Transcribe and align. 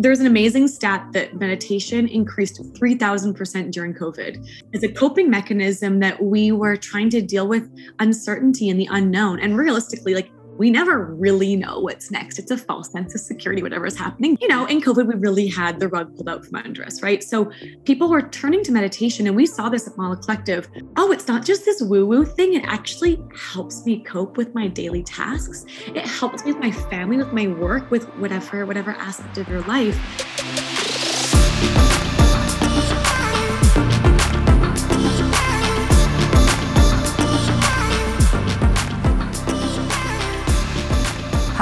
there's 0.00 0.18
an 0.18 0.26
amazing 0.26 0.66
stat 0.66 1.06
that 1.12 1.38
meditation 1.38 2.08
increased 2.08 2.62
3000% 2.72 3.70
during 3.70 3.92
covid. 3.92 4.48
As 4.72 4.82
a 4.82 4.90
coping 4.90 5.28
mechanism 5.28 6.00
that 6.00 6.22
we 6.22 6.52
were 6.52 6.76
trying 6.76 7.10
to 7.10 7.20
deal 7.20 7.46
with 7.46 7.70
uncertainty 7.98 8.70
and 8.70 8.80
the 8.80 8.88
unknown. 8.90 9.40
And 9.40 9.58
realistically 9.58 10.14
like 10.14 10.30
we 10.60 10.70
never 10.70 11.06
really 11.06 11.56
know 11.56 11.80
what's 11.80 12.10
next. 12.10 12.38
It's 12.38 12.50
a 12.50 12.56
false 12.58 12.92
sense 12.92 13.14
of 13.14 13.22
security, 13.22 13.62
whatever 13.62 13.86
is 13.86 13.96
happening. 13.96 14.36
You 14.42 14.48
know, 14.48 14.66
in 14.66 14.82
COVID, 14.82 15.06
we 15.06 15.14
really 15.14 15.48
had 15.48 15.80
the 15.80 15.88
rug 15.88 16.14
pulled 16.14 16.28
out 16.28 16.44
from 16.44 16.56
under 16.56 16.84
us, 16.84 17.02
right? 17.02 17.24
So 17.24 17.50
people 17.86 18.10
were 18.10 18.28
turning 18.28 18.62
to 18.64 18.70
meditation, 18.70 19.26
and 19.26 19.34
we 19.34 19.46
saw 19.46 19.70
this 19.70 19.88
at 19.88 19.96
Mala 19.96 20.18
Collective. 20.18 20.68
Oh, 20.98 21.12
it's 21.12 21.26
not 21.26 21.46
just 21.46 21.64
this 21.64 21.80
woo 21.80 22.04
woo 22.04 22.26
thing. 22.26 22.52
It 22.52 22.64
actually 22.66 23.18
helps 23.34 23.86
me 23.86 24.00
cope 24.00 24.36
with 24.36 24.54
my 24.54 24.68
daily 24.68 25.02
tasks. 25.02 25.64
It 25.86 26.06
helps 26.06 26.44
me 26.44 26.52
with 26.52 26.60
my 26.60 26.72
family, 26.72 27.16
with 27.16 27.32
my 27.32 27.46
work, 27.46 27.90
with 27.90 28.04
whatever, 28.18 28.66
whatever 28.66 28.90
aspect 28.90 29.38
of 29.38 29.48
your 29.48 29.62
life. 29.62 30.99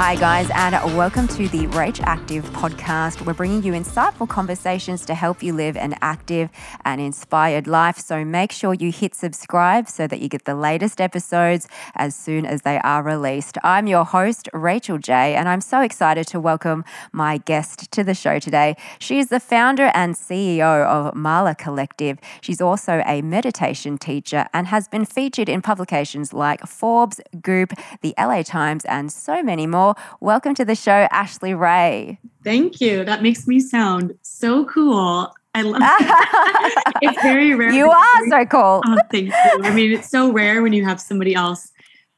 Hi, 0.09 0.15
guys, 0.15 0.49
and 0.55 0.73
welcome 0.97 1.27
to 1.27 1.47
the 1.49 1.67
Rach 1.67 2.01
Active 2.01 2.43
podcast. 2.45 3.23
We're 3.23 3.35
bringing 3.35 3.61
you 3.61 3.73
insightful 3.73 4.27
conversations 4.27 5.05
to 5.05 5.13
help 5.13 5.43
you 5.43 5.53
live 5.53 5.77
an 5.77 5.93
active 6.01 6.49
and 6.83 6.99
inspired 6.99 7.67
life. 7.67 7.99
So 7.99 8.25
make 8.25 8.51
sure 8.51 8.73
you 8.73 8.91
hit 8.91 9.13
subscribe 9.13 9.87
so 9.87 10.07
that 10.07 10.19
you 10.19 10.27
get 10.27 10.45
the 10.45 10.55
latest 10.55 10.99
episodes 10.99 11.67
as 11.93 12.15
soon 12.15 12.47
as 12.47 12.63
they 12.63 12.79
are 12.79 13.03
released. 13.03 13.59
I'm 13.63 13.85
your 13.85 14.03
host, 14.03 14.49
Rachel 14.51 14.97
Jay, 14.97 15.35
and 15.35 15.47
I'm 15.47 15.61
so 15.61 15.81
excited 15.81 16.25
to 16.29 16.39
welcome 16.39 16.85
my 17.11 17.37
guest 17.37 17.91
to 17.91 18.03
the 18.03 18.15
show 18.15 18.39
today. 18.39 18.77
She 18.97 19.19
is 19.19 19.29
the 19.29 19.39
founder 19.39 19.91
and 19.93 20.15
CEO 20.15 20.87
of 20.87 21.13
Mala 21.13 21.53
Collective. 21.53 22.17
She's 22.41 22.61
also 22.61 23.03
a 23.05 23.21
meditation 23.21 23.99
teacher 23.99 24.47
and 24.55 24.65
has 24.69 24.87
been 24.87 25.05
featured 25.05 25.49
in 25.49 25.61
publications 25.61 26.33
like 26.33 26.65
Forbes, 26.65 27.21
Goop, 27.43 27.73
the 28.01 28.15
LA 28.17 28.41
Times, 28.41 28.85
and 28.85 29.11
so 29.11 29.43
many 29.43 29.67
more. 29.67 29.93
Welcome 30.19 30.55
to 30.55 30.65
the 30.65 30.75
show, 30.75 31.07
Ashley 31.11 31.53
Wray. 31.53 32.19
Thank 32.43 32.81
you. 32.81 33.03
That 33.03 33.21
makes 33.21 33.47
me 33.47 33.59
sound 33.59 34.17
so 34.21 34.65
cool. 34.65 35.33
I 35.55 35.61
love 35.63 35.81
it. 35.81 36.93
it's 37.01 37.21
very 37.21 37.55
rare. 37.55 37.71
You 37.71 37.89
are 37.89 38.29
so 38.29 38.45
cool. 38.45 38.81
Oh, 38.85 38.97
thank 39.11 39.27
you. 39.27 39.63
I 39.63 39.73
mean, 39.73 39.91
it's 39.91 40.09
so 40.09 40.31
rare 40.31 40.61
when 40.61 40.73
you 40.73 40.85
have 40.85 41.01
somebody 41.01 41.33
else 41.33 41.71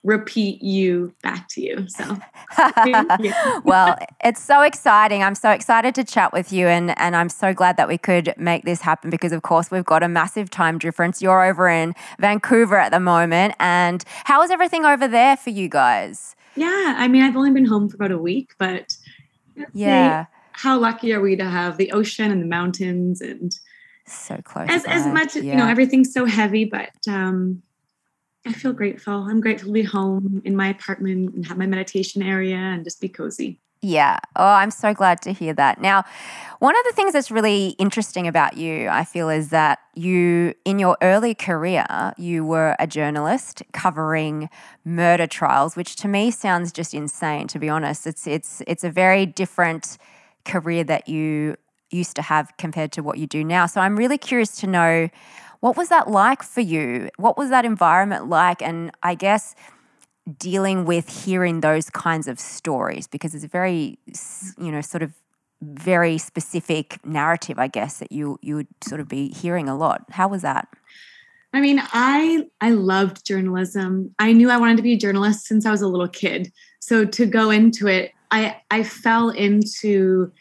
repeat 0.04 0.62
you 0.64 1.14
back 1.22 1.48
to 1.50 1.62
you. 1.62 1.86
So, 1.88 2.18
you. 2.86 3.34
well, 3.64 3.98
it's 4.24 4.42
so 4.42 4.62
exciting. 4.62 5.24
I'm 5.24 5.36
so 5.36 5.52
excited 5.52 5.96
to 5.96 6.04
chat 6.04 6.34
with 6.34 6.52
you, 6.52 6.68
and 6.68 6.98
and 7.00 7.16
I'm 7.16 7.30
so 7.30 7.54
glad 7.54 7.78
that 7.78 7.88
we 7.88 7.98
could 7.98 8.34
make 8.38 8.66
this 8.66 8.82
happen 8.82 9.10
because, 9.10 9.32
of 9.32 9.44
course, 9.44 9.72
we've 9.72 9.86
got 9.86 10.04
a 10.04 10.08
massive 10.08 10.50
time 10.50 10.78
difference. 10.78 11.22
You're 11.22 11.44
over 11.46 11.68
in 11.68 11.94
Vancouver 12.20 12.78
at 12.78 12.92
the 12.92 13.00
moment, 13.00 13.56
and 13.60 14.04
how 14.26 14.42
is 14.42 14.52
everything 14.52 14.86
over 14.86 15.08
there 15.08 15.38
for 15.38 15.52
you 15.52 15.70
guys? 15.70 16.36
Yeah, 16.56 16.96
I 16.98 17.08
mean, 17.08 17.24
I've 17.24 17.36
only 17.36 17.52
been 17.52 17.66
home 17.66 17.90
for 17.90 17.96
about 17.96 18.12
a 18.12 18.18
week, 18.18 18.54
but 18.58 18.96
yeah, 19.74 20.26
how 20.54 20.78
lucky 20.78 21.14
are 21.14 21.22
we 21.22 21.36
to 21.36 21.46
have 21.46 21.78
the 21.78 21.92
ocean 21.92 22.32
and 22.32 22.42
the 22.42 22.48
mountains 22.48 23.22
and 23.22 23.54
so 24.06 24.38
close. 24.44 24.68
As 24.70 24.86
as 24.86 25.06
much 25.08 25.36
yeah. 25.36 25.44
you 25.44 25.56
know, 25.56 25.68
everything's 25.68 26.14
so 26.14 26.26
heavy, 26.26 26.66
but 26.66 26.92
um, 27.08 27.62
I 28.46 28.54
feel 28.54 28.74
grateful. 28.74 29.14
I'm 29.14 29.42
grateful 29.42 29.68
to 29.68 29.74
be 29.74 29.84
home 29.84 30.42
in 30.46 30.56
my 30.56 30.70
apartment 30.70 31.34
and 31.34 31.46
have 31.46 31.58
my 31.58 31.68
meditation 31.68 32.22
area 32.22 32.58
and 32.58 32.84
just 32.84 33.00
be 33.00 33.10
cozy. 33.10 33.60
Yeah. 33.84 34.20
Oh, 34.36 34.46
I'm 34.46 34.70
so 34.70 34.94
glad 34.94 35.24
to 35.24 35.34
hear 35.34 35.54
that. 35.56 35.82
Now, 35.82 36.04
one 36.60 36.76
of 36.78 36.84
the 36.86 36.94
things 36.94 37.14
that's 37.14 37.32
really 37.32 37.70
interesting 37.80 38.28
about 38.28 38.56
you, 38.56 38.88
I 38.88 39.04
feel, 39.04 39.28
is 39.28 39.50
that 39.50 39.80
you, 39.96 40.54
in 40.66 40.78
your 40.78 40.98
early 41.02 41.34
career, 41.34 42.14
you 42.16 42.46
were 42.46 42.76
a 42.78 42.86
journalist 42.86 43.64
covering 43.74 44.50
murder 44.86 45.26
trials, 45.26 45.76
which 45.76 45.96
to 45.98 46.08
me 46.08 46.30
sounds 46.30 46.72
just 46.72 46.94
insane. 46.94 47.48
To 47.48 47.58
be 47.58 47.70
honest, 47.70 48.06
it's 48.06 48.28
it's 48.28 48.62
it's 48.68 48.84
a 48.84 48.92
very 48.92 49.26
different 49.26 49.98
career 50.46 50.84
that 50.84 51.10
you 51.10 51.56
used 51.90 52.16
to 52.18 52.22
have 52.22 52.54
compared 52.58 52.92
to 52.92 53.02
what 53.02 53.18
you 53.18 53.26
do 53.26 53.44
now. 53.44 53.66
So 53.66 53.82
I'm 53.82 53.98
really 53.98 54.20
curious 54.20 54.56
to 54.58 54.68
know 54.68 55.10
what 55.60 55.76
was 55.76 55.90
that 55.90 56.08
like 56.08 56.44
for 56.44 56.62
you. 56.62 57.10
What 57.18 57.36
was 57.36 57.50
that 57.50 57.66
environment 57.66 58.30
like? 58.30 58.62
And 58.62 58.92
I 59.02 59.16
guess 59.16 59.56
dealing 60.40 60.86
with 60.86 61.26
hearing 61.26 61.62
those 61.62 61.90
kinds 61.90 62.28
of 62.28 62.40
stories 62.40 63.08
because 63.08 63.34
it's 63.36 63.44
a 63.44 63.48
very 63.48 63.98
you 64.58 64.72
know 64.72 64.82
sort 64.82 65.04
of 65.04 65.14
very 65.62 66.18
specific 66.18 67.04
narrative 67.06 67.60
i 67.60 67.68
guess 67.68 68.00
that 68.00 68.12
you 68.12 68.40
you 68.42 68.56
would 68.56 68.68
sort 68.84 69.00
of 69.00 69.08
be 69.08 69.30
hearing 69.30 69.70
a 69.70 69.78
lot. 69.78 70.04
How 70.10 70.28
was 70.28 70.42
that? 70.42 70.68
I 71.54 71.62
mean 71.62 71.82
i 71.94 72.46
i 72.62 72.72
loved 72.72 73.26
journalism. 73.26 74.14
I 74.20 74.34
knew 74.34 74.50
i 74.50 74.58
wanted 74.58 74.78
to 74.78 74.84
be 74.84 74.94
a 74.94 74.98
journalist 74.98 75.46
since 75.46 75.66
i 75.66 75.72
was 75.72 75.82
a 75.82 75.88
little 75.88 76.08
kid. 76.08 76.52
So 76.80 77.06
to 77.06 77.26
go 77.26 77.50
into 77.50 77.88
it 77.88 78.12
i 78.32 78.58
i 78.72 78.84
fell 78.84 79.30
into 79.30 80.32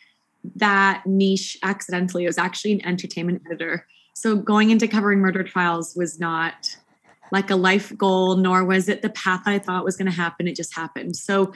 that 0.56 1.04
niche 1.06 1.58
accidentally. 1.62 2.24
I 2.24 2.28
was 2.28 2.38
actually 2.38 2.72
an 2.72 2.86
entertainment 2.86 3.42
editor. 3.46 3.86
So 4.14 4.36
going 4.36 4.70
into 4.70 4.88
covering 4.88 5.18
murder 5.18 5.42
trials 5.42 5.94
was 5.96 6.18
not 6.18 6.76
like 7.32 7.50
a 7.50 7.56
life 7.56 7.96
goal, 7.96 8.36
nor 8.36 8.64
was 8.64 8.88
it 8.88 9.02
the 9.02 9.10
path 9.10 9.42
I 9.46 9.58
thought 9.58 9.84
was 9.84 9.96
going 9.96 10.10
to 10.10 10.16
happen. 10.16 10.48
It 10.48 10.56
just 10.56 10.74
happened. 10.74 11.16
So 11.16 11.52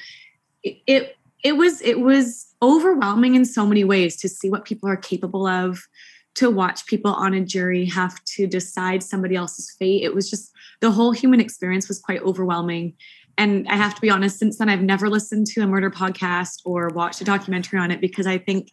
it, 0.62 0.78
it 0.86 1.16
it 1.44 1.56
was 1.56 1.80
it 1.82 2.00
was 2.00 2.46
overwhelming 2.62 3.34
in 3.34 3.44
so 3.44 3.66
many 3.66 3.84
ways 3.84 4.16
to 4.16 4.28
see 4.28 4.48
what 4.48 4.64
people 4.64 4.88
are 4.88 4.96
capable 4.96 5.46
of 5.46 5.86
to 6.34 6.50
watch 6.50 6.86
people 6.86 7.12
on 7.12 7.34
a 7.34 7.40
jury 7.40 7.84
have 7.84 8.22
to 8.24 8.46
decide 8.46 9.02
somebody 9.02 9.36
else's 9.36 9.70
fate 9.78 10.02
it 10.02 10.14
was 10.14 10.28
just 10.28 10.50
the 10.80 10.90
whole 10.90 11.12
human 11.12 11.40
experience 11.40 11.86
was 11.86 12.00
quite 12.00 12.22
overwhelming 12.22 12.94
and 13.36 13.68
i 13.68 13.76
have 13.76 13.94
to 13.94 14.00
be 14.00 14.10
honest 14.10 14.38
since 14.38 14.56
then 14.56 14.68
i've 14.68 14.82
never 14.82 15.08
listened 15.08 15.46
to 15.46 15.60
a 15.60 15.66
murder 15.66 15.90
podcast 15.90 16.60
or 16.64 16.88
watched 16.88 17.20
a 17.20 17.24
documentary 17.24 17.78
on 17.78 17.90
it 17.90 18.00
because 18.00 18.26
i 18.26 18.38
think 18.38 18.68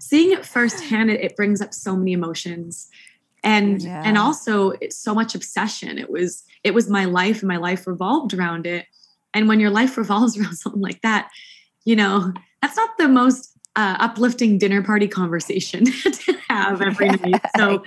seeing 0.00 0.32
it 0.32 0.44
firsthand 0.44 1.10
it, 1.10 1.20
it 1.20 1.34
brings 1.34 1.60
up 1.62 1.72
so 1.72 1.96
many 1.96 2.12
emotions 2.12 2.88
and 3.42 3.82
yeah. 3.82 4.02
and 4.04 4.16
also 4.16 4.72
so 4.90 5.14
much 5.14 5.34
obsession. 5.34 5.98
It 5.98 6.10
was 6.10 6.44
it 6.64 6.74
was 6.74 6.88
my 6.88 7.04
life 7.04 7.40
and 7.40 7.48
my 7.48 7.56
life 7.56 7.86
revolved 7.86 8.34
around 8.34 8.66
it. 8.66 8.86
And 9.34 9.48
when 9.48 9.60
your 9.60 9.70
life 9.70 9.96
revolves 10.02 10.38
around 10.38 10.56
something 10.56 10.82
like 10.82 11.00
that 11.02 11.30
you 11.84 11.96
know 11.96 12.32
that's 12.60 12.76
not 12.76 12.90
the 12.98 13.08
most 13.08 13.58
uh, 13.74 13.96
uplifting 13.98 14.58
dinner 14.58 14.82
party 14.82 15.08
conversation 15.08 15.84
to 16.12 16.38
have 16.48 16.80
every 16.82 17.08
night. 17.08 17.40
So 17.56 17.82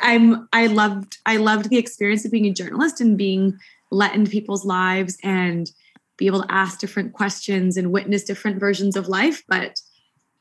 i'm 0.00 0.48
i 0.54 0.66
loved 0.66 1.18
i 1.26 1.36
loved 1.36 1.68
the 1.68 1.76
experience 1.76 2.24
of 2.24 2.30
being 2.30 2.46
a 2.46 2.52
journalist 2.54 3.02
and 3.02 3.18
being 3.18 3.54
let 3.90 4.14
into 4.14 4.30
people's 4.30 4.64
lives 4.64 5.18
and 5.22 5.70
be 6.16 6.26
able 6.26 6.42
to 6.42 6.50
ask 6.52 6.78
different 6.78 7.12
questions 7.12 7.76
and 7.76 7.92
witness 7.92 8.24
different 8.24 8.58
versions 8.58 8.96
of 8.96 9.08
life. 9.08 9.42
But 9.48 9.80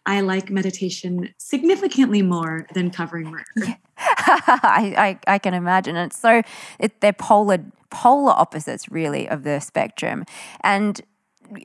I 0.06 0.22
like 0.22 0.50
meditation 0.50 1.34
significantly 1.38 2.22
more 2.22 2.68
than 2.74 2.91
covering 2.91 3.31
murder. 3.31 3.46
Yeah. 3.56 3.75
I, 3.97 5.19
I, 5.28 5.34
I, 5.36 5.38
can 5.38 5.53
imagine. 5.53 5.96
And 5.96 6.12
so 6.12 6.41
it, 6.80 7.00
they're 7.00 7.14
polar 7.14 7.64
polar 7.91 8.34
opposites 8.34 8.90
really 8.90 9.30
of 9.30 9.44
the 9.44 9.59
spectrum. 9.59 10.25
And 10.62 11.00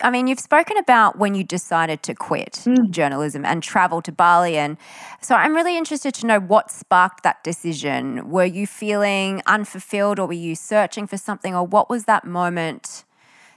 I 0.03 0.11
mean, 0.11 0.27
you've 0.27 0.41
spoken 0.41 0.77
about 0.77 1.19
when 1.19 1.35
you 1.35 1.43
decided 1.43 2.03
to 2.05 2.15
quit 2.15 2.53
mm. 2.65 2.91
journalism 2.91 3.45
and 3.45 3.63
travel 3.63 4.03
to 4.03 4.13
Bali. 4.13 4.57
And 4.57 4.77
so 5.21 5.35
I'm 5.35 5.55
really 5.55 5.77
interested 5.77 6.15
to 6.15 6.27
know 6.27 6.39
what 6.39 6.71
sparked 6.71 7.23
that 7.23 7.43
decision. 7.43 8.29
Were 8.29 8.45
you 8.45 8.67
feeling 8.67 9.43
unfulfilled 9.47 10.19
or 10.19 10.27
were 10.27 10.33
you 10.35 10.55
searching 10.55 11.07
for 11.07 11.17
something? 11.17 11.55
Or 11.55 11.67
what 11.67 11.89
was 11.89 12.05
that 12.05 12.25
moment 12.25 13.05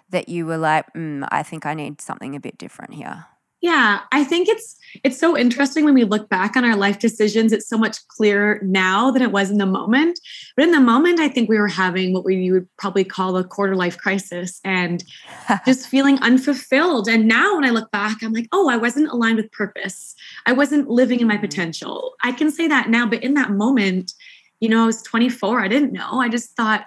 that 0.10 0.30
you 0.30 0.46
were 0.46 0.58
like, 0.58 0.92
mm, 0.94 1.28
I 1.30 1.44
think 1.44 1.66
I 1.66 1.74
need 1.74 2.02
something 2.02 2.36
a 2.36 2.40
bit 2.40 2.58
different 2.58 2.94
here? 2.94 3.26
Yeah, 3.62 4.02
I 4.12 4.24
think 4.24 4.50
it's 4.50 4.76
it's 5.04 5.18
so 5.18 5.38
interesting 5.38 5.86
when 5.86 5.94
we 5.94 6.04
look 6.04 6.28
back 6.30 6.58
on 6.58 6.66
our 6.66 6.76
life 6.76 7.00
decisions. 7.00 7.54
It's 7.54 7.70
so 7.70 7.78
much 7.78 8.06
clearer 8.08 8.60
now 8.64 9.12
than 9.12 9.22
it 9.22 9.32
was 9.32 9.50
in 9.50 9.58
the 9.58 9.66
moment. 9.66 10.20
But 10.56 10.66
in 10.66 10.72
the 10.72 10.82
moment, 10.82 11.20
I 11.20 11.30
think 11.30 11.48
we 11.48 11.58
were 11.58 11.68
having 11.68 12.14
what 12.14 12.26
we 12.26 12.36
you 12.36 12.54
would 12.54 12.78
probably 12.78 13.04
call 13.04 13.38
a 13.38 13.44
quarter 13.44 13.76
life 13.76 13.98
crisis 13.98 14.60
and 14.66 15.04
just 15.66 15.88
feeling 15.88 16.18
unfulfilled. 16.20 17.08
And 17.08 17.28
now 17.28 17.56
when 17.56 17.64
I 17.64 17.70
look 17.70 17.92
back, 17.92 18.24
I'm 18.24 18.34
like, 18.34 18.48
oh, 18.52 18.68
I 18.68 18.78
wasn't 18.78 19.10
aligned 19.10 19.38
with 19.38 19.52
purpose. 19.52 20.16
I 20.48 20.54
wasn't 20.54 20.90
living 20.90 21.20
in 21.20 21.28
my 21.28 21.36
mm-hmm. 21.36 21.46
potential. 21.46 22.14
I 22.24 22.32
can 22.32 22.52
say 22.52 22.68
that 22.68 22.90
now, 22.90 23.06
but 23.06 23.24
in 23.24 23.36
that 23.36 23.52
moment, 23.52 24.14
you 24.60 24.70
know, 24.70 24.84
I 24.84 24.88
was 24.88 25.04
24. 25.04 25.62
I 25.62 25.68
didn't 25.68 25.94
know. 25.94 26.20
I 26.20 26.30
just 26.30 26.56
thought 26.56 26.86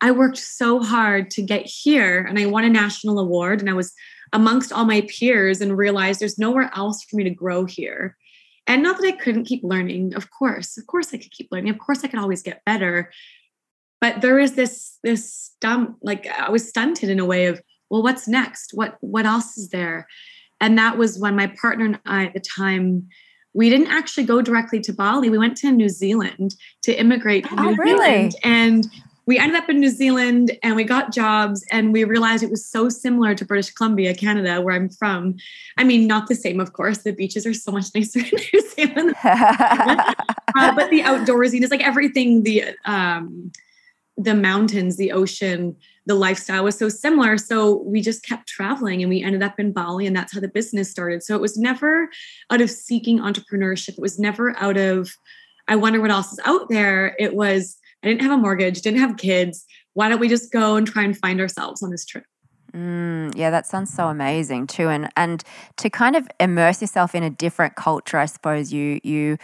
I 0.00 0.10
worked 0.10 0.38
so 0.38 0.82
hard 0.82 1.30
to 1.32 1.42
get 1.42 1.66
here 1.66 2.24
and 2.24 2.38
I 2.38 2.46
won 2.46 2.64
a 2.64 2.70
national 2.70 3.18
award 3.18 3.60
and 3.60 3.68
I 3.68 3.74
was 3.74 3.92
amongst 4.32 4.72
all 4.72 4.84
my 4.84 5.02
peers 5.02 5.60
and 5.60 5.76
realized 5.76 6.20
there's 6.20 6.38
nowhere 6.38 6.70
else 6.74 7.02
for 7.04 7.16
me 7.16 7.24
to 7.24 7.30
grow 7.30 7.64
here. 7.64 8.16
And 8.66 8.82
not 8.82 8.98
that 8.98 9.06
I 9.06 9.12
couldn't 9.12 9.46
keep 9.46 9.62
learning, 9.64 10.14
of 10.14 10.30
course, 10.30 10.78
of 10.78 10.86
course 10.86 11.12
I 11.12 11.18
could 11.18 11.32
keep 11.32 11.48
learning. 11.50 11.70
Of 11.70 11.78
course 11.78 12.04
I 12.04 12.08
could 12.08 12.20
always 12.20 12.42
get 12.42 12.64
better. 12.64 13.10
But 14.00 14.20
there 14.20 14.38
is 14.38 14.54
this 14.54 14.98
this 15.02 15.32
stump, 15.32 15.98
like 16.02 16.26
I 16.26 16.50
was 16.50 16.68
stunted 16.68 17.10
in 17.10 17.20
a 17.20 17.26
way 17.26 17.46
of, 17.46 17.60
well, 17.90 18.02
what's 18.02 18.28
next? 18.28 18.70
What 18.72 18.96
what 19.00 19.26
else 19.26 19.58
is 19.58 19.70
there? 19.70 20.06
And 20.60 20.78
that 20.78 20.98
was 20.98 21.18
when 21.18 21.36
my 21.36 21.48
partner 21.60 21.86
and 21.86 22.00
I 22.06 22.26
at 22.26 22.34
the 22.34 22.40
time, 22.40 23.08
we 23.52 23.68
didn't 23.68 23.88
actually 23.88 24.24
go 24.24 24.40
directly 24.40 24.80
to 24.80 24.92
Bali. 24.92 25.30
We 25.30 25.38
went 25.38 25.56
to 25.58 25.72
New 25.72 25.88
Zealand 25.88 26.54
to 26.82 26.98
immigrate 26.98 27.44
to 27.46 27.54
Oh, 27.58 27.70
New 27.70 27.76
really? 27.76 28.30
Zealand. 28.30 28.34
And 28.44 28.86
we 29.26 29.38
ended 29.38 29.56
up 29.56 29.68
in 29.68 29.80
New 29.80 29.90
Zealand 29.90 30.58
and 30.62 30.76
we 30.76 30.84
got 30.84 31.12
jobs 31.12 31.64
and 31.70 31.92
we 31.92 32.04
realized 32.04 32.42
it 32.42 32.50
was 32.50 32.64
so 32.64 32.88
similar 32.88 33.34
to 33.34 33.44
British 33.44 33.70
Columbia, 33.70 34.14
Canada, 34.14 34.60
where 34.60 34.74
I'm 34.74 34.88
from. 34.88 35.36
I 35.76 35.84
mean, 35.84 36.06
not 36.06 36.28
the 36.28 36.34
same, 36.34 36.60
of 36.60 36.72
course. 36.72 36.98
The 36.98 37.12
beaches 37.12 37.46
are 37.46 37.54
so 37.54 37.72
much 37.72 37.86
nicer 37.94 38.20
in 38.20 38.30
New 38.52 38.70
Zealand. 38.70 39.14
Uh, 40.56 40.74
but 40.74 40.90
the 40.90 41.00
outdoorsiness, 41.00 41.70
like 41.70 41.80
everything, 41.80 42.42
the 42.42 42.64
um 42.84 43.52
the 44.16 44.34
mountains, 44.34 44.96
the 44.96 45.12
ocean, 45.12 45.76
the 46.06 46.14
lifestyle 46.14 46.64
was 46.64 46.78
so 46.78 46.88
similar. 46.88 47.38
So 47.38 47.82
we 47.82 48.00
just 48.00 48.24
kept 48.24 48.48
traveling 48.48 49.02
and 49.02 49.08
we 49.08 49.22
ended 49.22 49.42
up 49.42 49.58
in 49.58 49.72
Bali 49.72 50.06
and 50.06 50.14
that's 50.14 50.34
how 50.34 50.40
the 50.40 50.48
business 50.48 50.90
started. 50.90 51.22
So 51.22 51.34
it 51.34 51.40
was 51.40 51.56
never 51.56 52.10
out 52.50 52.60
of 52.60 52.70
seeking 52.70 53.18
entrepreneurship. 53.18 53.90
It 53.90 54.00
was 54.00 54.18
never 54.18 54.56
out 54.58 54.76
of, 54.76 55.16
I 55.68 55.76
wonder 55.76 56.00
what 56.00 56.10
else 56.10 56.32
is 56.32 56.40
out 56.44 56.68
there. 56.68 57.16
It 57.18 57.34
was, 57.34 57.78
I 58.02 58.08
didn't 58.08 58.22
have 58.22 58.32
a 58.32 58.36
mortgage, 58.36 58.80
didn't 58.82 59.00
have 59.00 59.16
kids. 59.16 59.64
Why 59.94 60.08
don't 60.08 60.20
we 60.20 60.28
just 60.28 60.52
go 60.52 60.76
and 60.76 60.86
try 60.86 61.02
and 61.02 61.16
find 61.16 61.40
ourselves 61.40 61.82
on 61.82 61.90
this 61.90 62.04
trip? 62.04 62.24
Mm, 62.72 63.36
yeah, 63.36 63.50
that 63.50 63.66
sounds 63.66 63.92
so 63.92 64.08
amazing 64.08 64.66
too, 64.68 64.88
and 64.88 65.08
and 65.16 65.42
to 65.78 65.90
kind 65.90 66.14
of 66.14 66.28
immerse 66.38 66.80
yourself 66.80 67.14
in 67.14 67.22
a 67.22 67.30
different 67.30 67.74
culture. 67.74 68.16
I 68.16 68.26
suppose 68.26 68.72
you 68.72 69.00
you 69.02 69.38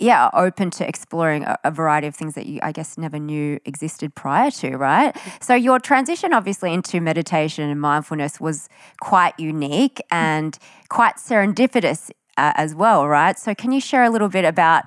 yeah 0.00 0.28
are 0.28 0.46
open 0.46 0.70
to 0.70 0.88
exploring 0.88 1.44
a, 1.44 1.58
a 1.64 1.70
variety 1.70 2.06
of 2.06 2.14
things 2.14 2.34
that 2.36 2.46
you 2.46 2.58
I 2.62 2.72
guess 2.72 2.96
never 2.96 3.18
knew 3.18 3.60
existed 3.66 4.14
prior 4.14 4.50
to, 4.52 4.76
right? 4.78 5.14
So 5.42 5.54
your 5.54 5.78
transition 5.78 6.32
obviously 6.32 6.72
into 6.72 7.02
meditation 7.02 7.68
and 7.68 7.80
mindfulness 7.80 8.40
was 8.40 8.70
quite 9.02 9.38
unique 9.38 10.00
and 10.10 10.58
quite 10.88 11.16
serendipitous 11.16 12.10
uh, 12.38 12.52
as 12.54 12.74
well, 12.74 13.06
right? 13.06 13.38
So 13.38 13.54
can 13.54 13.72
you 13.72 13.80
share 13.80 14.04
a 14.04 14.10
little 14.10 14.28
bit 14.28 14.46
about 14.46 14.84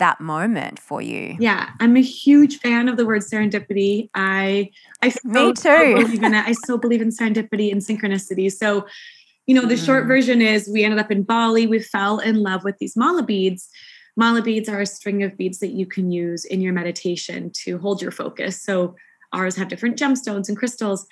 that 0.00 0.20
moment 0.20 0.78
for 0.78 1.00
you? 1.00 1.36
Yeah, 1.38 1.70
I'm 1.80 1.96
a 1.96 2.02
huge 2.02 2.58
fan 2.58 2.88
of 2.88 2.96
the 2.96 3.06
word 3.06 3.22
serendipity. 3.22 4.10
I 4.14 4.70
I 5.02 5.10
so, 5.10 5.28
Me 5.30 5.52
too. 5.54 5.94
believe 5.94 6.22
in 6.22 6.34
it. 6.34 6.44
I 6.46 6.52
still 6.52 6.76
believe 6.78 7.00
in 7.00 7.10
serendipity 7.10 7.70
and 7.72 7.80
synchronicity. 7.80 8.52
So, 8.52 8.86
you 9.46 9.54
know, 9.54 9.64
the 9.66 9.76
short 9.76 10.04
Mm. 10.04 10.08
version 10.08 10.42
is 10.42 10.68
we 10.68 10.84
ended 10.84 10.98
up 10.98 11.10
in 11.10 11.22
Bali. 11.22 11.66
We 11.66 11.78
fell 11.78 12.18
in 12.18 12.42
love 12.42 12.64
with 12.64 12.76
these 12.78 12.96
mala 12.96 13.22
beads. 13.22 13.68
Mala 14.16 14.42
beads 14.42 14.68
are 14.68 14.80
a 14.80 14.86
string 14.86 15.22
of 15.22 15.36
beads 15.36 15.60
that 15.60 15.70
you 15.70 15.86
can 15.86 16.10
use 16.10 16.44
in 16.44 16.60
your 16.60 16.72
meditation 16.72 17.50
to 17.62 17.78
hold 17.78 18.02
your 18.02 18.10
focus. 18.10 18.60
So 18.62 18.96
ours 19.32 19.56
have 19.56 19.68
different 19.68 19.96
gemstones 19.98 20.48
and 20.48 20.58
crystals. 20.58 21.06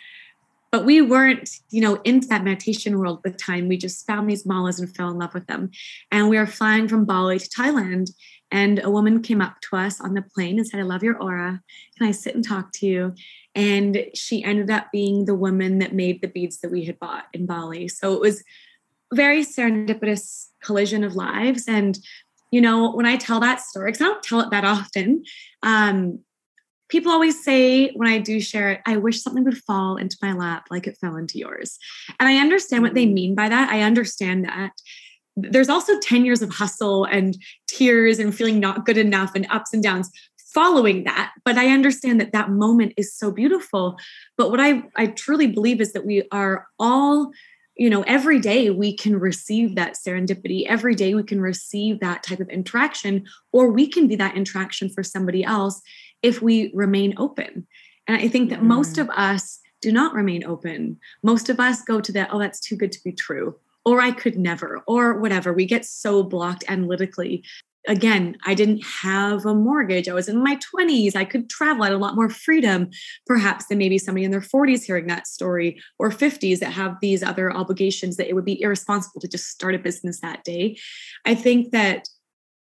But 0.71 0.85
we 0.85 1.01
weren't, 1.01 1.49
you 1.71 1.81
know, 1.81 1.95
into 2.05 2.29
that 2.29 2.45
meditation 2.45 2.99
world 2.99 3.23
at 3.25 3.33
the 3.33 3.39
time. 3.39 3.69
We 3.69 3.79
just 3.79 4.07
found 4.07 4.29
these 4.29 4.45
malas 4.45 4.79
and 4.79 4.95
fell 4.95 5.09
in 5.09 5.19
love 5.19 5.33
with 5.33 5.47
them. 5.47 5.71
And 6.11 6.29
we 6.29 6.37
are 6.37 6.47
flying 6.47 6.89
from 6.89 7.07
Bali 7.07 7.39
to 7.39 7.49
Thailand. 7.49 8.11
And 8.51 8.81
a 8.83 8.91
woman 8.91 9.23
came 9.23 9.41
up 9.41 9.61
to 9.63 9.77
us 9.77 10.01
on 10.01 10.15
the 10.15 10.23
plane 10.23 10.59
and 10.59 10.67
said, 10.67 10.81
I 10.81 10.85
love 10.85 11.03
your 11.03 11.21
aura. 11.21 11.61
Can 11.97 12.07
I 12.07 12.13
sit 12.13 12.35
and 12.35 12.47
talk 12.47 12.73
to 12.75 12.87
you? 12.87 13.15
And 13.55 14.07
she 14.15 14.43
ended 14.43 14.71
up 14.71 14.87
being 14.93 15.25
the 15.25 15.35
woman 15.35 15.79
that 15.81 15.95
made 15.95 16.21
the 16.23 16.29
beads 16.29 16.61
that 16.61 16.71
we 16.71 16.85
had 16.85 16.99
bought 16.99 17.27
in 17.33 17.47
Bali. 17.47 17.89
So 17.89 18.15
it 18.15 18.21
was 18.21 18.43
very 19.13 19.43
serendipitous 19.43 20.49
collision 20.63 21.05
of 21.05 21.17
lives. 21.17 21.65
And, 21.67 21.99
you 22.51 22.61
know, 22.61 22.93
when 22.93 23.07
I 23.07 23.17
tell 23.17 23.41
that 23.41 23.61
story, 23.61 23.93
because 23.93 24.03
I 24.03 24.09
don't 24.09 24.23
tell 24.23 24.41
it 24.41 24.51
that 24.51 24.65
often, 24.65 25.25
um, 25.63 26.21
people 26.89 27.13
always 27.13 27.43
say 27.43 27.91
when 27.91 28.09
I 28.09 28.19
do 28.19 28.41
share 28.41 28.71
it, 28.71 28.81
I 28.87 28.97
wish 28.97 29.23
something 29.23 29.45
would 29.45 29.59
fall 29.59 29.97
into 29.97 30.17
my 30.23 30.33
lap 30.33 30.67
like 30.71 30.87
it 30.87 30.97
fell 30.99 31.17
into 31.17 31.39
yours. 31.39 31.79
And 32.19 32.29
I 32.29 32.39
understand 32.39 32.83
what 32.83 32.95
they 32.95 33.07
mean 33.07 33.35
by 33.35 33.49
that. 33.49 33.71
I 33.71 33.83
understand 33.83 34.45
that. 34.45 34.73
There's 35.43 35.69
also 35.69 35.99
10 36.01 36.25
years 36.25 36.43
of 36.43 36.51
hustle 36.51 37.05
and 37.05 37.37
tears 37.67 38.19
and 38.19 38.35
feeling 38.35 38.61
not 38.61 38.87
good 38.87 38.99
enough 38.99 39.33
and 39.35 39.47
ups 39.51 39.73
and 39.73 39.83
downs 39.83 40.11
following 40.55 41.05
that. 41.05 41.33
But 41.45 41.59
i 41.59 41.69
understand 41.69 42.21
that 42.21 42.33
that 42.33 42.51
moment 42.51 42.95
is 42.97 43.15
so 43.15 43.31
beautiful. 43.31 43.97
But 44.37 44.51
what 44.51 44.61
i 44.61 44.83
i 44.97 45.07
truly 45.09 45.47
believe 45.47 45.81
is 45.81 45.93
that 45.93 46.07
we 46.07 46.27
are 46.33 46.67
all 46.79 47.31
you 47.77 47.89
know 47.91 48.03
every 48.03 48.41
day 48.41 48.71
we 48.71 48.97
can 48.97 49.19
receive 49.19 49.75
that 49.77 49.95
serendipity. 49.95 50.65
Every 50.67 50.95
day 50.95 51.15
we 51.15 51.23
can 51.23 51.41
receive 51.41 52.01
that 52.01 52.23
type 52.23 52.41
of 52.41 52.49
interaction 52.49 53.25
or 53.53 53.71
we 53.71 53.87
can 53.87 54.09
be 54.09 54.17
that 54.17 54.37
interaction 54.37 54.89
for 54.89 55.03
somebody 55.03 55.45
else 55.45 55.81
if 56.23 56.43
we 56.43 56.73
remain 56.75 57.15
open. 57.19 57.67
And 58.07 58.17
i 58.17 58.27
think 58.29 58.51
that 58.51 58.63
most 58.63 58.97
Mm. 58.97 59.03
of 59.03 59.11
us 59.11 59.61
do 59.81 59.93
not 59.93 60.13
remain 60.15 60.43
open. 60.45 60.99
Most 61.23 61.49
of 61.49 61.61
us 61.61 61.83
go 61.83 62.01
to 62.01 62.13
that 62.13 62.31
oh 62.33 62.39
that's 62.39 62.61
too 62.61 62.75
good 62.77 62.91
to 62.93 63.01
be 63.05 63.13
true 63.13 63.55
or 63.85 64.01
i 64.01 64.11
could 64.11 64.37
never 64.37 64.83
or 64.87 65.21
whatever 65.21 65.53
we 65.53 65.67
get 65.67 65.85
so 65.85 66.23
blocked 66.23 66.65
analytically 66.69 67.43
again, 67.89 68.37
I 68.45 68.55
didn't 68.55 68.85
have 68.85 69.47
a 69.47 69.55
mortgage. 69.55 70.09
I 70.09 70.15
was 70.15 70.29
in 70.29 70.43
my 70.43 70.59
20s. 70.75 71.17
I 71.17 71.25
could 71.25 71.49
travel. 71.49 71.83
I 71.83 71.87
had 71.87 71.95
a 71.95 71.99
lot 71.99 72.15
more 72.15 72.29
freedom, 72.29 72.91
perhaps, 73.27 73.67
than 73.67 73.79
maybe 73.79 73.99
somebody 73.99 74.25
in 74.25 74.31
their 74.31 74.41
40s 74.41 74.85
hearing 74.85 75.07
that 75.07 75.27
story 75.27 75.81
or 75.99 76.11
50s 76.11 76.59
that 76.61 76.73
have 76.73 76.97
these 77.01 77.23
other 77.23 77.51
obligations 77.51 78.17
that 78.17 78.29
it 78.29 78.35
would 78.35 78.45
be 78.45 78.61
irresponsible 78.61 79.21
to 79.21 79.29
just 79.29 79.49
start 79.49 79.75
a 79.75 79.79
business 79.79 80.21
that 80.21 80.45
day. 80.45 80.77
I 81.25 81.35
think 81.35 81.73
that 81.73 82.09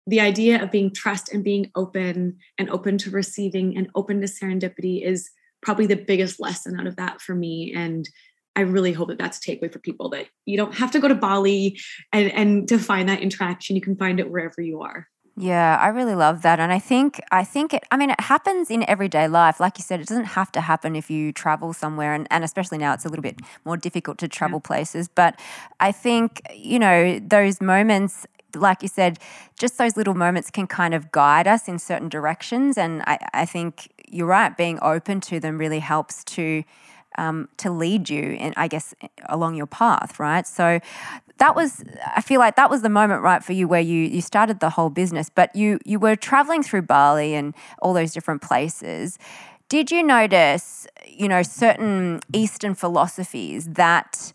the 0.06 0.20
idea 0.20 0.62
of 0.62 0.72
being 0.72 0.94
trust 0.94 1.34
and 1.34 1.44
being 1.44 1.72
open 1.76 2.38
and 2.58 2.70
open 2.70 2.98
to 3.00 3.10
receiving 3.10 3.78
and 3.78 3.90
open 3.96 4.20
to 4.20 4.28
serendipity 4.28 5.06
is 5.06 5.30
probably 5.62 5.86
the 5.86 5.96
biggest 5.96 6.42
lesson 6.42 6.78
out 6.78 6.88
of 6.88 6.98
that 6.98 7.22
for 7.22 7.34
me. 7.34 7.74
And 7.74 8.10
I 8.56 8.62
really 8.62 8.94
hope 8.94 9.10
that 9.10 9.18
that's 9.18 9.38
a 9.38 9.42
takeaway 9.42 9.72
for 9.72 9.80
people 9.80 10.10
that 10.10 10.28
you 10.46 10.58
don't 10.58 10.76
have 10.76 10.92
to 10.92 11.00
go 11.00 11.08
to 11.08 11.16
Bali 11.16 11.80
and, 12.12 12.32
and 12.32 12.68
to 12.70 12.78
find 12.78 13.10
that 13.10 13.22
interaction. 13.22 13.76
You 13.76 13.82
can 13.82 13.96
find 13.96 14.20
it 14.20 14.30
wherever 14.30 14.62
you 14.62 14.82
are. 14.82 15.08
Yeah, 15.36 15.78
I 15.82 15.88
really 15.88 16.14
love 16.14 16.44
that. 16.44 16.60
And 16.60 16.72
I 16.72 16.78
think 16.78 17.20
I 17.32 17.44
think 17.44 17.74
it 17.74 17.84
I 17.90 17.98
mean 17.98 18.12
it 18.12 18.20
happens 18.20 18.70
in 18.70 18.88
everyday 18.88 19.28
life. 19.28 19.60
Like 19.60 19.80
you 19.80 19.84
said, 19.84 20.00
it 20.00 20.08
doesn't 20.08 20.26
have 20.26 20.52
to 20.52 20.62
happen 20.62 20.96
if 20.96 21.10
you 21.10 21.32
travel 21.32 21.74
somewhere 21.74 22.14
and, 22.14 22.28
and 22.30 22.44
especially 22.44 22.78
now 22.78 22.94
it's 22.94 23.04
a 23.04 23.10
little 23.10 23.24
bit 23.24 23.40
more 23.66 23.76
difficult 23.76 24.20
to 24.20 24.28
travel 24.28 24.60
places. 24.60 25.08
But 25.08 25.40
I 25.80 25.92
think, 25.92 26.42
you 26.54 26.78
know, 26.78 27.20
those 27.20 27.62
moments 27.62 28.28
like 28.56 28.84
you 28.84 28.88
said, 28.88 29.18
just 29.58 29.80
those 29.80 29.98
little 29.98 30.14
moments 30.14 30.52
can 30.52 30.68
kind 30.68 30.94
of 30.94 31.12
guide 31.12 31.48
us 31.48 31.68
in 31.68 31.80
certain 31.80 32.08
directions. 32.08 32.78
And 32.78 33.02
I, 33.08 33.18
I 33.34 33.46
think 33.46 33.92
you're 34.08 34.28
right, 34.28 34.56
being 34.56 34.78
open 34.84 35.22
to 35.22 35.40
them 35.40 35.58
really 35.58 35.80
helps 35.80 36.24
to 36.26 36.64
um, 37.18 37.50
to 37.58 37.72
lead 37.72 38.10
you 38.10 38.38
and 38.40 38.54
I 38.58 38.68
guess 38.68 38.94
along 39.30 39.56
your 39.56 39.66
path, 39.68 40.20
right? 40.20 40.46
So 40.48 40.80
that 41.38 41.56
was 41.56 41.84
I 42.16 42.22
feel 42.22 42.40
like 42.40 42.56
that 42.56 42.70
was 42.70 42.82
the 42.82 42.90
moment 42.90 43.22
right 43.22 43.44
for 43.44 43.54
you 43.54 43.68
where 43.68 43.82
you 43.82 44.00
you 44.06 44.22
started 44.22 44.60
the 44.60 44.72
whole 44.72 44.90
business, 44.90 45.30
but 45.30 45.56
you 45.56 45.80
you 45.86 46.00
were 46.00 46.16
traveling 46.16 46.64
through 46.64 46.84
Bali 46.84 47.34
and 47.36 47.54
all 47.82 47.94
those 47.94 48.14
different 48.14 48.42
places. 48.42 49.18
Did 49.70 49.92
you 49.92 50.04
notice, 50.04 50.88
you 51.08 51.28
know, 51.28 51.42
certain 51.42 52.20
Eastern 52.32 52.76
philosophies 52.76 53.68
that 53.70 54.32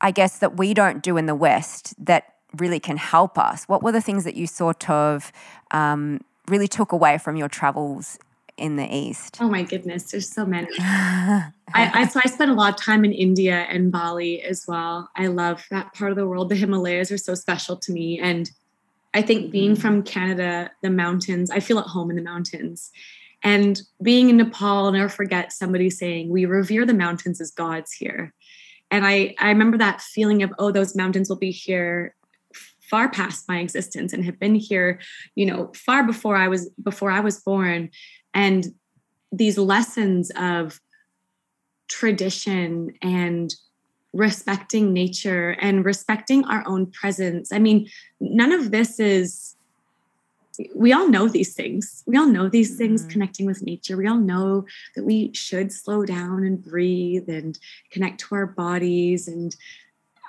I 0.00 0.10
guess 0.10 0.38
that 0.38 0.56
we 0.58 0.74
don't 0.74 1.02
do 1.02 1.16
in 1.16 1.26
the 1.26 1.34
West 1.34 1.94
that 2.04 2.34
really 2.56 2.80
can 2.80 2.96
help 2.96 3.38
us? 3.38 3.64
What 3.64 3.82
were 3.82 3.92
the 3.92 4.02
things 4.02 4.24
that 4.24 4.36
you 4.36 4.46
sort 4.46 4.90
of 4.90 5.32
um, 5.70 6.20
really 6.48 6.68
took 6.68 6.92
away 6.92 7.18
from 7.18 7.36
your 7.36 7.48
travels 7.48 8.18
in 8.56 8.76
the 8.76 8.94
East? 8.94 9.38
Oh 9.40 9.48
my 9.48 9.62
goodness, 9.62 10.10
there's 10.10 10.28
so 10.28 10.46
many. 10.46 10.68
I, 10.78 11.52
I 11.74 12.06
so 12.06 12.20
I 12.24 12.28
spent 12.28 12.50
a 12.50 12.54
lot 12.54 12.74
of 12.74 12.80
time 12.80 13.04
in 13.04 13.12
India 13.12 13.66
and 13.68 13.92
Bali 13.92 14.42
as 14.42 14.64
well. 14.66 15.10
I 15.16 15.26
love 15.26 15.64
that 15.70 15.92
part 15.94 16.10
of 16.10 16.16
the 16.16 16.26
world. 16.26 16.48
The 16.48 16.56
Himalayas 16.56 17.10
are 17.12 17.18
so 17.18 17.34
special 17.34 17.76
to 17.76 17.92
me, 17.92 18.18
and 18.18 18.50
I 19.14 19.22
think 19.22 19.50
being 19.50 19.76
mm. 19.76 19.80
from 19.80 20.02
Canada, 20.02 20.70
the 20.82 20.90
mountains, 20.90 21.50
I 21.50 21.60
feel 21.60 21.78
at 21.78 21.86
home 21.86 22.10
in 22.10 22.16
the 22.16 22.22
mountains. 22.22 22.90
And 23.42 23.80
being 24.02 24.30
in 24.30 24.38
Nepal, 24.38 24.86
I'll 24.86 24.92
never 24.92 25.08
forget 25.08 25.52
somebody 25.52 25.90
saying, 25.90 26.30
"We 26.30 26.46
revere 26.46 26.86
the 26.86 26.94
mountains 26.94 27.40
as 27.40 27.50
gods 27.50 27.92
here." 27.92 28.32
And 28.90 29.06
I 29.06 29.34
I 29.38 29.48
remember 29.48 29.78
that 29.78 30.00
feeling 30.00 30.42
of, 30.42 30.52
"Oh, 30.58 30.70
those 30.70 30.96
mountains 30.96 31.28
will 31.28 31.36
be 31.36 31.50
here." 31.50 32.14
far 32.90 33.08
past 33.08 33.48
my 33.48 33.58
existence 33.58 34.12
and 34.12 34.24
have 34.24 34.38
been 34.38 34.54
here 34.54 35.00
you 35.34 35.44
know 35.44 35.72
far 35.74 36.06
before 36.06 36.36
i 36.36 36.46
was 36.46 36.70
before 36.82 37.10
i 37.10 37.20
was 37.20 37.40
born 37.40 37.90
and 38.36 38.66
these 39.32 39.58
lessons 39.58 40.30
of 40.36 40.80
tradition 41.88 42.92
and 43.00 43.54
respecting 44.12 44.92
nature 44.92 45.56
and 45.60 45.84
respecting 45.84 46.44
our 46.44 46.62
own 46.66 46.90
presence. 46.90 47.50
I 47.50 47.58
mean, 47.58 47.88
none 48.20 48.52
of 48.52 48.70
this 48.70 49.00
is, 49.00 49.56
we 50.74 50.92
all 50.92 51.08
know 51.08 51.28
these 51.28 51.54
things. 51.54 52.02
We 52.06 52.16
all 52.16 52.26
know 52.26 52.48
these 52.48 52.76
things 52.76 53.04
Mhm. 53.04 53.08
connecting 53.08 53.46
with 53.46 53.62
nature. 53.62 53.96
We 53.96 54.06
all 54.06 54.20
know 54.20 54.66
that 54.94 55.04
we 55.04 55.32
should 55.34 55.72
slow 55.72 56.04
down 56.04 56.44
and 56.44 56.62
breathe 56.62 57.28
and 57.28 57.58
connect 57.90 58.20
to 58.20 58.34
our 58.34 58.46
bodies. 58.46 59.28
And 59.28 59.54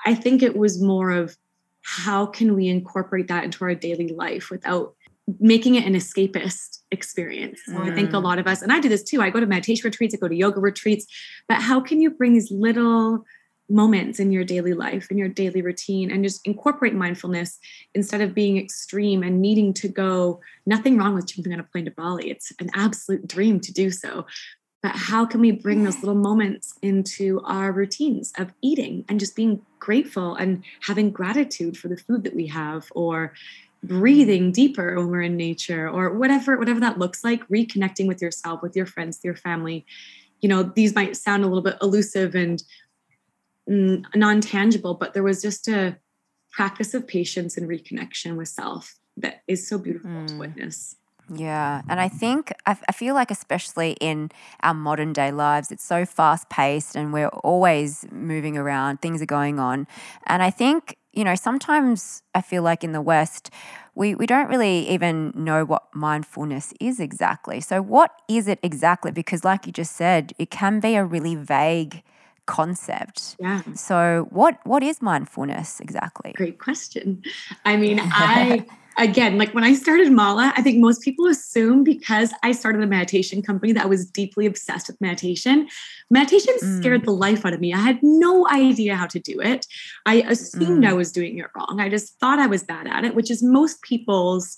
I 0.06 0.16
think 0.16 0.42
it 0.42 0.58
was 0.58 0.82
more 0.82 1.12
of 1.12 1.38
how 1.82 2.26
can 2.26 2.56
we 2.56 2.68
incorporate 2.68 3.28
that 3.30 3.46
into 3.46 3.64
our 3.64 3.76
daily 3.76 4.10
life 4.10 4.50
without 4.50 4.97
making 5.40 5.76
it 5.76 5.86
an 5.86 5.94
escapist 5.94 6.80
experience. 6.92 7.60
So 7.66 7.82
I 7.82 7.92
think 7.92 8.14
a 8.14 8.18
Mm. 8.18 8.24
lot 8.24 8.40
of 8.40 8.48
us, 8.48 8.62
and 8.62 8.72
I 8.72 8.80
do 8.80 8.88
this 8.88 9.04
too, 9.04 9.22
I 9.22 9.30
go 9.30 9.40
to 9.40 9.46
meditation 9.46 9.84
retreats, 9.86 10.16
I 10.16 10.18
go 10.18 10.28
to 10.28 10.36
yoga 10.36 10.62
retreats, 10.62 11.06
but 11.50 11.62
how 11.62 11.82
can 11.82 12.00
you 12.02 12.10
bring 12.12 12.34
these 12.34 12.50
little 12.50 13.26
moments 13.70 14.20
in 14.20 14.32
your 14.32 14.46
daily 14.46 14.74
life 14.74 15.12
in 15.12 15.18
your 15.18 15.28
daily 15.28 15.62
routine 15.62 16.10
and 16.10 16.24
just 16.24 16.40
incorporate 16.48 16.94
mindfulness 16.94 17.60
instead 17.94 18.22
of 18.22 18.34
being 18.34 18.58
extreme 18.58 19.24
and 19.24 19.42
needing 19.42 19.74
to 19.74 19.90
go 19.90 20.40
nothing 20.66 20.98
wrong 20.98 21.14
with 21.14 21.28
jumping 21.28 21.52
on 21.52 21.60
a 21.60 21.64
plane 21.64 21.84
to 21.84 21.92
bali 21.92 22.30
it's 22.30 22.52
an 22.60 22.70
absolute 22.74 23.28
dream 23.28 23.60
to 23.60 23.74
do 23.74 23.92
so 23.92 24.26
but 24.82 24.96
how 24.96 25.26
can 25.26 25.42
we 25.42 25.52
bring 25.52 25.84
those 25.84 26.02
little 26.02 26.16
moments 26.16 26.74
into 26.82 27.42
our 27.44 27.74
routines 27.74 28.32
of 28.38 28.54
eating 28.62 29.04
and 29.10 29.20
just 29.20 29.36
being 29.36 29.62
grateful 29.80 30.36
and 30.36 30.64
having 30.84 31.12
gratitude 31.12 31.76
for 31.76 31.90
the 31.90 31.98
food 31.98 32.24
that 32.24 32.36
we 32.36 32.48
have 32.48 32.86
or 32.96 33.34
breathing 33.88 34.52
deeper 34.52 34.96
when 34.96 35.08
we're 35.08 35.22
in 35.22 35.38
nature 35.38 35.90
or 35.90 36.14
whatever 36.18 36.58
whatever 36.58 36.80
that 36.80 36.98
looks 36.98 37.24
like 37.24 37.48
reconnecting 37.48 38.08
with 38.08 38.22
yourself 38.22 38.62
with 38.62 38.76
your 38.76 38.86
friends 38.86 39.20
your 39.24 39.36
family 39.36 39.86
you 40.42 40.50
know 40.50 40.64
these 40.64 40.96
might 40.96 41.16
sound 41.16 41.44
a 41.44 41.48
little 41.48 41.64
bit 41.64 41.78
elusive 41.82 42.36
and 42.36 42.64
non-tangible 43.68 44.94
but 44.94 45.14
there 45.14 45.24
was 45.24 45.42
just 45.42 45.68
a 45.68 45.98
practice 46.52 46.94
of 46.94 47.08
patience 47.08 47.58
and 47.58 47.68
reconnection 47.68 48.36
with 48.36 48.48
self 48.48 48.96
that 49.16 49.42
is 49.48 49.68
so 49.68 49.78
beautiful 49.78 50.10
mm. 50.10 50.28
to 50.28 50.38
witness 50.38 50.96
yeah. 51.34 51.82
And 51.90 52.00
I 52.00 52.08
think, 52.08 52.54
I, 52.66 52.78
I 52.88 52.92
feel 52.92 53.14
like, 53.14 53.32
especially 53.32 53.98
in 54.00 54.32
our 54.64 54.74
modern 54.74 55.14
day 55.14 55.32
lives, 55.32 55.72
it's 55.72 55.84
so 55.84 56.06
fast 56.06 56.50
paced 56.50 56.96
and 56.96 57.12
we're 57.12 57.28
always 57.28 58.06
moving 58.12 58.58
around, 58.58 59.02
things 59.02 59.22
are 59.22 59.28
going 59.28 59.60
on. 59.60 59.88
And 60.28 60.42
I 60.42 60.50
think, 60.50 60.97
you 61.14 61.24
know, 61.24 61.36
sometimes 61.36 62.22
I 62.36 62.42
feel 62.42 62.64
like 62.64 62.84
in 62.84 62.92
the 62.92 63.02
West, 63.02 63.50
we, 63.96 64.14
we 64.14 64.26
don't 64.26 64.48
really 64.48 64.88
even 64.90 65.34
know 65.36 65.66
what 65.66 65.84
mindfulness 65.94 66.74
is 66.80 67.00
exactly. 67.00 67.60
So, 67.62 67.82
what 67.82 68.12
is 68.28 68.48
it 68.48 68.60
exactly? 68.62 69.12
Because, 69.12 69.44
like 69.44 69.66
you 69.66 69.72
just 69.72 69.96
said, 69.96 70.34
it 70.38 70.52
can 70.52 70.80
be 70.80 70.96
a 70.96 71.04
really 71.04 71.36
vague 71.36 72.04
concept. 72.46 73.36
Yeah. 73.40 73.62
So, 73.74 74.28
what 74.30 74.60
what 74.66 74.84
is 74.84 75.02
mindfulness 75.02 75.80
exactly? 75.80 76.34
Great 76.36 76.60
question. 76.60 77.24
I 77.66 77.78
mean, 77.78 78.00
I 78.04 78.66
again, 78.98 79.38
like 79.38 79.54
when 79.54 79.64
I 79.64 79.74
started 79.74 80.12
Mala, 80.12 80.54
I 80.56 80.62
think 80.62 80.80
most 80.80 81.02
people 81.02 81.28
assume 81.28 81.84
because 81.84 82.34
I 82.44 82.52
started 82.52 82.82
a 82.82 82.88
meditation 82.88 83.42
company 83.42 83.72
that 83.74 83.84
I 83.84 83.88
was 83.88 84.10
deeply 84.10 84.46
obsessed 84.46 84.88
with 84.88 85.00
meditation. 85.00 85.68
Meditation 86.10 86.56
mm. 86.62 86.78
scared 86.80 87.06
the 87.06 87.12
life 87.12 87.46
out 87.46 87.54
of 87.54 87.60
me. 87.60 87.74
I 87.74 87.78
had 87.78 88.00
no 88.02 88.48
idea 88.50 88.96
how 88.96 89.08
to 89.08 89.20
do 89.20 89.40
it. 89.40 89.66
I 90.06 90.24
assumed 90.24 90.84
mm. 90.84 90.88
I 90.88 90.94
was 90.94 91.12
doing 91.12 91.38
it 91.38 91.48
wrong. 91.56 91.80
I 91.80 91.90
just 91.90 92.20
thought 92.20 92.40
I 92.40 92.48
was 92.48 92.64
bad 92.64 92.88
at 92.88 93.06
it, 93.06 93.16
which 93.16 93.30
is 93.30 93.44
most 93.44 93.82
people's 93.82 94.58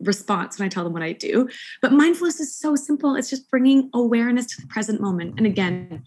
response 0.00 0.58
when 0.58 0.66
I 0.66 0.68
tell 0.68 0.84
them 0.84 0.92
what 0.92 1.02
I 1.02 1.12
do. 1.12 1.48
But 1.80 1.92
mindfulness 1.92 2.40
is 2.40 2.54
so 2.56 2.74
simple. 2.76 3.14
It's 3.14 3.30
just 3.30 3.50
bringing 3.50 3.88
awareness 3.94 4.46
to 4.46 4.60
the 4.60 4.66
present 4.66 5.00
moment. 5.00 5.34
And 5.38 5.46
again, 5.46 6.04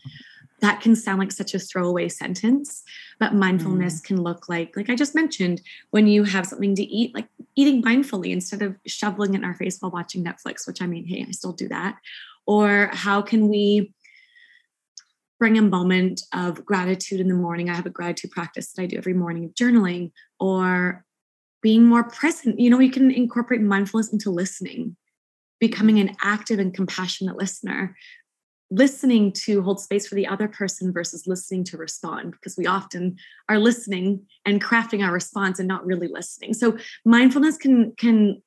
that 0.61 0.81
can 0.81 0.95
sound 0.95 1.19
like 1.19 1.31
such 1.31 1.53
a 1.53 1.59
throwaway 1.59 2.09
sentence 2.09 2.83
but 3.19 3.33
mindfulness 3.33 4.01
mm. 4.01 4.03
can 4.05 4.21
look 4.21 4.49
like 4.49 4.75
like 4.75 4.89
i 4.89 4.95
just 4.95 5.15
mentioned 5.15 5.61
when 5.91 6.07
you 6.07 6.23
have 6.23 6.45
something 6.45 6.75
to 6.75 6.83
eat 6.83 7.13
like 7.13 7.27
eating 7.55 7.81
mindfully 7.81 8.31
instead 8.31 8.61
of 8.61 8.75
shoveling 8.85 9.33
it 9.33 9.37
in 9.37 9.43
our 9.43 9.55
face 9.55 9.77
while 9.79 9.91
watching 9.91 10.23
netflix 10.23 10.67
which 10.67 10.81
i 10.81 10.85
mean 10.85 11.05
hey 11.05 11.25
i 11.27 11.31
still 11.31 11.53
do 11.53 11.67
that. 11.67 11.97
Or 12.45 12.89
how 12.93 13.21
can 13.21 13.47
we 13.47 13.93
bring 15.37 15.57
a 15.57 15.61
moment 15.61 16.21
of 16.33 16.65
gratitude 16.65 17.19
in 17.19 17.27
the 17.27 17.35
morning? 17.35 17.69
I 17.69 17.75
have 17.75 17.85
a 17.85 17.91
gratitude 17.91 18.31
practice 18.31 18.71
that 18.73 18.81
i 18.81 18.85
do 18.85 18.97
every 18.97 19.13
morning 19.13 19.45
of 19.45 19.53
journaling 19.53 20.11
or 20.39 21.05
being 21.61 21.85
more 21.85 22.03
present. 22.03 22.59
You 22.59 22.69
know 22.69 22.79
you 22.79 22.91
can 22.91 23.11
incorporate 23.11 23.61
mindfulness 23.61 24.11
into 24.11 24.31
listening 24.31 24.95
becoming 25.59 25.99
an 25.99 26.15
active 26.23 26.57
and 26.57 26.73
compassionate 26.73 27.35
listener 27.35 27.95
listening 28.71 29.31
to 29.31 29.61
hold 29.61 29.79
space 29.79 30.07
for 30.07 30.15
the 30.15 30.27
other 30.27 30.47
person 30.47 30.93
versus 30.93 31.25
listening 31.25 31.63
to 31.63 31.77
respond 31.77 32.31
because 32.31 32.55
we 32.57 32.67
often 32.67 33.17
are 33.47 33.59
listening 33.59 34.25
and 34.45 34.63
crafting 34.63 35.03
our 35.03 35.11
response 35.11 35.59
and 35.59 35.67
not 35.67 35.85
really 35.85 36.07
listening. 36.07 36.53
So 36.53 36.77
mindfulness 37.05 37.57
can 37.57 37.93
can 37.97 38.41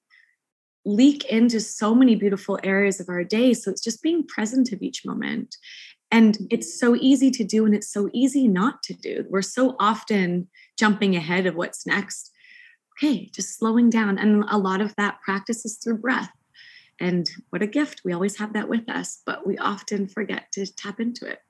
leak 0.85 1.25
into 1.27 1.61
so 1.61 1.95
many 1.95 2.17
beautiful 2.17 2.59
areas 2.65 2.99
of 2.99 3.09
our 3.09 3.23
day. 3.23 3.55
So 3.55 3.71
it's 3.71 3.83
just 3.83 4.03
being 4.03 4.27
present 4.27 4.73
of 4.73 4.83
each 4.83 5.05
moment. 5.05 5.57
And 6.11 6.37
it's 6.51 6.79
so 6.79 6.97
easy 6.97 7.31
to 7.31 7.45
do 7.45 7.65
and 7.65 7.75
it's 7.75 7.91
so 7.91 8.11
easy 8.13 8.49
not 8.49 8.83
to 8.85 8.95
do. 8.95 9.25
We're 9.31 9.43
so 9.43 9.77
often 9.79 10.49
jumping 10.77 11.17
ahead 11.17 11.47
of 11.47 11.55
what's 11.55 11.87
next. 11.87 12.31
Okay 12.99 13.31
just 13.33 13.59
slowing 13.59 13.91
down. 13.91 14.19
And 14.19 14.45
a 14.49 14.59
lot 14.59 14.81
of 14.81 14.95
that 14.97 15.21
practice 15.25 15.65
is 15.65 15.79
through 15.83 15.99
breath 15.99 16.31
and 17.03 17.29
what 17.51 17.63
a 17.63 17.67
gift. 17.67 18.03
We 18.05 18.13
always 18.13 18.39
have 18.39 18.53
that 18.53 18.69
with 18.69 18.89
us, 18.89 19.21
but 19.27 19.45
we 19.47 19.59
often 19.59 20.07
forget 20.07 20.53
to 20.53 20.65
tap 20.67 21.01
into 21.01 21.27
it. 21.27 21.41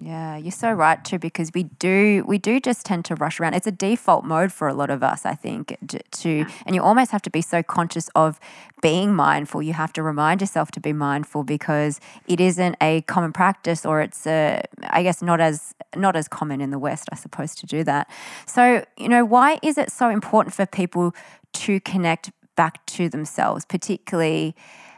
Yeah, 0.00 0.38
you're 0.38 0.52
so 0.52 0.72
right 0.72 1.04
too 1.04 1.18
because 1.18 1.50
we 1.54 1.64
do 1.64 2.24
we 2.26 2.38
do 2.38 2.60
just 2.60 2.86
tend 2.86 3.04
to 3.06 3.14
rush 3.16 3.38
around. 3.38 3.54
It's 3.54 3.66
a 3.66 3.72
default 3.72 4.24
mode 4.24 4.50
for 4.50 4.66
a 4.66 4.72
lot 4.72 4.88
of 4.88 5.02
us, 5.02 5.26
I 5.26 5.34
think, 5.34 5.76
to 5.86 6.46
and 6.64 6.74
you 6.74 6.82
almost 6.82 7.10
have 7.10 7.20
to 7.22 7.30
be 7.30 7.42
so 7.42 7.62
conscious 7.62 8.08
of 8.14 8.40
being 8.80 9.14
mindful. 9.14 9.60
You 9.60 9.74
have 9.74 9.92
to 9.94 10.02
remind 10.02 10.40
yourself 10.40 10.70
to 10.72 10.80
be 10.80 10.94
mindful 10.94 11.44
because 11.44 12.00
it 12.26 12.40
isn't 12.40 12.76
a 12.80 13.02
common 13.02 13.34
practice 13.34 13.84
or 13.84 14.00
it's 14.00 14.26
a 14.26 14.62
I 14.88 15.02
guess 15.02 15.20
not 15.20 15.40
as 15.40 15.74
not 15.94 16.16
as 16.16 16.26
common 16.26 16.62
in 16.62 16.70
the 16.70 16.78
West, 16.78 17.08
I 17.12 17.16
suppose, 17.16 17.54
to 17.56 17.66
do 17.66 17.84
that. 17.84 18.08
So, 18.46 18.86
you 18.96 19.10
know, 19.10 19.26
why 19.26 19.58
is 19.62 19.76
it 19.76 19.92
so 19.92 20.08
important 20.08 20.54
for 20.54 20.64
people 20.64 21.14
to 21.52 21.80
connect 21.80 22.30
back 22.56 22.84
to 22.86 23.08
themselves, 23.08 23.64
particularly 23.64 24.54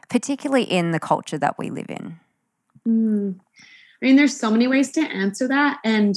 particularly 0.09 0.65
in 0.65 0.91
the 0.91 1.01
culture 1.01 1.39
that 1.39 1.59
we 1.59 1.71
live 1.71 1.89
in? 1.89 2.19
Mm. 2.87 3.41
I 4.03 4.07
mean, 4.07 4.17
there's 4.17 4.39
so 4.39 4.51
many 4.51 4.67
ways 4.67 4.93
to 4.93 5.01
answer 5.01 5.49
that. 5.49 5.79
And 5.85 6.15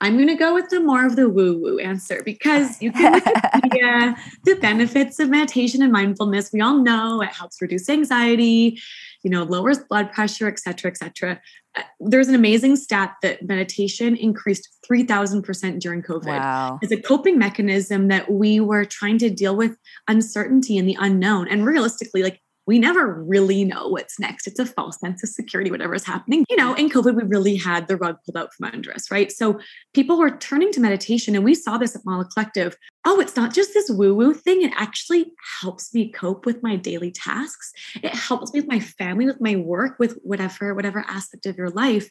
I'm 0.00 0.16
going 0.16 0.28
to 0.28 0.34
go 0.34 0.52
with 0.52 0.68
the 0.68 0.80
more 0.80 1.06
of 1.06 1.16
the 1.16 1.28
woo 1.30 1.58
woo 1.58 1.78
answer 1.78 2.22
because 2.24 2.82
you 2.82 2.92
can 2.92 3.14
look 3.14 3.26
at 3.26 3.52
the, 3.62 4.16
the 4.44 4.56
benefits 4.56 5.18
of 5.18 5.30
meditation 5.30 5.82
and 5.82 5.92
mindfulness. 5.92 6.50
We 6.52 6.60
all 6.60 6.82
know 6.82 7.22
it 7.22 7.32
helps 7.32 7.62
reduce 7.62 7.88
anxiety, 7.88 8.78
you 9.22 9.30
know, 9.30 9.44
lowers 9.44 9.78
blood 9.78 10.12
pressure, 10.12 10.48
et 10.48 10.58
cetera, 10.58 10.90
et 10.90 10.98
cetera. 10.98 11.40
Uh, 11.76 11.82
there's 12.00 12.28
an 12.28 12.34
amazing 12.34 12.76
stat 12.76 13.14
that 13.22 13.46
meditation 13.48 14.16
increased 14.16 14.68
3000% 14.88 15.80
during 15.80 16.02
COVID. 16.02 16.26
Wow. 16.26 16.78
It's 16.82 16.92
a 16.92 17.00
coping 17.00 17.38
mechanism 17.38 18.08
that 18.08 18.30
we 18.30 18.60
were 18.60 18.84
trying 18.84 19.16
to 19.18 19.30
deal 19.30 19.56
with 19.56 19.78
uncertainty 20.06 20.76
and 20.76 20.86
the 20.86 20.98
unknown. 21.00 21.48
And 21.48 21.64
realistically, 21.64 22.22
like 22.22 22.42
we 22.66 22.78
never 22.78 23.22
really 23.22 23.62
know 23.64 23.88
what's 23.88 24.18
next. 24.18 24.46
It's 24.46 24.58
a 24.58 24.66
false 24.66 24.98
sense 24.98 25.22
of 25.22 25.28
security, 25.28 25.70
whatever 25.70 25.94
is 25.94 26.04
happening. 26.04 26.44
You 26.48 26.56
know, 26.56 26.74
in 26.74 26.88
COVID, 26.88 27.14
we 27.14 27.22
really 27.24 27.56
had 27.56 27.88
the 27.88 27.96
rug 27.96 28.16
pulled 28.24 28.36
out 28.36 28.54
from 28.54 28.70
under 28.72 28.92
us, 28.92 29.10
right? 29.10 29.30
So 29.30 29.60
people 29.92 30.18
were 30.18 30.36
turning 30.36 30.72
to 30.72 30.80
meditation, 30.80 31.34
and 31.34 31.44
we 31.44 31.54
saw 31.54 31.76
this 31.76 31.94
at 31.94 32.04
Mala 32.04 32.24
Collective. 32.24 32.76
Oh, 33.04 33.20
it's 33.20 33.36
not 33.36 33.52
just 33.52 33.74
this 33.74 33.90
woo 33.90 34.14
woo 34.14 34.32
thing. 34.32 34.62
It 34.62 34.72
actually 34.76 35.32
helps 35.60 35.92
me 35.92 36.10
cope 36.10 36.46
with 36.46 36.62
my 36.62 36.76
daily 36.76 37.10
tasks. 37.10 37.72
It 38.02 38.14
helps 38.14 38.52
me 38.52 38.60
with 38.60 38.68
my 38.68 38.80
family, 38.80 39.26
with 39.26 39.40
my 39.40 39.56
work, 39.56 39.98
with 39.98 40.18
whatever, 40.22 40.74
whatever 40.74 41.04
aspect 41.06 41.44
of 41.46 41.58
your 41.58 41.70
life. 41.70 42.10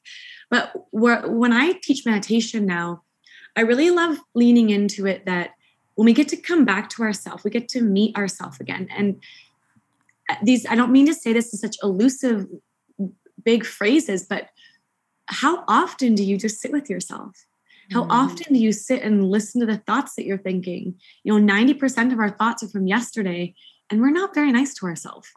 But 0.52 0.72
when 0.92 1.52
I 1.52 1.80
teach 1.82 2.06
meditation 2.06 2.66
now, 2.66 3.02
I 3.56 3.62
really 3.62 3.90
love 3.90 4.20
leaning 4.36 4.70
into 4.70 5.08
it 5.08 5.26
that 5.26 5.52
when 5.96 6.06
we 6.06 6.14
get 6.14 6.28
to 6.30 6.38
come 6.38 6.66
back 6.66 6.90
to 6.90 7.04
ourselves, 7.04 7.44
we 7.44 7.52
get 7.52 7.70
to 7.70 7.82
meet 7.82 8.16
ourselves 8.16 8.60
again. 8.60 8.88
And 8.96 9.22
these 10.42 10.66
i 10.68 10.76
don't 10.76 10.92
mean 10.92 11.06
to 11.06 11.14
say 11.14 11.34
this 11.34 11.54
in 11.54 11.60
such 11.60 11.78
elusive 11.84 12.48
big 13.44 13.66
phrases 13.66 14.26
but 14.26 14.50
how 15.28 15.64
often 15.68 16.16
do 16.16 16.24
you 16.24 16.38
just 16.38 16.60
sit 16.60 16.72
with 16.72 16.90
yourself? 16.90 17.46
How 17.92 18.04
mm. 18.04 18.08
often 18.10 18.54
do 18.54 18.60
you 18.60 18.72
sit 18.72 19.02
and 19.02 19.30
listen 19.30 19.60
to 19.62 19.68
the 19.68 19.78
thoughts 19.78 20.16
that 20.16 20.26
you're 20.26 20.38
thinking? 20.38 20.96
You 21.24 21.40
know 21.40 21.54
90% 21.54 22.14
of 22.14 22.20
our 22.20 22.30
thoughts 22.30 22.64
are 22.64 22.70
from 22.70 22.88
yesterday 22.88 23.54
and 23.90 24.02
we're 24.02 24.12
not 24.12 24.34
very 24.34 24.52
nice 24.52 24.74
to 24.76 24.86
ourselves. 24.86 25.28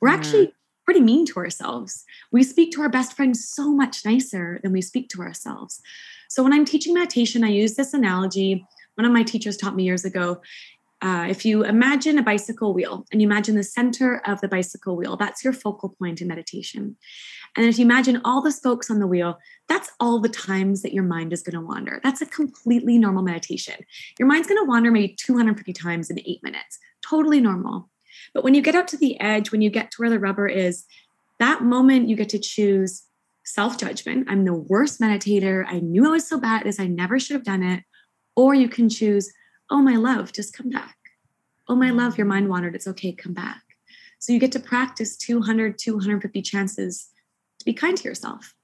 We're 0.00 0.10
mm. 0.10 0.14
actually 0.14 0.54
pretty 0.84 1.00
mean 1.00 1.24
to 1.26 1.36
ourselves. 1.36 2.04
We 2.32 2.42
speak 2.42 2.72
to 2.72 2.82
our 2.82 2.88
best 2.88 3.14
friend 3.14 3.36
so 3.36 3.70
much 3.70 4.04
nicer 4.04 4.58
than 4.62 4.72
we 4.72 4.82
speak 4.82 5.08
to 5.10 5.22
ourselves. 5.22 5.80
So 6.28 6.42
when 6.42 6.52
i'm 6.52 6.64
teaching 6.64 6.94
meditation 6.94 7.44
i 7.44 7.48
use 7.48 7.74
this 7.74 7.94
analogy. 7.94 8.66
One 8.94 9.06
of 9.06 9.12
my 9.12 9.22
teachers 9.22 9.56
taught 9.56 9.74
me 9.74 9.84
years 9.84 10.04
ago 10.04 10.42
uh, 11.02 11.26
if 11.28 11.44
you 11.44 11.64
imagine 11.64 12.16
a 12.16 12.22
bicycle 12.22 12.72
wheel 12.72 13.04
and 13.10 13.20
you 13.20 13.26
imagine 13.26 13.56
the 13.56 13.64
center 13.64 14.22
of 14.24 14.40
the 14.40 14.46
bicycle 14.46 14.96
wheel, 14.96 15.16
that's 15.16 15.42
your 15.42 15.52
focal 15.52 15.88
point 15.88 16.20
in 16.20 16.28
meditation. 16.28 16.96
And 17.56 17.66
if 17.66 17.76
you 17.76 17.84
imagine 17.84 18.20
all 18.24 18.40
the 18.40 18.52
spokes 18.52 18.88
on 18.88 19.00
the 19.00 19.06
wheel, 19.08 19.38
that's 19.68 19.90
all 19.98 20.20
the 20.20 20.28
times 20.28 20.82
that 20.82 20.94
your 20.94 21.02
mind 21.02 21.32
is 21.32 21.42
going 21.42 21.60
to 21.60 21.66
wander. 21.66 22.00
That's 22.04 22.22
a 22.22 22.26
completely 22.26 22.98
normal 22.98 23.24
meditation. 23.24 23.74
Your 24.18 24.28
mind's 24.28 24.46
going 24.46 24.62
to 24.62 24.68
wander 24.68 24.92
maybe 24.92 25.16
250 25.18 25.72
times 25.72 26.08
in 26.08 26.20
eight 26.20 26.42
minutes. 26.42 26.78
Totally 27.04 27.40
normal. 27.40 27.90
But 28.32 28.44
when 28.44 28.54
you 28.54 28.62
get 28.62 28.76
out 28.76 28.86
to 28.88 28.96
the 28.96 29.20
edge, 29.20 29.50
when 29.50 29.60
you 29.60 29.70
get 29.70 29.90
to 29.90 29.96
where 29.98 30.10
the 30.10 30.20
rubber 30.20 30.46
is, 30.46 30.84
that 31.40 31.62
moment 31.62 32.08
you 32.08 32.14
get 32.14 32.28
to 32.28 32.38
choose 32.38 33.02
self 33.44 33.76
judgment. 33.76 34.28
I'm 34.30 34.44
the 34.44 34.54
worst 34.54 35.00
meditator. 35.00 35.64
I 35.66 35.80
knew 35.80 36.06
I 36.06 36.10
was 36.10 36.28
so 36.28 36.38
bad 36.38 36.60
at 36.60 36.64
this. 36.64 36.78
I 36.78 36.86
never 36.86 37.18
should 37.18 37.34
have 37.34 37.44
done 37.44 37.64
it. 37.64 37.82
Or 38.36 38.54
you 38.54 38.68
can 38.68 38.88
choose 38.88 39.32
oh, 39.72 39.80
my 39.80 39.96
love, 39.96 40.32
just 40.32 40.54
come 40.54 40.68
back. 40.68 40.96
Oh, 41.66 41.74
my 41.74 41.90
love, 41.90 42.18
your 42.18 42.26
mind 42.26 42.50
wandered. 42.50 42.74
It's 42.74 42.86
okay, 42.86 43.12
come 43.12 43.32
back. 43.32 43.62
So 44.18 44.32
you 44.32 44.38
get 44.38 44.52
to 44.52 44.60
practice 44.60 45.16
200, 45.16 45.78
250 45.78 46.42
chances 46.42 47.08
to 47.58 47.64
be 47.64 47.72
kind 47.72 47.96
to 47.96 48.04
yourself, 48.04 48.54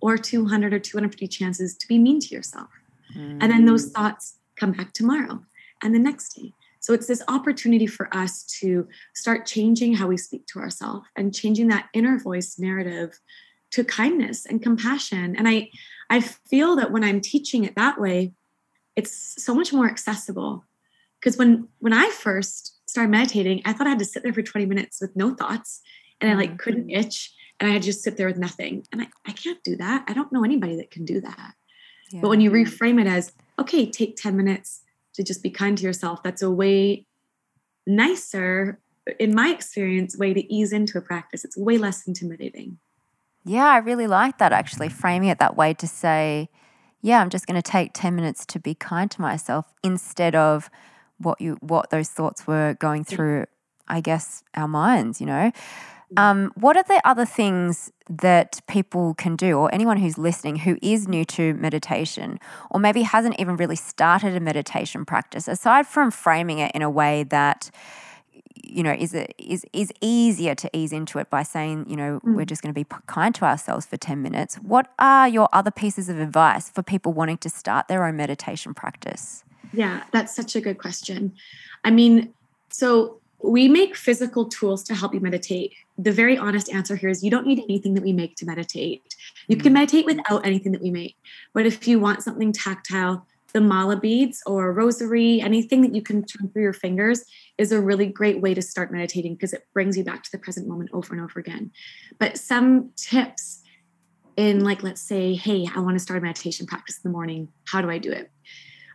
or 0.00 0.16
200 0.16 0.72
or 0.72 0.78
250 0.78 1.28
chances 1.28 1.76
to 1.76 1.86
be 1.86 1.98
mean 1.98 2.18
to 2.18 2.34
yourself. 2.34 2.70
Mm. 3.14 3.38
And 3.42 3.52
then 3.52 3.66
those 3.66 3.90
thoughts 3.90 4.38
come 4.56 4.72
back 4.72 4.94
tomorrow 4.94 5.44
and 5.82 5.94
the 5.94 5.98
next 5.98 6.34
day. 6.34 6.52
So 6.80 6.94
it's 6.94 7.06
this 7.06 7.22
opportunity 7.28 7.86
for 7.86 8.14
us 8.16 8.44
to 8.60 8.88
start 9.14 9.46
changing 9.46 9.94
how 9.94 10.06
we 10.06 10.16
speak 10.16 10.46
to 10.48 10.60
ourselves 10.60 11.06
and 11.14 11.34
changing 11.34 11.68
that 11.68 11.88
inner 11.92 12.18
voice 12.18 12.58
narrative 12.58 13.20
to 13.72 13.84
kindness 13.84 14.46
and 14.46 14.62
compassion. 14.62 15.36
And 15.36 15.46
I 15.46 15.70
I 16.10 16.20
feel 16.20 16.76
that 16.76 16.92
when 16.92 17.04
I'm 17.04 17.20
teaching 17.20 17.64
it 17.64 17.74
that 17.76 18.00
way, 18.00 18.32
it's 18.96 19.42
so 19.42 19.54
much 19.54 19.72
more 19.72 19.88
accessible. 19.88 20.64
Because 21.20 21.36
when 21.36 21.68
when 21.78 21.92
I 21.92 22.10
first 22.10 22.80
started 22.88 23.10
meditating, 23.10 23.62
I 23.64 23.72
thought 23.72 23.86
I 23.86 23.90
had 23.90 23.98
to 23.98 24.04
sit 24.04 24.22
there 24.22 24.32
for 24.32 24.42
20 24.42 24.66
minutes 24.66 25.00
with 25.00 25.16
no 25.16 25.34
thoughts 25.34 25.80
and 26.20 26.30
I 26.30 26.34
like 26.34 26.50
mm-hmm. 26.50 26.56
couldn't 26.58 26.90
itch 26.90 27.32
and 27.58 27.68
I 27.68 27.72
had 27.72 27.82
to 27.82 27.86
just 27.86 28.02
sit 28.02 28.16
there 28.16 28.26
with 28.26 28.36
nothing. 28.36 28.86
And 28.92 29.02
I, 29.02 29.06
I 29.26 29.32
can't 29.32 29.62
do 29.64 29.76
that. 29.76 30.04
I 30.06 30.12
don't 30.12 30.32
know 30.32 30.44
anybody 30.44 30.76
that 30.76 30.90
can 30.90 31.04
do 31.04 31.20
that. 31.20 31.54
Yeah. 32.10 32.20
But 32.20 32.28
when 32.28 32.40
you 32.40 32.50
reframe 32.50 33.00
it 33.00 33.06
as, 33.06 33.32
okay, 33.58 33.90
take 33.90 34.16
10 34.16 34.36
minutes 34.36 34.82
to 35.14 35.22
just 35.22 35.42
be 35.42 35.50
kind 35.50 35.76
to 35.78 35.84
yourself, 35.84 36.22
that's 36.22 36.42
a 36.42 36.50
way 36.50 37.06
nicer, 37.86 38.80
in 39.18 39.34
my 39.34 39.48
experience, 39.48 40.16
way 40.16 40.34
to 40.34 40.52
ease 40.52 40.72
into 40.72 40.98
a 40.98 41.00
practice. 41.00 41.44
It's 41.44 41.56
way 41.56 41.78
less 41.78 42.06
intimidating. 42.06 42.78
Yeah, 43.44 43.66
I 43.66 43.78
really 43.78 44.06
like 44.06 44.38
that 44.38 44.52
actually, 44.52 44.88
framing 44.88 45.28
it 45.28 45.38
that 45.38 45.56
way 45.56 45.74
to 45.74 45.86
say, 45.86 46.48
yeah, 47.04 47.20
I'm 47.20 47.28
just 47.28 47.46
going 47.46 47.60
to 47.60 47.70
take 47.70 47.90
10 47.92 48.16
minutes 48.16 48.46
to 48.46 48.58
be 48.58 48.74
kind 48.74 49.10
to 49.10 49.20
myself 49.20 49.74
instead 49.82 50.34
of 50.34 50.70
what 51.18 51.38
you 51.38 51.58
what 51.60 51.90
those 51.90 52.08
thoughts 52.08 52.46
were 52.46 52.76
going 52.80 53.04
through, 53.04 53.44
I 53.86 54.00
guess, 54.00 54.42
our 54.54 54.66
minds, 54.66 55.20
you 55.20 55.26
know. 55.26 55.52
Um, 56.16 56.50
what 56.54 56.78
are 56.78 56.82
the 56.82 57.02
other 57.04 57.26
things 57.26 57.92
that 58.08 58.62
people 58.68 59.12
can 59.14 59.36
do, 59.36 59.58
or 59.58 59.72
anyone 59.74 59.98
who's 59.98 60.16
listening 60.16 60.56
who 60.56 60.78
is 60.80 61.06
new 61.06 61.26
to 61.26 61.52
meditation, 61.54 62.40
or 62.70 62.80
maybe 62.80 63.02
hasn't 63.02 63.38
even 63.38 63.56
really 63.56 63.76
started 63.76 64.34
a 64.34 64.40
meditation 64.40 65.04
practice, 65.04 65.46
aside 65.46 65.86
from 65.86 66.10
framing 66.10 66.58
it 66.58 66.72
in 66.74 66.80
a 66.80 66.88
way 66.90 67.24
that 67.24 67.70
you 68.74 68.82
know 68.82 68.92
is 68.92 69.14
it 69.14 69.34
is 69.38 69.64
is 69.72 69.92
easier 70.00 70.54
to 70.54 70.68
ease 70.72 70.92
into 70.92 71.18
it 71.18 71.30
by 71.30 71.42
saying 71.42 71.86
you 71.88 71.96
know 71.96 72.20
mm. 72.24 72.34
we're 72.34 72.44
just 72.44 72.62
going 72.62 72.74
to 72.74 72.78
be 72.78 72.86
kind 73.06 73.34
to 73.34 73.44
ourselves 73.44 73.86
for 73.86 73.96
10 73.96 74.20
minutes 74.20 74.56
what 74.56 74.92
are 74.98 75.28
your 75.28 75.48
other 75.52 75.70
pieces 75.70 76.08
of 76.08 76.18
advice 76.18 76.68
for 76.68 76.82
people 76.82 77.12
wanting 77.12 77.38
to 77.38 77.48
start 77.48 77.88
their 77.88 78.04
own 78.04 78.16
meditation 78.16 78.74
practice 78.74 79.44
yeah 79.72 80.02
that's 80.12 80.34
such 80.34 80.56
a 80.56 80.60
good 80.60 80.78
question 80.78 81.32
i 81.84 81.90
mean 81.90 82.32
so 82.70 83.20
we 83.40 83.68
make 83.68 83.94
physical 83.94 84.46
tools 84.46 84.82
to 84.84 84.94
help 84.94 85.12
you 85.12 85.20
meditate. 85.20 85.74
The 85.98 86.12
very 86.12 86.38
honest 86.38 86.72
answer 86.72 86.96
here 86.96 87.10
is 87.10 87.22
you 87.22 87.30
don't 87.30 87.46
need 87.46 87.58
anything 87.58 87.92
that 87.92 88.02
we 88.02 88.12
make 88.12 88.36
to 88.36 88.46
meditate. 88.46 89.14
You 89.48 89.56
can 89.58 89.70
mm. 89.70 89.74
meditate 89.74 90.06
without 90.06 90.46
anything 90.46 90.72
that 90.72 90.80
we 90.80 90.90
make. 90.90 91.14
But 91.52 91.66
if 91.66 91.86
you 91.86 92.00
want 92.00 92.22
something 92.22 92.52
tactile, 92.52 93.26
the 93.52 93.60
mala 93.60 93.96
beads 93.96 94.42
or 94.46 94.72
rosary, 94.72 95.42
anything 95.42 95.82
that 95.82 95.94
you 95.94 96.02
can 96.02 96.24
turn 96.24 96.48
through 96.48 96.62
your 96.62 96.72
fingers 96.72 97.24
is 97.58 97.72
a 97.72 97.80
really 97.80 98.06
great 98.06 98.40
way 98.40 98.54
to 98.54 98.62
start 98.62 98.92
meditating 98.92 99.34
because 99.34 99.52
it 99.52 99.66
brings 99.72 99.96
you 99.96 100.04
back 100.04 100.22
to 100.24 100.30
the 100.32 100.38
present 100.38 100.66
moment 100.66 100.90
over 100.92 101.14
and 101.14 101.22
over 101.22 101.38
again. 101.38 101.70
But 102.18 102.38
some 102.38 102.90
tips 102.96 103.62
in, 104.36 104.64
like, 104.64 104.82
let's 104.82 105.00
say, 105.00 105.34
hey, 105.34 105.68
I 105.74 105.80
want 105.80 105.96
to 105.96 106.02
start 106.02 106.18
a 106.18 106.22
meditation 106.22 106.66
practice 106.66 106.96
in 106.96 107.08
the 107.08 107.12
morning. 107.12 107.48
How 107.66 107.80
do 107.80 107.90
I 107.90 107.98
do 107.98 108.10
it? 108.10 108.30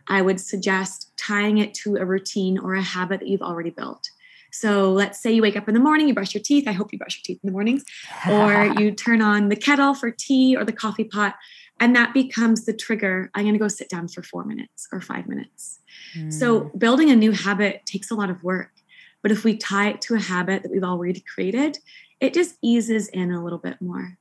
I 0.08 0.22
would 0.22 0.40
suggest 0.40 1.12
tying 1.16 1.58
it 1.58 1.72
to 1.74 1.96
a 1.96 2.04
routine 2.04 2.58
or 2.58 2.74
a 2.74 2.82
habit 2.82 3.20
that 3.20 3.28
you've 3.28 3.42
already 3.42 3.70
built. 3.70 4.08
So 4.52 4.92
let's 4.92 5.22
say 5.22 5.32
you 5.32 5.42
wake 5.42 5.56
up 5.56 5.68
in 5.68 5.74
the 5.74 5.80
morning, 5.80 6.08
you 6.08 6.14
brush 6.14 6.34
your 6.34 6.42
teeth. 6.42 6.66
I 6.66 6.72
hope 6.72 6.92
you 6.92 6.98
brush 6.98 7.16
your 7.16 7.22
teeth 7.24 7.40
in 7.42 7.46
the 7.46 7.52
mornings, 7.52 7.84
or 8.28 8.74
you 8.78 8.90
turn 8.90 9.22
on 9.22 9.48
the 9.48 9.56
kettle 9.56 9.94
for 9.94 10.10
tea 10.10 10.56
or 10.56 10.64
the 10.64 10.72
coffee 10.72 11.04
pot, 11.04 11.36
and 11.78 11.94
that 11.94 12.12
becomes 12.12 12.66
the 12.66 12.72
trigger. 12.72 13.30
I'm 13.34 13.44
going 13.44 13.54
to 13.54 13.60
go 13.60 13.68
sit 13.68 13.88
down 13.88 14.08
for 14.08 14.22
four 14.22 14.44
minutes 14.44 14.88
or 14.92 15.00
five 15.00 15.28
minutes. 15.28 15.80
Mm. 16.14 16.32
So 16.32 16.60
hmm. 16.60 16.78
building 16.78 17.10
a 17.10 17.16
new 17.16 17.32
habit 17.32 17.86
takes 17.86 18.10
a 18.10 18.14
lot 18.14 18.30
of 18.30 18.42
work. 18.42 18.70
But 19.22 19.32
if 19.32 19.44
we 19.44 19.56
tie 19.56 19.90
it 19.90 20.00
to 20.02 20.14
a 20.14 20.20
habit 20.20 20.62
that 20.62 20.72
we've 20.72 20.84
already 20.84 21.20
created, 21.20 21.78
it 22.20 22.34
just 22.34 22.56
eases 22.62 23.08
in 23.08 23.30
a 23.32 23.42
little 23.42 23.58
bit 23.58 23.80
more. 23.80 24.16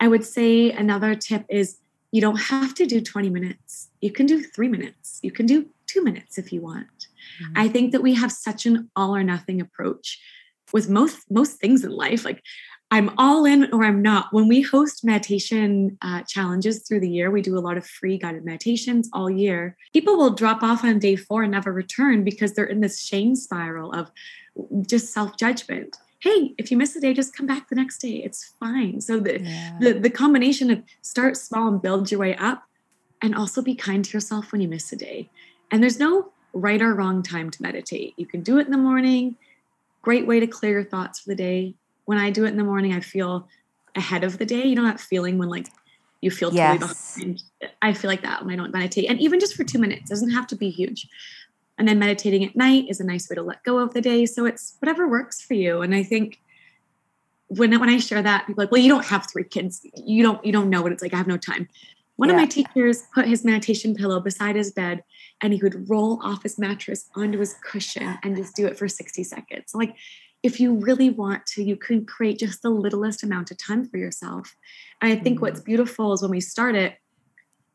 I 0.00 0.08
would 0.08 0.24
say 0.24 0.70
another 0.70 1.14
tip 1.14 1.44
is 1.48 1.78
you 2.10 2.20
don't 2.20 2.36
have 2.36 2.74
to 2.74 2.86
do 2.86 3.00
20 3.00 3.30
minutes. 3.30 3.88
You 4.00 4.10
can 4.10 4.26
do 4.26 4.42
three 4.42 4.68
minutes. 4.68 5.20
You 5.22 5.30
can 5.30 5.46
do 5.46 5.68
two 5.86 6.02
minutes 6.02 6.38
if 6.38 6.52
you 6.52 6.60
want. 6.60 7.08
Mm-hmm. 7.42 7.52
I 7.56 7.68
think 7.68 7.92
that 7.92 8.02
we 8.02 8.14
have 8.14 8.32
such 8.32 8.66
an 8.66 8.90
all 8.96 9.14
or 9.14 9.22
nothing 9.22 9.60
approach 9.60 10.20
with 10.72 10.88
most 10.88 11.30
most 11.30 11.58
things 11.58 11.84
in 11.84 11.90
life. 11.90 12.24
Like 12.24 12.42
I'm 12.92 13.10
all 13.16 13.46
in 13.46 13.72
or 13.72 13.84
I'm 13.84 14.02
not. 14.02 14.34
When 14.34 14.48
we 14.48 14.60
host 14.60 15.02
meditation 15.02 15.96
uh, 16.02 16.24
challenges 16.24 16.80
through 16.80 17.00
the 17.00 17.08
year, 17.08 17.30
we 17.30 17.40
do 17.40 17.56
a 17.56 17.58
lot 17.58 17.78
of 17.78 17.86
free 17.86 18.18
guided 18.18 18.44
meditations 18.44 19.08
all 19.14 19.30
year. 19.30 19.78
People 19.94 20.18
will 20.18 20.34
drop 20.34 20.62
off 20.62 20.84
on 20.84 20.98
day 20.98 21.16
four 21.16 21.42
and 21.42 21.52
never 21.52 21.72
return 21.72 22.22
because 22.22 22.52
they're 22.52 22.66
in 22.66 22.82
this 22.82 23.00
shame 23.00 23.34
spiral 23.34 23.92
of 23.92 24.10
just 24.86 25.10
self 25.10 25.38
judgment. 25.38 25.96
Hey, 26.18 26.54
if 26.58 26.70
you 26.70 26.76
miss 26.76 26.94
a 26.94 27.00
day, 27.00 27.14
just 27.14 27.34
come 27.34 27.46
back 27.46 27.70
the 27.70 27.76
next 27.76 27.96
day. 27.96 28.22
It's 28.22 28.52
fine. 28.60 29.00
So 29.00 29.18
the, 29.18 29.40
yeah. 29.40 29.78
the 29.80 29.92
the 29.94 30.10
combination 30.10 30.70
of 30.70 30.82
start 31.00 31.38
small 31.38 31.68
and 31.68 31.80
build 31.80 32.10
your 32.10 32.20
way 32.20 32.36
up, 32.36 32.64
and 33.22 33.34
also 33.34 33.62
be 33.62 33.74
kind 33.74 34.04
to 34.04 34.12
yourself 34.12 34.52
when 34.52 34.60
you 34.60 34.68
miss 34.68 34.92
a 34.92 34.96
day. 34.96 35.30
And 35.70 35.82
there's 35.82 35.98
no 35.98 36.30
right 36.52 36.82
or 36.82 36.94
wrong 36.94 37.22
time 37.22 37.48
to 37.52 37.62
meditate. 37.62 38.12
You 38.18 38.26
can 38.26 38.42
do 38.42 38.58
it 38.58 38.66
in 38.66 38.70
the 38.70 38.76
morning. 38.76 39.36
Great 40.02 40.26
way 40.26 40.40
to 40.40 40.46
clear 40.46 40.72
your 40.72 40.84
thoughts 40.84 41.20
for 41.20 41.30
the 41.30 41.36
day. 41.36 41.74
When 42.04 42.18
I 42.18 42.30
do 42.30 42.44
it 42.44 42.48
in 42.48 42.56
the 42.56 42.64
morning, 42.64 42.92
I 42.92 43.00
feel 43.00 43.48
ahead 43.94 44.24
of 44.24 44.38
the 44.38 44.46
day. 44.46 44.64
You 44.64 44.74
know 44.74 44.84
that 44.84 45.00
feeling 45.00 45.38
when 45.38 45.48
like 45.48 45.68
you 46.20 46.30
feel 46.30 46.52
yes. 46.52 46.80
totally 46.80 47.34
behind. 47.34 47.42
I 47.82 47.92
feel 47.92 48.10
like 48.10 48.22
that 48.22 48.44
when 48.44 48.54
I 48.54 48.56
don't 48.56 48.72
meditate. 48.72 49.10
And 49.10 49.20
even 49.20 49.40
just 49.40 49.54
for 49.54 49.64
two 49.64 49.78
minutes, 49.78 50.08
doesn't 50.08 50.30
have 50.30 50.46
to 50.48 50.56
be 50.56 50.70
huge. 50.70 51.08
And 51.78 51.88
then 51.88 51.98
meditating 51.98 52.44
at 52.44 52.54
night 52.54 52.86
is 52.88 53.00
a 53.00 53.04
nice 53.04 53.28
way 53.28 53.34
to 53.34 53.42
let 53.42 53.62
go 53.64 53.78
of 53.78 53.92
the 53.94 54.00
day. 54.00 54.26
So 54.26 54.46
it's 54.46 54.76
whatever 54.78 55.08
works 55.08 55.42
for 55.42 55.54
you. 55.54 55.82
And 55.82 55.94
I 55.94 56.02
think 56.02 56.40
when 57.48 57.78
when 57.78 57.88
I 57.88 57.98
share 57.98 58.22
that, 58.22 58.46
people 58.46 58.62
are 58.62 58.64
like, 58.64 58.72
well, 58.72 58.80
you 58.80 58.88
don't 58.88 59.06
have 59.06 59.26
three 59.30 59.44
kids. 59.44 59.84
You 59.94 60.22
don't 60.22 60.44
you 60.44 60.52
don't 60.52 60.70
know 60.70 60.82
what 60.82 60.92
it's 60.92 61.02
like. 61.02 61.12
I 61.12 61.18
have 61.18 61.26
no 61.26 61.36
time. 61.36 61.68
One 62.16 62.28
yeah. 62.28 62.36
of 62.36 62.40
my 62.40 62.46
teachers 62.46 63.02
put 63.14 63.26
his 63.26 63.44
meditation 63.44 63.94
pillow 63.94 64.20
beside 64.20 64.54
his 64.54 64.70
bed 64.70 65.02
and 65.40 65.52
he 65.52 65.60
would 65.62 65.88
roll 65.88 66.20
off 66.22 66.42
his 66.42 66.58
mattress 66.58 67.08
onto 67.16 67.38
his 67.38 67.54
cushion 67.54 68.18
and 68.22 68.36
just 68.36 68.54
do 68.54 68.66
it 68.66 68.78
for 68.78 68.86
60 68.86 69.24
seconds. 69.24 69.74
Like, 69.74 69.96
if 70.42 70.58
you 70.58 70.74
really 70.74 71.10
want 71.10 71.46
to, 71.46 71.62
you 71.62 71.76
can 71.76 72.04
create 72.04 72.38
just 72.38 72.62
the 72.62 72.70
littlest 72.70 73.22
amount 73.22 73.50
of 73.50 73.58
time 73.58 73.86
for 73.86 73.96
yourself. 73.96 74.56
And 75.00 75.12
I 75.12 75.16
think 75.16 75.36
mm-hmm. 75.36 75.46
what's 75.46 75.60
beautiful 75.60 76.12
is 76.12 76.22
when 76.22 76.30
we 76.30 76.40
start 76.40 76.74
it, 76.74 76.96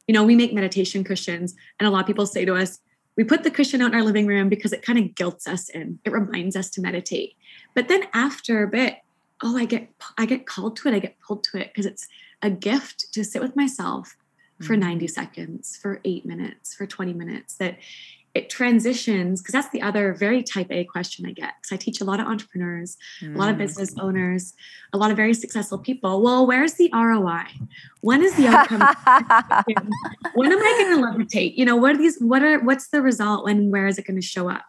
you 0.07 0.13
know, 0.13 0.23
we 0.23 0.35
make 0.35 0.53
meditation 0.53 1.03
cushions, 1.03 1.55
and 1.79 1.87
a 1.87 1.91
lot 1.91 2.01
of 2.01 2.07
people 2.07 2.25
say 2.25 2.45
to 2.45 2.55
us, 2.55 2.79
we 3.17 3.23
put 3.23 3.43
the 3.43 3.51
cushion 3.51 3.81
out 3.81 3.91
in 3.91 3.95
our 3.95 4.03
living 4.03 4.27
room 4.27 4.47
because 4.47 4.71
it 4.71 4.83
kind 4.83 4.99
of 4.99 5.15
guilts 5.15 5.47
us 5.47 5.69
in. 5.69 5.99
It 6.05 6.11
reminds 6.11 6.55
us 6.55 6.69
to 6.71 6.81
meditate. 6.81 7.35
But 7.73 7.87
then 7.87 8.03
after 8.13 8.63
a 8.63 8.67
bit, 8.67 8.97
oh, 9.43 9.57
I 9.57 9.65
get 9.65 9.89
I 10.17 10.25
get 10.25 10.45
called 10.45 10.77
to 10.77 10.87
it. 10.87 10.93
I 10.93 10.99
get 10.99 11.19
pulled 11.19 11.43
to 11.45 11.57
it 11.57 11.71
because 11.73 11.85
it's 11.85 12.07
a 12.41 12.49
gift 12.49 13.11
to 13.13 13.23
sit 13.23 13.41
with 13.41 13.55
myself 13.55 14.15
for 14.61 14.73
mm-hmm. 14.73 14.89
90 14.89 15.07
seconds, 15.07 15.77
for 15.81 15.99
eight 16.05 16.25
minutes, 16.25 16.73
for 16.73 16.85
20 16.85 17.13
minutes, 17.13 17.55
that 17.55 17.77
it 18.33 18.49
transitions 18.49 19.41
because 19.41 19.53
that's 19.53 19.69
the 19.69 19.81
other 19.81 20.13
very 20.13 20.43
type 20.43 20.71
A 20.71 20.83
question 20.83 21.25
I 21.25 21.31
get. 21.31 21.53
Because 21.59 21.73
I 21.73 21.77
teach 21.77 22.01
a 22.01 22.03
lot 22.03 22.19
of 22.19 22.27
entrepreneurs, 22.27 22.97
mm. 23.21 23.35
a 23.35 23.37
lot 23.37 23.49
of 23.49 23.55
mm. 23.55 23.59
business 23.59 23.95
owners, 23.99 24.53
a 24.93 24.97
lot 24.97 25.11
of 25.11 25.17
very 25.17 25.33
successful 25.33 25.79
people. 25.79 26.21
Well, 26.21 26.45
where's 26.45 26.73
the 26.73 26.89
ROI? 26.93 27.45
When 28.01 28.21
is 28.23 28.35
the 28.35 28.47
outcome? 28.47 28.79
when 30.35 30.51
am 30.51 30.59
I 30.59 30.75
going 30.79 31.01
to 31.01 31.07
levitate? 31.07 31.57
You 31.57 31.65
know, 31.65 31.75
what 31.75 31.95
are 31.95 31.97
these? 31.97 32.19
What 32.19 32.43
are 32.43 32.59
what's 32.59 32.89
the 32.89 33.01
result? 33.01 33.45
When 33.45 33.71
where 33.71 33.87
is 33.87 33.97
it 33.97 34.05
going 34.05 34.19
to 34.19 34.25
show 34.25 34.49
up? 34.49 34.65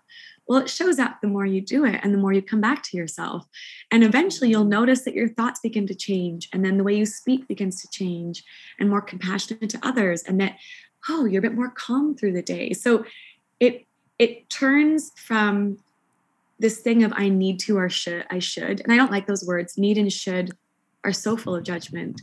Well, 0.49 0.61
it 0.61 0.71
shows 0.71 0.99
up 0.99 1.21
the 1.21 1.29
more 1.29 1.45
you 1.45 1.61
do 1.61 1.85
it 1.85 2.01
and 2.03 2.15
the 2.15 2.19
more 2.19 2.33
you 2.33 2.41
come 2.41 2.63
back 2.63 2.83
to 2.85 2.97
yourself. 2.97 3.47
And 3.91 4.03
eventually 4.03 4.49
you'll 4.49 4.65
notice 4.65 5.03
that 5.03 5.13
your 5.13 5.29
thoughts 5.29 5.61
begin 5.61 5.87
to 5.89 5.95
change. 5.95 6.49
And 6.55 6.65
then 6.65 6.79
the 6.79 6.85
way 6.85 6.97
you 6.97 7.05
speak 7.05 7.47
begins 7.47 7.83
to 7.83 7.89
change 7.91 8.43
and 8.81 8.89
more 8.89 9.03
compassionate 9.03 9.69
to 9.69 9.79
others. 9.83 10.23
And 10.23 10.41
that, 10.41 10.57
oh, 11.11 11.27
you're 11.27 11.41
a 11.41 11.43
bit 11.43 11.55
more 11.55 11.71
calm 11.71 12.17
through 12.17 12.33
the 12.33 12.43
day. 12.43 12.73
So 12.73 13.05
it 13.61 13.87
it 14.19 14.51
turns 14.51 15.13
from 15.17 15.79
this 16.59 16.79
thing 16.79 17.05
of 17.05 17.13
I 17.15 17.29
need 17.29 17.61
to 17.61 17.79
or 17.79 17.89
should, 17.89 18.27
I 18.31 18.41
should. 18.41 18.81
And 18.81 18.93
I 18.93 18.97
don't 18.97 19.13
like 19.13 19.27
those 19.27 19.45
words. 19.45 19.79
Need 19.79 19.97
and 19.97 20.13
should 20.13 20.53
are 21.05 21.13
so 21.13 21.37
full 21.37 21.55
of 21.55 21.63
judgment. 21.63 22.21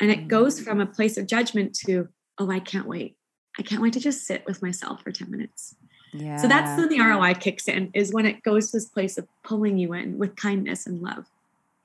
And 0.00 0.10
it 0.10 0.28
goes 0.28 0.60
from 0.60 0.80
a 0.80 0.86
place 0.86 1.16
of 1.16 1.26
judgment 1.26 1.74
to, 1.86 2.08
oh, 2.38 2.50
I 2.50 2.58
can't 2.58 2.86
wait. 2.86 3.16
I 3.58 3.62
can't 3.62 3.80
wait 3.80 3.92
to 3.94 4.00
just 4.00 4.26
sit 4.26 4.44
with 4.46 4.60
myself 4.60 5.02
for 5.02 5.12
10 5.12 5.30
minutes. 5.30 5.76
Yeah. 6.12 6.36
So 6.36 6.48
that's 6.48 6.78
when 6.78 6.88
the 6.88 7.00
ROI 7.00 7.34
kicks 7.34 7.68
in, 7.68 7.90
is 7.94 8.12
when 8.12 8.26
it 8.26 8.42
goes 8.42 8.70
to 8.70 8.78
this 8.78 8.86
place 8.86 9.18
of 9.18 9.28
pulling 9.42 9.78
you 9.78 9.92
in 9.92 10.18
with 10.18 10.34
kindness 10.36 10.86
and 10.86 11.00
love. 11.00 11.26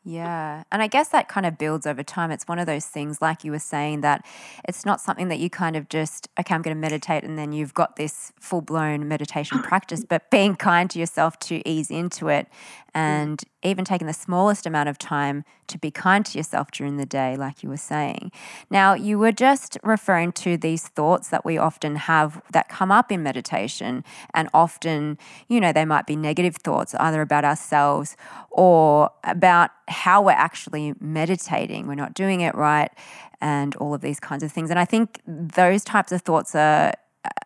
Yeah. 0.03 0.63
And 0.71 0.81
I 0.81 0.87
guess 0.87 1.09
that 1.09 1.27
kind 1.27 1.45
of 1.45 1.59
builds 1.59 1.85
over 1.85 2.01
time. 2.01 2.31
It's 2.31 2.47
one 2.47 2.57
of 2.57 2.65
those 2.65 2.85
things, 2.85 3.21
like 3.21 3.43
you 3.43 3.51
were 3.51 3.59
saying, 3.59 4.01
that 4.01 4.25
it's 4.67 4.83
not 4.83 4.99
something 4.99 5.27
that 5.27 5.37
you 5.37 5.49
kind 5.49 5.75
of 5.75 5.89
just, 5.89 6.27
okay, 6.39 6.55
I'm 6.55 6.63
going 6.63 6.75
to 6.75 6.81
meditate 6.81 7.23
and 7.23 7.37
then 7.37 7.53
you've 7.53 7.75
got 7.75 7.97
this 7.97 8.33
full 8.39 8.61
blown 8.61 9.07
meditation 9.07 9.59
practice, 9.61 10.03
but 10.03 10.31
being 10.31 10.55
kind 10.55 10.89
to 10.89 10.99
yourself 10.99 11.37
to 11.39 11.67
ease 11.69 11.91
into 11.91 12.29
it 12.29 12.47
Mm. 12.93 12.99
and 12.99 13.43
even 13.63 13.85
taking 13.85 14.07
the 14.07 14.13
smallest 14.13 14.65
amount 14.65 14.89
of 14.89 14.97
time 14.97 15.45
to 15.67 15.77
be 15.77 15.91
kind 15.91 16.25
to 16.25 16.37
yourself 16.37 16.71
during 16.71 16.97
the 16.97 17.05
day, 17.05 17.37
like 17.37 17.63
you 17.63 17.69
were 17.69 17.77
saying. 17.77 18.33
Now, 18.69 18.95
you 18.95 19.17
were 19.17 19.31
just 19.31 19.77
referring 19.81 20.33
to 20.33 20.57
these 20.57 20.89
thoughts 20.89 21.29
that 21.29 21.45
we 21.45 21.57
often 21.57 21.95
have 21.95 22.41
that 22.51 22.67
come 22.67 22.91
up 22.91 23.09
in 23.09 23.23
meditation, 23.23 24.03
and 24.33 24.49
often, 24.53 25.17
you 25.47 25.61
know, 25.61 25.71
they 25.71 25.85
might 25.85 26.05
be 26.05 26.17
negative 26.17 26.57
thoughts 26.57 26.93
either 26.95 27.21
about 27.21 27.45
ourselves 27.45 28.17
or 28.49 29.09
about 29.23 29.69
how 29.87 30.21
we're 30.21 30.31
actually 30.31 30.93
meditating. 30.99 31.87
We're 31.87 31.95
not 31.95 32.13
doing 32.13 32.41
it 32.41 32.53
right, 32.55 32.91
and 33.39 33.73
all 33.77 33.93
of 33.93 34.01
these 34.01 34.19
kinds 34.19 34.43
of 34.43 34.51
things. 34.51 34.69
And 34.69 34.77
I 34.77 34.85
think 34.85 35.21
those 35.25 35.85
types 35.85 36.11
of 36.11 36.23
thoughts 36.23 36.55
are, 36.55 36.91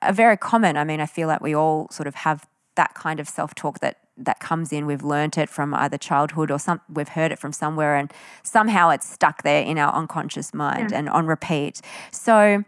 are 0.01 0.13
very 0.13 0.37
common. 0.37 0.75
I 0.75 0.83
mean, 0.85 1.01
I 1.01 1.05
feel 1.05 1.27
like 1.27 1.41
we 1.41 1.53
all 1.53 1.87
sort 1.91 2.07
of 2.07 2.15
have 2.15 2.47
that 2.75 2.95
kind 2.95 3.19
of 3.19 3.29
self 3.29 3.53
talk 3.53 3.79
that 3.81 3.99
that 4.17 4.39
comes 4.39 4.71
in. 4.71 4.85
We've 4.85 5.03
learnt 5.03 5.37
it 5.37 5.49
from 5.49 5.73
either 5.73 5.97
childhood 5.97 6.51
or 6.51 6.59
some 6.59 6.81
we've 6.91 7.09
heard 7.09 7.31
it 7.31 7.39
from 7.39 7.53
somewhere, 7.53 7.95
and 7.95 8.11
somehow 8.43 8.89
it's 8.89 9.07
stuck 9.07 9.43
there 9.43 9.63
in 9.63 9.77
our 9.77 9.93
unconscious 9.93 10.53
mind 10.53 10.91
yeah. 10.91 10.99
and 10.99 11.09
on 11.09 11.25
repeat. 11.27 11.81
So, 12.11 12.63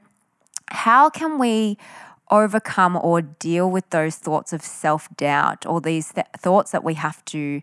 how 0.67 1.09
can 1.09 1.39
we? 1.39 1.77
overcome 2.29 2.97
or 2.97 3.21
deal 3.21 3.71
with 3.71 3.89
those 3.91 4.17
thoughts 4.17 4.51
of 4.51 4.61
self 4.61 5.07
doubt 5.15 5.65
or 5.65 5.79
these 5.79 6.11
th- 6.11 6.27
thoughts 6.37 6.71
that 6.71 6.83
we 6.83 6.95
have 6.95 7.23
to 7.23 7.61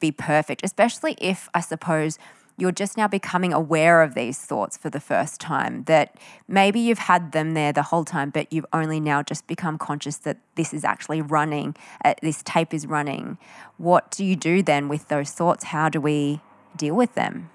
be 0.00 0.10
perfect, 0.10 0.62
especially 0.64 1.16
if 1.20 1.48
I 1.54 1.60
suppose 1.60 2.18
you're 2.56 2.72
just 2.72 2.96
now 2.96 3.06
becoming 3.06 3.52
aware 3.52 4.02
of 4.02 4.14
these 4.14 4.38
thoughts 4.38 4.76
for 4.76 4.90
the 4.90 5.00
first 5.00 5.40
time. 5.40 5.84
That 5.84 6.16
maybe 6.48 6.80
you've 6.80 6.98
had 6.98 7.32
them 7.32 7.54
there 7.54 7.72
the 7.72 7.82
whole 7.82 8.04
time, 8.04 8.30
but 8.30 8.52
you've 8.52 8.66
only 8.72 9.00
now 9.00 9.22
just 9.22 9.46
become 9.46 9.78
conscious 9.78 10.16
that 10.18 10.38
this 10.54 10.72
is 10.72 10.84
actually 10.84 11.20
running, 11.20 11.76
uh, 12.04 12.14
this 12.22 12.42
tape 12.42 12.72
is 12.72 12.86
running. 12.86 13.38
What 13.76 14.10
do 14.10 14.24
you 14.24 14.36
do 14.36 14.62
then 14.62 14.88
with 14.88 15.08
those 15.08 15.30
thoughts? 15.32 15.64
How 15.64 15.88
do 15.88 16.00
we 16.00 16.40
deal 16.76 16.94
with 16.94 17.14
them? 17.14 17.50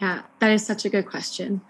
Yeah, 0.00 0.22
that 0.38 0.50
is 0.50 0.64
such 0.64 0.84
a 0.84 0.88
good 0.88 1.06
question. 1.06 1.60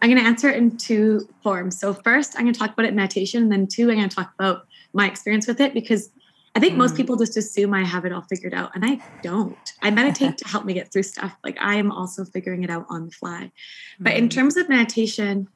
I'm 0.00 0.10
going 0.10 0.22
to 0.22 0.28
answer 0.28 0.48
it 0.48 0.56
in 0.56 0.76
two 0.76 1.28
forms. 1.42 1.78
So, 1.78 1.92
first, 1.92 2.34
I'm 2.36 2.42
going 2.42 2.52
to 2.52 2.58
talk 2.58 2.72
about 2.72 2.84
it 2.84 2.90
in 2.90 2.96
meditation, 2.96 3.42
and 3.42 3.50
then 3.50 3.66
two, 3.66 3.90
I'm 3.90 3.96
going 3.96 4.08
to 4.08 4.14
talk 4.14 4.32
about 4.38 4.66
my 4.92 5.06
experience 5.06 5.46
with 5.48 5.60
it 5.60 5.74
because 5.74 6.10
I 6.58 6.60
think 6.60 6.74
mm. 6.74 6.78
most 6.78 6.96
people 6.96 7.14
just 7.14 7.36
assume 7.36 7.72
I 7.72 7.84
have 7.84 8.04
it 8.04 8.10
all 8.10 8.22
figured 8.22 8.52
out, 8.52 8.72
and 8.74 8.84
I 8.84 8.98
don't. 9.22 9.56
I 9.80 9.92
meditate 9.92 10.38
to 10.38 10.48
help 10.48 10.64
me 10.64 10.74
get 10.74 10.90
through 10.90 11.04
stuff. 11.04 11.36
Like 11.44 11.56
I 11.60 11.76
am 11.76 11.92
also 11.92 12.24
figuring 12.24 12.64
it 12.64 12.68
out 12.68 12.84
on 12.88 13.04
the 13.04 13.12
fly. 13.12 13.52
But 14.00 14.14
in 14.14 14.24
mm. 14.24 14.32
terms 14.32 14.56
of 14.56 14.68
meditation, 14.68 15.46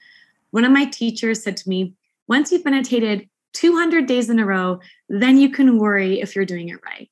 one 0.53 0.65
of 0.65 0.71
my 0.71 0.85
teachers 0.85 1.43
said 1.43 1.57
to 1.57 1.69
me, 1.69 1.95
once 2.29 2.53
you've 2.53 2.65
meditated 2.65 3.29
200 3.55 4.07
days 4.07 4.31
in 4.31 4.39
a 4.39 4.47
row, 4.47 4.79
then 5.09 5.39
you 5.39 5.51
can 5.51 5.77
worry 5.77 6.21
if 6.21 6.37
you're 6.37 6.45
doing 6.45 6.69
it 6.69 6.79
right. 6.85 7.11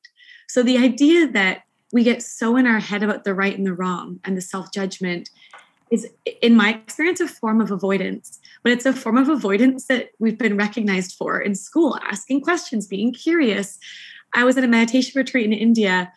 So 0.49 0.63
the 0.63 0.79
idea 0.79 1.27
that 1.33 1.63
we 1.93 2.05
get 2.05 2.23
so 2.23 2.57
in 2.57 2.69
our 2.69 2.79
head 2.79 3.03
about 3.03 3.25
the 3.25 3.35
right 3.35 3.59
and 3.59 3.67
the 3.67 3.75
wrong 3.75 4.21
and 4.23 4.37
the 4.37 4.41
self 4.41 4.73
judgment 4.73 5.31
is, 5.91 6.09
in 6.41 6.55
my 6.55 6.75
experience, 6.75 7.21
a 7.21 7.29
form 7.29 7.61
of 7.61 7.71
avoidance. 7.71 8.39
But 8.63 8.73
it's 8.73 8.87
a 8.87 8.93
form 8.93 9.17
of 9.17 9.29
avoidance 9.29 9.87
that 9.87 10.11
we've 10.19 10.39
been 10.39 10.57
recognized 10.57 11.17
for 11.17 11.41
in 11.41 11.55
school, 11.55 11.99
asking 12.09 12.43
questions, 12.43 12.87
being 12.87 13.13
curious. 13.13 13.79
I 14.35 14.45
was 14.45 14.57
at 14.57 14.65
a 14.65 14.69
meditation 14.69 15.13
retreat 15.17 15.47
in 15.47 15.53
India, 15.53 16.13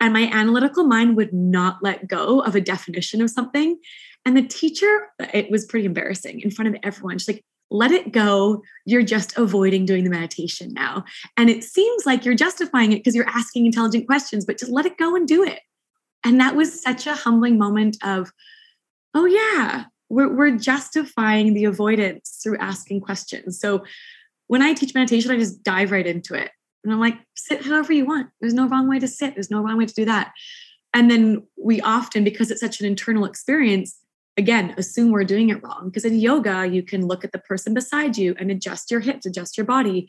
and 0.00 0.12
my 0.12 0.28
analytical 0.32 0.84
mind 0.84 1.16
would 1.16 1.32
not 1.32 1.78
let 1.82 2.06
go 2.06 2.40
of 2.40 2.54
a 2.54 2.60
definition 2.60 3.22
of 3.22 3.30
something. 3.30 3.78
And 4.26 4.36
the 4.36 4.42
teacher, 4.42 5.08
it 5.32 5.50
was 5.50 5.64
pretty 5.64 5.86
embarrassing 5.86 6.40
in 6.40 6.50
front 6.50 6.74
of 6.74 6.80
everyone. 6.82 7.18
She's 7.18 7.28
like, 7.28 7.44
let 7.70 7.90
it 7.90 8.12
go. 8.12 8.62
You're 8.84 9.02
just 9.02 9.36
avoiding 9.38 9.86
doing 9.86 10.04
the 10.04 10.10
meditation 10.10 10.72
now. 10.74 11.04
And 11.36 11.48
it 11.48 11.64
seems 11.64 12.04
like 12.04 12.24
you're 12.24 12.34
justifying 12.34 12.92
it 12.92 12.96
because 12.96 13.14
you're 13.14 13.28
asking 13.28 13.66
intelligent 13.66 14.06
questions, 14.06 14.44
but 14.44 14.58
just 14.58 14.70
let 14.70 14.86
it 14.86 14.98
go 14.98 15.16
and 15.16 15.26
do 15.26 15.42
it. 15.42 15.60
And 16.24 16.40
that 16.40 16.56
was 16.56 16.82
such 16.82 17.06
a 17.06 17.14
humbling 17.14 17.58
moment 17.58 17.96
of, 18.02 18.30
oh 19.14 19.26
yeah, 19.26 19.84
we're, 20.08 20.34
we're 20.34 20.56
justifying 20.58 21.54
the 21.54 21.64
avoidance 21.64 22.40
through 22.42 22.58
asking 22.58 23.00
questions. 23.00 23.58
So 23.58 23.84
when 24.48 24.62
I 24.62 24.74
teach 24.74 24.94
meditation, 24.94 25.30
I 25.30 25.38
just 25.38 25.62
dive 25.62 25.90
right 25.90 26.06
into 26.06 26.34
it. 26.34 26.50
And 26.82 26.92
I'm 26.92 27.00
like, 27.00 27.18
sit 27.34 27.64
however 27.64 27.92
you 27.92 28.04
want. 28.04 28.28
There's 28.40 28.54
no 28.54 28.68
wrong 28.68 28.88
way 28.88 28.98
to 28.98 29.08
sit. 29.08 29.34
There's 29.34 29.50
no 29.50 29.62
wrong 29.62 29.78
way 29.78 29.86
to 29.86 29.94
do 29.94 30.04
that. 30.04 30.32
And 30.92 31.10
then 31.10 31.42
we 31.56 31.80
often, 31.80 32.24
because 32.24 32.50
it's 32.50 32.60
such 32.60 32.80
an 32.80 32.86
internal 32.86 33.24
experience, 33.24 33.98
again, 34.36 34.74
assume 34.76 35.10
we're 35.10 35.24
doing 35.24 35.48
it 35.48 35.62
wrong. 35.62 35.86
Because 35.86 36.04
in 36.04 36.18
yoga, 36.18 36.66
you 36.66 36.82
can 36.82 37.06
look 37.06 37.24
at 37.24 37.32
the 37.32 37.38
person 37.38 37.72
beside 37.72 38.18
you 38.18 38.34
and 38.38 38.50
adjust 38.50 38.90
your 38.90 39.00
hips, 39.00 39.26
adjust 39.26 39.56
your 39.56 39.66
body. 39.66 40.08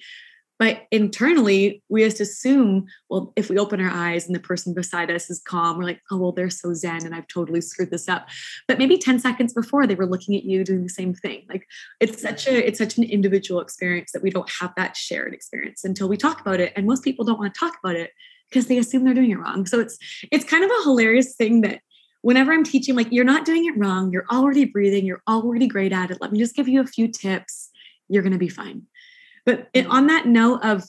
But 0.58 0.84
internally, 0.91 1.84
we 1.89 2.04
just 2.04 2.22
assume, 2.22 2.86
well, 3.10 3.34
if 3.36 3.50
we 3.50 3.58
open 3.58 3.82
our 3.82 3.91
eyes 3.91 4.26
and 4.26 4.34
the 4.34 4.39
person 4.39 4.74
beside 4.74 5.12
us 5.12 5.30
is 5.30 5.41
calm, 5.41 5.78
we're 5.78 5.84
like, 5.84 6.02
oh, 6.12 6.18
well, 6.18 6.32
they're 6.32 6.50
so 6.50 6.74
zen 6.74 7.06
and 7.06 7.13
I've 7.13 7.28
totally 7.28 7.60
screwed 7.60 7.91
this 7.91 8.08
up. 8.08 8.30
But 8.68 8.78
maybe 8.78 8.98
10 8.98 9.20
seconds 9.20 9.54
before 9.54 9.86
they 9.86 9.96
were 9.96 10.06
looking 10.06 10.36
at 10.36 10.46
you 10.46 10.63
doing 10.63 10.84
the 10.84 10.89
same 10.89 11.13
thing. 11.13 11.46
Like 11.50 11.68
it's 12.00 12.22
such 12.22 12.48
a 12.48 12.65
it's 12.65 12.80
such 12.80 12.98
an 12.98 13.04
individual 13.04 13.60
experience 13.60 14.12
that 14.13 14.24
we 14.24 14.30
don't 14.30 14.50
have 14.62 14.74
that 14.78 14.96
shared 14.96 15.34
experience 15.34 15.84
until 15.84 16.08
we 16.08 16.15
talk 16.15 16.39
about 16.39 16.62
it. 16.62 16.72
And 16.76 16.86
most 16.86 17.04
people 17.04 17.26
don't 17.26 17.39
want 17.39 17.54
to 17.54 17.60
talk 17.60 17.78
about 17.84 17.98
it 17.98 18.12
because 18.50 18.68
they 18.68 18.78
assume 18.78 19.04
they're 19.04 19.13
doing 19.13 19.32
it 19.32 19.39
wrong. 19.39 19.65
So 19.65 19.80
it's 19.80 19.98
it's 20.32 20.46
kind 20.46 20.63
of 20.63 20.72
a 20.72 20.84
hilarious 20.84 21.36
thing 21.36 21.62
that 21.62 21.82
whenever 22.22 22.54
I'm 22.54 22.63
teaching, 22.63 22.96
like 22.96 23.12
you're 23.12 23.26
not 23.26 23.46
doing 23.46 23.65
it 23.65 23.78
wrong, 23.78 24.12
you're 24.12 24.26
already 24.32 24.63
breathing, 24.65 25.06
you're 25.06 25.22
already 25.28 25.68
great 25.68 25.91
at 25.91 26.12
it. 26.12 26.20
Let 26.22 26.32
me 26.32 26.39
just 26.39 26.56
give 26.56 26.70
you 26.70 26.80
a 26.80 26.88
few 26.88 27.10
tips. 27.10 27.70
You're 28.08 28.24
gonna 28.24 28.38
be 28.38 28.50
fine 28.50 28.84
but 29.45 29.69
it, 29.73 29.86
mm. 29.86 29.91
on 29.91 30.08
that 30.08 30.27
note 30.27 30.62
of 30.63 30.84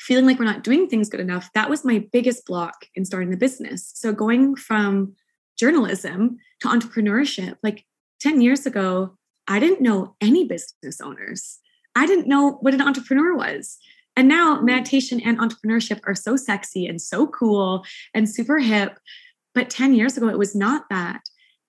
feeling 0.00 0.26
like 0.26 0.38
we're 0.38 0.44
not 0.44 0.64
doing 0.64 0.88
things 0.88 1.08
good 1.08 1.20
enough, 1.20 1.48
that 1.54 1.70
was 1.70 1.84
my 1.84 2.04
biggest 2.12 2.44
block 2.46 2.86
in 2.94 3.04
starting 3.04 3.30
the 3.30 3.36
business. 3.36 3.92
So 3.94 4.12
going 4.12 4.56
from 4.56 5.14
journalism 5.58 6.38
to 6.60 6.68
entrepreneurship, 6.68 7.56
like 7.62 7.84
10 8.20 8.40
years 8.40 8.66
ago, 8.66 9.16
I 9.46 9.60
didn't 9.60 9.80
know 9.80 10.16
any 10.20 10.44
business 10.44 11.00
owners. 11.00 11.58
I 11.94 12.06
didn't 12.06 12.28
know 12.28 12.52
what 12.60 12.74
an 12.74 12.80
entrepreneur 12.80 13.36
was. 13.36 13.78
And 14.16 14.28
now 14.28 14.56
mm. 14.56 14.64
meditation 14.64 15.20
and 15.20 15.38
entrepreneurship 15.38 16.00
are 16.06 16.14
so 16.14 16.36
sexy 16.36 16.86
and 16.86 17.00
so 17.00 17.26
cool 17.26 17.84
and 18.14 18.28
super 18.28 18.58
hip. 18.58 18.98
But 19.54 19.70
10 19.70 19.94
years 19.94 20.16
ago, 20.16 20.28
it 20.28 20.38
was 20.38 20.54
not 20.54 20.84
that. 20.90 21.20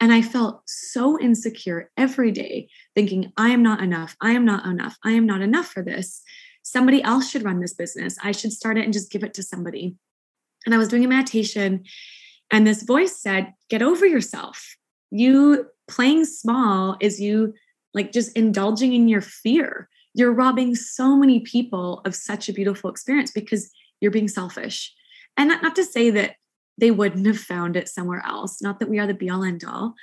And 0.03 0.11
I 0.11 0.21
felt 0.21 0.63
so 0.65 1.17
insecure 1.17 1.89
every 1.95 2.29
day, 2.29 2.67
thinking, 2.93 3.31
I 3.37 3.51
am 3.51 3.63
not 3.63 3.81
enough. 3.81 4.17
I 4.19 4.31
am 4.31 4.43
not 4.43 4.65
enough. 4.65 4.97
I 5.05 5.11
am 5.11 5.25
not 5.25 5.41
enough 5.41 5.67
for 5.67 5.81
this. 5.81 6.21
Somebody 6.61 7.01
else 7.01 7.29
should 7.29 7.45
run 7.45 7.61
this 7.61 7.73
business. 7.73 8.17
I 8.21 8.33
should 8.33 8.51
start 8.51 8.77
it 8.77 8.83
and 8.83 8.91
just 8.91 9.13
give 9.13 9.23
it 9.23 9.33
to 9.35 9.43
somebody. 9.43 9.95
And 10.65 10.75
I 10.75 10.77
was 10.77 10.89
doing 10.89 11.05
a 11.05 11.07
meditation, 11.07 11.85
and 12.51 12.67
this 12.67 12.83
voice 12.83 13.15
said, 13.15 13.53
Get 13.69 13.81
over 13.81 14.05
yourself. 14.05 14.75
You 15.09 15.67
playing 15.87 16.25
small 16.25 16.97
is 16.99 17.21
you 17.21 17.53
like 17.93 18.11
just 18.11 18.35
indulging 18.35 18.91
in 18.91 19.07
your 19.07 19.21
fear. 19.21 19.87
You're 20.13 20.33
robbing 20.33 20.75
so 20.75 21.15
many 21.15 21.39
people 21.39 22.01
of 22.03 22.13
such 22.13 22.49
a 22.49 22.53
beautiful 22.53 22.89
experience 22.89 23.31
because 23.31 23.71
you're 24.01 24.11
being 24.11 24.27
selfish. 24.27 24.93
And 25.37 25.47
not, 25.47 25.63
not 25.63 25.77
to 25.77 25.85
say 25.85 26.09
that 26.09 26.35
they 26.77 26.91
wouldn't 26.91 27.27
have 27.27 27.39
found 27.39 27.75
it 27.75 27.89
somewhere 27.89 28.23
else. 28.25 28.61
Not 28.61 28.79
that 28.79 28.89
we 28.89 28.99
are 28.99 29.07
the 29.07 29.13
be 29.13 29.29
all 29.29 29.43
end 29.43 29.63
all, 29.63 29.93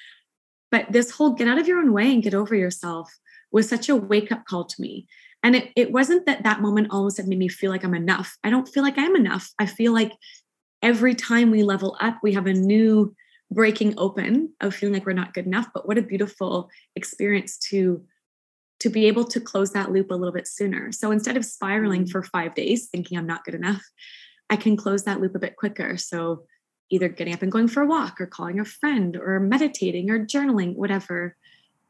but 0.70 0.90
this 0.90 1.11
whole 1.11 1.30
get 1.30 1.48
out 1.48 1.59
of 1.59 1.66
your 1.66 1.78
own 1.78 1.92
way 1.92 2.12
and 2.12 2.22
get 2.22 2.35
over 2.35 2.54
yourself 2.54 3.12
was 3.50 3.68
such 3.68 3.88
a 3.88 3.96
wake 3.96 4.30
up 4.30 4.44
call 4.44 4.64
to 4.64 4.80
me. 4.80 5.06
And 5.42 5.56
it, 5.56 5.70
it 5.74 5.90
wasn't 5.90 6.26
that 6.26 6.44
that 6.44 6.61
moment 6.61 6.88
all 6.90 7.02
of 7.02 7.09
a 7.09 7.11
sudden 7.11 7.30
made 7.30 7.38
me 7.38 7.48
feel 7.48 7.70
like 7.70 7.85
I'm 7.85 7.94
enough. 7.94 8.37
I 8.44 8.50
don't 8.50 8.68
feel 8.68 8.83
like 8.83 8.98
I'm 8.98 9.16
enough. 9.16 9.50
I 9.59 9.66
feel 9.66 9.92
like 9.92 10.12
every 10.83 11.14
time 11.14 11.50
we 11.50 11.62
level 11.62 11.96
up, 12.00 12.18
we 12.22 12.35
have 12.35 12.46
a 12.46 12.52
new 12.52 13.14
breaking 13.50 13.94
open 13.98 14.52
of 14.61 14.74
feeling 14.74 14.94
like 14.94 15.06
we're 15.06 15.12
not 15.12 15.35
good 15.35 15.46
enough. 15.46 15.68
But 15.74 15.88
what 15.88 15.98
a 15.98 16.02
beautiful 16.02 16.70
experience 16.94 17.59
to 17.70 18.04
to 18.80 18.88
be 18.88 19.06
able 19.06 19.24
to 19.24 19.40
close 19.40 19.72
that 19.72 19.92
loop 19.92 20.11
a 20.11 20.14
little 20.14 20.33
bit 20.33 20.48
sooner. 20.48 20.90
So 20.90 21.11
instead 21.11 21.37
of 21.37 21.44
spiraling 21.44 22.04
mm. 22.04 22.11
for 22.11 22.22
five 22.22 22.54
days 22.54 22.88
thinking 22.90 23.18
I'm 23.18 23.26
not 23.26 23.44
good 23.44 23.54
enough, 23.54 23.83
I 24.48 24.56
can 24.56 24.76
close 24.76 25.04
that 25.04 25.20
loop 25.20 25.35
a 25.35 25.38
bit 25.38 25.56
quicker. 25.56 25.98
So 25.98 26.44
either 26.90 27.09
getting 27.09 27.33
up 27.33 27.42
and 27.42 27.53
going 27.53 27.68
for 27.68 27.83
a 27.83 27.87
walk 27.87 28.20
or 28.20 28.26
calling 28.26 28.61
a 28.61 28.64
friend 28.64 29.16
or 29.16 29.40
meditating 29.40 30.11
or 30.11 30.24
journaling, 30.24 30.74
whatever, 30.74 31.37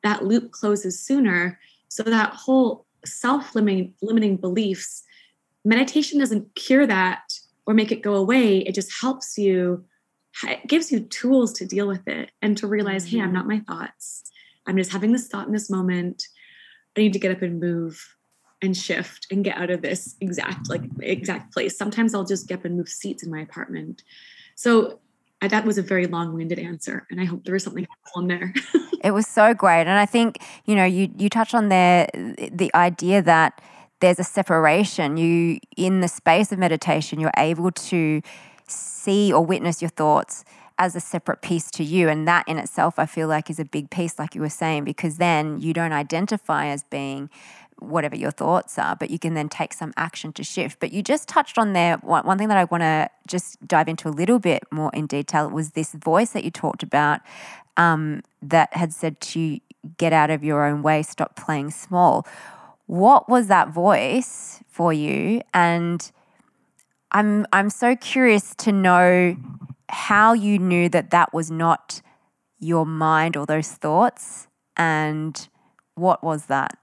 that 0.03 0.25
loop 0.25 0.53
closes 0.53 1.01
sooner. 1.01 1.59
So 1.89 2.03
that 2.03 2.35
whole 2.35 2.87
self-limiting 3.05 3.95
limiting 4.03 4.37
beliefs, 4.37 5.03
meditation 5.65 6.19
doesn't 6.19 6.55
cure 6.55 6.87
that 6.87 7.33
or 7.67 7.75
make 7.75 7.93
it 7.93 8.03
go 8.03 8.15
away. 8.15 8.59
It 8.59 8.75
just 8.75 8.93
helps 9.01 9.39
you, 9.39 9.85
it 10.45 10.67
gives 10.67 10.93
you 10.93 11.01
tools 11.01 11.53
to 11.55 11.67
deal 11.67 11.89
with 11.89 12.07
it 12.07 12.31
and 12.43 12.57
to 12.59 12.67
realize, 12.67 13.07
mm-hmm. 13.07 13.17
hey, 13.17 13.23
I'm 13.23 13.29
mm-hmm. 13.29 13.37
not 13.37 13.47
my 13.47 13.61
thoughts. 13.61 14.31
I'm 14.67 14.77
just 14.77 14.93
having 14.93 15.13
this 15.13 15.29
thought 15.29 15.47
in 15.47 15.53
this 15.53 15.71
moment. 15.71 16.25
I 16.97 17.01
need 17.01 17.13
to 17.15 17.19
get 17.19 17.33
up 17.33 17.43
and 17.43 17.61
move 17.61 18.17
and 18.63 18.77
shift 18.77 19.27
and 19.31 19.45
get 19.45 19.57
out 19.57 19.71
of 19.71 19.81
this 19.81 20.17
exact 20.21 20.69
like 20.69 20.83
exact 21.01 21.53
place. 21.53 21.79
Sometimes 21.79 22.15
I'll 22.15 22.25
just 22.25 22.47
get 22.47 22.59
up 22.59 22.65
and 22.65 22.77
move 22.77 22.89
seats 22.89 23.23
in 23.23 23.31
my 23.31 23.41
apartment. 23.41 24.03
So 24.61 25.01
that 25.41 25.65
was 25.65 25.79
a 25.79 25.83
very 25.83 26.07
long-winded 26.07 26.59
answer 26.59 27.07
and 27.11 27.19
i 27.19 27.25
hope 27.25 27.45
there 27.45 27.55
was 27.55 27.65
something 27.65 27.87
in 28.17 28.27
there 28.27 28.53
it 29.03 29.13
was 29.13 29.27
so 29.27 29.55
great 29.55 29.83
and 29.83 29.99
i 29.99 30.05
think 30.05 30.37
you 30.67 30.75
know 30.75 30.85
you 30.85 31.09
you 31.17 31.31
touch 31.31 31.55
on 31.55 31.71
there 31.71 32.07
the 32.13 32.71
idea 32.75 33.23
that 33.23 33.59
there's 34.01 34.19
a 34.19 34.25
separation 34.25 35.17
you 35.17 35.59
in 35.79 36.01
the 36.01 36.09
space 36.09 36.53
of 36.53 36.59
meditation 36.59 37.19
you're 37.19 37.31
able 37.39 37.71
to 37.71 38.21
see 38.69 39.33
or 39.33 39.43
witness 39.43 39.81
your 39.81 39.89
thoughts 39.89 40.45
as 40.81 40.97
a 40.97 41.01
separate 41.01 41.43
piece 41.43 41.71
to 41.71 41.85
you. 41.85 42.09
And 42.09 42.27
that 42.27 42.49
in 42.49 42.57
itself, 42.57 42.99
I 42.99 43.05
feel 43.05 43.29
like, 43.29 43.51
is 43.51 43.61
a 43.61 43.67
big 43.67 43.91
piece, 43.91 44.19
like 44.19 44.35
you 44.35 44.41
were 44.41 44.49
saying, 44.49 44.85
because 44.85 45.19
then 45.19 45.61
you 45.61 45.75
don't 45.75 45.93
identify 45.93 46.69
as 46.69 46.85
being 46.85 47.29
whatever 47.81 48.17
your 48.17 48.31
thoughts 48.31 48.79
are, 48.79 48.97
but 48.97 49.11
you 49.11 49.19
can 49.19 49.35
then 49.35 49.49
take 49.49 49.73
some 49.73 49.93
action 49.97 50.33
to 50.35 50.45
shift. 50.45 50.79
But 50.81 50.93
you 50.93 51.03
just 51.03 51.29
touched 51.29 51.59
on 51.59 51.73
there 51.73 51.97
one, 51.99 52.27
one 52.27 52.39
thing 52.39 52.49
that 52.49 52.59
I 52.59 52.65
want 52.65 52.83
to 52.83 53.09
just 53.27 53.67
dive 53.67 53.89
into 53.89 54.09
a 54.09 54.11
little 54.11 54.39
bit 54.39 54.63
more 54.71 54.91
in 54.93 55.07
detail 55.07 55.49
was 55.51 55.71
this 55.73 55.93
voice 55.93 56.31
that 56.31 56.45
you 56.45 56.51
talked 56.51 56.83
about 56.83 57.21
um, 57.77 58.23
that 58.43 58.75
had 58.75 58.93
said 58.93 59.21
to 59.21 59.59
get 59.97 60.13
out 60.13 60.31
of 60.31 60.45
your 60.45 60.65
own 60.65 60.83
way, 60.83 61.03
stop 61.03 61.37
playing 61.37 61.71
small. 61.71 62.27
What 62.87 63.29
was 63.29 63.47
that 63.47 63.71
voice 63.71 64.63
for 64.69 64.93
you? 64.93 65.43
And 65.55 66.11
I'm 67.13 67.47
I'm 67.53 67.71
so 67.71 67.97
curious 67.97 68.55
to 68.57 68.73
know 68.73 69.37
how 69.89 70.33
you 70.33 70.59
knew 70.59 70.89
that 70.89 71.11
that 71.11 71.33
was 71.33 71.51
not 71.51 72.03
your 72.59 72.87
mind 72.87 73.37
or 73.37 73.47
those 73.47 73.73
thoughts 73.73 74.47
and 74.77 75.49
what 75.95 76.23
was 76.23 76.47
that 76.47 76.79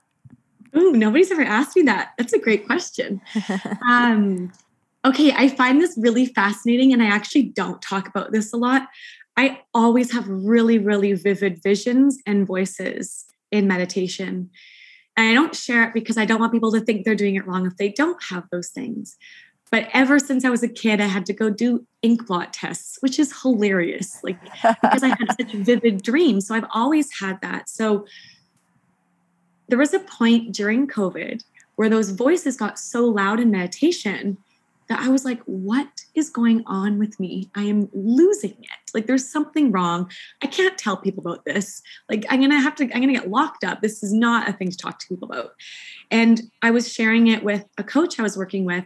Ooh, 0.76 0.92
nobody's 0.92 1.30
ever 1.30 1.42
asked 1.42 1.76
me 1.76 1.82
that. 1.82 2.12
That's 2.18 2.32
a 2.32 2.38
great 2.38 2.66
question. 2.66 3.20
um, 3.88 4.52
okay, 5.04 5.32
I 5.32 5.48
find 5.48 5.80
this 5.80 5.96
really 5.96 6.26
fascinating, 6.26 6.92
and 6.92 7.02
I 7.02 7.06
actually 7.06 7.44
don't 7.44 7.80
talk 7.80 8.08
about 8.08 8.32
this 8.32 8.52
a 8.52 8.56
lot. 8.56 8.88
I 9.36 9.60
always 9.72 10.12
have 10.12 10.26
really, 10.28 10.78
really 10.78 11.12
vivid 11.12 11.62
visions 11.62 12.18
and 12.26 12.46
voices 12.46 13.24
in 13.52 13.68
meditation. 13.68 14.50
And 15.16 15.28
I 15.28 15.34
don't 15.34 15.54
share 15.54 15.84
it 15.84 15.94
because 15.94 16.18
I 16.18 16.24
don't 16.24 16.40
want 16.40 16.52
people 16.52 16.72
to 16.72 16.80
think 16.80 17.04
they're 17.04 17.14
doing 17.14 17.36
it 17.36 17.46
wrong 17.46 17.66
if 17.66 17.76
they 17.76 17.88
don't 17.88 18.22
have 18.30 18.44
those 18.50 18.70
things. 18.70 19.16
But 19.70 19.88
ever 19.92 20.18
since 20.18 20.44
I 20.44 20.50
was 20.50 20.62
a 20.62 20.68
kid, 20.68 21.00
I 21.00 21.06
had 21.06 21.26
to 21.26 21.32
go 21.32 21.50
do 21.50 21.86
ink 22.02 22.26
blot 22.26 22.52
tests, 22.52 22.98
which 23.00 23.18
is 23.18 23.42
hilarious, 23.42 24.18
like 24.22 24.42
because 24.82 25.02
I 25.02 25.08
had 25.08 25.36
such 25.38 25.52
vivid 25.52 26.02
dreams. 26.02 26.46
So 26.46 26.54
I've 26.54 26.68
always 26.72 27.08
had 27.20 27.40
that. 27.42 27.68
So 27.68 28.06
there 29.68 29.78
was 29.78 29.94
a 29.94 30.00
point 30.00 30.52
during 30.52 30.86
COVID 30.86 31.44
where 31.76 31.88
those 31.88 32.10
voices 32.10 32.56
got 32.56 32.78
so 32.78 33.04
loud 33.04 33.38
in 33.38 33.50
meditation 33.50 34.38
that 34.88 35.00
I 35.00 35.08
was 35.08 35.24
like, 35.24 35.40
what 35.42 36.04
is 36.14 36.30
going 36.30 36.64
on 36.66 36.98
with 36.98 37.20
me? 37.20 37.50
I 37.54 37.64
am 37.64 37.90
losing 37.92 38.56
it. 38.58 38.94
Like 38.94 39.06
there's 39.06 39.28
something 39.28 39.70
wrong. 39.70 40.10
I 40.42 40.46
can't 40.46 40.78
tell 40.78 40.96
people 40.96 41.20
about 41.20 41.44
this. 41.44 41.82
Like 42.08 42.24
I'm 42.30 42.40
going 42.40 42.50
to 42.50 42.60
have 42.60 42.74
to, 42.76 42.84
I'm 42.84 43.02
going 43.02 43.14
to 43.14 43.20
get 43.20 43.30
locked 43.30 43.64
up. 43.64 43.82
This 43.82 44.02
is 44.02 44.12
not 44.12 44.48
a 44.48 44.52
thing 44.54 44.70
to 44.70 44.76
talk 44.76 44.98
to 44.98 45.08
people 45.08 45.30
about. 45.30 45.52
And 46.10 46.50
I 46.62 46.70
was 46.70 46.90
sharing 46.90 47.26
it 47.26 47.44
with 47.44 47.66
a 47.76 47.84
coach 47.84 48.18
I 48.18 48.22
was 48.22 48.36
working 48.36 48.64
with 48.64 48.84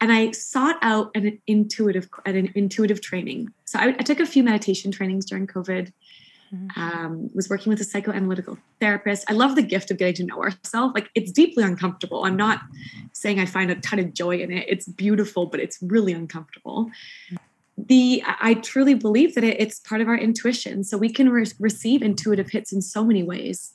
and 0.00 0.12
I 0.12 0.30
sought 0.32 0.76
out 0.82 1.10
an 1.14 1.40
intuitive 1.46 2.08
an 2.24 2.52
intuitive 2.54 3.00
training. 3.00 3.52
So 3.64 3.78
I, 3.78 3.88
I, 3.88 4.02
took 4.02 4.20
a 4.20 4.26
few 4.26 4.44
meditation 4.44 4.92
trainings 4.92 5.26
during 5.26 5.46
COVID. 5.46 5.92
Mm-hmm. 6.54 6.80
Um, 6.80 7.30
was 7.34 7.48
working 7.50 7.70
with 7.70 7.80
a 7.80 7.84
psychoanalytical 7.84 8.58
therapist. 8.80 9.30
I 9.30 9.34
love 9.34 9.54
the 9.54 9.62
gift 9.62 9.90
of 9.90 9.98
getting 9.98 10.14
to 10.14 10.24
know 10.24 10.42
ourselves. 10.42 10.94
Like 10.94 11.10
it's 11.14 11.30
deeply 11.30 11.62
uncomfortable. 11.62 12.24
I'm 12.24 12.36
not 12.36 12.60
saying 13.12 13.38
I 13.38 13.46
find 13.46 13.70
a 13.70 13.74
ton 13.76 13.98
of 13.98 14.14
joy 14.14 14.38
in 14.38 14.50
it. 14.50 14.64
It's 14.68 14.86
beautiful, 14.86 15.46
but 15.46 15.60
it's 15.60 15.78
really 15.82 16.12
uncomfortable. 16.12 16.90
The 17.76 18.22
I 18.40 18.54
truly 18.54 18.94
believe 18.94 19.34
that 19.34 19.44
it, 19.44 19.60
it's 19.60 19.80
part 19.80 20.00
of 20.00 20.08
our 20.08 20.16
intuition. 20.16 20.84
So 20.84 20.96
we 20.96 21.12
can 21.12 21.28
re- 21.28 21.52
receive 21.58 22.02
intuitive 22.02 22.50
hits 22.50 22.72
in 22.72 22.80
so 22.80 23.04
many 23.04 23.22
ways. 23.22 23.72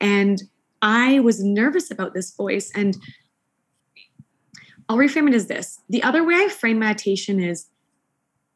And 0.00 0.42
I 0.82 1.20
was 1.20 1.42
nervous 1.42 1.90
about 1.90 2.12
this 2.12 2.34
voice 2.34 2.70
and 2.74 2.96
I'll 4.88 4.96
reframe 4.96 5.28
it 5.28 5.34
as 5.34 5.46
this. 5.46 5.80
The 5.88 6.02
other 6.02 6.24
way 6.24 6.34
I 6.34 6.48
frame 6.48 6.78
meditation 6.78 7.40
is 7.40 7.66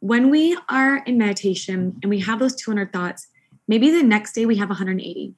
when 0.01 0.31
we 0.31 0.57
are 0.69 0.99
in 1.05 1.19
meditation 1.19 1.99
and 2.03 2.11
we 2.11 2.21
have 2.21 2.39
those 2.39 2.55
200 2.57 2.93
thoughts, 2.93 3.29
maybe 3.71 3.91
the 3.91 4.03
next 4.03 4.33
day 4.35 4.45
we 4.45 4.57
have 4.57 4.69
180, 4.69 5.35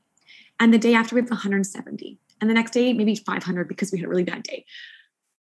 and 0.58 0.74
the 0.74 0.78
day 0.78 0.94
after 0.94 1.14
we 1.14 1.20
have 1.20 1.30
170, 1.30 2.18
and 2.40 2.50
the 2.50 2.54
next 2.54 2.72
day 2.72 2.92
maybe 2.92 3.14
500 3.14 3.68
because 3.68 3.92
we 3.92 3.98
had 3.98 4.06
a 4.06 4.08
really 4.08 4.24
bad 4.24 4.42
day. 4.42 4.64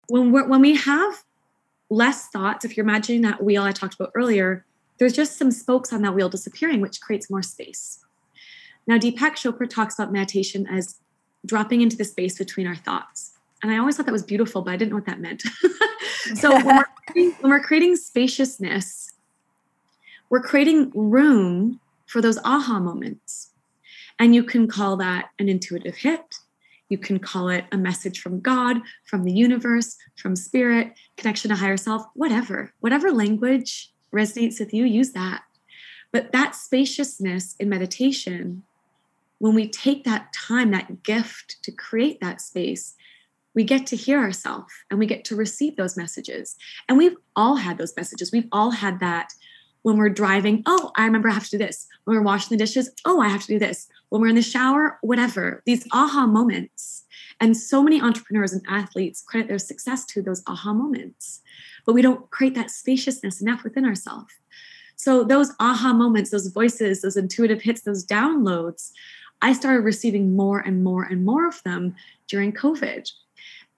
When 0.08 0.30
when 0.30 0.60
we 0.60 0.76
have 0.76 1.24
less 1.90 2.28
thoughts, 2.28 2.64
if 2.64 2.76
you're 2.76 2.86
imagining 2.86 3.22
that 3.22 3.42
wheel 3.42 3.64
I 3.64 3.72
talked 3.72 3.94
about 3.94 4.12
earlier, 4.14 4.64
there's 4.98 5.14
just 5.14 5.38
some 5.38 5.50
spokes 5.50 5.92
on 5.92 6.02
that 6.02 6.14
wheel 6.14 6.28
disappearing, 6.28 6.80
which 6.80 7.00
creates 7.00 7.28
more 7.30 7.42
space. 7.42 8.04
Now, 8.86 8.98
Deepak 8.98 9.34
Chopra 9.36 9.68
talks 9.68 9.98
about 9.98 10.12
meditation 10.12 10.66
as 10.66 10.96
dropping 11.46 11.80
into 11.80 11.96
the 11.96 12.04
space 12.04 12.38
between 12.38 12.66
our 12.66 12.76
thoughts. 12.76 13.32
And 13.62 13.70
I 13.72 13.78
always 13.78 13.96
thought 13.96 14.06
that 14.06 14.12
was 14.12 14.22
beautiful, 14.22 14.62
but 14.62 14.72
I 14.72 14.76
didn't 14.76 14.90
know 14.90 14.96
what 14.96 15.06
that 15.06 15.20
meant. 15.20 15.42
so 16.34 16.50
when 16.50 16.76
we're, 16.76 16.84
creating, 17.06 17.36
when 17.40 17.50
we're 17.50 17.60
creating 17.60 17.96
spaciousness, 17.96 19.12
we're 20.30 20.40
creating 20.40 20.90
room 20.94 21.80
for 22.12 22.20
those 22.20 22.38
aha 22.44 22.78
moments. 22.78 23.52
And 24.18 24.34
you 24.34 24.44
can 24.44 24.68
call 24.68 24.98
that 24.98 25.30
an 25.38 25.48
intuitive 25.48 25.96
hit. 25.96 26.34
You 26.90 26.98
can 26.98 27.18
call 27.18 27.48
it 27.48 27.64
a 27.72 27.78
message 27.78 28.20
from 28.20 28.40
God, 28.40 28.76
from 29.06 29.24
the 29.24 29.32
universe, 29.32 29.96
from 30.16 30.36
spirit, 30.36 30.92
connection 31.16 31.48
to 31.48 31.56
higher 31.56 31.78
self, 31.78 32.02
whatever. 32.12 32.74
Whatever 32.80 33.10
language 33.10 33.90
resonates 34.14 34.60
with 34.60 34.74
you, 34.74 34.84
use 34.84 35.12
that. 35.12 35.44
But 36.12 36.32
that 36.32 36.54
spaciousness 36.54 37.56
in 37.58 37.70
meditation, 37.70 38.62
when 39.38 39.54
we 39.54 39.66
take 39.66 40.04
that 40.04 40.34
time, 40.34 40.70
that 40.72 41.02
gift 41.02 41.56
to 41.62 41.72
create 41.72 42.20
that 42.20 42.42
space, 42.42 42.94
we 43.54 43.64
get 43.64 43.86
to 43.86 43.96
hear 43.96 44.18
ourselves 44.18 44.70
and 44.90 44.98
we 44.98 45.06
get 45.06 45.24
to 45.24 45.36
receive 45.36 45.76
those 45.76 45.96
messages. 45.96 46.56
And 46.90 46.98
we've 46.98 47.16
all 47.34 47.56
had 47.56 47.78
those 47.78 47.96
messages. 47.96 48.32
We've 48.32 48.48
all 48.52 48.70
had 48.70 49.00
that 49.00 49.32
when 49.82 49.96
we're 49.96 50.08
driving. 50.08 50.62
Oh, 50.66 50.92
I 50.96 51.04
remember 51.04 51.28
I 51.28 51.34
have 51.34 51.44
to 51.44 51.50
do 51.50 51.58
this. 51.58 51.86
When 52.04 52.16
we're 52.16 52.22
washing 52.22 52.56
the 52.56 52.64
dishes, 52.64 52.90
oh, 53.04 53.20
I 53.20 53.28
have 53.28 53.42
to 53.42 53.46
do 53.46 53.58
this. 53.58 53.88
When 54.08 54.20
we're 54.22 54.28
in 54.28 54.34
the 54.34 54.42
shower, 54.42 54.98
whatever. 55.02 55.62
These 55.66 55.86
aha 55.92 56.26
moments. 56.26 57.04
And 57.40 57.56
so 57.56 57.82
many 57.82 58.00
entrepreneurs 58.00 58.52
and 58.52 58.62
athletes 58.68 59.22
credit 59.26 59.48
their 59.48 59.58
success 59.58 60.04
to 60.06 60.22
those 60.22 60.42
aha 60.46 60.72
moments. 60.72 61.40
But 61.84 61.94
we 61.94 62.02
don't 62.02 62.30
create 62.30 62.54
that 62.54 62.70
spaciousness 62.70 63.40
enough 63.40 63.64
within 63.64 63.84
ourselves. 63.84 64.32
So 64.96 65.24
those 65.24 65.52
aha 65.58 65.92
moments, 65.92 66.30
those 66.30 66.46
voices, 66.46 67.02
those 67.02 67.16
intuitive 67.16 67.62
hits, 67.62 67.82
those 67.82 68.06
downloads, 68.06 68.92
I 69.40 69.52
started 69.52 69.80
receiving 69.80 70.36
more 70.36 70.60
and 70.60 70.84
more 70.84 71.02
and 71.02 71.24
more 71.24 71.48
of 71.48 71.60
them 71.64 71.96
during 72.28 72.52
COVID 72.52 73.10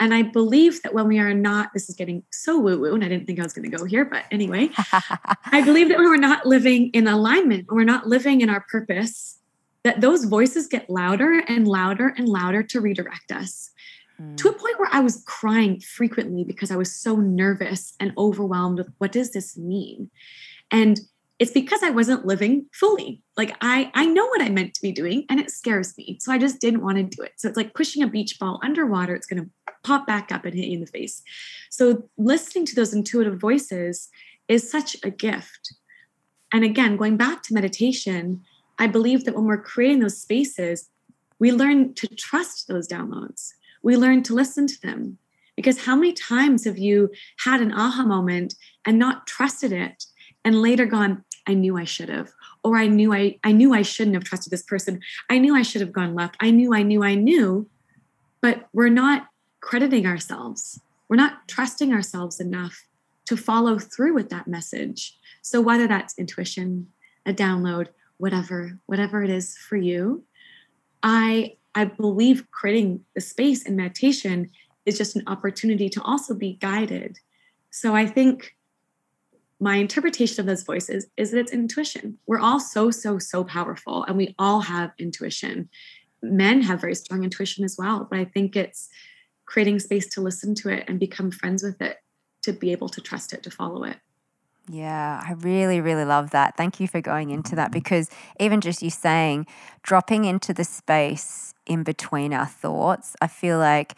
and 0.05 0.13
I 0.13 0.21
believe 0.21 0.83
that 0.83 0.93
when 0.93 1.09
we 1.09 1.19
are 1.19 1.33
not, 1.33 1.73
this 1.73 1.89
is 1.89 1.95
getting 1.95 2.23
so 2.31 2.59
woo 2.59 2.79
woo, 2.79 2.95
and 2.95 3.03
I 3.03 3.09
didn't 3.09 3.27
think 3.27 3.41
I 3.41 3.43
was 3.43 3.55
going 3.55 3.71
to 3.71 3.75
go 3.75 3.87
here, 3.87 4.05
but 4.05 4.25
anyway, 4.31 4.69
I 5.47 5.63
believe 5.65 5.89
that 5.89 5.97
when 5.97 6.09
we're 6.09 6.17
not 6.17 6.45
living 6.45 6.91
in 6.91 7.09
alignment, 7.09 7.69
when 7.69 7.77
we're 7.79 7.85
not 7.85 8.07
living 8.07 8.43
in 8.43 8.51
our 8.51 8.67
purpose, 8.71 9.39
that 9.83 10.03
those 10.03 10.25
voices 10.25 10.67
get 10.67 10.91
louder 10.91 11.43
and 11.49 11.67
louder 11.67 12.15
and 12.19 12.29
louder 12.29 12.63
to 12.63 12.83
redirect 12.83 13.33
us 13.33 13.71
mm. 14.21 14.37
to 14.37 14.51
a 14.51 14.53
point 14.53 14.79
where 14.79 14.91
I 14.93 15.01
was 15.01 15.25
crying 15.27 15.81
frequently 15.81 16.45
because 16.45 16.71
I 16.71 16.77
was 16.77 16.95
so 16.95 17.17
nervous 17.17 17.95
and 17.99 18.13
overwhelmed 18.19 18.77
with 18.77 18.93
what 18.99 19.11
does 19.11 19.33
this 19.33 19.57
mean? 19.57 20.11
And 20.71 21.01
it's 21.39 21.51
because 21.51 21.83
I 21.83 21.91
wasn't 21.91 22.27
living 22.27 22.67
fully. 22.73 23.23
Like 23.37 23.57
I 23.61 23.91
I 23.95 24.07
know 24.07 24.27
what 24.27 24.43
I 24.43 24.51
meant 24.51 24.75
to 24.75 24.83
be 24.83 24.93
doing 24.93 25.25
and 25.29 25.41
it 25.41 25.51
scares 25.51 25.97
me. 25.99 26.19
So 26.21 26.33
I 26.33 26.39
just 26.39 26.61
didn't 26.61 26.83
want 26.83 26.97
to 26.99 27.03
do 27.03 27.23
it. 27.23 27.33
So 27.37 27.49
it's 27.49 27.57
like 27.57 27.75
pushing 27.75 28.03
a 28.03 28.09
beach 28.09 28.39
ball 28.39 28.61
underwater, 28.63 29.15
it's 29.15 29.27
going 29.27 29.45
to 29.45 29.51
pop 29.83 30.07
back 30.07 30.31
up 30.31 30.45
and 30.45 30.55
hit 30.55 30.67
you 30.67 30.75
in 30.75 30.81
the 30.81 30.87
face. 30.87 31.23
So 31.71 32.09
listening 32.17 32.67
to 32.67 32.75
those 32.75 32.95
intuitive 32.95 33.39
voices 33.39 34.09
is 34.49 34.71
such 34.71 34.97
a 35.03 35.11
gift. 35.11 35.75
And 36.53 36.65
again, 36.65 36.97
going 36.97 37.17
back 37.17 37.43
to 37.45 37.55
meditation, 37.55 38.43
I 38.79 38.87
believe 38.87 39.25
that 39.25 39.35
when 39.35 39.45
we're 39.45 39.61
creating 39.61 40.01
those 40.01 40.21
spaces, 40.21 40.89
we 41.39 41.51
learn 41.51 41.95
to 41.95 42.07
trust 42.09 42.69
those 42.69 42.87
downloads. 42.87 43.53
We 43.83 43.97
learn 43.97 44.23
to 44.25 44.35
listen 44.35 44.67
to 44.69 44.81
them. 44.81 45.19
Because 45.57 45.85
how 45.85 45.95
many 45.95 46.13
times 46.13 46.65
have 46.65 46.79
you 46.79 47.11
had 47.39 47.61
an 47.61 47.73
aha 47.73 48.05
moment 48.05 48.55
and 48.85 48.99
not 48.99 49.27
trusted 49.27 49.73
it 49.73 50.07
and 50.45 50.61
later 50.63 50.87
gone 50.87 51.25
i 51.47 51.55
knew 51.55 51.77
i 51.77 51.85
should 51.85 52.09
have 52.09 52.31
or 52.65 52.79
i 52.79 52.87
knew 52.87 53.13
i 53.13 53.39
i 53.45 53.53
knew 53.53 53.75
i 53.75 53.83
shouldn't 53.83 54.17
have 54.17 54.25
trusted 54.25 54.51
this 54.51 54.63
person. 54.63 55.01
I 55.31 55.39
knew 55.39 55.55
i 55.55 55.63
should 55.63 55.83
have 55.83 55.93
gone 55.93 56.15
left. 56.15 56.37
I 56.41 56.51
knew 56.51 56.75
i 56.75 56.83
knew 56.83 57.05
i 57.05 57.15
knew. 57.15 57.69
But 58.41 58.69
we're 58.73 58.89
not 58.89 59.29
crediting 59.61 60.07
ourselves. 60.07 60.81
We're 61.09 61.17
not 61.17 61.47
trusting 61.49 61.93
ourselves 61.93 62.41
enough 62.41 62.85
to 63.27 63.37
follow 63.37 63.79
through 63.79 64.15
with 64.15 64.29
that 64.31 64.47
message. 64.47 65.17
So 65.43 65.61
whether 65.61 65.87
that's 65.87 66.19
intuition 66.19 66.89
a 67.27 67.33
download 67.33 67.89
whatever 68.19 68.79
whatever 68.87 69.23
it 69.23 69.31
is 69.31 69.57
for 69.57 69.77
you 69.77 70.23
i 71.03 71.57
i 71.75 71.85
believe 71.85 72.47
creating 72.51 73.05
the 73.15 73.21
space 73.21 73.65
in 73.65 73.77
meditation 73.77 74.51
is 74.87 74.99
just 74.99 75.17
an 75.17 75.23
opportunity 75.27 75.89
to 75.89 76.03
also 76.03 76.35
be 76.35 76.55
guided. 76.61 77.19
So 77.71 77.95
i 77.95 78.07
think 78.07 78.55
my 79.61 79.77
interpretation 79.77 80.41
of 80.41 80.47
those 80.47 80.63
voices 80.63 81.07
is 81.17 81.31
that 81.31 81.39
it's 81.39 81.53
intuition. 81.53 82.19
We're 82.27 82.41
all 82.41 82.61
so, 82.61 82.91
so, 82.91 83.19
so 83.19 83.45
powerful 83.45 84.05
and 84.05 84.17
we 84.17 84.35
all 84.39 84.61
have 84.61 84.93
intuition. 84.99 85.69
Men 86.23 86.63
have 86.63 86.81
very 86.81 86.95
strong 86.95 87.25
intuition 87.25 87.65
as 87.65 87.77
well, 87.79 88.07
but 88.11 88.19
I 88.19 88.25
think 88.25 88.57
it's 88.57 88.89
creating 89.47 89.79
space 89.79 90.07
to 90.15 90.21
listen 90.21 90.55
to 90.57 90.71
it 90.71 90.85
and 90.89 90.99
become 90.99 91.31
friends 91.31 91.63
with 91.63 91.81
it 91.81 91.99
to 92.43 92.53
be 92.53 92.73
able 92.73 92.89
to 92.91 93.01
trust 93.01 93.33
it, 93.33 93.43
to 93.43 93.51
follow 93.51 93.85
it. 93.85 93.99
Yeah, 94.69 95.23
I 95.23 95.33
really, 95.33 95.81
really 95.81 96.07
love 96.07 96.31
that. 96.31 96.57
Thank 96.57 96.81
you 96.81 96.89
for 96.89 97.01
going 97.01 97.31
into 97.31 97.55
that 97.57 97.71
because 97.71 98.09
even 98.41 98.63
just 98.63 98.83
you 98.83 98.89
saying 98.89 99.47
dropping 99.83 100.25
into 100.25 100.55
the 100.55 100.65
space 100.65 101.55
in 101.67 101.83
between 101.83 102.33
our 102.33 102.47
thoughts, 102.47 103.15
I 103.21 103.27
feel 103.27 103.59
like 103.59 103.95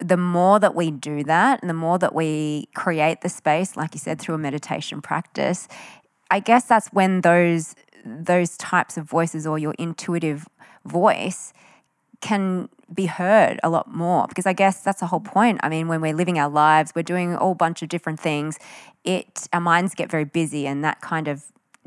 the 0.00 0.16
more 0.16 0.58
that 0.58 0.74
we 0.74 0.90
do 0.90 1.22
that 1.24 1.60
and 1.60 1.68
the 1.68 1.74
more 1.74 1.98
that 1.98 2.14
we 2.14 2.68
create 2.74 3.20
the 3.20 3.28
space, 3.28 3.76
like 3.76 3.94
you 3.94 4.00
said, 4.00 4.20
through 4.20 4.34
a 4.34 4.38
meditation 4.38 5.00
practice, 5.02 5.68
I 6.30 6.40
guess 6.40 6.64
that's 6.64 6.88
when 6.88 7.20
those 7.20 7.74
those 8.04 8.56
types 8.56 8.96
of 8.96 9.04
voices 9.04 9.46
or 9.46 9.58
your 9.58 9.74
intuitive 9.78 10.48
voice 10.86 11.52
can 12.22 12.68
be 12.92 13.06
heard 13.06 13.60
a 13.62 13.70
lot 13.70 13.92
more 13.92 14.26
because 14.26 14.46
I 14.46 14.52
guess 14.52 14.82
that's 14.82 15.00
the 15.00 15.06
whole 15.06 15.20
point. 15.20 15.60
I 15.62 15.68
mean, 15.68 15.88
when 15.88 16.00
we're 16.00 16.14
living 16.14 16.38
our 16.38 16.48
lives, 16.48 16.92
we're 16.94 17.02
doing 17.02 17.34
a 17.34 17.38
whole 17.38 17.54
bunch 17.54 17.82
of 17.82 17.88
different 17.88 18.20
things. 18.20 18.58
It 19.04 19.48
our 19.52 19.60
minds 19.60 19.94
get 19.94 20.10
very 20.10 20.24
busy, 20.24 20.66
and 20.66 20.82
that 20.84 21.00
kind 21.00 21.28
of 21.28 21.44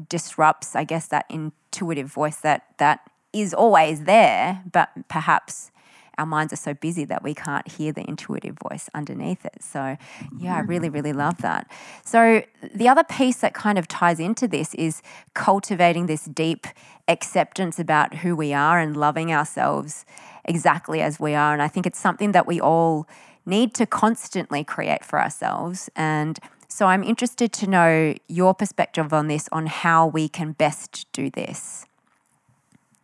disrupts, 0.10 0.76
I 0.76 0.84
guess, 0.84 1.08
that 1.08 1.26
intuitive 1.30 2.08
voice 2.08 2.38
that 2.38 2.66
that 2.78 3.02
is 3.32 3.54
always 3.54 4.04
there, 4.04 4.64
but 4.72 4.90
perhaps 5.10 5.72
our 6.18 6.26
minds 6.26 6.54
are 6.54 6.58
so 6.58 6.74
busy 6.74 7.06
that 7.06 7.24
we 7.24 7.34
can't 7.34 7.68
hear 7.68 7.92
the 7.92 8.08
intuitive 8.08 8.58
voice 8.70 8.90
underneath 8.94 9.46
it. 9.46 9.62
So, 9.62 9.98
yeah, 10.38 10.56
I 10.56 10.60
really, 10.60 10.90
mm. 10.90 10.94
really 10.94 11.14
love 11.14 11.38
that. 11.40 11.70
So, 12.04 12.44
the 12.74 12.88
other 12.88 13.04
piece 13.04 13.38
that 13.38 13.54
kind 13.54 13.78
of 13.78 13.88
ties 13.88 14.20
into 14.20 14.48
this 14.48 14.74
is 14.76 15.02
cultivating 15.34 16.06
this 16.06 16.26
deep 16.26 16.68
acceptance 17.08 17.80
about 17.80 18.16
who 18.16 18.36
we 18.36 18.54
are 18.54 18.80
and 18.80 18.96
loving 18.96 19.34
ourselves 19.34 20.06
exactly 20.46 21.02
as 21.02 21.20
we 21.20 21.34
are. 21.34 21.54
And 21.54 21.62
I 21.62 21.68
think 21.68 21.86
it's 21.86 22.00
something 22.00 22.32
that 22.32 22.48
we 22.48 22.60
all 22.62 23.08
need 23.46 23.74
to 23.76 23.86
constantly 23.86 24.64
create 24.64 25.04
for 25.04 25.20
ourselves. 25.20 25.90
And 25.96 26.40
so, 26.68 26.88
I'm 26.88 27.04
interested 27.04 27.52
to 27.54 27.68
know 27.68 28.16
your 28.28 28.54
perspective 28.54 29.14
on 29.14 29.28
this, 29.28 29.50
on 29.52 29.68
how 29.68 30.08
we 30.08 30.30
can 30.30 30.52
best 30.54 31.08
do 31.12 31.30
this. 31.30 31.86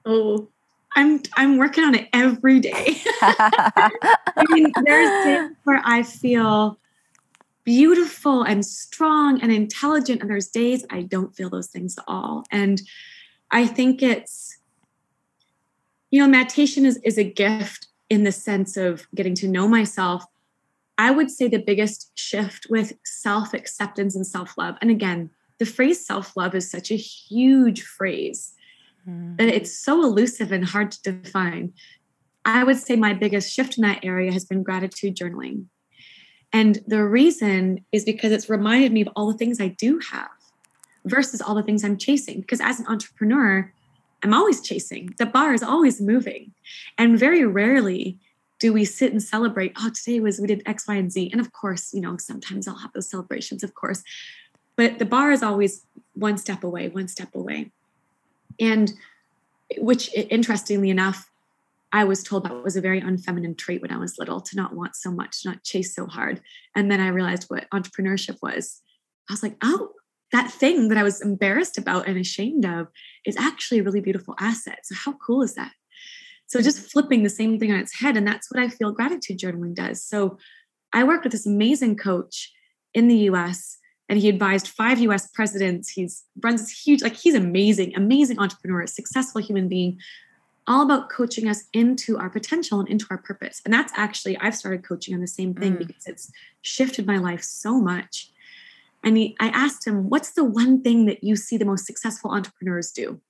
Oh, 0.05 0.47
I'm 0.95 1.21
I'm 1.35 1.57
working 1.57 1.83
on 1.83 1.95
it 1.95 2.09
every 2.13 2.59
day. 2.59 3.01
I 3.21 4.45
mean, 4.49 4.71
there's 4.83 5.25
days 5.25 5.57
where 5.63 5.81
I 5.83 6.03
feel 6.03 6.79
beautiful 7.63 8.43
and 8.43 8.65
strong 8.65 9.41
and 9.41 9.51
intelligent, 9.51 10.21
and 10.21 10.29
there's 10.29 10.47
days 10.47 10.85
I 10.89 11.03
don't 11.03 11.35
feel 11.35 11.49
those 11.49 11.67
things 11.67 11.97
at 11.97 12.03
all. 12.07 12.43
And 12.51 12.81
I 13.51 13.67
think 13.67 14.01
it's, 14.01 14.57
you 16.11 16.21
know, 16.21 16.27
meditation 16.27 16.85
is 16.85 16.97
is 17.03 17.17
a 17.17 17.23
gift 17.23 17.87
in 18.09 18.23
the 18.23 18.31
sense 18.31 18.75
of 18.75 19.07
getting 19.13 19.35
to 19.35 19.47
know 19.47 19.67
myself. 19.67 20.25
I 20.97 21.11
would 21.11 21.29
say 21.29 21.47
the 21.47 21.59
biggest 21.59 22.11
shift 22.15 22.67
with 22.69 22.93
self 23.05 23.53
acceptance 23.53 24.15
and 24.15 24.25
self 24.25 24.57
love. 24.57 24.75
And 24.81 24.89
again, 24.89 25.29
the 25.59 25.65
phrase 25.65 26.05
self 26.05 26.35
love 26.35 26.55
is 26.55 26.69
such 26.69 26.89
a 26.91 26.95
huge 26.95 27.83
phrase 27.83 28.53
mm-hmm. 29.09 29.35
that 29.37 29.47
it's 29.47 29.77
so 29.77 30.03
elusive 30.03 30.51
and 30.51 30.65
hard 30.65 30.91
to 30.91 31.11
define. 31.11 31.73
I 32.45 32.63
would 32.63 32.77
say 32.77 32.95
my 32.95 33.13
biggest 33.13 33.51
shift 33.51 33.77
in 33.77 33.83
that 33.83 34.03
area 34.03 34.31
has 34.31 34.45
been 34.45 34.63
gratitude 34.63 35.15
journaling. 35.15 35.65
And 36.51 36.79
the 36.87 37.03
reason 37.03 37.85
is 37.91 38.03
because 38.03 38.31
it's 38.31 38.49
reminded 38.49 38.91
me 38.91 39.01
of 39.01 39.09
all 39.15 39.31
the 39.31 39.37
things 39.37 39.59
I 39.59 39.67
do 39.69 39.99
have 40.11 40.29
versus 41.05 41.41
all 41.41 41.55
the 41.55 41.63
things 41.63 41.83
I'm 41.83 41.97
chasing. 41.97 42.41
Because 42.41 42.61
as 42.61 42.79
an 42.79 42.87
entrepreneur, 42.87 43.71
I'm 44.23 44.33
always 44.33 44.61
chasing. 44.61 45.13
The 45.17 45.25
bar 45.25 45.53
is 45.53 45.63
always 45.63 46.01
moving. 46.01 46.51
And 46.97 47.19
very 47.19 47.45
rarely 47.45 48.17
do 48.59 48.73
we 48.73 48.83
sit 48.83 49.11
and 49.11 49.23
celebrate, 49.23 49.73
oh, 49.77 49.89
today 49.89 50.19
was 50.19 50.39
we 50.39 50.47
did 50.47 50.63
X, 50.65 50.87
Y, 50.87 50.95
and 50.95 51.11
Z. 51.11 51.29
And 51.31 51.39
of 51.39 51.53
course, 51.53 51.93
you 51.93 52.01
know, 52.01 52.17
sometimes 52.17 52.67
I'll 52.67 52.79
have 52.79 52.91
those 52.93 53.09
celebrations, 53.09 53.63
of 53.63 53.73
course. 53.73 54.03
But 54.75 54.99
the 54.99 55.05
bar 55.05 55.31
is 55.31 55.43
always 55.43 55.85
one 56.13 56.37
step 56.37 56.63
away, 56.63 56.89
one 56.89 57.07
step 57.07 57.35
away. 57.35 57.71
And 58.59 58.93
which, 59.77 60.13
interestingly 60.13 60.89
enough, 60.89 61.29
I 61.91 62.03
was 62.03 62.23
told 62.23 62.43
that 62.43 62.63
was 62.63 62.75
a 62.75 62.81
very 62.81 63.01
unfeminine 63.01 63.57
trait 63.57 63.81
when 63.81 63.91
I 63.91 63.97
was 63.97 64.17
little 64.19 64.41
to 64.41 64.55
not 64.55 64.75
want 64.75 64.95
so 64.95 65.11
much, 65.11 65.37
not 65.43 65.63
chase 65.63 65.95
so 65.95 66.05
hard. 66.05 66.41
And 66.75 66.91
then 66.91 66.99
I 66.99 67.07
realized 67.07 67.45
what 67.45 67.69
entrepreneurship 67.71 68.37
was. 68.41 68.81
I 69.29 69.33
was 69.33 69.41
like, 69.41 69.55
oh, 69.63 69.91
that 70.31 70.51
thing 70.51 70.89
that 70.89 70.97
I 70.97 71.03
was 71.03 71.21
embarrassed 71.21 71.77
about 71.77 72.07
and 72.07 72.17
ashamed 72.17 72.65
of 72.65 72.87
is 73.25 73.37
actually 73.37 73.79
a 73.79 73.83
really 73.83 74.01
beautiful 74.01 74.35
asset. 74.39 74.79
So, 74.83 74.95
how 74.95 75.13
cool 75.13 75.41
is 75.41 75.55
that? 75.55 75.71
So, 76.45 76.61
just 76.61 76.91
flipping 76.91 77.23
the 77.23 77.29
same 77.29 77.57
thing 77.57 77.71
on 77.71 77.79
its 77.79 77.99
head. 77.99 78.15
And 78.15 78.27
that's 78.27 78.51
what 78.51 78.61
I 78.61 78.69
feel 78.69 78.91
gratitude 78.91 79.39
journaling 79.39 79.73
does. 79.73 80.03
So, 80.03 80.37
I 80.93 81.03
worked 81.03 81.23
with 81.23 81.31
this 81.31 81.47
amazing 81.47 81.97
coach 81.97 82.51
in 82.93 83.07
the 83.07 83.17
US 83.31 83.78
and 84.09 84.19
he 84.19 84.27
advised 84.27 84.67
five 84.67 84.99
US 84.99 85.27
presidents. 85.27 85.89
He's 85.89 86.23
runs 86.41 86.61
this 86.61 86.85
huge, 86.85 87.01
like 87.01 87.15
he's 87.15 87.35
amazing, 87.35 87.95
amazing 87.95 88.39
entrepreneur, 88.39 88.85
successful 88.87 89.41
human 89.41 89.69
being, 89.69 89.99
all 90.67 90.81
about 90.81 91.09
coaching 91.09 91.47
us 91.47 91.63
into 91.73 92.17
our 92.17 92.29
potential 92.29 92.79
and 92.79 92.89
into 92.89 93.05
our 93.11 93.19
purpose. 93.19 93.61
And 93.63 93.73
that's 93.73 93.93
actually, 93.95 94.37
I've 94.37 94.55
started 94.55 94.83
coaching 94.83 95.13
on 95.13 95.21
the 95.21 95.27
same 95.27 95.53
thing 95.53 95.75
mm. 95.75 95.87
because 95.87 96.07
it's 96.07 96.31
shifted 96.61 97.05
my 97.05 97.17
life 97.17 97.43
so 97.43 97.79
much. 97.79 98.31
And 99.03 99.15
he, 99.15 99.37
I 99.39 99.47
asked 99.49 99.87
him, 99.87 100.09
what's 100.09 100.31
the 100.33 100.43
one 100.43 100.81
thing 100.81 101.05
that 101.05 101.23
you 101.23 101.35
see 101.35 101.57
the 101.57 101.65
most 101.65 101.85
successful 101.85 102.31
entrepreneurs 102.31 102.91
do? 102.91 103.21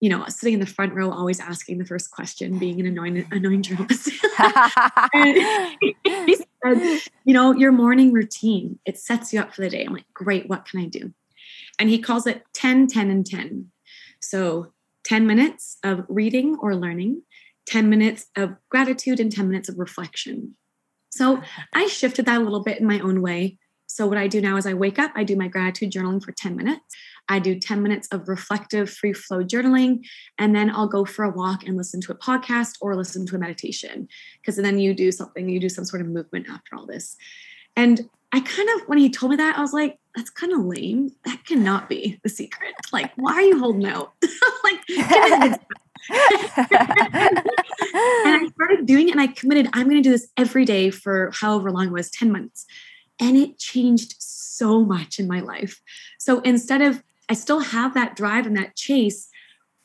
you 0.00 0.08
know, 0.08 0.24
sitting 0.28 0.54
in 0.54 0.60
the 0.60 0.66
front 0.66 0.94
row, 0.94 1.10
always 1.10 1.40
asking 1.40 1.78
the 1.78 1.84
first 1.84 2.10
question, 2.10 2.58
being 2.58 2.78
an 2.78 2.86
annoying, 2.86 3.26
annoying 3.32 3.62
journalist. 3.62 4.10
he 6.04 6.36
said, 6.74 7.00
you 7.24 7.34
know, 7.34 7.54
your 7.54 7.72
morning 7.72 8.12
routine, 8.12 8.78
it 8.84 8.98
sets 8.98 9.32
you 9.32 9.40
up 9.40 9.54
for 9.54 9.62
the 9.62 9.70
day. 9.70 9.84
I'm 9.84 9.92
like, 9.92 10.12
great, 10.14 10.48
what 10.48 10.64
can 10.64 10.80
I 10.80 10.86
do? 10.86 11.12
And 11.78 11.88
he 11.88 11.98
calls 11.98 12.26
it 12.26 12.44
10, 12.54 12.88
10, 12.88 13.10
and 13.10 13.24
10. 13.24 13.70
So 14.20 14.72
10 15.04 15.26
minutes 15.26 15.78
of 15.82 16.04
reading 16.08 16.56
or 16.60 16.74
learning, 16.74 17.22
10 17.66 17.88
minutes 17.88 18.26
of 18.36 18.56
gratitude, 18.68 19.20
and 19.20 19.30
10 19.30 19.48
minutes 19.48 19.68
of 19.68 19.78
reflection. 19.78 20.54
So 21.10 21.42
I 21.74 21.86
shifted 21.86 22.26
that 22.26 22.40
a 22.40 22.44
little 22.44 22.62
bit 22.62 22.78
in 22.80 22.86
my 22.86 23.00
own 23.00 23.22
way. 23.22 23.58
So 23.86 24.06
what 24.06 24.18
I 24.18 24.28
do 24.28 24.40
now 24.40 24.56
is 24.56 24.66
I 24.66 24.74
wake 24.74 24.98
up, 24.98 25.12
I 25.14 25.24
do 25.24 25.36
my 25.36 25.48
gratitude 25.48 25.92
journaling 25.92 26.22
for 26.22 26.32
10 26.32 26.56
minutes. 26.56 26.94
I 27.28 27.38
do 27.38 27.58
10 27.58 27.82
minutes 27.82 28.08
of 28.10 28.28
reflective 28.28 28.90
free 28.90 29.12
flow 29.12 29.44
journaling, 29.44 30.06
and 30.38 30.54
then 30.54 30.70
I'll 30.70 30.88
go 30.88 31.04
for 31.04 31.24
a 31.24 31.30
walk 31.30 31.64
and 31.66 31.76
listen 31.76 32.00
to 32.02 32.12
a 32.12 32.16
podcast 32.16 32.76
or 32.80 32.96
listen 32.96 33.26
to 33.26 33.36
a 33.36 33.38
meditation. 33.38 34.08
Because 34.40 34.56
then 34.56 34.78
you 34.78 34.94
do 34.94 35.12
something, 35.12 35.48
you 35.48 35.60
do 35.60 35.68
some 35.68 35.84
sort 35.84 36.02
of 36.02 36.08
movement 36.08 36.48
after 36.48 36.76
all 36.76 36.86
this. 36.86 37.16
And 37.76 38.08
I 38.32 38.40
kind 38.40 38.68
of, 38.74 38.88
when 38.88 38.98
he 38.98 39.08
told 39.08 39.30
me 39.30 39.36
that, 39.36 39.56
I 39.56 39.60
was 39.60 39.72
like, 39.72 39.98
that's 40.14 40.30
kind 40.30 40.52
of 40.52 40.60
lame. 40.60 41.10
That 41.24 41.44
cannot 41.44 41.88
be 41.88 42.18
the 42.22 42.28
secret. 42.28 42.74
Like, 42.92 43.12
why 43.16 43.32
are 43.34 43.42
you 43.42 43.58
holding 43.58 43.86
out? 43.86 44.12
like, 44.64 44.80
and 44.90 45.58
I 47.90 48.50
started 48.54 48.86
doing 48.86 49.08
it 49.08 49.12
and 49.12 49.20
I 49.20 49.28
committed, 49.28 49.68
I'm 49.72 49.84
going 49.88 50.02
to 50.02 50.08
do 50.08 50.10
this 50.10 50.28
every 50.36 50.64
day 50.64 50.90
for 50.90 51.30
however 51.32 51.70
long 51.70 51.86
it 51.86 51.92
was 51.92 52.10
10 52.10 52.30
months. 52.30 52.66
And 53.20 53.36
it 53.36 53.58
changed 53.58 54.14
so 54.18 54.84
much 54.84 55.18
in 55.18 55.26
my 55.26 55.40
life. 55.40 55.80
So 56.18 56.40
instead 56.40 56.82
of 56.82 57.02
I 57.28 57.34
still 57.34 57.60
have 57.60 57.94
that 57.94 58.16
drive 58.16 58.46
and 58.46 58.56
that 58.56 58.76
chase, 58.76 59.28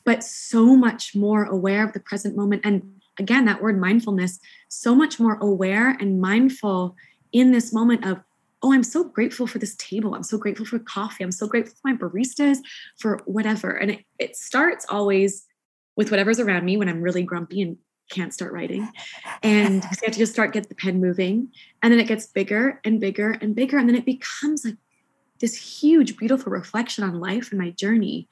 but 0.06 0.24
so 0.24 0.76
much 0.76 1.16
more 1.16 1.44
aware 1.44 1.86
of 1.86 1.94
the 1.94 2.00
present 2.00 2.36
moment. 2.36 2.62
And 2.66 3.02
again, 3.20 3.46
that 3.46 3.62
word 3.62 3.80
mindfulness, 3.80 4.40
so 4.70 4.96
much 4.96 5.20
more 5.20 5.36
aware 5.36 5.90
and 6.00 6.22
mindful 6.22 6.96
in 7.32 7.52
this 7.52 7.74
moment 7.74 8.06
of, 8.06 8.20
oh, 8.62 8.74
I'm 8.74 8.84
so 8.84 9.04
grateful 9.04 9.46
for 9.46 9.60
this 9.60 9.76
table. 9.76 10.16
I'm 10.16 10.24
so 10.24 10.38
grateful 10.38 10.66
for 10.66 10.80
coffee. 10.80 11.24
I'm 11.24 11.32
so 11.32 11.48
grateful 11.48 11.76
for 11.82 11.90
my 11.92 11.98
baristas, 11.98 12.60
for 12.98 13.22
whatever. 13.26 13.72
And 13.72 13.92
it, 13.92 14.06
it 14.20 14.36
starts 14.38 14.86
always 14.90 15.46
with 15.96 16.12
whatever's 16.12 16.40
around 16.40 16.64
me 16.64 16.78
when 16.78 16.88
I'm 16.88 17.02
really 17.02 17.24
grumpy 17.24 17.62
and 17.62 17.78
can't 18.10 18.34
start 18.34 18.54
writing. 18.54 18.90
And 19.42 19.84
I 19.84 19.88
have 19.88 20.14
to 20.14 20.20
just 20.20 20.34
start 20.34 20.54
get 20.54 20.70
the 20.70 20.76
pen 20.76 21.02
moving. 21.02 21.50
And 21.82 21.92
then 21.92 22.00
it 22.00 22.08
gets 22.08 22.26
bigger 22.26 22.80
and 22.86 23.00
bigger 23.00 23.32
and 23.32 23.54
bigger. 23.54 23.78
And 23.78 23.90
then 23.90 23.96
it 23.96 24.06
becomes 24.06 24.64
like 24.64 24.76
this 25.40 25.82
huge, 25.82 26.18
beautiful 26.18 26.52
reflection 26.52 27.04
on 27.04 27.20
life 27.20 27.52
and 27.52 27.60
my 27.60 27.72
journey. 27.72 28.28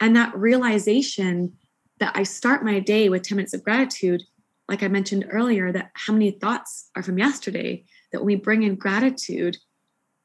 And 0.00 0.14
that 0.16 0.36
realization 0.36 1.54
that 2.00 2.12
I 2.16 2.22
start 2.22 2.64
my 2.64 2.80
day 2.80 3.08
with 3.08 3.22
10 3.22 3.36
minutes 3.36 3.54
of 3.54 3.64
gratitude, 3.64 4.22
like 4.68 4.82
I 4.82 4.88
mentioned 4.88 5.26
earlier, 5.30 5.72
that 5.72 5.90
how 5.94 6.12
many 6.12 6.30
thoughts 6.30 6.90
are 6.96 7.02
from 7.02 7.18
yesterday, 7.18 7.84
that 8.12 8.20
when 8.20 8.26
we 8.26 8.36
bring 8.36 8.62
in 8.62 8.76
gratitude, 8.76 9.56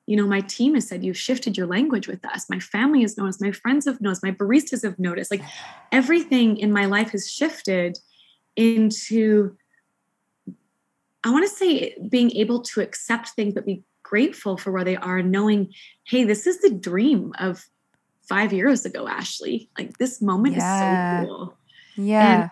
you 0.06 0.16
know, 0.16 0.26
my 0.26 0.42
team 0.42 0.74
has 0.74 0.88
said, 0.88 1.04
you've 1.04 1.18
shifted 1.18 1.56
your 1.56 1.68
language 1.68 2.08
with 2.08 2.26
us. 2.26 2.50
My 2.50 2.60
family 2.60 3.02
has 3.02 3.16
noticed, 3.16 3.42
my 3.42 3.52
friends 3.52 3.86
have 3.86 4.02
noticed, 4.02 4.24
my 4.24 4.32
baristas 4.32 4.84
have 4.84 4.98
noticed. 4.98 5.30
Like 5.30 5.44
everything 5.92 6.58
in 6.58 6.74
my 6.74 6.86
life 6.86 7.12
has 7.12 7.32
shifted 7.32 8.00
into, 8.56 9.56
I 11.24 11.30
want 11.30 11.48
to 11.48 11.56
say, 11.56 11.96
being 12.10 12.32
able 12.32 12.62
to 12.64 12.82
accept 12.82 13.30
things, 13.30 13.54
but 13.54 13.68
be 13.68 13.84
grateful 14.10 14.58
for 14.58 14.72
where 14.72 14.84
they 14.84 14.98
are, 14.98 15.22
knowing, 15.22 15.72
hey, 16.06 16.24
this 16.24 16.48
is 16.48 16.60
the 16.62 16.72
dream 16.72 17.32
of 17.38 17.64
five 18.28 18.52
years 18.52 18.86
ago, 18.86 19.08
Ashley. 19.08 19.70
Like 19.78 19.98
this 19.98 20.22
moment 20.22 20.56
yeah. 20.56 21.22
is 21.22 21.28
so 21.28 21.28
cool. 21.28 21.58
Yeah. 21.96 22.42
And 22.42 22.52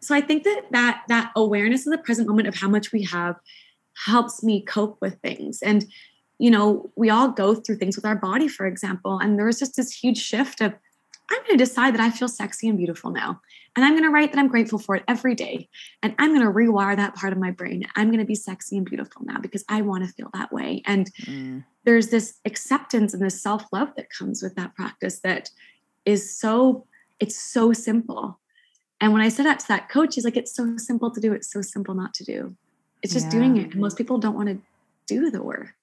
so 0.00 0.14
I 0.14 0.20
think 0.20 0.44
that 0.44 0.62
that 0.70 1.02
that 1.08 1.32
awareness 1.34 1.86
of 1.86 1.92
the 1.92 1.98
present 1.98 2.28
moment 2.28 2.48
of 2.48 2.54
how 2.54 2.68
much 2.68 2.92
we 2.92 3.02
have 3.04 3.36
helps 4.06 4.42
me 4.42 4.62
cope 4.62 4.98
with 5.00 5.18
things. 5.22 5.60
And 5.62 5.86
you 6.38 6.50
know, 6.50 6.90
we 6.96 7.10
all 7.10 7.28
go 7.28 7.54
through 7.54 7.76
things 7.76 7.96
with 7.96 8.04
our 8.04 8.16
body, 8.16 8.48
for 8.48 8.66
example. 8.66 9.18
And 9.18 9.38
there 9.38 9.46
was 9.46 9.58
just 9.58 9.76
this 9.76 9.92
huge 9.92 10.18
shift 10.18 10.60
of, 10.60 10.74
I'm 11.32 11.38
going 11.46 11.56
to 11.56 11.64
decide 11.64 11.94
that 11.94 12.00
I 12.00 12.10
feel 12.10 12.28
sexy 12.28 12.68
and 12.68 12.76
beautiful 12.76 13.10
now. 13.10 13.40
And 13.74 13.84
I'm 13.84 13.92
going 13.92 14.04
to 14.04 14.10
write 14.10 14.32
that 14.32 14.38
I'm 14.38 14.48
grateful 14.48 14.78
for 14.78 14.96
it 14.96 15.04
every 15.08 15.34
day. 15.34 15.68
And 16.02 16.14
I'm 16.18 16.34
going 16.34 16.46
to 16.46 16.52
rewire 16.52 16.94
that 16.96 17.14
part 17.14 17.32
of 17.32 17.38
my 17.38 17.50
brain. 17.50 17.84
I'm 17.96 18.08
going 18.08 18.18
to 18.18 18.26
be 18.26 18.34
sexy 18.34 18.76
and 18.76 18.84
beautiful 18.84 19.24
now 19.24 19.38
because 19.38 19.64
I 19.68 19.80
want 19.80 20.04
to 20.04 20.12
feel 20.12 20.28
that 20.34 20.52
way. 20.52 20.82
And 20.84 21.10
mm. 21.22 21.64
there's 21.84 22.08
this 22.08 22.38
acceptance 22.44 23.14
and 23.14 23.22
this 23.22 23.42
self 23.42 23.64
love 23.72 23.94
that 23.96 24.10
comes 24.10 24.42
with 24.42 24.54
that 24.56 24.74
practice 24.74 25.20
that 25.20 25.48
is 26.04 26.36
so, 26.36 26.86
it's 27.18 27.36
so 27.36 27.72
simple. 27.72 28.38
And 29.00 29.14
when 29.14 29.22
I 29.22 29.30
said 29.30 29.46
that 29.46 29.58
to 29.60 29.68
that 29.68 29.88
coach, 29.88 30.16
he's 30.16 30.24
like, 30.24 30.36
it's 30.36 30.54
so 30.54 30.76
simple 30.76 31.10
to 31.10 31.20
do. 31.20 31.32
It's 31.32 31.50
so 31.50 31.62
simple 31.62 31.94
not 31.94 32.12
to 32.14 32.24
do. 32.24 32.54
It's 33.02 33.14
just 33.14 33.26
yeah. 33.26 33.32
doing 33.32 33.56
it. 33.56 33.72
And 33.72 33.80
most 33.80 33.96
people 33.96 34.18
don't 34.18 34.36
want 34.36 34.48
to 34.50 34.58
do 35.06 35.30
the 35.30 35.42
work. 35.42 35.74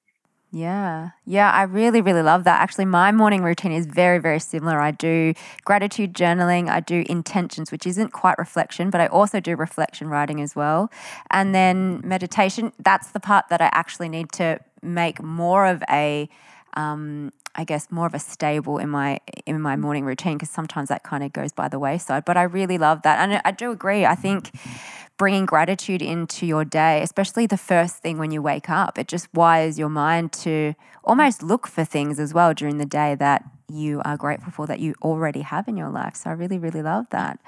Yeah. 0.52 1.12
Yeah, 1.26 1.52
I 1.52 1.64
really, 1.64 2.02
really 2.02 2.24
love 2.24 2.44
that. 2.46 2.60
Actually, 2.60 2.86
my 2.86 3.12
morning 3.12 3.44
routine 3.44 3.72
is 3.72 3.86
very, 3.86 4.18
very 4.18 4.40
similar. 4.40 4.80
I 4.80 4.90
do 4.90 5.34
gratitude 5.64 6.14
journaling, 6.16 6.70
I 6.70 6.80
do 6.80 7.04
intentions, 7.08 7.72
which 7.72 7.86
isn't 7.86 8.14
quite 8.14 8.38
reflection, 8.40 8.90
but 8.90 9.00
I 9.00 9.08
also 9.08 9.40
do 9.40 9.56
reflection 9.56 10.08
writing 10.08 10.42
as 10.42 10.56
well. 10.56 10.92
And 11.30 11.54
then 11.54 12.02
meditation, 12.04 12.74
that's 12.80 13.12
the 13.12 13.20
part 13.20 13.50
that 13.50 13.62
I 13.62 13.70
actually 13.74 14.10
need 14.10 14.32
to 14.34 14.60
make 14.82 15.22
more 15.22 15.68
of 15.68 15.84
a 15.90 16.28
um, 16.80 17.34
I 17.56 17.64
guess 17.66 17.92
more 17.92 18.06
of 18.06 18.14
a 18.14 18.20
stable 18.20 18.78
in 18.78 18.90
my 18.90 19.20
in 19.46 19.60
my 19.60 19.76
morning 19.76 20.06
routine 20.06 20.38
because 20.38 20.50
sometimes 20.50 20.90
that 20.90 21.04
kind 21.04 21.24
of 21.24 21.34
goes 21.34 21.52
by 21.52 21.68
the 21.68 21.80
wayside. 21.80 22.24
But 22.26 22.38
I 22.38 22.44
really 22.44 22.78
love 22.78 23.02
that, 23.02 23.20
and 23.20 23.42
I 23.44 23.52
do 23.52 23.72
agree. 23.72 24.06
I 24.06 24.16
think 24.16 24.52
bringing 25.18 25.46
gratitude 25.46 26.02
into 26.02 26.46
your 26.46 26.64
day, 26.64 27.02
especially 27.02 27.46
the 27.46 27.58
first 27.58 27.98
thing 27.98 28.18
when 28.18 28.32
you 28.32 28.42
wake 28.42 28.70
up. 28.70 28.98
It 28.98 29.10
just 29.10 29.28
wires 29.34 29.78
your 29.78 29.90
mind 29.90 30.32
to 30.44 30.74
almost 31.04 31.44
look 31.44 31.68
for 31.68 31.84
things 31.84 32.20
as 32.20 32.34
well 32.34 32.54
during 32.54 32.78
the 32.78 32.86
day 32.86 33.16
that 33.16 33.44
you 33.68 34.02
are 34.06 34.16
grateful 34.16 34.52
for 34.52 34.66
that 34.68 34.80
you 34.80 34.96
already 35.02 35.42
have 35.42 35.68
in 35.68 35.76
your 35.76 35.90
life. 35.90 36.16
So 36.16 36.30
I 36.30 36.34
really, 36.34 36.58
really 36.58 36.82
love 36.82 37.08
that. 37.10 37.40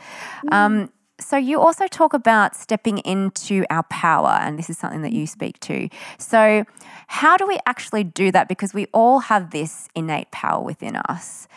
Mm. 0.46 0.54
Um, 0.54 0.90
so 1.22 1.38
you 1.38 1.60
also 1.60 1.88
talk 1.88 2.14
about 2.14 2.56
stepping 2.56 2.98
into 3.00 3.64
our 3.70 3.84
power, 3.84 4.38
and 4.42 4.58
this 4.58 4.70
is 4.70 4.78
something 4.78 5.02
that 5.04 5.14
you 5.14 5.28
speak 5.28 5.60
to. 5.62 5.90
So, 6.18 6.66
how 7.08 7.38
do 7.38 7.48
we 7.48 7.60
actually 7.66 8.04
do 8.04 8.32
that? 8.32 8.48
Because 8.48 8.74
we 8.74 8.88
all 8.94 9.20
have 9.20 9.52
this 9.52 9.88
innate 9.96 10.32
power 10.32 10.62
within 10.62 10.96
us. 10.96 11.48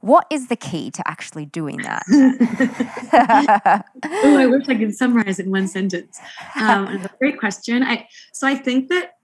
What 0.00 0.26
is 0.30 0.48
the 0.48 0.56
key 0.56 0.90
to 0.92 1.08
actually 1.08 1.46
doing 1.46 1.78
that? 1.78 2.04
oh, 4.04 4.36
I 4.36 4.46
wish 4.46 4.68
I 4.68 4.74
could 4.76 4.94
summarize 4.94 5.38
it 5.38 5.46
in 5.46 5.52
one 5.52 5.66
sentence. 5.66 6.20
Um, 6.60 7.08
great 7.18 7.38
question. 7.38 7.82
I 7.82 8.06
so 8.32 8.46
I 8.46 8.54
think 8.54 8.88
that 8.90 9.15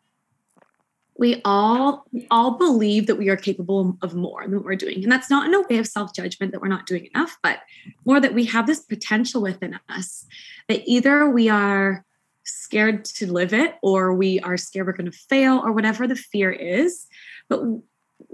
we 1.22 1.40
all 1.44 2.04
we 2.10 2.26
all 2.32 2.58
believe 2.58 3.06
that 3.06 3.14
we 3.14 3.28
are 3.28 3.36
capable 3.36 3.96
of 4.02 4.12
more 4.12 4.42
than 4.42 4.56
what 4.56 4.64
we're 4.64 4.74
doing, 4.74 5.04
and 5.04 5.12
that's 5.12 5.30
not 5.30 5.46
in 5.46 5.54
a 5.54 5.60
way 5.60 5.78
of 5.78 5.86
self 5.86 6.12
judgment 6.12 6.50
that 6.50 6.60
we're 6.60 6.66
not 6.66 6.84
doing 6.84 7.08
enough, 7.14 7.38
but 7.44 7.60
more 8.04 8.18
that 8.18 8.34
we 8.34 8.44
have 8.46 8.66
this 8.66 8.80
potential 8.80 9.40
within 9.40 9.78
us 9.88 10.26
that 10.68 10.82
either 10.84 11.30
we 11.30 11.48
are 11.48 12.04
scared 12.42 13.04
to 13.04 13.32
live 13.32 13.52
it 13.52 13.76
or 13.82 14.12
we 14.12 14.40
are 14.40 14.56
scared 14.56 14.84
we're 14.84 14.92
going 14.94 15.08
to 15.08 15.16
fail 15.16 15.62
or 15.64 15.70
whatever 15.70 16.08
the 16.08 16.16
fear 16.16 16.50
is. 16.50 17.06
But 17.48 17.60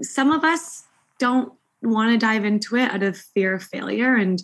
some 0.01 0.31
of 0.31 0.43
us 0.43 0.85
don't 1.19 1.53
want 1.83 2.11
to 2.11 2.17
dive 2.17 2.43
into 2.43 2.75
it 2.75 2.89
out 2.91 3.03
of 3.03 3.15
fear 3.15 3.53
of 3.53 3.61
failure 3.61 4.15
and 4.15 4.41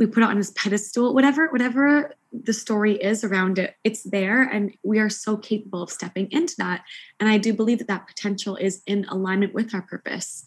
we 0.00 0.06
put 0.06 0.22
it 0.22 0.28
on 0.30 0.38
this 0.38 0.52
pedestal 0.56 1.14
whatever 1.14 1.48
whatever 1.48 2.14
the 2.32 2.54
story 2.54 2.94
is 2.94 3.22
around 3.22 3.58
it 3.58 3.76
it's 3.84 4.02
there 4.04 4.42
and 4.42 4.72
we 4.82 4.98
are 4.98 5.10
so 5.10 5.36
capable 5.36 5.82
of 5.82 5.90
stepping 5.90 6.26
into 6.32 6.54
that. 6.56 6.82
And 7.20 7.28
i 7.28 7.38
do 7.38 7.52
believe 7.52 7.78
that 7.78 7.88
that 7.88 8.08
potential 8.08 8.56
is 8.56 8.82
in 8.86 9.04
alignment 9.04 9.54
with 9.54 9.74
our 9.74 9.82
purpose. 9.82 10.42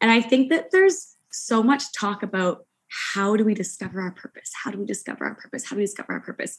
And 0.00 0.10
i 0.10 0.22
think 0.22 0.48
that 0.50 0.70
there's 0.70 1.16
so 1.30 1.62
much 1.62 1.92
talk 1.92 2.22
about 2.22 2.64
how 3.14 3.36
do 3.36 3.44
we 3.44 3.54
discover 3.54 4.02
our 4.02 4.10
purpose? 4.10 4.52
How 4.62 4.70
do 4.70 4.78
we 4.78 4.84
discover 4.84 5.24
our 5.24 5.34
purpose? 5.34 5.64
How 5.64 5.74
do 5.74 5.80
we 5.80 5.84
discover 5.84 6.12
our 6.12 6.20
purpose? 6.20 6.58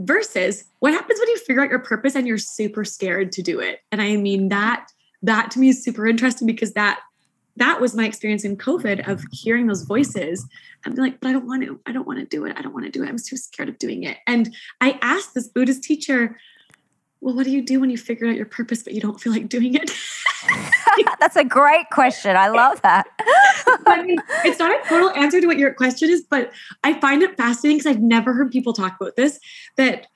Versus 0.00 0.64
what 0.78 0.94
happens 0.94 1.18
when 1.20 1.28
you 1.28 1.38
figure 1.38 1.62
out 1.62 1.68
your 1.68 1.80
purpose 1.80 2.14
and 2.14 2.26
you're 2.26 2.38
super 2.38 2.84
scared 2.84 3.30
to 3.32 3.42
do 3.42 3.60
it? 3.60 3.80
And 3.92 4.02
i 4.02 4.16
mean 4.16 4.48
that 4.48 4.90
that 5.22 5.50
to 5.52 5.58
me 5.58 5.68
is 5.68 5.82
super 5.82 6.06
interesting 6.06 6.46
because 6.46 6.72
that 6.72 7.00
that 7.58 7.80
was 7.80 7.94
my 7.94 8.04
experience 8.04 8.44
in 8.44 8.56
COVID 8.56 9.08
of 9.08 9.22
hearing 9.32 9.66
those 9.66 9.82
voices 9.82 10.46
I'm 10.84 10.94
like, 10.94 11.20
but 11.20 11.28
I 11.28 11.32
don't 11.32 11.46
want 11.46 11.64
to, 11.64 11.80
I 11.86 11.92
don't 11.92 12.06
want 12.06 12.20
to 12.20 12.24
do 12.24 12.44
it. 12.44 12.56
I 12.56 12.62
don't 12.62 12.72
want 12.72 12.86
to 12.86 12.90
do 12.90 13.02
it. 13.02 13.08
I'm 13.08 13.18
too 13.18 13.36
scared 13.36 13.68
of 13.68 13.78
doing 13.78 14.04
it. 14.04 14.18
And 14.26 14.54
I 14.80 14.98
asked 15.02 15.34
this 15.34 15.48
Buddhist 15.48 15.82
teacher, 15.82 16.38
well, 17.20 17.34
what 17.34 17.44
do 17.44 17.50
you 17.50 17.62
do 17.62 17.80
when 17.80 17.90
you 17.90 17.98
figure 17.98 18.28
out 18.28 18.36
your 18.36 18.46
purpose, 18.46 18.82
but 18.82 18.92
you 18.92 19.00
don't 19.00 19.20
feel 19.20 19.32
like 19.32 19.48
doing 19.48 19.74
it? 19.74 19.90
That's 21.20 21.36
a 21.36 21.44
great 21.44 21.86
question. 21.90 22.36
I 22.36 22.48
love 22.48 22.80
that. 22.82 23.06
I 23.86 24.02
mean, 24.02 24.18
it's 24.44 24.58
not 24.60 24.70
a 24.70 24.88
total 24.88 25.10
answer 25.10 25.40
to 25.40 25.46
what 25.46 25.58
your 25.58 25.74
question 25.74 26.10
is, 26.10 26.22
but 26.22 26.52
I 26.84 26.98
find 27.00 27.22
it 27.22 27.36
fascinating 27.36 27.78
because 27.78 27.90
I've 27.90 28.02
never 28.02 28.34
heard 28.34 28.52
people 28.52 28.72
talk 28.72 28.96
about 29.00 29.16
this 29.16 29.40
that 29.76 30.06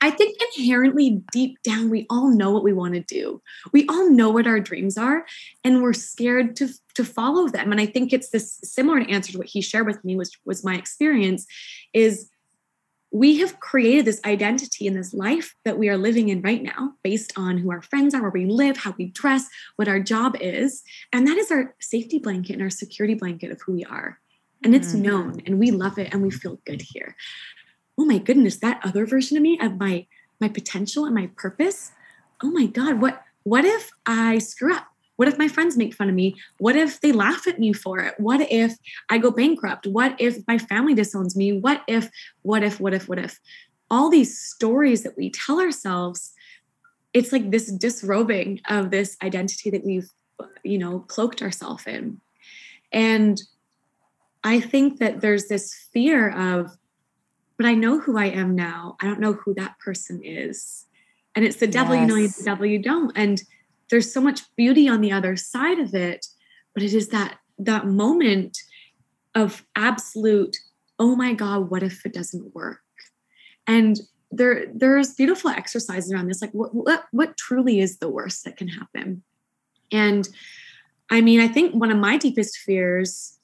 I 0.00 0.10
think 0.10 0.38
inherently 0.56 1.22
deep 1.32 1.62
down, 1.62 1.90
we 1.90 2.06
all 2.08 2.28
know 2.28 2.50
what 2.50 2.62
we 2.62 2.72
want 2.72 2.94
to 2.94 3.00
do. 3.00 3.42
We 3.72 3.86
all 3.88 4.10
know 4.10 4.30
what 4.30 4.46
our 4.46 4.60
dreams 4.60 4.96
are, 4.96 5.26
and 5.64 5.82
we're 5.82 5.92
scared 5.92 6.54
to, 6.56 6.68
to 6.94 7.04
follow 7.04 7.48
them. 7.48 7.72
And 7.72 7.80
I 7.80 7.86
think 7.86 8.12
it's 8.12 8.30
this 8.30 8.60
similar 8.62 9.00
answer 9.00 9.32
to 9.32 9.38
what 9.38 9.48
he 9.48 9.60
shared 9.60 9.86
with 9.86 10.04
me, 10.04 10.16
which 10.16 10.38
was 10.44 10.64
my 10.64 10.76
experience, 10.76 11.46
is 11.92 12.30
we 13.10 13.38
have 13.38 13.58
created 13.58 14.04
this 14.04 14.20
identity 14.24 14.86
in 14.86 14.94
this 14.94 15.14
life 15.14 15.54
that 15.64 15.78
we 15.78 15.88
are 15.88 15.96
living 15.96 16.28
in 16.28 16.42
right 16.42 16.62
now 16.62 16.92
based 17.02 17.32
on 17.36 17.58
who 17.58 17.70
our 17.70 17.82
friends 17.82 18.14
are, 18.14 18.22
where 18.22 18.30
we 18.30 18.46
live, 18.46 18.76
how 18.76 18.94
we 18.98 19.06
dress, 19.06 19.48
what 19.76 19.88
our 19.88 19.98
job 19.98 20.36
is. 20.40 20.82
And 21.12 21.26
that 21.26 21.38
is 21.38 21.50
our 21.50 21.74
safety 21.80 22.18
blanket 22.18 22.54
and 22.54 22.62
our 22.62 22.70
security 22.70 23.14
blanket 23.14 23.50
of 23.50 23.62
who 23.62 23.72
we 23.72 23.84
are. 23.84 24.20
And 24.62 24.74
it's 24.74 24.92
mm-hmm. 24.92 25.02
known 25.02 25.42
and 25.46 25.58
we 25.58 25.70
love 25.70 25.98
it 25.98 26.12
and 26.12 26.22
we 26.22 26.30
feel 26.30 26.60
good 26.66 26.82
here 26.82 27.16
oh 27.98 28.04
my 28.04 28.18
goodness, 28.18 28.56
that 28.56 28.80
other 28.84 29.04
version 29.04 29.36
of 29.36 29.42
me, 29.42 29.58
of 29.60 29.78
my 29.78 30.06
my 30.40 30.48
potential 30.48 31.04
and 31.04 31.14
my 31.14 31.28
purpose. 31.36 31.92
Oh 32.42 32.50
my 32.50 32.66
God, 32.66 33.00
what 33.00 33.22
what 33.42 33.64
if 33.64 33.90
I 34.06 34.38
screw 34.38 34.74
up? 34.74 34.86
What 35.16 35.26
if 35.26 35.36
my 35.36 35.48
friends 35.48 35.76
make 35.76 35.94
fun 35.94 36.08
of 36.08 36.14
me? 36.14 36.36
What 36.58 36.76
if 36.76 37.00
they 37.00 37.10
laugh 37.10 37.48
at 37.48 37.58
me 37.58 37.72
for 37.72 37.98
it? 37.98 38.14
What 38.18 38.40
if 38.40 38.76
I 39.10 39.18
go 39.18 39.32
bankrupt? 39.32 39.84
What 39.88 40.14
if 40.20 40.46
my 40.46 40.58
family 40.58 40.94
disowns 40.94 41.34
me? 41.34 41.58
What 41.58 41.82
if, 41.88 42.08
what 42.42 42.62
if, 42.62 42.78
what 42.78 42.94
if, 42.94 43.08
what 43.08 43.18
if? 43.18 43.40
All 43.90 44.10
these 44.10 44.38
stories 44.38 45.02
that 45.02 45.16
we 45.16 45.30
tell 45.30 45.58
ourselves, 45.58 46.34
it's 47.12 47.32
like 47.32 47.50
this 47.50 47.66
disrobing 47.72 48.60
of 48.68 48.92
this 48.92 49.16
identity 49.20 49.70
that 49.70 49.84
we've, 49.84 50.08
you 50.62 50.78
know, 50.78 51.00
cloaked 51.00 51.42
ourselves 51.42 51.84
in. 51.88 52.20
And 52.92 53.42
I 54.44 54.60
think 54.60 55.00
that 55.00 55.20
there's 55.20 55.48
this 55.48 55.74
fear 55.92 56.30
of 56.30 56.77
but 57.58 57.66
I 57.66 57.74
know 57.74 57.98
who 57.98 58.16
I 58.16 58.26
am 58.26 58.54
now. 58.54 58.96
I 59.00 59.06
don't 59.06 59.20
know 59.20 59.34
who 59.34 59.52
that 59.54 59.78
person 59.80 60.22
is. 60.22 60.86
And 61.34 61.44
it's 61.44 61.56
the 61.56 61.66
devil 61.66 61.94
yes. 61.94 62.02
you 62.02 62.06
know, 62.06 62.14
you 62.14 62.28
the 62.28 62.44
devil 62.44 62.64
you 62.64 62.78
don't. 62.78 63.12
And 63.16 63.42
there's 63.90 64.12
so 64.12 64.20
much 64.20 64.40
beauty 64.56 64.88
on 64.88 65.00
the 65.00 65.12
other 65.12 65.36
side 65.36 65.78
of 65.78 65.94
it, 65.94 66.26
but 66.72 66.82
it 66.82 66.94
is 66.94 67.08
that 67.08 67.38
that 67.58 67.86
moment 67.86 68.56
of 69.34 69.66
absolute, 69.76 70.56
oh 70.98 71.16
my 71.16 71.34
God, 71.34 71.70
what 71.70 71.82
if 71.82 72.06
it 72.06 72.12
doesn't 72.12 72.54
work? 72.54 72.80
And 73.66 74.00
there 74.30 74.66
there's 74.72 75.14
beautiful 75.14 75.50
exercises 75.50 76.12
around 76.12 76.28
this. 76.28 76.42
Like 76.42 76.52
what 76.52 76.74
what 76.74 77.04
what 77.10 77.36
truly 77.36 77.80
is 77.80 77.98
the 77.98 78.08
worst 78.08 78.44
that 78.44 78.56
can 78.56 78.68
happen? 78.68 79.22
And 79.90 80.28
I 81.10 81.22
mean, 81.22 81.40
I 81.40 81.48
think 81.48 81.74
one 81.74 81.90
of 81.90 81.98
my 81.98 82.18
deepest 82.18 82.58
fears 82.58 83.37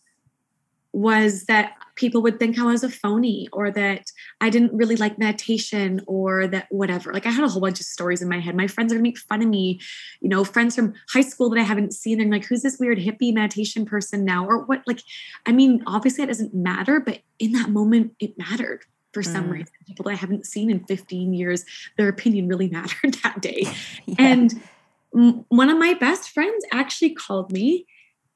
was 0.95 1.45
that 1.45 1.72
people 1.97 2.22
would 2.22 2.38
think 2.38 2.59
I 2.59 2.64
was 2.64 2.84
a 2.84 2.88
phony 2.88 3.49
or 3.53 3.70
that 3.72 4.07
I 4.40 4.49
didn't 4.49 4.76
really 4.76 4.95
like 4.95 5.18
meditation 5.18 6.01
or 6.07 6.47
that 6.47 6.66
whatever. 6.70 7.12
Like 7.12 7.26
I 7.26 7.30
had 7.30 7.45
a 7.45 7.49
whole 7.49 7.61
bunch 7.61 7.80
of 7.80 7.86
stories 7.86 8.22
in 8.22 8.28
my 8.28 8.38
head. 8.38 8.57
My 8.57 8.68
friends 8.68 8.92
are 8.92 8.97
gonna 8.97 9.03
make 9.03 9.18
fun 9.18 9.42
of 9.42 9.49
me, 9.49 9.80
you 10.20 10.28
know, 10.28 10.45
friends 10.45 10.76
from 10.76 10.95
high 11.12 11.22
school 11.22 11.51
that 11.51 11.59
I 11.59 11.64
haven't 11.64 11.95
seen. 11.95 12.18
They're 12.18 12.28
like, 12.28 12.45
who's 12.45 12.62
this 12.62 12.78
weird 12.78 12.99
hippie 12.99 13.34
meditation 13.34 13.84
person 13.84 14.24
now? 14.24 14.47
Or 14.47 14.64
what? 14.64 14.82
Like, 14.86 15.01
I 15.47 15.53
mean, 15.53 15.82
obviously 15.86 16.22
it 16.24 16.28
doesn't 16.28 16.55
matter, 16.55 17.01
but 17.01 17.20
in 17.40 17.53
that 17.53 17.70
moment, 17.70 18.14
it 18.20 18.38
mattered 18.38 18.84
for 19.12 19.22
some 19.22 19.49
mm. 19.49 19.53
reason. 19.53 19.72
People 19.86 20.05
that 20.05 20.12
I 20.12 20.16
haven't 20.16 20.47
seen 20.47 20.70
in 20.70 20.84
15 20.84 21.34
years, 21.34 21.64
their 21.97 22.09
opinion 22.09 22.49
really 22.49 22.68
mattered 22.70 23.14
that 23.24 23.40
day. 23.40 23.66
yeah. 24.07 24.14
And 24.18 24.62
one 25.11 25.70
of 25.70 25.78
my 25.78 25.95
best 25.95 26.30
friends 26.30 26.64
actually 26.72 27.14
called 27.14 27.53
me 27.53 27.86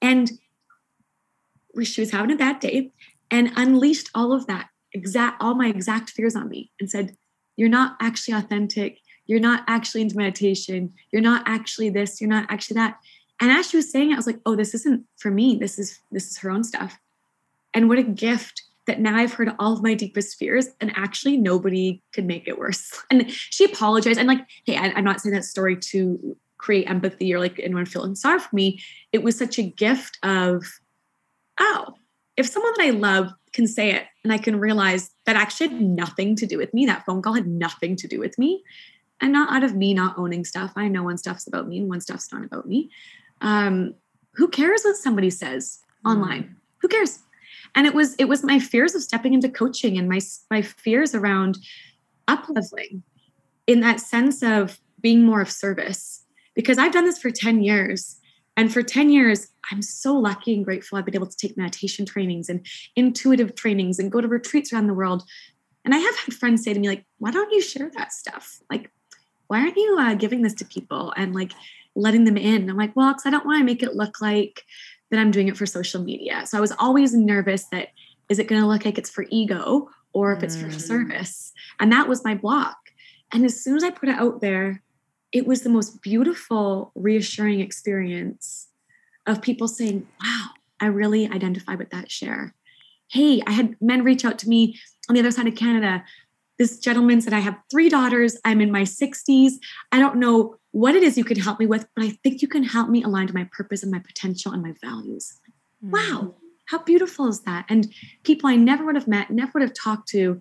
and 0.00 0.30
she 1.84 2.00
was 2.00 2.10
having 2.10 2.32
a 2.32 2.36
bad 2.36 2.60
day 2.60 2.90
and 3.30 3.52
unleashed 3.56 4.10
all 4.14 4.32
of 4.32 4.46
that 4.46 4.68
exact 4.92 5.40
all 5.42 5.54
my 5.54 5.68
exact 5.68 6.10
fears 6.10 6.34
on 6.34 6.48
me 6.48 6.70
and 6.80 6.90
said 6.90 7.16
you're 7.56 7.68
not 7.68 7.96
actually 8.00 8.34
authentic 8.34 8.98
you're 9.26 9.40
not 9.40 9.62
actually 9.66 10.00
into 10.00 10.16
meditation 10.16 10.92
you're 11.12 11.22
not 11.22 11.42
actually 11.46 11.90
this 11.90 12.20
you're 12.20 12.30
not 12.30 12.46
actually 12.50 12.74
that 12.74 12.96
and 13.40 13.50
as 13.50 13.68
she 13.68 13.76
was 13.76 13.90
saying 13.90 14.10
it 14.10 14.14
i 14.14 14.16
was 14.16 14.26
like 14.26 14.40
oh 14.46 14.56
this 14.56 14.74
isn't 14.74 15.04
for 15.18 15.30
me 15.30 15.56
this 15.60 15.78
is 15.78 16.00
this 16.10 16.30
is 16.30 16.38
her 16.38 16.50
own 16.50 16.64
stuff 16.64 16.98
and 17.74 17.88
what 17.88 17.98
a 17.98 18.02
gift 18.02 18.62
that 18.88 19.00
now 19.00 19.14
I've 19.14 19.34
heard 19.34 19.54
all 19.58 19.74
of 19.74 19.82
my 19.82 19.94
deepest 19.94 20.38
fears 20.38 20.68
and 20.80 20.90
actually 20.96 21.36
nobody 21.36 22.02
could 22.12 22.24
make 22.24 22.48
it 22.48 22.58
worse. 22.58 22.90
And 23.10 23.30
she 23.30 23.64
apologized. 23.64 24.18
And 24.18 24.26
like, 24.26 24.44
hey, 24.64 24.76
I, 24.76 24.86
am 24.98 25.04
not 25.04 25.20
saying 25.20 25.34
that 25.34 25.44
story 25.44 25.76
to 25.76 26.36
create 26.56 26.90
empathy 26.90 27.32
or 27.32 27.38
like 27.38 27.60
anyone 27.62 27.86
feeling 27.86 28.14
sorry 28.14 28.40
for 28.40 28.54
me. 28.54 28.82
It 29.12 29.22
was 29.22 29.38
such 29.38 29.58
a 29.58 29.62
gift 29.62 30.18
of, 30.22 30.64
oh, 31.60 31.94
if 32.36 32.46
someone 32.46 32.72
that 32.76 32.86
I 32.86 32.90
love 32.90 33.32
can 33.52 33.66
say 33.66 33.92
it 33.92 34.04
and 34.22 34.32
I 34.32 34.38
can 34.38 34.58
realize 34.58 35.10
that 35.26 35.36
actually 35.36 35.68
had 35.68 35.80
nothing 35.80 36.36
to 36.36 36.46
do 36.46 36.58
with 36.58 36.72
me, 36.72 36.86
that 36.86 37.04
phone 37.04 37.22
call 37.22 37.34
had 37.34 37.46
nothing 37.46 37.96
to 37.96 38.08
do 38.08 38.18
with 38.20 38.38
me, 38.38 38.62
and 39.20 39.32
not 39.32 39.52
out 39.52 39.64
of 39.64 39.74
me 39.74 39.94
not 39.94 40.18
owning 40.18 40.44
stuff. 40.44 40.72
I 40.76 40.88
know 40.88 41.02
when 41.02 41.18
stuff's 41.18 41.46
about 41.46 41.68
me 41.68 41.78
and 41.78 41.88
when 41.88 42.00
stuff's 42.00 42.32
not 42.32 42.44
about 42.44 42.66
me. 42.66 42.90
Um, 43.40 43.94
who 44.34 44.48
cares 44.48 44.82
what 44.84 44.96
somebody 44.96 45.30
says 45.30 45.80
online? 46.04 46.44
Mm. 46.44 46.54
Who 46.82 46.88
cares? 46.88 47.18
And 47.74 47.86
it 47.86 47.94
was 47.94 48.14
it 48.16 48.26
was 48.26 48.44
my 48.44 48.58
fears 48.58 48.94
of 48.94 49.02
stepping 49.02 49.34
into 49.34 49.48
coaching 49.48 49.98
and 49.98 50.08
my 50.08 50.20
my 50.50 50.62
fears 50.62 51.14
around 51.14 51.58
upleveling 52.28 53.02
in 53.66 53.80
that 53.80 54.00
sense 54.00 54.42
of 54.42 54.80
being 55.00 55.24
more 55.24 55.40
of 55.40 55.50
service 55.50 56.24
because 56.54 56.78
I've 56.78 56.92
done 56.92 57.04
this 57.04 57.18
for 57.18 57.30
10 57.30 57.62
years 57.62 58.16
and 58.58 58.70
for 58.70 58.82
10 58.82 59.08
years 59.08 59.48
I'm 59.70 59.80
so 59.80 60.14
lucky 60.14 60.54
and 60.54 60.64
grateful 60.64 60.98
I've 60.98 61.06
been 61.06 61.14
able 61.14 61.26
to 61.26 61.36
take 61.36 61.56
meditation 61.56 62.04
trainings 62.04 62.50
and 62.50 62.66
intuitive 62.94 63.54
trainings 63.54 63.98
and 63.98 64.12
go 64.12 64.20
to 64.20 64.28
retreats 64.28 64.72
around 64.72 64.88
the 64.88 64.94
world 64.94 65.22
and 65.84 65.94
I 65.94 65.98
have 65.98 66.16
had 66.18 66.34
friends 66.34 66.62
say 66.62 66.74
to 66.74 66.80
me 66.80 66.88
like 66.88 67.06
why 67.18 67.30
don't 67.30 67.52
you 67.52 67.62
share 67.62 67.90
that 67.96 68.12
stuff 68.12 68.60
like 68.70 68.90
why 69.46 69.60
aren't 69.60 69.76
you 69.76 69.96
uh, 69.98 70.14
giving 70.14 70.42
this 70.42 70.54
to 70.54 70.66
people 70.66 71.14
and 71.16 71.34
like 71.34 71.52
letting 71.98 72.24
them 72.24 72.36
in. 72.36 72.70
I'm 72.70 72.76
like, 72.76 72.94
well, 72.94 73.12
because 73.12 73.26
I 73.26 73.30
don't 73.30 73.44
want 73.44 73.60
to 73.60 73.64
make 73.64 73.82
it 73.82 73.94
look 73.94 74.20
like 74.20 74.64
that 75.10 75.18
I'm 75.18 75.30
doing 75.30 75.48
it 75.48 75.56
for 75.56 75.66
social 75.66 76.02
media. 76.02 76.46
So 76.46 76.56
I 76.56 76.60
was 76.60 76.72
always 76.78 77.14
nervous 77.14 77.64
that 77.72 77.88
is 78.28 78.38
it 78.38 78.46
going 78.46 78.60
to 78.60 78.68
look 78.68 78.84
like 78.84 78.98
it's 78.98 79.10
for 79.10 79.26
ego 79.30 79.88
or 80.12 80.32
if 80.32 80.42
it's 80.42 80.56
for 80.56 80.68
mm. 80.68 80.80
service? 80.80 81.52
And 81.80 81.90
that 81.92 82.08
was 82.08 82.24
my 82.24 82.34
block. 82.34 82.76
And 83.32 83.44
as 83.44 83.62
soon 83.62 83.76
as 83.76 83.84
I 83.84 83.90
put 83.90 84.08
it 84.08 84.18
out 84.18 84.40
there, 84.40 84.82
it 85.32 85.46
was 85.46 85.62
the 85.62 85.70
most 85.70 86.02
beautiful, 86.02 86.92
reassuring 86.94 87.60
experience 87.60 88.68
of 89.26 89.42
people 89.42 89.68
saying, 89.68 90.06
wow, 90.22 90.48
I 90.80 90.86
really 90.86 91.28
identify 91.28 91.74
with 91.74 91.90
that 91.90 92.10
share. 92.10 92.54
Hey, 93.08 93.42
I 93.46 93.52
had 93.52 93.76
men 93.80 94.04
reach 94.04 94.24
out 94.24 94.38
to 94.40 94.48
me 94.48 94.78
on 95.08 95.14
the 95.14 95.20
other 95.20 95.30
side 95.30 95.46
of 95.46 95.54
Canada 95.54 96.04
this 96.58 96.78
gentleman 96.78 97.20
said, 97.20 97.32
I 97.32 97.38
have 97.38 97.56
three 97.70 97.88
daughters. 97.88 98.36
I'm 98.44 98.60
in 98.60 98.72
my 98.72 98.82
60s. 98.82 99.52
I 99.92 100.00
don't 100.00 100.16
know 100.16 100.56
what 100.72 100.96
it 100.96 101.02
is 101.02 101.16
you 101.16 101.24
can 101.24 101.38
help 101.38 101.60
me 101.60 101.66
with, 101.66 101.86
but 101.94 102.04
I 102.04 102.10
think 102.22 102.42
you 102.42 102.48
can 102.48 102.64
help 102.64 102.90
me 102.90 103.02
align 103.02 103.28
to 103.28 103.34
my 103.34 103.48
purpose 103.52 103.82
and 103.82 103.92
my 103.92 104.00
potential 104.00 104.52
and 104.52 104.62
my 104.62 104.74
values. 104.82 105.40
Mm. 105.84 105.92
Wow, 105.92 106.34
how 106.66 106.82
beautiful 106.82 107.28
is 107.28 107.40
that? 107.42 107.64
And 107.68 107.92
people 108.24 108.50
I 108.50 108.56
never 108.56 108.84
would 108.84 108.96
have 108.96 109.08
met, 109.08 109.30
never 109.30 109.52
would 109.54 109.62
have 109.62 109.72
talked 109.72 110.08
to, 110.10 110.40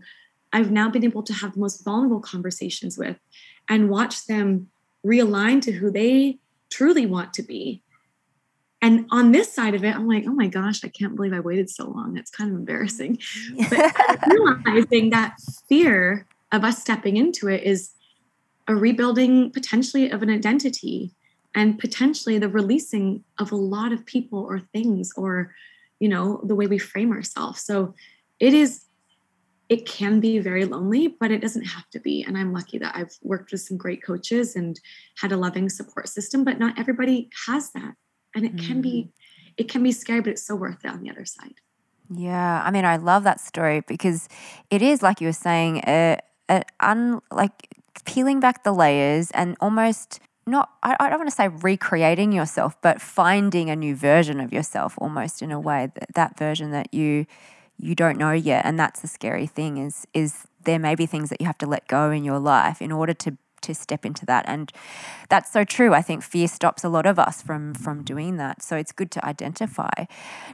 I've 0.51 0.71
now 0.71 0.89
been 0.89 1.05
able 1.05 1.23
to 1.23 1.33
have 1.33 1.53
the 1.53 1.59
most 1.59 1.83
vulnerable 1.85 2.19
conversations 2.19 2.97
with 2.97 3.17
and 3.69 3.89
watch 3.89 4.25
them 4.25 4.69
realign 5.05 5.61
to 5.61 5.71
who 5.71 5.91
they 5.91 6.39
truly 6.69 7.05
want 7.05 7.33
to 7.33 7.43
be 7.43 7.81
and 8.81 9.07
on 9.11 9.31
this 9.31 9.51
side 9.51 9.73
of 9.73 9.83
it, 9.83 9.95
I'm 9.95 10.07
like, 10.07 10.25
oh 10.27 10.33
my 10.33 10.47
gosh, 10.47 10.83
I 10.83 10.89
can't 10.89 11.15
believe 11.15 11.33
I 11.33 11.39
waited 11.39 11.69
so 11.69 11.89
long. 11.89 12.15
It's 12.15 12.29
kind 12.29 12.51
of 12.51 12.57
embarrassing. 12.57 13.17
but 13.69 13.95
realizing 14.27 15.09
that 15.09 15.35
fear 15.67 16.27
of 16.51 16.63
us 16.63 16.79
stepping 16.79 17.17
into 17.17 17.47
it 17.47 17.63
is 17.63 17.93
a 18.67 18.75
rebuilding 18.75 19.51
potentially 19.51 20.11
of 20.11 20.21
an 20.21 20.29
identity 20.29 21.11
and 21.55 21.79
potentially 21.79 22.37
the 22.37 22.49
releasing 22.49 23.23
of 23.39 23.51
a 23.51 23.55
lot 23.55 23.91
of 23.91 24.05
people 24.05 24.39
or 24.39 24.59
things 24.59 25.11
or 25.15 25.55
you 25.99 26.07
know 26.07 26.41
the 26.43 26.53
way 26.53 26.67
we 26.67 26.77
frame 26.77 27.11
ourselves 27.11 27.61
so 27.61 27.93
it 28.39 28.53
is 28.53 28.83
it 29.69 29.85
can 29.85 30.19
be 30.19 30.39
very 30.39 30.65
lonely 30.65 31.07
but 31.07 31.31
it 31.31 31.41
doesn't 31.41 31.63
have 31.63 31.89
to 31.89 31.99
be 31.99 32.23
and 32.23 32.37
i'm 32.37 32.53
lucky 32.53 32.77
that 32.77 32.95
i've 32.95 33.15
worked 33.21 33.51
with 33.51 33.61
some 33.61 33.77
great 33.77 34.03
coaches 34.03 34.55
and 34.55 34.79
had 35.17 35.31
a 35.31 35.37
loving 35.37 35.69
support 35.69 36.07
system 36.07 36.43
but 36.43 36.59
not 36.59 36.77
everybody 36.77 37.29
has 37.47 37.71
that 37.71 37.93
and 38.35 38.45
it 38.45 38.55
mm. 38.55 38.67
can 38.67 38.81
be 38.81 39.09
mm. 39.09 39.11
it 39.57 39.69
can 39.69 39.83
be 39.83 39.91
scary 39.91 40.21
but 40.21 40.31
it's 40.31 40.45
so 40.45 40.55
worth 40.55 40.83
it 40.83 40.91
on 40.91 41.01
the 41.01 41.09
other 41.09 41.25
side 41.25 41.55
yeah 42.09 42.61
i 42.63 42.71
mean 42.71 42.85
i 42.85 42.95
love 42.95 43.23
that 43.23 43.39
story 43.39 43.81
because 43.87 44.27
it 44.69 44.81
is 44.81 45.01
like 45.01 45.19
you 45.21 45.27
were 45.27 45.33
saying 45.33 45.81
a, 45.87 46.17
a 46.49 46.63
un, 46.79 47.21
like 47.31 47.67
peeling 48.05 48.39
back 48.39 48.63
the 48.63 48.71
layers 48.71 49.31
and 49.31 49.57
almost 49.59 50.19
not 50.45 50.69
I, 50.81 50.95
I 50.99 51.09
don't 51.09 51.19
want 51.19 51.29
to 51.29 51.35
say 51.35 51.49
recreating 51.49 52.31
yourself 52.31 52.79
but 52.81 53.01
finding 53.01 53.69
a 53.69 53.75
new 53.75 53.95
version 53.95 54.39
of 54.39 54.53
yourself 54.53 54.95
almost 54.97 55.41
in 55.41 55.51
a 55.51 55.59
way 55.59 55.91
that, 55.95 56.13
that 56.15 56.39
version 56.39 56.71
that 56.71 56.93
you 56.93 57.25
you 57.79 57.95
don't 57.95 58.17
know 58.17 58.31
yet 58.31 58.65
and 58.65 58.79
that's 58.79 59.01
the 59.01 59.07
scary 59.07 59.47
thing 59.47 59.77
is 59.77 60.07
is 60.13 60.47
there 60.63 60.79
may 60.79 60.95
be 60.95 61.05
things 61.05 61.29
that 61.29 61.39
you 61.39 61.47
have 61.47 61.57
to 61.57 61.67
let 61.67 61.87
go 61.87 62.11
in 62.11 62.23
your 62.23 62.39
life 62.39 62.81
in 62.81 62.91
order 62.91 63.13
to 63.13 63.37
to 63.61 63.73
step 63.73 64.05
into 64.05 64.25
that 64.25 64.45
and 64.47 64.71
that's 65.29 65.51
so 65.51 65.63
true. 65.63 65.93
I 65.93 66.01
think 66.01 66.23
fear 66.23 66.47
stops 66.47 66.83
a 66.83 66.89
lot 66.89 67.05
of 67.05 67.19
us 67.19 67.41
from 67.41 67.73
from 67.73 68.03
doing 68.03 68.37
that 68.37 68.61
so 68.61 68.77
it's 68.77 68.91
good 68.91 69.11
to 69.11 69.25
identify. 69.25 70.05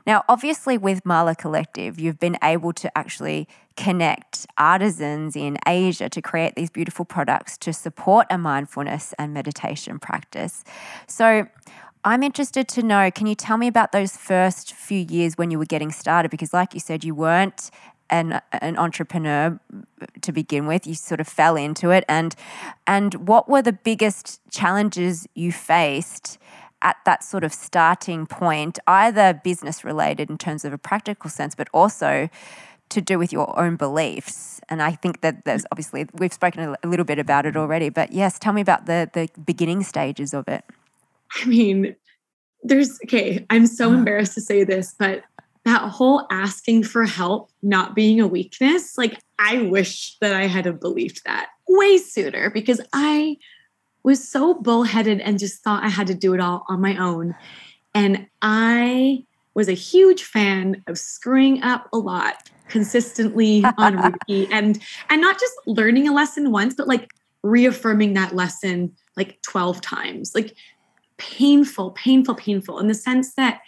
Now 0.07 0.23
obviously 0.27 0.77
with 0.77 1.05
mala 1.05 1.35
collective 1.35 1.99
you've 1.99 2.19
been 2.19 2.37
able 2.43 2.73
to 2.73 2.97
actually 2.97 3.47
connect 3.75 4.45
artisans 4.57 5.35
in 5.35 5.57
asia 5.67 6.07
to 6.07 6.21
create 6.21 6.55
these 6.55 6.69
beautiful 6.69 7.05
products 7.05 7.57
to 7.57 7.73
support 7.73 8.27
a 8.29 8.37
mindfulness 8.37 9.13
and 9.19 9.33
meditation 9.33 9.99
practice. 9.99 10.63
So 11.07 11.47
I'm 12.05 12.21
interested 12.21 12.67
to 12.69 12.83
know 12.83 13.09
can 13.11 13.27
you 13.27 13.35
tell 13.35 13.57
me 13.57 13.67
about 13.67 13.91
those 13.91 14.17
first 14.17 14.73
few 14.73 14.99
years 14.99 15.37
when 15.37 15.51
you 15.51 15.59
were 15.59 15.65
getting 15.65 15.91
started? 15.91 16.29
Because, 16.29 16.53
like 16.53 16.73
you 16.73 16.79
said, 16.79 17.03
you 17.03 17.15
weren't 17.15 17.71
an 18.09 18.41
an 18.51 18.77
entrepreneur 18.77 19.59
to 20.21 20.31
begin 20.31 20.67
with. 20.67 20.85
You 20.85 20.95
sort 20.95 21.21
of 21.21 21.27
fell 21.27 21.55
into 21.55 21.91
it, 21.91 22.03
and 22.09 22.35
and 22.85 23.27
what 23.27 23.49
were 23.49 23.61
the 23.61 23.73
biggest 23.73 24.41
challenges 24.51 25.27
you 25.33 25.51
faced? 25.51 26.37
At 26.81 26.97
that 27.05 27.23
sort 27.23 27.45
of 27.45 27.53
starting 27.53 28.25
point, 28.25 28.77
either 28.87 29.39
business 29.41 29.85
related 29.85 30.29
in 30.29 30.37
terms 30.37 30.65
of 30.65 30.73
a 30.73 30.77
practical 30.77 31.29
sense, 31.29 31.55
but 31.55 31.69
also 31.73 32.29
to 32.89 33.01
do 33.01 33.17
with 33.17 33.31
your 33.31 33.57
own 33.57 33.77
beliefs. 33.77 34.59
And 34.67 34.81
I 34.81 34.91
think 34.91 35.21
that 35.21 35.45
there's 35.45 35.65
obviously, 35.71 36.07
we've 36.13 36.33
spoken 36.33 36.75
a 36.83 36.87
little 36.87 37.05
bit 37.05 37.19
about 37.19 37.45
it 37.45 37.55
already, 37.55 37.87
but 37.87 38.11
yes, 38.11 38.37
tell 38.37 38.51
me 38.51 38.59
about 38.59 38.85
the, 38.85 39.09
the 39.13 39.29
beginning 39.41 39.81
stages 39.81 40.33
of 40.33 40.49
it. 40.49 40.65
I 41.41 41.45
mean, 41.45 41.95
there's, 42.63 42.99
okay, 43.05 43.45
I'm 43.49 43.67
so 43.67 43.91
embarrassed 43.91 44.35
to 44.35 44.41
say 44.41 44.63
this, 44.63 44.95
but 44.97 45.23
that 45.65 45.89
whole 45.89 46.25
asking 46.31 46.83
for 46.83 47.05
help 47.05 47.49
not 47.61 47.95
being 47.95 48.19
a 48.19 48.27
weakness, 48.27 48.97
like 48.97 49.19
I 49.39 49.63
wish 49.63 50.17
that 50.19 50.33
I 50.33 50.47
had 50.47 50.65
have 50.65 50.79
believed 50.79 51.21
that 51.25 51.49
way 51.67 51.97
sooner 51.97 52.49
because 52.49 52.81
I 52.91 53.37
was 54.03 54.27
so 54.27 54.53
bullheaded 54.53 55.21
and 55.21 55.39
just 55.39 55.63
thought 55.63 55.83
I 55.83 55.89
had 55.89 56.07
to 56.07 56.13
do 56.13 56.33
it 56.33 56.41
all 56.41 56.65
on 56.67 56.81
my 56.81 56.97
own. 56.97 57.35
And 57.95 58.27
I 58.41 59.25
was 59.53 59.69
a 59.69 59.73
huge 59.73 60.23
fan 60.23 60.83
of 60.87 60.97
screwing 60.97 61.61
up 61.63 61.87
a 61.93 61.97
lot 61.97 62.49
consistently 62.67 63.63
on 63.77 63.97
repeat 63.97 64.49
and 64.51 64.81
and 65.09 65.21
not 65.21 65.39
just 65.39 65.53
learning 65.67 66.07
a 66.07 66.13
lesson 66.13 66.51
once 66.51 66.73
but 66.73 66.87
like 66.87 67.11
reaffirming 67.43 68.13
that 68.13 68.33
lesson 68.33 68.91
like 69.17 69.39
12 69.41 69.81
times 69.81 70.33
like 70.33 70.55
painful 71.17 71.91
painful 71.91 72.35
painful 72.35 72.79
in 72.79 72.87
the 72.87 72.93
sense 72.93 73.35
that 73.35 73.61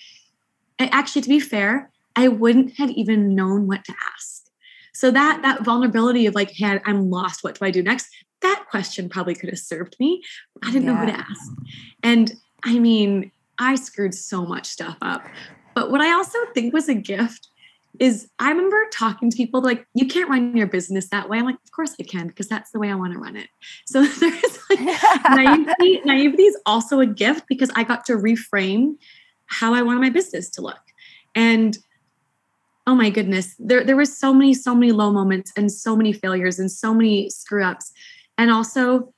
eh, 0.80 0.90
actually 0.92 1.22
to 1.22 1.30
be 1.30 1.40
fair 1.40 1.92
i 2.16 2.28
wouldn't 2.28 2.74
have 2.78 2.90
even 2.92 3.36
known 3.36 3.68
what 3.68 3.84
to 3.86 3.94
ask. 4.14 4.44
So 4.94 5.12
that 5.12 5.42
that 5.42 5.64
vulnerability 5.64 6.26
of 6.26 6.36
like 6.36 6.52
hey 6.52 6.80
i'm 6.86 7.10
lost 7.10 7.44
what 7.44 7.60
do 7.60 7.66
i 7.66 7.72
do 7.72 7.84
next? 7.84 8.08
That 8.42 8.66
question 8.70 9.10
probably 9.10 9.34
could 9.34 9.50
have 9.50 9.60
served 9.60 9.96
me. 10.00 10.22
I 10.64 10.72
didn't 10.72 10.86
yeah. 10.86 10.94
know 10.94 11.00
who 11.00 11.06
to 11.08 11.18
ask. 11.18 11.52
And 12.04 12.34
i 12.64 12.80
mean 12.80 13.32
i 13.60 13.76
screwed 13.76 14.14
so 14.14 14.46
much 14.46 14.66
stuff 14.68 14.98
up. 15.02 15.26
But 15.74 15.92
what 15.92 16.02
i 16.02 16.12
also 16.12 16.40
think 16.54 16.74
was 16.74 16.90
a 16.90 16.96
gift 16.96 17.50
is 18.00 18.30
I 18.40 18.50
remember 18.50 18.78
talking 18.92 19.30
to 19.30 19.38
people 19.38 19.62
like, 19.62 19.86
you 19.94 20.08
can't 20.08 20.30
run 20.30 20.56
your 20.56 20.68
business 20.68 21.10
that 21.10 21.30
way. 21.30 21.38
I'm 21.38 21.46
like, 21.46 21.56
of 21.56 21.72
course 21.72 21.96
I 22.00 22.04
can, 22.04 22.28
because 22.28 22.48
that's 22.48 22.72
the 22.72 22.80
way 22.80 22.90
I 22.90 22.96
want 22.96 23.14
to 23.14 23.20
run 23.20 23.36
it. 23.36 23.48
So 23.86 24.06
there's 24.06 24.60
like 24.70 24.80
naivety, 25.32 26.02
naivety 26.06 26.44
is 26.44 26.58
also 26.66 27.00
a 27.00 27.06
gift 27.06 27.46
because 27.48 27.72
I 27.76 27.84
got 27.84 28.06
to 28.06 28.14
reframe 28.14 28.98
how 29.48 29.74
I 29.74 29.82
wanted 29.82 30.02
my 30.02 30.10
business 30.10 30.50
to 30.52 30.62
look. 30.62 30.80
And 31.36 31.78
oh 32.88 32.96
my 32.96 33.10
goodness, 33.10 33.56
there 33.60 33.84
there 33.84 33.96
was 33.96 34.16
so 34.16 34.34
many, 34.34 34.54
so 34.54 34.76
many 34.76 34.92
low 34.92 35.12
moments 35.12 35.52
and 35.58 35.72
so 35.72 35.96
many 35.96 36.14
failures 36.14 36.60
and 36.60 36.72
so 36.72 36.94
many 36.94 37.30
screw 37.30 37.64
ups. 37.64 37.92
And 38.38 38.52
also 38.52 39.14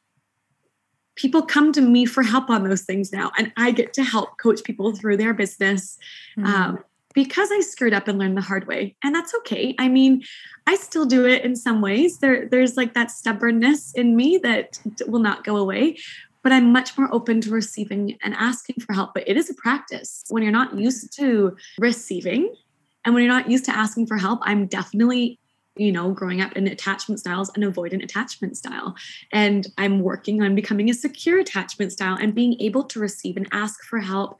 people 1.16 1.42
come 1.42 1.72
to 1.74 1.82
me 1.82 2.06
for 2.06 2.24
help 2.24 2.50
on 2.50 2.64
those 2.64 2.84
things 2.84 3.12
now. 3.12 3.32
And 3.38 3.52
I 3.58 3.72
get 3.72 3.92
to 3.94 4.04
help 4.04 4.38
coach 4.38 4.64
people 4.64 4.96
through 4.96 5.18
their 5.18 5.34
business. 5.34 5.98
Mm-hmm. 6.38 6.46
Um, 6.46 6.84
because 7.14 7.50
I 7.52 7.62
screwed 7.62 7.94
up 7.94 8.08
and 8.08 8.20
learned 8.20 8.38
the 8.38 8.42
hard 8.42 8.68
way. 8.68 8.96
And 9.04 9.16
that's 9.16 9.34
okay. 9.40 9.76
I 9.80 9.88
mean, 9.88 10.24
I 10.68 10.76
still 10.76 11.06
do 11.06 11.26
it 11.26 11.44
in 11.44 11.56
some 11.56 11.82
ways. 11.82 12.20
There, 12.20 12.48
there's 12.48 12.78
like 12.78 12.94
that 12.94 13.12
stubbornness 13.12 13.94
in 13.94 14.16
me 14.16 14.38
that 14.44 14.80
will 15.08 15.20
not 15.20 15.44
go 15.44 15.58
away 15.58 15.98
but 16.44 16.54
I'm 16.54 16.72
much 16.72 16.98
more 16.98 17.14
open 17.14 17.42
to 17.42 17.50
receiving 17.50 18.18
and 18.24 18.34
asking 18.34 18.78
for 18.80 18.94
help. 18.94 19.14
But 19.14 19.28
it 19.28 19.36
is 19.36 19.50
a 19.50 19.54
practice 19.56 20.24
when 20.30 20.44
you're 20.44 20.52
not 20.52 20.78
used 20.78 21.12
to 21.18 21.58
receiving 21.78 22.56
and 23.04 23.14
when 23.14 23.22
you're 23.22 23.34
not 23.34 23.52
used 23.52 23.66
to 23.66 23.76
asking 23.76 24.08
for 24.08 24.16
help. 24.16 24.40
I'm 24.44 24.66
definitely 24.68 25.40
you 25.78 25.92
know, 25.92 26.12
growing 26.12 26.42
up 26.42 26.54
in 26.54 26.68
attachment 26.68 27.20
styles, 27.20 27.52
and 27.56 27.64
avoidant 27.64 28.04
attachment 28.04 28.58
style. 28.58 28.96
And 29.32 29.68
I'm 29.78 30.00
working 30.02 30.42
on 30.42 30.56
becoming 30.56 30.90
a 30.90 30.94
secure 30.94 31.40
attachment 31.40 31.92
style 31.92 32.18
and 32.20 32.34
being 32.34 32.60
able 32.60 32.84
to 32.86 33.00
receive 33.00 33.38
and 33.38 33.48
ask 33.52 33.84
for 33.84 34.00
help. 34.00 34.38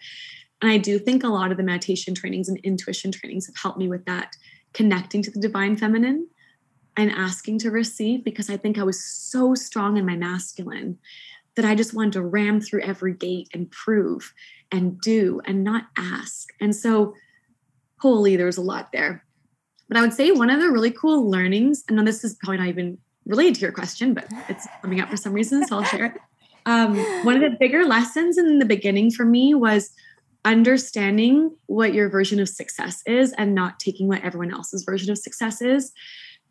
And 0.62 0.72
I 0.72 0.78
do 0.78 0.98
think 0.98 1.24
a 1.24 1.30
lot 1.30 1.52
of 1.52 1.58
the 1.58 1.64
meditation 1.64 2.16
trainings 2.16 2.50
and 2.50 2.58
intuition 2.60 3.12
trainings 3.12 3.46
have 3.46 3.56
helped 3.62 3.78
me 3.78 3.88
with 3.88 4.06
that, 4.06 4.36
connecting 4.74 5.22
to 5.24 5.32
the 5.32 5.40
divine 5.40 5.78
feminine 5.78 6.28
and 6.96 7.12
asking 7.12 7.60
to 7.60 7.72
receive 7.72 8.24
because 8.24 8.50
I 8.50 8.58
think 8.58 8.78
I 8.78 8.84
was 8.84 9.04
so 9.04 9.54
strong 9.54 9.98
in 9.98 10.06
my 10.06 10.16
masculine 10.16 10.98
that 11.56 11.66
I 11.66 11.76
just 11.76 11.94
wanted 11.94 12.14
to 12.14 12.24
ram 12.24 12.60
through 12.60 12.82
every 12.82 13.14
gate 13.14 13.50
and 13.54 13.70
prove 13.70 14.34
and 14.72 15.00
do 15.00 15.42
and 15.46 15.64
not 15.64 15.86
ask. 15.96 16.50
And 16.60 16.76
so, 16.76 17.14
holy, 18.00 18.36
there's 18.36 18.58
a 18.58 18.62
lot 18.62 18.92
there. 18.92 19.24
But 19.88 19.98
I 19.98 20.02
would 20.02 20.14
say 20.14 20.32
one 20.32 20.50
of 20.50 20.60
the 20.60 20.70
really 20.70 20.92
cool 20.92 21.30
learnings, 21.30 21.84
and 21.88 22.06
this 22.06 22.24
is 22.24 22.36
probably 22.36 22.58
not 22.58 22.68
even 22.68 22.98
related 23.26 23.56
to 23.56 23.62
your 23.62 23.72
question, 23.72 24.14
but 24.14 24.28
it's 24.50 24.68
coming 24.82 25.00
up 25.00 25.10
for 25.10 25.18
some 25.18 25.34
reason, 25.34 25.66
so 25.68 25.78
I'll 25.78 25.84
share 25.84 26.06
it. 26.06 26.14
Um, 26.66 26.98
one 27.24 27.42
of 27.42 27.42
the 27.42 27.58
bigger 27.58 27.86
lessons 27.86 28.38
in 28.38 28.60
the 28.60 28.66
beginning 28.66 29.12
for 29.12 29.24
me 29.24 29.54
was 29.54 29.92
understanding 30.46 31.56
what 31.66 31.94
your 31.94 32.10
version 32.10 32.40
of 32.40 32.50
success 32.50 33.02
is 33.06 33.34
and 33.34 33.54
not 33.54 33.80
taking 33.80 34.08
what 34.08 34.24
everyone 34.24 34.52
else's 34.52 34.84
version 34.84 35.12
of 35.12 35.18
success 35.18 35.62
is. 35.62 35.92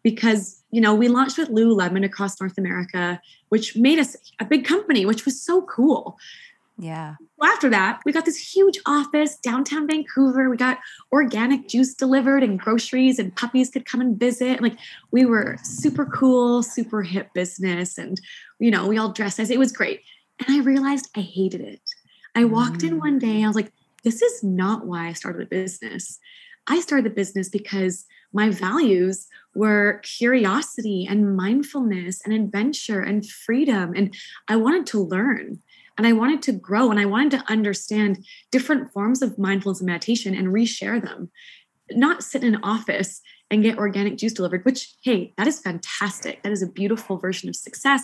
Because 0.03 0.63
you 0.71 0.81
know 0.81 0.95
we 0.95 1.09
launched 1.09 1.39
with 1.39 1.49
lululemon 1.49 2.05
across 2.05 2.41
north 2.41 2.59
america 2.59 3.21
which 3.49 3.77
made 3.77 3.99
us 3.99 4.17
a 4.41 4.45
big 4.45 4.65
company 4.65 5.07
which 5.07 5.25
was 5.25 5.43
so 5.43 5.63
cool. 5.63 6.19
Yeah. 6.79 7.15
After 7.43 7.71
that 7.71 8.03
we 8.05 8.13
got 8.13 8.27
this 8.27 8.55
huge 8.55 8.79
office 8.87 9.39
downtown 9.39 9.89
vancouver. 9.89 10.51
We 10.51 10.57
got 10.59 10.79
organic 11.11 11.69
juice 11.69 11.95
delivered 11.95 12.43
and 12.43 12.61
groceries 12.61 13.19
and 13.19 13.35
puppies 13.35 13.71
could 13.71 13.87
come 13.87 14.01
and 14.01 14.19
visit. 14.21 14.63
Like 14.63 14.77
we 15.11 15.25
were 15.25 15.57
super 15.63 16.05
cool 16.07 16.63
super 16.63 17.03
hip 17.03 17.33
business 17.35 17.99
and 17.99 18.21
you 18.59 18.71
know 18.71 18.87
we 18.87 18.99
all 18.99 19.13
dressed 19.13 19.41
as 19.41 19.51
it 19.51 19.59
was 19.59 19.73
great. 19.73 20.03
And 20.39 20.57
i 20.57 20.63
realized 20.63 21.09
i 21.17 21.21
hated 21.21 21.63
it 21.63 21.81
i 22.37 22.45
walked 22.45 22.81
mm. 22.81 22.89
in 22.89 22.99
one 22.99 23.19
day 23.19 23.43
i 23.43 23.47
was 23.47 23.57
like 23.57 23.73
this 24.05 24.23
is 24.23 24.45
not 24.45 24.87
why 24.87 25.09
i 25.09 25.13
started 25.13 25.43
a 25.43 25.47
business 25.47 26.19
i 26.69 26.81
started 26.81 27.05
the 27.05 27.15
business 27.15 27.49
because 27.49 28.07
my 28.33 28.51
values 28.51 29.29
were 29.55 30.01
curiosity 30.03 31.07
and 31.09 31.37
mindfulness 31.37 32.21
and 32.25 32.35
adventure 32.35 33.01
and 33.01 33.27
freedom. 33.27 33.95
And 33.97 34.15
I 34.47 34.57
wanted 34.57 34.87
to 34.89 35.03
learn 35.03 35.61
and 35.97 36.07
I 36.07 36.13
wanted 36.13 36.43
to 36.43 36.53
grow 36.53 36.91
and 36.91 37.01
I 37.01 37.07
wanted 37.07 37.31
to 37.33 37.51
understand 37.51 38.25
different 38.51 38.93
forms 38.93 39.23
of 39.23 39.39
mindfulness 39.39 39.81
and 39.81 39.87
meditation 39.87 40.35
and 40.35 40.49
reshare 40.49 41.03
them, 41.03 41.31
not 41.93 42.23
sit 42.23 42.45
in 42.45 42.55
an 42.55 42.63
office 42.63 43.23
and 43.51 43.63
get 43.63 43.79
organic 43.79 44.19
juice 44.19 44.35
delivered, 44.35 44.65
which, 44.65 44.95
hey, 45.03 45.33
that 45.39 45.47
is 45.47 45.61
fantastic. 45.61 46.43
That 46.43 46.53
is 46.53 46.63
a 46.63 46.69
beautiful 46.69 47.17
version 47.17 47.49
of 47.49 47.57
success. 47.57 48.03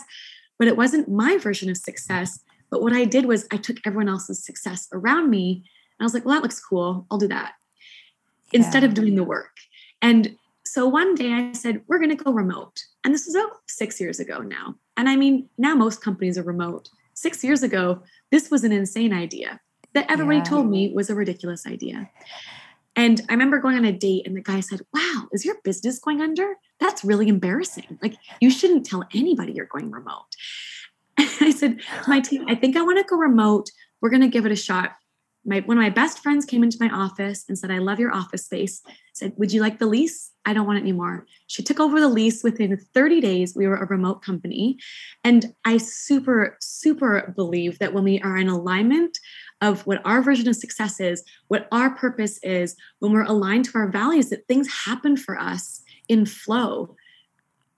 But 0.58 0.68
it 0.68 0.76
wasn't 0.76 1.10
my 1.10 1.36
version 1.36 1.68
of 1.68 1.76
success. 1.76 2.40
But 2.72 2.80
what 2.80 2.94
I 2.94 3.04
did 3.04 3.26
was 3.26 3.46
I 3.52 3.58
took 3.58 3.76
everyone 3.84 4.08
else's 4.08 4.44
success 4.44 4.88
around 4.94 5.28
me 5.28 5.62
and 5.98 6.00
I 6.00 6.04
was 6.04 6.14
like, 6.14 6.24
well, 6.24 6.34
that 6.34 6.42
looks 6.42 6.58
cool. 6.58 7.06
I'll 7.10 7.18
do 7.18 7.28
that 7.28 7.52
yeah. 8.50 8.60
instead 8.60 8.82
of 8.82 8.94
doing 8.94 9.14
the 9.14 9.22
work. 9.22 9.54
And 10.00 10.36
so 10.64 10.88
one 10.88 11.14
day 11.14 11.32
I 11.32 11.52
said, 11.52 11.82
we're 11.86 11.98
going 11.98 12.16
to 12.16 12.24
go 12.24 12.32
remote. 12.32 12.82
And 13.04 13.12
this 13.12 13.26
was 13.26 13.34
about 13.34 13.58
six 13.68 14.00
years 14.00 14.20
ago 14.20 14.38
now. 14.38 14.76
And 14.96 15.06
I 15.06 15.16
mean, 15.16 15.50
now 15.58 15.74
most 15.74 16.00
companies 16.02 16.38
are 16.38 16.42
remote. 16.42 16.88
Six 17.12 17.44
years 17.44 17.62
ago, 17.62 18.02
this 18.30 18.50
was 18.50 18.64
an 18.64 18.72
insane 18.72 19.12
idea 19.12 19.60
that 19.92 20.10
everybody 20.10 20.38
yeah. 20.38 20.44
told 20.44 20.70
me 20.70 20.94
was 20.94 21.10
a 21.10 21.14
ridiculous 21.14 21.66
idea. 21.66 22.08
And 22.96 23.20
I 23.28 23.32
remember 23.32 23.58
going 23.58 23.76
on 23.76 23.84
a 23.84 23.92
date 23.92 24.26
and 24.26 24.34
the 24.34 24.40
guy 24.40 24.60
said, 24.60 24.80
Wow, 24.94 25.28
is 25.32 25.44
your 25.44 25.56
business 25.62 25.98
going 25.98 26.22
under? 26.22 26.54
That's 26.80 27.04
really 27.04 27.28
embarrassing. 27.28 27.98
Like, 28.02 28.14
you 28.40 28.50
shouldn't 28.50 28.86
tell 28.86 29.04
anybody 29.14 29.52
you're 29.52 29.66
going 29.66 29.90
remote. 29.90 30.36
I 31.40 31.50
said 31.50 31.80
to 31.80 32.10
my 32.10 32.20
team, 32.20 32.44
I 32.48 32.54
think 32.54 32.76
I 32.76 32.82
want 32.82 32.98
to 32.98 33.04
go 33.04 33.16
remote. 33.16 33.70
We're 34.00 34.10
going 34.10 34.22
to 34.22 34.28
give 34.28 34.46
it 34.46 34.52
a 34.52 34.56
shot 34.56 34.92
my 35.44 35.60
one 35.60 35.76
of 35.76 35.82
my 35.82 35.90
best 35.90 36.20
friends 36.20 36.44
came 36.44 36.62
into 36.62 36.78
my 36.80 36.88
office 36.88 37.44
and 37.48 37.58
said, 37.58 37.70
I 37.70 37.78
love 37.78 37.98
your 37.98 38.14
office 38.14 38.44
space. 38.44 38.82
Said, 39.12 39.32
Would 39.36 39.52
you 39.52 39.60
like 39.60 39.78
the 39.78 39.86
lease? 39.86 40.30
I 40.44 40.52
don't 40.52 40.66
want 40.66 40.78
it 40.78 40.82
anymore. 40.82 41.26
She 41.46 41.62
took 41.62 41.80
over 41.80 42.00
the 42.00 42.08
lease 42.08 42.42
within 42.42 42.76
30 42.76 43.20
days. 43.20 43.56
We 43.56 43.66
were 43.66 43.76
a 43.76 43.86
remote 43.86 44.22
company. 44.22 44.78
And 45.24 45.54
I 45.64 45.76
super, 45.76 46.56
super 46.60 47.32
believe 47.36 47.78
that 47.78 47.92
when 47.92 48.04
we 48.04 48.20
are 48.20 48.36
in 48.36 48.48
alignment 48.48 49.18
of 49.60 49.86
what 49.86 50.04
our 50.04 50.22
version 50.22 50.48
of 50.48 50.56
success 50.56 50.98
is, 50.98 51.22
what 51.48 51.68
our 51.70 51.90
purpose 51.90 52.38
is, 52.42 52.76
when 52.98 53.12
we're 53.12 53.22
aligned 53.22 53.66
to 53.66 53.78
our 53.78 53.88
values, 53.88 54.30
that 54.30 54.46
things 54.48 54.84
happen 54.84 55.16
for 55.16 55.38
us 55.38 55.82
in 56.08 56.26
flow. 56.26 56.96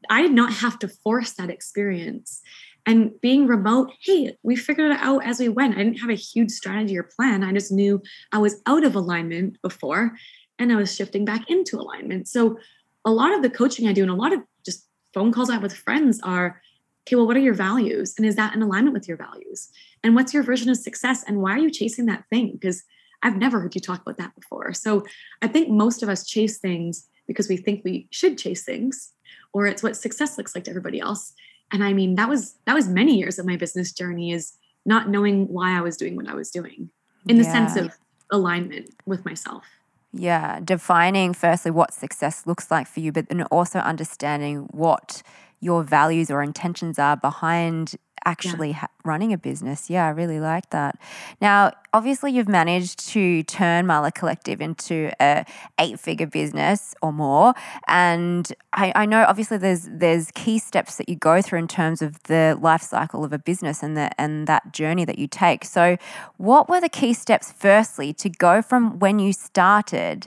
I 0.09 0.23
did 0.23 0.33
not 0.33 0.53
have 0.55 0.79
to 0.81 0.89
force 0.89 1.33
that 1.33 1.51
experience. 1.51 2.43
And 2.87 3.19
being 3.21 3.47
remote, 3.47 3.93
hey, 4.03 4.37
we 4.43 4.57
figured 4.57 4.93
it 4.93 4.99
out 5.01 5.25
as 5.25 5.39
we 5.39 5.49
went. 5.49 5.75
I 5.75 5.85
didn't 5.85 6.01
have 6.01 6.11
a 6.11 6.15
huge 6.15 6.51
strategy 6.51 6.99
or 6.99 7.03
plan. 7.03 7.43
I 7.43 7.53
just 7.53 7.73
knew 7.73 8.03
I 8.33 8.39
was 8.39 8.61
out 8.67 8.85
of 8.85 8.95
alignment 8.95 9.61
before 9.63 10.13
and 10.59 10.71
I 10.71 10.77
was 10.77 10.95
shifting 10.95 11.25
back 11.25 11.49
into 11.49 11.79
alignment. 11.79 12.29
So 12.29 12.59
a 13.05 13.11
lot 13.11 13.35
of 13.35 13.43
the 13.43 13.51
coaching 13.51 13.89
I 13.89 13.93
do 13.93 14.03
and 14.03 14.11
a 14.11 14.15
lot 14.15 14.33
of 14.33 14.41
just 14.65 14.87
phone 15.15 15.33
calls 15.33 15.49
I 15.49 15.55
have 15.55 15.63
with 15.63 15.75
friends 15.75 16.21
are, 16.23 16.61
okay, 17.07 17.17
well, 17.17 17.27
what 17.27 17.37
are 17.37 17.41
your 17.41 17.55
values? 17.55 18.15
And 18.19 18.27
is 18.27 18.37
that 18.37 18.55
in 18.55 18.63
alignment 18.63 18.95
with 18.95 19.09
your 19.09 19.17
values? 19.17 19.71
And 20.03 20.15
what's 20.15 20.35
your 20.35 20.43
version 20.43 20.69
of 20.71 20.77
success? 20.77 21.25
And 21.27 21.41
why 21.41 21.53
are 21.53 21.59
you 21.59 21.71
chasing 21.71 22.07
that 22.07 22.25
thing? 22.29 22.53
Because 22.53 22.83
I've 23.23 23.37
never 23.37 23.61
heard 23.61 23.75
you 23.75 23.81
talk 23.81 24.03
about 24.03 24.19
that 24.19 24.35
before. 24.35 24.75
So 24.75 25.05
I 25.41 25.49
think 25.49 25.71
most 25.71 26.03
of 26.03 26.11
us 26.11 26.27
chase 26.27 26.59
things 26.59 27.09
because 27.27 27.49
we 27.49 27.57
think 27.57 27.83
we 27.83 28.07
should 28.11 28.37
chase 28.37 28.65
things, 28.65 29.13
or 29.55 29.67
it's 29.67 29.83
what 29.83 29.97
success 29.97 30.37
looks 30.37 30.55
like 30.55 30.65
to 30.65 30.71
everybody 30.71 31.01
else 31.01 31.33
and 31.75 31.85
i 31.85 31.93
mean 31.93 32.15
that 32.15 32.29
was 32.29 32.55
that 32.65 32.75
was 32.75 32.89
many 32.89 33.19
years 33.19 33.39
of 33.39 33.45
my 33.45 33.57
business 33.57 33.93
journey 33.93 34.33
is 34.33 34.55
not 34.87 35.09
knowing 35.09 35.47
why 35.49 35.77
i 35.77 35.81
was 35.81 35.97
doing 35.97 36.17
what 36.17 36.29
i 36.29 36.35
was 36.35 36.51
doing 36.51 36.89
in 37.29 37.37
the 37.37 37.45
yeah. 37.45 37.53
sense 37.53 37.77
of 37.77 37.99
alignment 38.31 38.89
with 39.05 39.25
myself 39.25 39.65
yeah 40.13 40.61
defining 40.65 41.35
firstly 41.35 41.71
what 41.71 41.93
success 41.93 42.47
looks 42.47 42.71
like 42.71 42.87
for 42.87 43.01
you 43.01 43.11
but 43.13 43.29
then 43.29 43.43
also 43.45 43.81
understanding 43.81 44.69
what 44.71 45.23
your 45.61 45.83
values 45.83 46.31
or 46.31 46.43
intentions 46.43 46.99
are 46.99 47.17
behind 47.17 47.97
actually 48.25 48.69
yeah. 48.69 48.77
ha- 48.77 48.89
running 49.05 49.33
a 49.33 49.39
business. 49.39 49.91
Yeah, 49.91 50.07
I 50.07 50.11
really 50.11 50.41
like 50.41 50.71
that. 50.71 50.99
Now, 51.41 51.73
obviously, 51.95 52.33
you've 52.33 52.49
managed 52.49 53.09
to 53.11 53.45
turn 53.45 53.87
Mala 53.87 54.11
Collective 54.11 54.61
into 54.61 55.13
a 55.21 55.47
eight-figure 55.81 56.27
business 56.27 56.95
or 57.01 57.13
more, 57.13 57.55
and 57.87 58.53
I, 58.73 58.93
I, 58.95 59.07
know 59.07 59.25
obviously 59.27 59.57
there's 59.57 59.89
there's 59.91 60.31
key 60.33 60.59
steps 60.59 60.97
that 60.97 61.09
you 61.09 61.15
go 61.15 61.41
through 61.41 61.61
in 61.61 61.69
terms 61.69 62.03
of 62.03 62.21
the 62.25 62.59
life 62.61 62.83
cycle 62.83 63.25
of 63.25 63.33
a 63.33 63.39
business 63.39 63.83
and 63.83 63.97
the 63.97 64.11
and 64.21 64.47
that 64.49 64.73
journey 64.73 65.05
that 65.05 65.19
you 65.19 65.29
take. 65.29 65.65
So, 65.65 65.97
what 66.37 66.69
were 66.69 66.81
the 66.81 66.89
key 66.89 67.15
steps? 67.15 67.53
Firstly, 67.53 68.13
to 68.15 68.29
go 68.29 68.61
from 68.61 68.99
when 68.99 69.19
you 69.21 69.33
started 69.33 70.27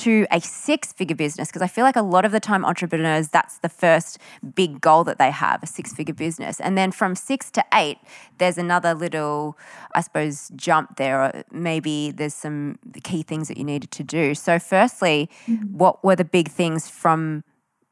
to 0.00 0.26
a 0.30 0.40
six 0.40 0.92
figure 0.92 1.16
business? 1.16 1.48
Because 1.48 1.62
I 1.62 1.66
feel 1.66 1.84
like 1.84 1.96
a 1.96 2.02
lot 2.02 2.24
of 2.24 2.32
the 2.32 2.40
time 2.40 2.64
entrepreneurs, 2.64 3.28
that's 3.28 3.58
the 3.58 3.68
first 3.68 4.18
big 4.54 4.80
goal 4.80 5.04
that 5.04 5.18
they 5.18 5.30
have 5.30 5.62
a 5.62 5.66
six 5.66 5.92
figure 5.92 6.14
business. 6.14 6.60
And 6.60 6.76
then 6.76 6.92
from 6.92 7.14
six 7.14 7.50
to 7.52 7.64
eight, 7.72 7.98
there's 8.38 8.58
another 8.58 8.94
little, 8.94 9.56
I 9.94 10.00
suppose, 10.00 10.50
jump 10.56 10.96
there, 10.96 11.03
or 11.12 11.44
maybe 11.50 12.10
there's 12.10 12.34
some 12.34 12.78
key 13.02 13.22
things 13.22 13.48
that 13.48 13.56
you 13.56 13.64
needed 13.64 13.90
to 13.92 14.02
do. 14.02 14.34
So, 14.34 14.58
firstly, 14.58 15.30
mm-hmm. 15.46 15.76
what 15.76 16.04
were 16.04 16.16
the 16.16 16.24
big 16.24 16.48
things 16.48 16.88
from 16.88 17.44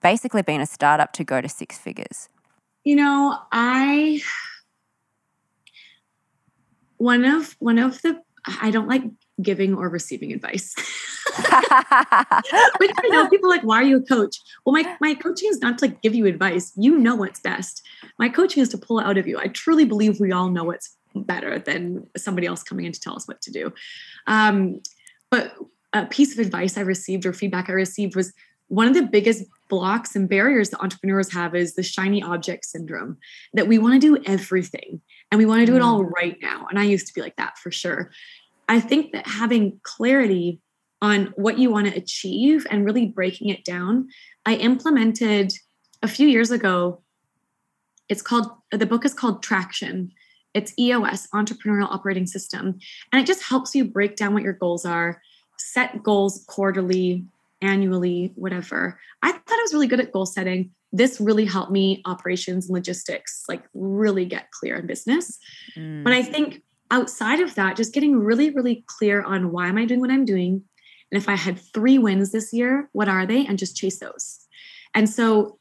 basically 0.03 0.43
being 0.43 0.61
a 0.61 0.67
startup 0.67 1.13
to 1.15 1.25
go 1.25 1.41
to 1.41 1.49
six 1.49 1.79
figures? 1.79 2.29
You 2.85 2.97
know, 2.97 3.39
I 3.53 4.21
one 6.97 7.25
of 7.25 7.57
one 7.59 7.79
of 7.79 8.01
the 8.03 8.21
I 8.61 8.71
don't 8.71 8.89
like 8.89 9.03
giving 9.41 9.75
or 9.75 9.89
receiving 9.89 10.33
advice. 10.33 10.75
Which 11.37 12.91
I 12.97 13.09
know 13.09 13.29
people 13.29 13.49
like, 13.49 13.63
why 13.63 13.77
are 13.77 13.85
you 13.85 13.99
a 13.99 14.03
coach? 14.03 14.37
Well, 14.65 14.73
my, 14.73 14.97
my 15.01 15.15
coaching 15.15 15.49
is 15.49 15.61
not 15.61 15.79
to 15.79 15.87
like 15.87 16.03
give 16.03 16.15
you 16.15 16.27
advice. 16.27 16.73
You 16.77 16.99
know 16.99 17.15
what's 17.15 17.41
best. 17.41 17.83
My 18.19 18.29
coaching 18.29 18.63
is 18.63 18.69
to 18.71 18.79
pull 18.79 19.01
out 19.01 19.19
of 19.19 19.27
you. 19.27 19.39
I 19.39 19.49
truly 19.49 19.85
believe 19.85 20.21
we 20.21 20.33
all 20.33 20.51
know 20.51 20.65
what's 20.65 20.97
better 21.15 21.59
than 21.59 22.07
somebody 22.17 22.47
else 22.47 22.63
coming 22.63 22.87
in 22.87 22.93
to 22.93 23.01
tell 23.01 23.17
us 23.17 23.27
what 23.27 23.41
to 23.43 23.51
do. 23.51 23.73
Um, 24.27 24.81
but 25.31 25.55
a 25.93 26.07
piece 26.07 26.33
of 26.33 26.39
advice 26.39 26.77
I 26.77 26.83
received 26.83 27.27
or 27.27 27.33
feedback 27.33 27.69
I 27.69 27.73
received 27.73 28.17
was 28.17 28.33
one 28.69 28.89
of 28.89 28.95
the 28.95 29.03
biggest 29.03 29.45
blocks 29.69 30.17
and 30.17 30.29
barriers 30.29 30.71
that 30.71 30.81
entrepreneurs 30.81 31.33
have 31.33 31.55
is 31.55 31.75
the 31.75 31.83
shiny 31.83 32.23
object 32.23 32.65
syndrome 32.65 33.19
that 33.53 33.69
we 33.69 33.79
want 33.79 33.95
to 33.95 33.99
do 33.99 34.23
everything 34.27 35.01
and 35.31 35.39
we 35.39 35.47
want 35.47 35.61
to 35.61 35.67
do 35.67 35.77
it 35.77 35.83
all 35.83 36.03
mm. 36.03 36.37
now. 36.41 36.67
And 36.71 36.79
I 36.79 36.85
used 36.85 37.07
to 37.07 37.13
be 37.15 37.21
like 37.21 37.37
that 37.37 37.59
for 37.59 37.71
sure. 37.71 38.11
I 38.69 38.81
think 38.81 39.13
that 39.13 39.27
having 39.27 39.79
clarity 39.83 40.61
on 41.03 41.35
what 41.37 41.59
you 41.59 41.71
want 41.71 41.89
to 41.89 41.95
achieve 41.95 42.67
and 42.71 42.85
really 42.85 43.07
breaking 43.07 43.49
it 43.49 43.65
down, 43.65 44.09
I 44.47 44.55
implemented 44.55 45.53
a 46.03 46.09
few 46.09 46.29
years 46.29 46.51
ago. 46.51 47.03
It's 48.09 48.23
called, 48.23 48.51
the 48.71 48.87
book 48.87 49.05
is 49.05 49.13
called 49.13 49.43
Traction. 49.43 50.13
It's 50.55 50.73
EOS, 50.79 51.29
Entrepreneurial 51.35 51.91
Operating 51.91 52.27
System. 52.27 52.79
And 53.13 53.23
it 53.23 53.27
just 53.27 53.43
helps 53.43 53.75
you 53.75 53.85
break 53.85 54.17
down 54.17 54.35
what 54.35 54.43
your 54.43 54.53
goals 54.53 54.85
are, 54.85 55.21
set 55.59 56.03
goals 56.03 56.45
quarterly, 56.49 57.25
annually, 57.61 58.33
whatever. 58.35 58.99
I 59.23 59.33
thought 59.33 59.43
I 59.49 59.63
was 59.63 59.73
really 59.73 59.87
good 59.87 60.01
at 60.01 60.13
goal 60.13 60.27
setting. 60.27 60.71
This 60.93 61.21
really 61.21 61.47
helped 61.47 61.73
me 61.73 62.03
operations 62.05 62.67
and 62.67 62.75
logistics, 62.75 63.45
like 63.49 63.63
really 63.73 64.27
get 64.27 64.51
clear 64.51 64.77
in 64.77 64.87
business. 64.87 65.39
Mm. 65.77 66.05
But 66.05 66.13
I 66.13 66.23
think 66.23 66.63
outside 66.91 67.41
of 67.41 67.55
that, 67.55 67.77
just 67.77 67.95
getting 67.95 68.19
really, 68.19 68.51
really 68.51 68.85
clear 68.87 69.23
on 69.23 69.53
why 69.53 69.69
am 69.69 69.79
I 69.79 69.87
doing 69.87 70.01
what 70.01 70.11
I'm 70.11 70.27
doing? 70.27 70.63
And 71.11 71.21
if 71.21 71.29
I 71.29 71.37
had 71.37 71.59
three 71.59 71.99
wins 71.99 72.33
this 72.33 72.53
year, 72.53 72.89
what 72.93 73.09
are 73.09 73.25
they? 73.27 73.47
And 73.47 73.59
just 73.59 73.77
chase 73.77 73.99
those. 73.99 74.41
And 74.95 75.09
so 75.09 75.59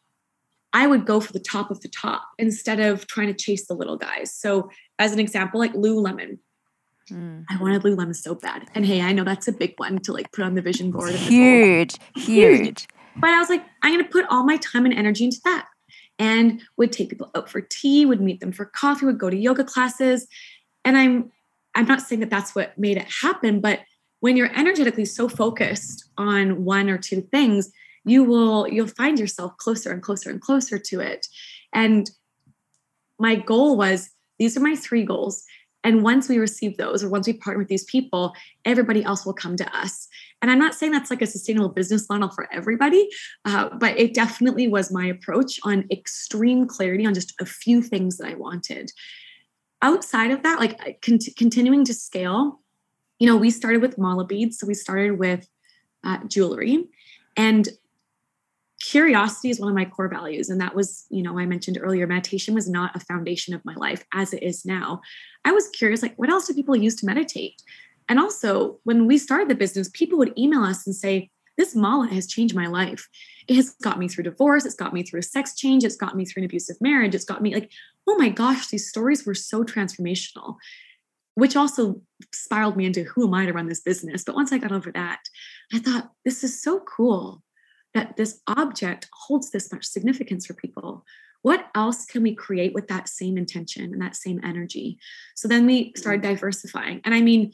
I 0.73 0.87
would 0.87 1.05
go 1.05 1.19
for 1.19 1.33
the 1.33 1.39
top 1.39 1.69
of 1.69 1.81
the 1.81 1.89
top 1.89 2.23
instead 2.37 2.79
of 2.79 3.07
trying 3.07 3.27
to 3.27 3.33
chase 3.33 3.67
the 3.67 3.73
little 3.73 3.97
guys. 3.97 4.33
So, 4.33 4.69
as 4.99 5.11
an 5.11 5.19
example, 5.19 5.59
like 5.59 5.73
Lululemon, 5.73 6.39
mm. 7.09 7.45
I 7.49 7.57
wanted 7.57 7.83
Lululemon 7.83 8.15
so 8.15 8.35
bad. 8.35 8.67
And 8.73 8.85
hey, 8.85 9.01
I 9.01 9.11
know 9.11 9.23
that's 9.23 9.47
a 9.47 9.51
big 9.51 9.73
one 9.77 9.99
to 9.99 10.13
like 10.13 10.31
put 10.31 10.45
on 10.45 10.55
the 10.55 10.61
vision 10.61 10.91
board. 10.91 11.13
Huge, 11.13 11.97
huge, 12.15 12.59
huge. 12.59 12.87
But 13.17 13.31
I 13.31 13.39
was 13.39 13.49
like, 13.49 13.63
I'm 13.81 13.93
going 13.93 14.03
to 14.03 14.09
put 14.09 14.25
all 14.29 14.45
my 14.45 14.57
time 14.57 14.85
and 14.85 14.93
energy 14.93 15.25
into 15.25 15.41
that. 15.43 15.67
And 16.17 16.61
would 16.77 16.91
take 16.91 17.09
people 17.09 17.31
out 17.35 17.49
for 17.49 17.61
tea, 17.61 18.05
would 18.05 18.21
meet 18.21 18.39
them 18.39 18.51
for 18.51 18.65
coffee, 18.65 19.07
would 19.07 19.17
go 19.17 19.29
to 19.29 19.35
yoga 19.35 19.63
classes. 19.63 20.27
And 20.85 20.97
I'm 20.97 21.31
I'm 21.73 21.85
not 21.85 22.01
saying 22.01 22.19
that 22.19 22.29
that's 22.29 22.53
what 22.53 22.77
made 22.77 22.97
it 22.97 23.07
happen, 23.21 23.61
but 23.61 23.79
when 24.19 24.37
you're 24.37 24.55
energetically 24.55 25.05
so 25.05 25.27
focused 25.27 26.09
on 26.17 26.63
one 26.63 26.89
or 26.89 26.97
two 26.97 27.21
things, 27.21 27.71
you 28.05 28.23
will 28.23 28.67
you'll 28.67 28.87
find 28.87 29.19
yourself 29.19 29.55
closer 29.57 29.91
and 29.91 30.01
closer 30.01 30.29
and 30.29 30.41
closer 30.41 30.79
to 30.79 30.99
it. 30.99 31.27
And 31.73 32.09
my 33.19 33.35
goal 33.35 33.77
was 33.77 34.09
these 34.39 34.57
are 34.57 34.61
my 34.61 34.75
three 34.75 35.03
goals. 35.03 35.43
And 35.83 36.03
once 36.03 36.29
we 36.29 36.37
receive 36.37 36.77
those 36.77 37.03
or 37.03 37.09
once 37.09 37.25
we 37.25 37.33
partner 37.33 37.59
with 37.59 37.67
these 37.67 37.85
people 37.85 38.33
everybody 38.65 39.03
else 39.03 39.25
will 39.25 39.33
come 39.33 39.55
to 39.57 39.77
us. 39.77 40.07
And 40.41 40.49
i'm 40.49 40.59
not 40.59 40.73
saying 40.73 40.91
that's 40.91 41.11
like 41.11 41.21
a 41.21 41.27
sustainable 41.27 41.69
business 41.69 42.09
model 42.09 42.29
for 42.29 42.47
everybody 42.51 43.09
uh, 43.45 43.69
but 43.77 43.97
it 43.97 44.13
definitely 44.13 44.67
was 44.67 44.91
my 44.91 45.05
approach 45.05 45.59
on 45.63 45.85
extreme 45.91 46.67
clarity 46.67 47.05
on 47.05 47.13
just 47.13 47.33
a 47.39 47.45
few 47.45 47.81
things 47.81 48.17
that 48.17 48.27
i 48.27 48.33
wanted. 48.35 48.91
Outside 49.83 50.31
of 50.31 50.43
that 50.43 50.59
like 50.59 51.01
continuing 51.01 51.85
to 51.85 51.93
scale 51.93 52.61
you 53.21 53.27
know 53.27 53.37
we 53.37 53.51
started 53.51 53.83
with 53.83 53.99
mala 53.99 54.25
beads. 54.25 54.57
So 54.57 54.65
we 54.65 54.73
started 54.73 55.19
with 55.19 55.47
uh, 56.03 56.17
jewelry. 56.27 56.87
And 57.37 57.69
curiosity 58.81 59.49
is 59.49 59.59
one 59.59 59.69
of 59.69 59.75
my 59.75 59.85
core 59.85 60.07
values 60.07 60.49
and 60.49 60.59
that 60.59 60.75
was 60.75 61.05
you 61.09 61.21
know 61.21 61.37
i 61.37 61.45
mentioned 61.45 61.77
earlier 61.79 62.07
meditation 62.07 62.53
was 62.53 62.69
not 62.69 62.95
a 62.95 62.99
foundation 62.99 63.53
of 63.53 63.63
my 63.63 63.75
life 63.75 64.03
as 64.13 64.33
it 64.33 64.41
is 64.41 64.65
now. 64.65 65.01
I 65.45 65.51
was 65.51 65.69
curious 65.69 66.01
like 66.01 66.15
what 66.17 66.29
else 66.29 66.47
do 66.47 66.53
people 66.53 66.75
use 66.75 66.95
to 66.97 67.05
meditate? 67.05 67.61
And 68.09 68.19
also 68.19 68.79
when 68.83 69.07
we 69.07 69.17
started 69.17 69.49
the 69.49 69.55
business 69.55 69.89
people 69.93 70.17
would 70.17 70.37
email 70.37 70.63
us 70.63 70.85
and 70.85 70.95
say 70.95 71.29
this 71.57 71.75
mala 71.75 72.07
has 72.07 72.27
changed 72.27 72.55
my 72.55 72.65
life. 72.67 73.07
It 73.47 73.55
has 73.55 73.75
got 73.83 73.99
me 73.99 74.07
through 74.07 74.23
divorce 74.23 74.65
it's 74.65 74.75
got 74.75 74.93
me 74.93 75.03
through 75.03 75.19
a 75.19 75.23
sex 75.23 75.55
change 75.55 75.83
it's 75.83 75.95
got 75.95 76.15
me 76.15 76.25
through 76.25 76.41
an 76.41 76.45
abusive 76.45 76.77
marriage 76.81 77.13
it's 77.13 77.25
got 77.25 77.41
me 77.41 77.53
like 77.53 77.71
oh 78.07 78.15
my 78.17 78.29
gosh 78.29 78.67
these 78.67 78.89
stories 78.89 79.25
were 79.25 79.35
so 79.35 79.63
transformational 79.63 80.55
which 81.35 81.55
also 81.55 82.01
spiraled 82.33 82.75
me 82.75 82.85
into 82.85 83.03
who 83.03 83.27
am 83.27 83.33
i 83.33 83.45
to 83.45 83.53
run 83.53 83.67
this 83.67 83.81
business? 83.81 84.23
But 84.23 84.35
once 84.35 84.51
i 84.51 84.57
got 84.57 84.71
over 84.71 84.91
that 84.91 85.19
i 85.71 85.77
thought 85.77 86.11
this 86.25 86.43
is 86.43 86.61
so 86.61 86.79
cool 86.79 87.43
that 87.93 88.15
this 88.17 88.41
object 88.47 89.09
holds 89.13 89.51
this 89.51 89.71
much 89.71 89.85
significance 89.85 90.45
for 90.45 90.53
people 90.53 91.03
what 91.41 91.67
else 91.75 92.05
can 92.05 92.23
we 92.23 92.35
create 92.35 92.73
with 92.73 92.87
that 92.87 93.09
same 93.09 93.37
intention 93.37 93.85
and 93.85 94.01
that 94.01 94.15
same 94.15 94.39
energy? 94.43 94.99
So 95.35 95.47
then 95.47 95.65
we 95.65 95.93
started 95.95 96.21
mm-hmm. 96.21 96.33
diversifying. 96.33 97.01
And 97.03 97.13
i 97.13 97.21
mean 97.21 97.53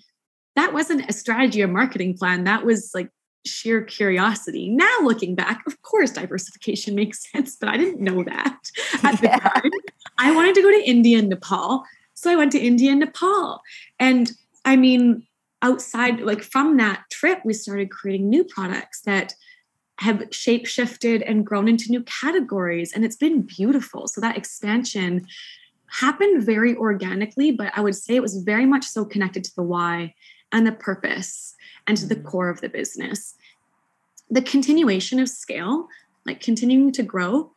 that 0.56 0.74
wasn't 0.74 1.08
a 1.10 1.14
strategy 1.14 1.62
or 1.62 1.68
marketing 1.68 2.18
plan. 2.18 2.44
That 2.46 2.66
was 2.66 2.92
like 2.96 3.10
sheer 3.46 3.84
curiosity. 3.84 4.70
Now 4.70 5.00
looking 5.04 5.36
back 5.36 5.64
of 5.68 5.82
course 5.82 6.12
diversification 6.12 6.96
makes 7.02 7.30
sense 7.32 7.56
but 7.56 7.70
i 7.70 7.78
didn't 7.78 8.02
know 8.02 8.24
that 8.24 8.58
at 9.04 9.22
yeah. 9.24 9.38
the 9.38 9.50
time. 9.50 9.72
I 10.18 10.36
wanted 10.36 10.56
to 10.56 10.62
go 10.62 10.72
to 10.72 10.90
india 10.90 11.20
and 11.20 11.30
nepal 11.30 11.84
so 12.14 12.32
i 12.32 12.36
went 12.36 12.52
to 12.54 12.60
india 12.60 12.92
and 12.92 13.00
nepal. 13.00 13.62
And 14.00 14.32
i 14.66 14.76
mean 14.76 15.26
outside 15.64 16.20
like 16.20 16.44
from 16.44 16.78
that 16.78 17.04
trip 17.12 17.40
we 17.44 17.54
started 17.54 17.90
creating 17.90 18.30
new 18.30 18.44
products 18.44 19.02
that 19.02 19.34
have 20.00 20.24
shape 20.32 20.66
shifted 20.66 21.22
and 21.24 21.46
grown 21.46 21.68
into 21.68 21.90
new 21.90 22.04
categories 22.04 22.94
and 22.94 23.04
it's 23.04 23.16
been 23.16 23.42
beautiful 23.42 24.08
so 24.08 24.22
that 24.22 24.38
expansion 24.38 25.26
happened 25.88 26.44
very 26.44 26.76
organically 26.76 27.52
but 27.52 27.72
i 27.76 27.82
would 27.82 27.96
say 27.96 28.16
it 28.16 28.22
was 28.22 28.44
very 28.44 28.66
much 28.66 28.86
so 28.86 29.04
connected 29.04 29.44
to 29.44 29.56
the 29.56 29.64
why 29.64 30.14
and 30.52 30.66
the 30.66 30.72
purpose 30.72 31.56
and 31.88 31.98
to 31.98 32.06
the 32.06 32.16
mm-hmm. 32.16 32.28
core 32.28 32.50
of 32.50 32.62
the 32.62 32.70
business 32.70 33.36
the 34.30 34.42
continuation 34.42 35.20
of 35.20 35.30
scale 35.30 35.88
like 36.26 36.42
continuing 36.42 36.92
to 36.92 37.04
grow 37.04 37.52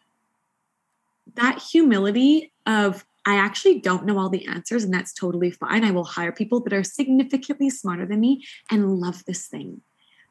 that 1.35 1.61
humility 1.61 2.53
of 2.67 3.05
I 3.27 3.37
actually 3.37 3.81
don't 3.81 4.07
know 4.07 4.19
all 4.19 4.31
the 4.31 4.47
answers, 4.47 4.83
and 4.83 4.93
that's 4.93 5.13
totally 5.13 5.51
fine. 5.51 5.85
I 5.85 5.91
will 5.91 6.05
hire 6.05 6.33
people 6.33 6.61
that 6.61 6.73
are 6.73 6.83
significantly 6.83 7.69
smarter 7.69 8.07
than 8.07 8.21
me 8.21 8.45
and 8.71 8.99
love 8.99 9.25
this 9.27 9.47
thing. 9.47 9.83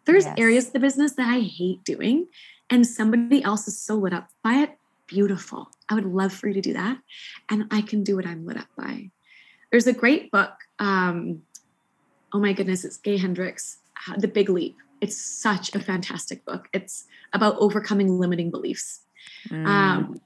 There's 0.06 0.26
yes. 0.26 0.36
areas 0.38 0.68
of 0.68 0.74
the 0.74 0.80
business 0.80 1.14
that 1.14 1.28
I 1.28 1.40
hate 1.40 1.84
doing, 1.84 2.28
and 2.70 2.86
somebody 2.86 3.44
else 3.44 3.68
is 3.68 3.78
so 3.78 3.96
lit 3.96 4.14
up 4.14 4.30
by 4.44 4.56
it. 4.56 4.78
Beautiful. 5.08 5.70
I 5.90 5.96
would 5.96 6.06
love 6.06 6.32
for 6.32 6.48
you 6.48 6.54
to 6.54 6.62
do 6.62 6.74
that. 6.74 7.00
And 7.50 7.66
I 7.72 7.82
can 7.82 8.04
do 8.04 8.16
what 8.16 8.28
I'm 8.28 8.46
lit 8.46 8.58
up 8.58 8.68
by. 8.78 9.10
There's 9.72 9.88
a 9.88 9.94
great 9.94 10.32
book. 10.32 10.54
Um, 10.78 11.42
oh 12.34 12.40
my 12.40 12.54
goodness, 12.54 12.86
it's 12.86 12.98
Gay 12.98 13.18
Hendricks, 13.18 13.78
uh, 14.08 14.18
The 14.18 14.28
Big 14.28 14.50
Leap. 14.50 14.78
It's 15.02 15.18
such 15.18 15.74
a 15.76 15.80
fantastic 15.80 16.46
book. 16.46 16.68
It's 16.74 17.06
about 17.34 17.58
overcoming 17.58 18.20
limiting 18.20 18.52
beliefs. 18.52 19.02
Mm. 19.50 19.66
Um, 19.66 20.22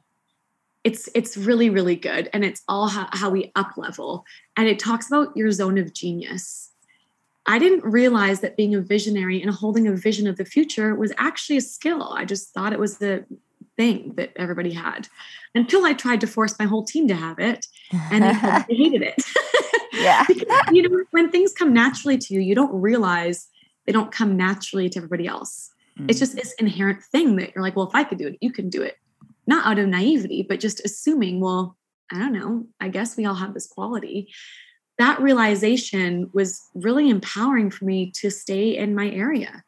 it's 0.84 1.08
it's 1.16 1.38
really 1.38 1.70
really 1.70 1.96
good, 1.96 2.30
and 2.34 2.44
it's 2.44 2.62
all 2.68 2.88
how, 2.88 3.08
how 3.12 3.30
we 3.30 3.52
up 3.56 3.78
level. 3.78 4.26
And 4.58 4.68
it 4.68 4.80
talks 4.80 5.08
about 5.08 5.38
your 5.38 5.52
zone 5.52 5.78
of 5.78 5.94
genius 5.94 6.73
I 7.46 7.60
didn't 7.60 7.84
realize 7.84 8.40
that 8.40 8.56
being 8.56 8.74
a 8.74 8.82
visionary 8.82 9.42
and 9.42 9.52
holding 9.52 9.88
a 9.88 9.96
vision 9.96 10.28
of 10.28 10.38
the 10.38 10.46
future 10.46 10.96
was 10.96 11.12
actually 11.18 11.58
a 11.58 11.62
skill. 11.62 12.14
I 12.14 12.26
just 12.26 12.54
thought 12.54 12.74
it 12.74 12.80
was 12.80 12.98
the 12.98 13.26
thing 13.76 14.14
that 14.16 14.32
everybody 14.36 14.72
had 14.72 15.08
until 15.56 15.86
I 15.86 15.94
tried 15.94 16.22
to 16.22 16.28
force 16.28 16.58
my 16.58 16.66
whole 16.66 16.86
team 16.86 17.08
to 17.08 17.16
have 17.16 17.40
it 17.40 17.66
and 18.12 18.24
they 18.24 18.76
hated 18.76 19.02
it. 19.02 19.24
yeah. 19.94 20.24
because, 20.28 20.48
you 20.72 20.88
know, 20.88 21.04
when 21.12 21.32
things 21.32 21.54
come 21.54 21.74
naturally 21.74 22.18
to 22.18 22.34
you, 22.34 22.40
you 22.40 22.56
don't 22.56 22.74
realize 22.74 23.48
they 23.86 23.92
don't 23.92 24.12
come 24.12 24.38
naturally 24.38 24.90
to 24.90 25.00
everybody 25.00 25.28
else. 25.28 25.70
Mm. 26.00 26.10
It's 26.10 26.20
just 26.20 26.36
this 26.36 26.54
inherent 26.54 27.04
thing 27.04 27.36
that 27.38 27.54
you're 27.54 27.64
like, 27.64 27.76
well, 27.76 27.88
if 27.88 27.96
I 27.96 28.04
could 28.04 28.18
do 28.18 28.28
it, 28.28 28.38
you 28.42 28.52
can 28.52 28.70
do 28.70 28.82
it. 28.82 28.98
Not 29.48 29.66
out 29.66 29.80
of 29.80 29.88
naivety, 29.88 30.46
but 30.48 30.62
just 30.62 30.80
assuming, 30.86 31.42
well, 31.42 31.78
I 32.12 32.20
don't 32.20 32.34
know, 32.34 32.68
I 32.80 32.88
guess 32.88 33.18
we 33.18 33.26
all 33.26 33.36
have 33.36 33.54
this 33.54 33.68
quality 33.68 34.30
that 34.98 35.22
realization 35.22 36.30
was 36.34 36.70
really 36.76 37.10
empowering 37.10 37.72
for 37.72 37.86
me 37.86 38.12
to 38.12 38.30
stay 38.30 38.78
in 38.78 38.94
my 38.94 39.10
area 39.10 39.64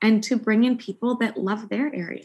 and 0.00 0.22
to 0.24 0.36
bring 0.36 0.64
in 0.64 0.78
people 0.78 1.16
that 1.16 1.36
love 1.36 1.68
their 1.68 1.94
area 1.94 2.24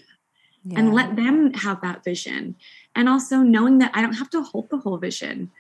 yeah. 0.64 0.80
and 0.80 0.94
let 0.94 1.16
them 1.16 1.54
have 1.54 1.82
that 1.82 2.04
vision. 2.04 2.56
And 2.96 3.10
also 3.10 3.38
knowing 3.38 3.80
that 3.80 3.92
I 3.94 4.02
don't 4.02 4.14
have 4.14 4.30
to 4.32 4.44
hold 4.44 4.70
the 4.70 4.78
whole 4.78 4.98
vision 4.98 5.52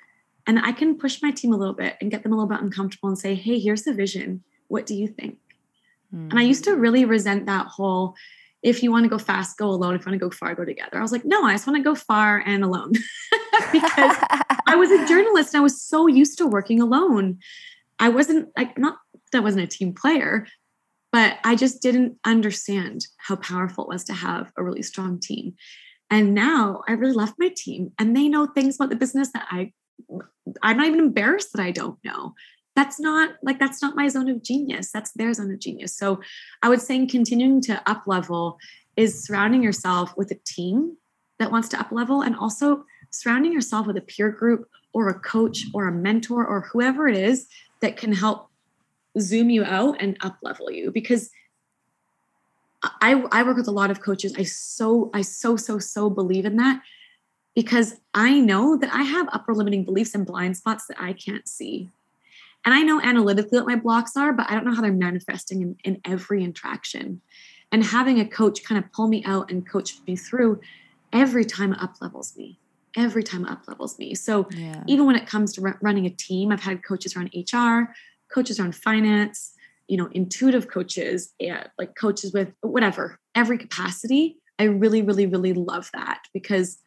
and 0.46 0.60
I 0.60 0.72
can 0.72 0.98
push 0.98 1.22
my 1.22 1.32
team 1.32 1.54
a 1.54 1.58
little 1.58 1.74
bit 1.74 1.96
and 2.02 2.12
get 2.12 2.24
them 2.24 2.34
a 2.34 2.36
little 2.36 2.50
bit 2.50 2.62
uncomfortable 2.62 3.10
and 3.10 3.18
say, 3.18 3.34
hey, 3.34 3.60
here's 3.60 3.84
the 3.84 3.94
vision. 3.94 4.44
What 4.68 4.86
do 4.86 4.94
you 4.94 5.08
think? 5.08 5.38
Mm. 6.14 6.32
And 6.32 6.40
I 6.40 6.44
used 6.44 6.64
to 6.66 6.72
mm. 6.72 6.82
really 6.82 7.06
resent 7.06 7.46
that 7.46 7.68
whole 7.68 8.16
if 8.64 8.82
you 8.82 8.92
want 8.92 9.04
to 9.04 9.10
go 9.10 9.18
fast, 9.18 9.58
go 9.58 9.70
alone. 9.70 9.96
If 9.96 10.06
you 10.06 10.12
want 10.12 10.22
to 10.22 10.26
go 10.26 10.32
far, 10.32 10.56
go 10.56 10.64
together. 10.64 10.98
I 10.98 11.02
was 11.02 11.12
like, 11.12 11.26
no, 11.26 11.44
I 11.44 11.54
just 11.54 11.68
want 11.68 11.78
to 11.78 11.84
go 11.84 11.96
far 11.96 12.40
and 12.40 12.64
alone 12.64 12.94
because 13.72 14.16
I 14.68 14.76
was 14.76 14.90
a 14.90 15.06
journalist 15.06 15.54
and 15.54 15.60
I 15.60 15.64
was 15.64 15.82
so 15.82 16.08
used 16.08 16.38
to 16.38 16.48
working 16.48 16.82
alone. 16.82 17.40
I 18.00 18.10
wasn't 18.10 18.50
like, 18.58 18.78
not 18.78 18.98
that 19.32 19.40
I 19.40 19.42
wasn't 19.42 19.66
a 19.66 19.68
team 19.68 19.94
player, 19.94 20.48
but 21.12 21.38
I 21.44 21.56
just 21.56 21.82
didn't 21.82 22.18
understand 22.24 23.06
how 23.18 23.36
powerful 23.36 23.84
it 23.84 23.90
was 23.90 24.06
to 24.06 24.14
have 24.14 24.52
a 24.58 24.64
really 24.64 24.82
strong 24.82 25.20
team. 25.20 25.56
And 26.10 26.34
now 26.34 26.82
I 26.88 26.94
really 26.94 27.14
love 27.14 27.34
my 27.38 27.52
team 27.56 27.92
and 28.00 28.16
they 28.16 28.30
know 28.30 28.48
things 28.48 28.76
about 28.76 28.90
the 28.90 28.96
business 28.96 29.30
that 29.34 29.46
I, 29.52 29.74
I'm 30.62 30.78
not 30.78 30.88
even 30.88 31.00
embarrassed 31.00 31.50
that 31.54 31.62
I 31.62 31.72
don't 31.72 32.00
know 32.04 32.34
that's 32.76 33.00
not 33.00 33.36
like 33.44 33.60
that's 33.60 33.82
not 33.82 33.96
my 33.96 34.08
zone 34.08 34.30
of 34.30 34.44
genius. 34.44 34.92
That's 34.92 35.12
their 35.12 35.34
zone 35.34 35.52
of 35.52 35.60
genius. 35.60 35.96
So 35.96 36.22
i 36.62 36.70
would 36.70 36.82
say 36.82 37.06
continuing 37.06 37.62
to 37.62 37.82
up 37.90 38.04
level 38.08 38.58
is 38.96 39.24
surrounding 39.24 39.64
yourself 39.64 40.16
with 40.18 40.32
a 40.32 40.40
team 40.46 40.98
that 41.40 41.52
wants 41.52 41.70
to 41.70 41.80
up 41.80 41.92
level 41.92 42.22
and 42.22 42.36
also 42.36 42.86
surrounding 43.10 43.52
yourself 43.52 43.88
with 43.88 43.98
a 43.98 44.02
peer 44.02 44.30
group 44.30 44.70
or 44.94 45.10
a 45.10 45.20
coach 45.20 45.66
or 45.74 45.88
a 45.88 45.92
mentor 45.92 46.46
or 46.46 46.62
whoever 46.62 47.08
it 47.08 47.18
is 47.18 47.48
that 47.82 47.98
can 47.98 48.14
help 48.14 48.50
zoom 49.20 49.50
you 49.50 49.64
out 49.64 49.98
and 50.00 50.18
up 50.22 50.38
level 50.42 50.72
you. 50.72 50.92
Because 50.92 51.30
I, 53.02 53.24
I 53.32 53.44
work 53.44 53.58
with 53.58 53.68
a 53.68 53.72
lot 53.72 53.92
of 53.92 54.02
coaches. 54.02 54.36
I 54.38 54.44
so 54.44 55.10
i 55.14 55.22
so 55.22 55.56
so 55.56 55.80
so 55.80 56.10
believe 56.10 56.46
in 56.46 56.58
that 56.58 56.82
because 57.56 57.96
i 58.14 58.40
know 58.40 58.76
that 58.78 58.94
i 58.94 59.04
have 59.04 59.28
upper 59.32 59.54
limiting 59.54 59.86
beliefs 59.86 60.16
and 60.16 60.26
blind 60.26 60.58
spots 60.58 60.88
that 60.88 61.00
i 61.00 61.14
can't 61.14 61.48
see 61.48 61.90
and 62.66 62.74
I 62.74 62.82
know 62.82 63.02
analytically 63.02 63.60
what 63.60 63.68
my 63.68 63.76
blocks 63.76 64.16
are, 64.16 64.34
but 64.34 64.50
I 64.50 64.54
don't 64.56 64.66
know 64.66 64.74
how 64.74 64.82
they're 64.82 64.94
manifesting 64.94 65.62
in, 65.62 65.76
in 65.84 66.02
every 66.06 66.44
interaction. 66.44 67.22
and 67.72 67.84
having 67.84 68.20
a 68.20 68.26
coach 68.26 68.64
kind 68.64 68.84
of 68.84 68.92
pull 68.92 69.08
me 69.08 69.24
out 69.26 69.52
and 69.52 69.68
coach 69.68 69.96
me 70.08 70.16
through 70.16 70.62
every 71.12 71.44
time 71.44 71.74
up 71.74 71.96
levels 72.02 72.38
me 72.38 72.60
every 72.96 73.24
time 73.24 73.46
up 73.46 73.68
levels 73.68 73.98
me 73.98 74.14
so 74.14 74.48
yeah. 74.52 74.84
even 74.88 75.06
when 75.06 75.16
it 75.16 75.26
comes 75.26 75.54
to 75.54 75.64
r- 75.64 75.80
running 75.82 76.06
a 76.06 76.10
team 76.10 76.52
i've 76.52 76.62
had 76.62 76.84
coaches 76.84 77.16
around 77.16 77.32
hr 77.52 77.92
coaches 78.32 78.60
around 78.60 78.76
finance 78.76 79.54
you 79.88 79.98
know 79.98 80.08
intuitive 80.12 80.68
coaches 80.68 81.34
yeah, 81.40 81.68
like 81.78 81.96
coaches 81.96 82.34
with 82.34 82.52
whatever 82.62 83.20
every 83.36 83.58
capacity 83.58 84.38
i 84.60 84.64
really 84.64 85.02
really 85.02 85.26
really 85.26 85.54
love 85.54 85.90
that 85.94 86.22
because 86.34 86.78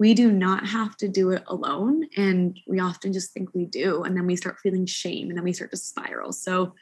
we 0.00 0.14
do 0.14 0.32
not 0.32 0.66
have 0.66 0.96
to 0.96 1.06
do 1.06 1.30
it 1.30 1.44
alone 1.46 2.08
and 2.16 2.58
we 2.66 2.80
often 2.80 3.12
just 3.12 3.32
think 3.32 3.50
we 3.54 3.66
do 3.66 4.02
and 4.02 4.16
then 4.16 4.26
we 4.26 4.34
start 4.34 4.58
feeling 4.58 4.86
shame 4.86 5.28
and 5.28 5.36
then 5.36 5.44
we 5.44 5.52
start 5.52 5.70
to 5.70 5.76
spiral. 5.76 6.32
So 6.32 6.74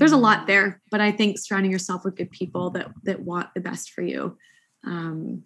there's 0.00 0.12
a 0.12 0.16
lot 0.16 0.40
mm. 0.40 0.46
there 0.46 0.80
but 0.90 1.00
i 1.00 1.12
think 1.12 1.38
surrounding 1.38 1.70
yourself 1.70 2.04
with 2.04 2.16
good 2.16 2.30
people 2.32 2.70
that 2.70 2.90
that 3.04 3.20
want 3.20 3.52
the 3.54 3.60
best 3.60 3.92
for 3.92 4.02
you 4.02 4.36
um 4.84 5.42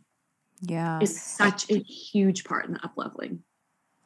yeah. 0.62 0.99
is 1.03 1.21
such 1.21 1.71
a 1.71 1.79
huge 1.81 2.45
part 2.45 2.65
in 2.65 2.73
the 2.73 2.85
up 2.85 2.93
leveling 2.97 3.43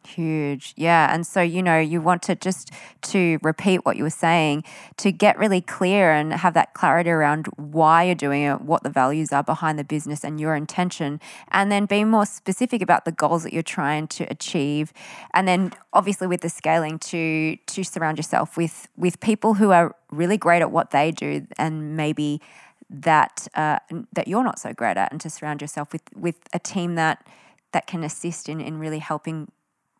Huge. 0.06 0.72
Yeah. 0.76 1.12
And 1.12 1.26
so, 1.26 1.42
you 1.42 1.62
know, 1.62 1.78
you 1.78 2.00
want 2.00 2.22
to 2.22 2.34
just 2.34 2.70
to 3.02 3.38
repeat 3.42 3.84
what 3.84 3.96
you 3.96 4.04
were 4.04 4.10
saying, 4.10 4.64
to 4.96 5.12
get 5.12 5.38
really 5.38 5.60
clear 5.60 6.12
and 6.12 6.32
have 6.32 6.54
that 6.54 6.72
clarity 6.72 7.10
around 7.10 7.46
why 7.56 8.04
you're 8.04 8.14
doing 8.14 8.42
it, 8.42 8.62
what 8.62 8.84
the 8.84 8.90
values 8.90 9.32
are 9.32 9.42
behind 9.42 9.78
the 9.78 9.84
business 9.84 10.24
and 10.24 10.40
your 10.40 10.54
intention, 10.54 11.20
and 11.50 11.70
then 11.70 11.84
be 11.84 12.04
more 12.04 12.24
specific 12.24 12.80
about 12.80 13.04
the 13.04 13.12
goals 13.12 13.42
that 13.42 13.52
you're 13.52 13.62
trying 13.62 14.06
to 14.08 14.24
achieve. 14.30 14.92
And 15.34 15.46
then 15.46 15.72
obviously 15.92 16.26
with 16.26 16.40
the 16.40 16.48
scaling 16.48 16.98
to 17.00 17.56
to 17.56 17.84
surround 17.84 18.18
yourself 18.18 18.56
with 18.56 18.88
with 18.96 19.20
people 19.20 19.54
who 19.54 19.72
are 19.72 19.94
really 20.10 20.38
great 20.38 20.62
at 20.62 20.70
what 20.70 20.90
they 20.90 21.10
do 21.10 21.46
and 21.58 21.96
maybe 21.96 22.40
that 22.88 23.46
uh, 23.54 23.78
that 24.14 24.26
you're 24.26 24.44
not 24.44 24.58
so 24.58 24.72
great 24.72 24.96
at 24.96 25.12
and 25.12 25.20
to 25.20 25.28
surround 25.28 25.60
yourself 25.60 25.92
with 25.92 26.02
with 26.14 26.36
a 26.54 26.58
team 26.58 26.94
that 26.94 27.26
that 27.72 27.86
can 27.86 28.02
assist 28.02 28.48
in, 28.48 28.60
in 28.60 28.78
really 28.78 28.98
helping 28.98 29.50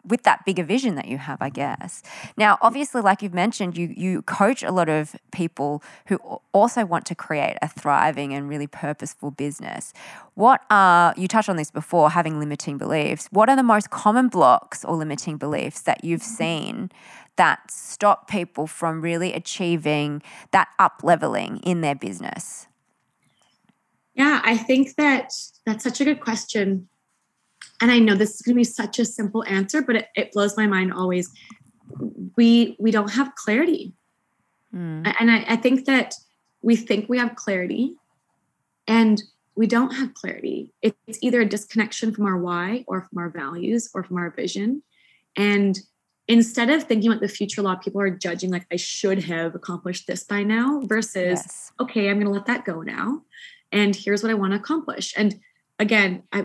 with 0.09 0.23
that 0.25 0.45
bigger 0.45 0.65
vision 0.65 0.95
that 0.97 1.07
you 1.07 1.19
have, 1.19 1.41
I 1.41 1.51
guess. 1.51 2.03
Now, 2.37 2.59
obviously, 2.61 3.01
like 3.01 3.23
you've 3.23 3.35
mentioned, 3.35 3.77
you 3.77 3.93
you 3.97 4.23
coach 4.23 4.63
a 4.63 4.73
lot 4.73 4.89
of 4.89 5.15
people 5.33 5.83
who 6.07 6.17
also 6.53 6.85
want 6.85 7.07
to 7.07 7.15
create 7.15 7.57
a 7.63 7.69
thriving 7.69 8.35
and 8.35 8.49
really 8.49 8.67
purposeful 8.67 9.31
business. 9.31 9.93
What 10.35 10.63
are 10.71 11.15
you 11.17 11.29
touched 11.29 11.49
on 11.49 11.57
this 11.57 11.71
before, 11.71 12.11
having 12.11 12.39
limiting 12.39 12.79
beliefs? 12.79 13.29
What 13.31 13.49
are 13.49 13.57
the 13.57 13.63
most 13.63 13.91
common 13.91 14.29
blocks 14.29 14.85
or 14.85 14.97
limiting 14.97 15.37
beliefs 15.37 15.83
that 15.83 16.05
you've 16.05 16.23
mm-hmm. 16.23 16.37
seen 16.37 16.91
that 17.37 17.71
stop 17.71 18.29
people 18.29 18.67
from 18.67 19.01
really 19.01 19.33
achieving 19.33 20.23
that 20.51 20.69
up 20.79 21.01
leveling 21.03 21.59
in 21.59 21.81
their 21.81 21.95
business? 21.95 22.67
Yeah, 24.15 24.41
I 24.45 24.57
think 24.57 24.97
that 24.97 25.33
that's 25.65 25.85
such 25.85 26.01
a 26.01 26.05
good 26.05 26.21
question 26.21 26.89
and 27.81 27.91
I 27.91 27.99
know 27.99 28.14
this 28.14 28.35
is 28.35 28.43
going 28.43 28.55
to 28.55 28.61
be 28.61 28.64
such 28.64 28.99
a 28.99 29.05
simple 29.05 29.45
answer, 29.45 29.83
but 29.83 29.97
it, 29.97 30.07
it 30.14 30.33
blows 30.33 30.57
my 30.57 30.66
mind 30.66 30.93
always. 30.93 31.31
We 32.37 32.76
we 32.79 32.91
don't 32.91 33.12
have 33.12 33.35
clarity, 33.35 33.95
mm. 34.74 35.14
and 35.18 35.31
I, 35.31 35.45
I 35.49 35.57
think 35.57 35.87
that 35.87 36.14
we 36.61 36.76
think 36.76 37.09
we 37.09 37.18
have 37.18 37.35
clarity, 37.37 37.95
and 38.87 39.22
we 39.55 39.66
don't 39.66 39.93
have 39.93 40.14
clarity. 40.14 40.72
It's 40.83 41.18
either 41.22 41.41
a 41.41 41.47
disconnection 41.47 42.14
from 42.14 42.26
our 42.26 42.39
why, 42.39 42.85
or 42.87 43.03
from 43.03 43.18
our 43.18 43.31
values, 43.31 43.91
or 43.95 44.05
from 44.05 44.18
our 44.18 44.31
vision, 44.31 44.83
and 45.37 45.79
instead 46.29 46.68
of 46.68 46.85
thinking 46.85 47.11
about 47.11 47.22
the 47.22 47.29
future 47.29 47.62
law, 47.62 47.74
people 47.74 48.01
are 48.03 48.11
judging 48.11 48.51
like 48.51 48.66
I 48.70 48.76
should 48.76 49.24
have 49.24 49.55
accomplished 49.55 50.07
this 50.07 50.24
by 50.24 50.43
now, 50.43 50.83
versus 50.85 51.41
yes. 51.41 51.72
okay, 51.81 52.11
I'm 52.11 52.16
going 52.16 52.26
to 52.26 52.33
let 52.33 52.47
that 52.47 52.66
go 52.66 52.83
now, 52.83 53.22
and 53.72 53.97
here's 53.97 54.22
what 54.22 54.31
I 54.31 54.35
want 54.35 54.53
to 54.53 54.59
accomplish. 54.59 55.14
And 55.16 55.41
again, 55.79 56.22
I 56.33 56.45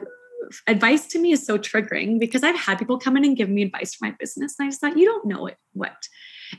advice 0.67 1.07
to 1.07 1.19
me 1.19 1.31
is 1.31 1.45
so 1.45 1.57
triggering 1.57 2.19
because 2.19 2.43
I've 2.43 2.57
had 2.57 2.79
people 2.79 2.99
come 2.99 3.17
in 3.17 3.25
and 3.25 3.37
give 3.37 3.49
me 3.49 3.63
advice 3.63 3.95
for 3.95 4.05
my 4.05 4.15
business. 4.19 4.55
And 4.57 4.65
I 4.65 4.69
just 4.69 4.81
thought, 4.81 4.97
you 4.97 5.05
don't 5.05 5.25
know 5.25 5.47
it. 5.47 5.57
What? 5.73 5.95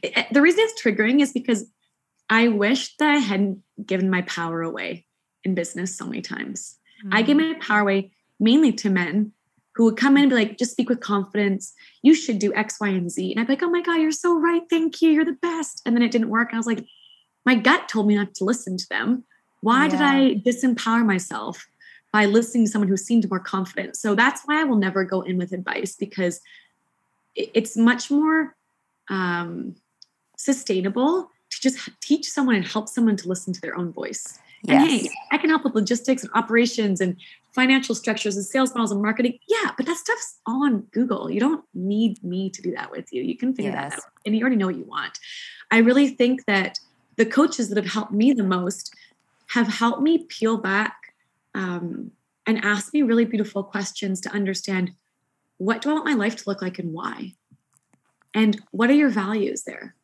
It, 0.03 0.27
the 0.33 0.43
reason 0.43 0.61
it's 0.65 0.83
triggering 0.83 1.21
is 1.21 1.33
because 1.33 1.71
I 2.31 2.49
wish 2.49 2.97
that 2.97 3.11
I 3.11 3.19
hadn't 3.19 3.63
given 3.85 4.11
my 4.11 4.23
power 4.23 4.63
away 4.63 5.07
in 5.45 5.55
business 5.55 5.97
so 5.97 6.07
many 6.07 6.23
times. 6.23 6.79
Mm-hmm. 7.05 7.15
I 7.15 7.23
give 7.23 7.37
my 7.37 7.55
power 7.61 7.81
away 7.81 8.13
mainly 8.41 8.73
to 8.73 8.91
men 8.91 9.33
who 9.75 9.85
would 9.85 9.97
come 9.97 10.17
in 10.17 10.25
and 10.25 10.31
be 10.31 10.37
like, 10.37 10.59
just 10.59 10.71
speak 10.71 10.89
with 10.89 11.01
confidence. 11.01 11.73
You 12.03 12.15
should 12.15 12.39
do 12.39 12.55
X, 12.55 12.79
Y, 12.81 12.89
and 12.89 13.11
Z. 13.11 13.33
And 13.33 13.41
I'd 13.41 13.47
be 13.47 13.55
like, 13.55 13.63
oh 13.63 13.71
my 13.71 13.83
God, 13.83 13.97
you're 13.97 14.13
so 14.13 14.39
right. 14.39 14.63
Thank 14.71 15.03
you. 15.03 15.11
You're 15.11 15.25
the 15.25 15.33
best. 15.33 15.83
And 15.85 15.95
then 15.97 16.03
it 16.03 16.13
didn't 16.13 16.31
work. 16.31 16.51
And 16.51 16.57
I 16.57 16.59
was 16.59 16.67
like, 16.67 16.85
my 17.45 17.57
gut 17.57 17.89
told 17.89 18.07
me 18.07 18.15
not 18.15 18.35
to 18.37 18.45
listen 18.45 18.77
to 18.77 18.87
them. 18.89 19.25
Why 19.61 19.85
yeah. 19.85 19.91
did 19.91 20.01
I 20.01 20.35
disempower 20.35 21.05
myself? 21.05 21.67
By 22.15 22.27
listening 22.27 22.65
to 22.65 22.71
someone 22.71 22.87
who 22.87 22.97
seemed 22.97 23.29
more 23.29 23.41
confident. 23.41 23.97
So 23.97 24.15
that's 24.15 24.43
why 24.45 24.61
I 24.61 24.63
will 24.63 24.77
never 24.77 25.03
go 25.03 25.23
in 25.23 25.37
with 25.37 25.51
advice 25.51 25.97
because 25.97 26.41
it's 27.35 27.77
much 27.77 28.09
more 28.09 28.55
um, 29.11 29.75
sustainable 30.37 31.29
to 31.51 31.61
just 31.61 31.91
teach 32.01 32.31
someone 32.31 32.55
and 32.55 32.65
help 32.65 32.89
someone 32.89 33.17
to 33.17 33.27
listen 33.27 33.53
to 33.53 33.61
their 33.61 33.77
own 33.77 33.93
voice. 33.93 34.39
Yes. 34.63 34.81
And 34.81 34.91
hey, 34.93 35.11
I 35.33 35.39
can 35.39 35.51
help 35.51 35.65
with 35.65 35.75
logistics 35.75 36.23
and 36.23 36.31
operations 36.35 37.01
and 37.01 37.17
financial 37.51 37.97
structures 37.97 38.37
and 38.37 38.47
sales 38.47 38.73
models 38.77 38.93
and 38.93 39.03
marketing. 39.03 39.41
Yeah, 39.49 39.73
but 39.77 39.85
that 39.87 39.97
stuff's 39.97 40.39
all 40.47 40.65
on 40.65 40.83
Google. 40.93 41.29
You 41.29 41.41
don't 41.41 41.65
need 41.75 42.23
me 42.23 42.49
to 42.49 42.63
do 42.63 42.71
that 42.77 42.93
with 42.93 43.13
you. 43.13 43.23
You 43.23 43.37
can 43.37 43.57
figure 43.57 43.73
yes. 43.73 43.91
that 43.91 43.99
out. 43.99 44.13
And 44.25 44.37
you 44.37 44.41
already 44.43 44.55
know 44.55 44.67
what 44.67 44.77
you 44.77 44.85
want. 44.85 45.19
I 45.73 45.79
really 45.79 46.11
think 46.11 46.45
that 46.47 46.79
the 47.17 47.27
coaches 47.27 47.71
that 47.71 47.77
have 47.77 47.93
helped 47.93 48.13
me 48.13 48.33
the 48.33 48.45
most 48.45 48.95
have 49.49 49.67
helped 49.67 50.01
me 50.01 50.27
peel 50.29 50.59
back 50.59 51.04
um, 51.55 52.11
and 52.47 52.65
ask 52.65 52.93
me 52.93 53.03
really 53.03 53.25
beautiful 53.25 53.63
questions 53.63 54.21
to 54.23 54.31
understand 54.31 54.93
what 55.59 55.81
do 55.81 55.91
I 55.91 55.95
want 55.95 56.05
my 56.05 56.15
life 56.15 56.37
to 56.37 56.49
look 56.49 56.61
like 56.61 56.79
and 56.79 56.93
why? 56.93 57.35
And 58.35 58.61
what 58.73 58.91
are 58.91 58.95
your 58.95 59.09
values 59.09 59.63
there? 59.63 59.95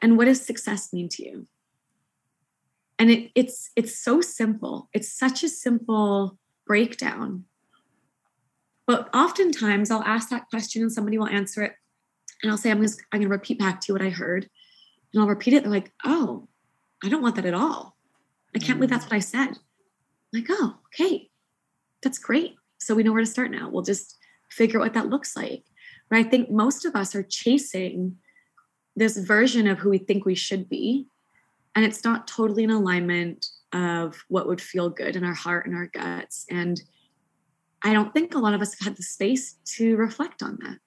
And 0.00 0.16
what 0.16 0.24
does 0.24 0.44
success 0.44 0.92
mean 0.92 1.08
to 1.10 1.24
you? 1.24 1.46
And 2.98 3.10
it, 3.10 3.30
it's 3.34 3.70
it's 3.76 3.98
so 3.98 4.22
simple. 4.22 4.88
It's 4.94 5.12
such 5.12 5.42
a 5.42 5.48
simple 5.48 6.38
breakdown. 6.66 7.44
But 8.86 9.14
oftentimes 9.14 9.90
I'll 9.90 10.02
ask 10.02 10.30
that 10.30 10.48
question 10.48 10.82
and 10.82 10.92
somebody 10.92 11.18
will 11.18 11.26
answer 11.26 11.62
it. 11.62 11.74
And 12.42 12.50
I'll 12.50 12.58
say, 12.58 12.70
I'm, 12.70 12.82
just, 12.82 13.00
I'm 13.12 13.20
going 13.20 13.28
to 13.28 13.34
repeat 13.34 13.58
back 13.58 13.80
to 13.80 13.86
you 13.88 13.94
what 13.94 14.04
I 14.04 14.10
heard. 14.10 14.48
And 15.12 15.20
I'll 15.20 15.28
repeat 15.28 15.54
it. 15.54 15.62
They're 15.62 15.72
like, 15.72 15.92
oh, 16.04 16.48
I 17.02 17.08
don't 17.08 17.22
want 17.22 17.34
that 17.36 17.46
at 17.46 17.54
all. 17.54 17.96
I 18.54 18.58
can't 18.58 18.78
believe 18.78 18.90
that's 18.90 19.04
what 19.04 19.14
I 19.14 19.18
said 19.18 19.58
like, 20.36 20.48
oh, 20.50 20.78
okay, 20.86 21.28
that's 22.02 22.18
great. 22.18 22.54
So 22.78 22.94
we 22.94 23.02
know 23.02 23.12
where 23.12 23.24
to 23.24 23.26
start 23.26 23.50
now. 23.50 23.68
We'll 23.70 23.82
just 23.82 24.16
figure 24.50 24.78
out 24.78 24.84
what 24.84 24.94
that 24.94 25.08
looks 25.08 25.36
like. 25.36 25.64
But 26.08 26.18
I 26.18 26.22
think 26.22 26.50
most 26.50 26.84
of 26.84 26.94
us 26.94 27.14
are 27.14 27.22
chasing 27.22 28.16
this 28.94 29.16
version 29.16 29.66
of 29.66 29.78
who 29.78 29.90
we 29.90 29.98
think 29.98 30.24
we 30.24 30.34
should 30.34 30.68
be. 30.68 31.06
And 31.74 31.84
it's 31.84 32.04
not 32.04 32.26
totally 32.26 32.64
in 32.64 32.70
alignment 32.70 33.46
of 33.72 34.24
what 34.28 34.46
would 34.46 34.60
feel 34.60 34.88
good 34.88 35.16
in 35.16 35.24
our 35.24 35.34
heart 35.34 35.66
and 35.66 35.74
our 35.74 35.86
guts. 35.86 36.46
And 36.48 36.80
I 37.82 37.92
don't 37.92 38.14
think 38.14 38.34
a 38.34 38.38
lot 38.38 38.54
of 38.54 38.62
us 38.62 38.78
have 38.78 38.86
had 38.88 38.96
the 38.96 39.02
space 39.02 39.56
to 39.76 39.96
reflect 39.96 40.42
on 40.42 40.58
that. 40.62 40.78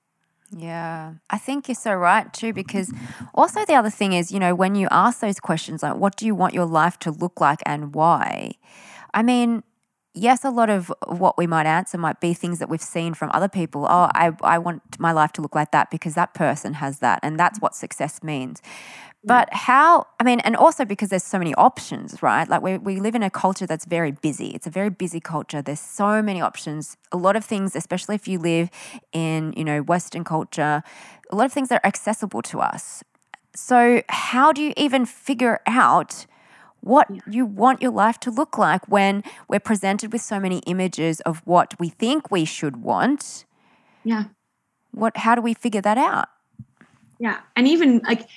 Yeah, 0.52 1.14
I 1.30 1.38
think 1.38 1.68
you're 1.68 1.76
so 1.76 1.93
right 1.93 2.34
too, 2.34 2.54
because 2.54 2.91
also 3.36 3.64
the 3.66 3.76
other 3.76 3.91
thing 3.91 4.14
is, 4.14 4.32
you 4.32 4.39
know, 4.39 4.56
when 4.56 4.74
you 4.74 4.88
ask 4.89 5.20
those 5.20 5.39
questions 5.39 5.84
like, 5.84 5.97
what 5.97 6.16
do 6.16 6.26
you 6.26 6.34
want 6.34 6.56
your 6.56 6.66
life 6.66 6.97
to 7.00 7.12
look 7.12 7.39
like 7.39 7.60
and 7.68 7.93
why? 7.93 8.54
I 9.14 9.24
mean, 9.24 9.64
yes, 10.14 10.43
a 10.43 10.49
lot 10.49 10.70
of 10.70 10.91
what 11.07 11.38
we 11.38 11.47
might 11.47 11.66
answer 11.66 11.97
might 11.97 12.20
be 12.20 12.34
things 12.34 12.60
that 12.60 12.70
we've 12.70 12.82
seen 12.82 13.14
from 13.14 13.32
other 13.34 13.49
people. 13.49 13.86
Oh, 13.89 14.10
I, 14.14 14.32
I 14.41 14.57
want 14.57 14.82
my 14.99 15.12
life 15.12 15.32
to 15.34 15.41
look 15.41 15.55
like 15.55 15.72
that 15.72 15.91
because 15.91 16.16
that 16.16 16.34
person 16.34 16.76
has 16.76 16.99
that, 16.99 17.20
and 17.24 17.39
that's 17.39 17.60
what 17.60 17.76
success 17.76 18.24
means. 18.24 18.62
But 19.22 19.53
how, 19.53 20.07
I 20.20 20.24
mean, 20.24 20.39
and 20.41 20.55
also 20.55 20.86
because 20.86 21.10
there's 21.10 21.26
so 21.26 21.38
many 21.38 21.53
options, 21.55 22.24
right? 22.24 22.47
Like 22.47 22.62
we, 22.62 22.78
we 22.78 23.01
live 23.01 23.16
in 23.16 23.24
a 23.24 23.30
culture 23.30 23.66
that's 23.66 23.84
very 23.84 24.12
busy. 24.12 24.47
It's 24.47 24.66
a 24.66 24.70
very 24.70 24.89
busy 24.89 25.20
culture. 25.20 25.62
There's 25.62 25.82
so 25.82 26.22
many 26.22 26.39
options. 26.39 26.95
A 27.12 27.18
lot 27.18 27.36
of 27.36 27.43
things, 27.43 27.76
especially 27.76 28.16
if 28.16 28.30
you 28.30 28.39
live 28.39 28.70
in, 29.12 29.53
you 29.57 29.66
know, 29.66 29.82
Western 29.82 30.24
culture, 30.24 30.84
a 31.32 31.36
lot 31.36 31.45
of 31.45 31.51
things 31.51 31.68
that 31.68 31.82
are 31.84 31.88
accessible 31.88 32.41
to 32.43 32.62
us. 32.62 33.03
So, 33.55 34.03
how 34.07 34.53
do 34.53 34.62
you 34.62 34.74
even 34.78 35.05
figure 35.05 35.60
out 35.68 36.26
what 36.82 37.07
you 37.30 37.45
want 37.45 37.82
your 37.82 37.91
life 37.91 38.19
to 38.21 38.32
look 38.32 38.57
like 38.57 38.88
when 38.88 39.23
we're 39.47 39.59
presented 39.59 40.13
with 40.13 40.21
so 40.21 40.39
many 40.39 40.59
images 40.59 41.19
of 41.21 41.41
what 41.45 41.73
we 41.80 41.89
think 41.89 42.32
we 42.32 42.45
should 42.45 42.77
want. 42.77 43.45
Yeah. 44.03 44.25
What 44.91 45.17
how 45.17 45.36
do 45.36 45.41
we 45.41 45.53
figure 45.53 45.82
that 45.82 45.97
out? 45.97 46.30
Yeah. 47.19 47.39
And 47.55 47.67
even 47.67 47.99
like 47.99 48.27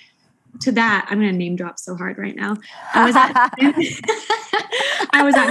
to 0.61 0.73
that, 0.73 1.07
I'm 1.09 1.19
gonna 1.19 1.33
name 1.33 1.57
drop 1.57 1.79
so 1.79 1.97
hard 1.97 2.19
right 2.19 2.37
now. 2.37 2.57
I 2.95 3.07
was 3.07 3.17
at 3.17 3.33
I 5.13 5.23
was 5.23 5.35
at 5.35 5.49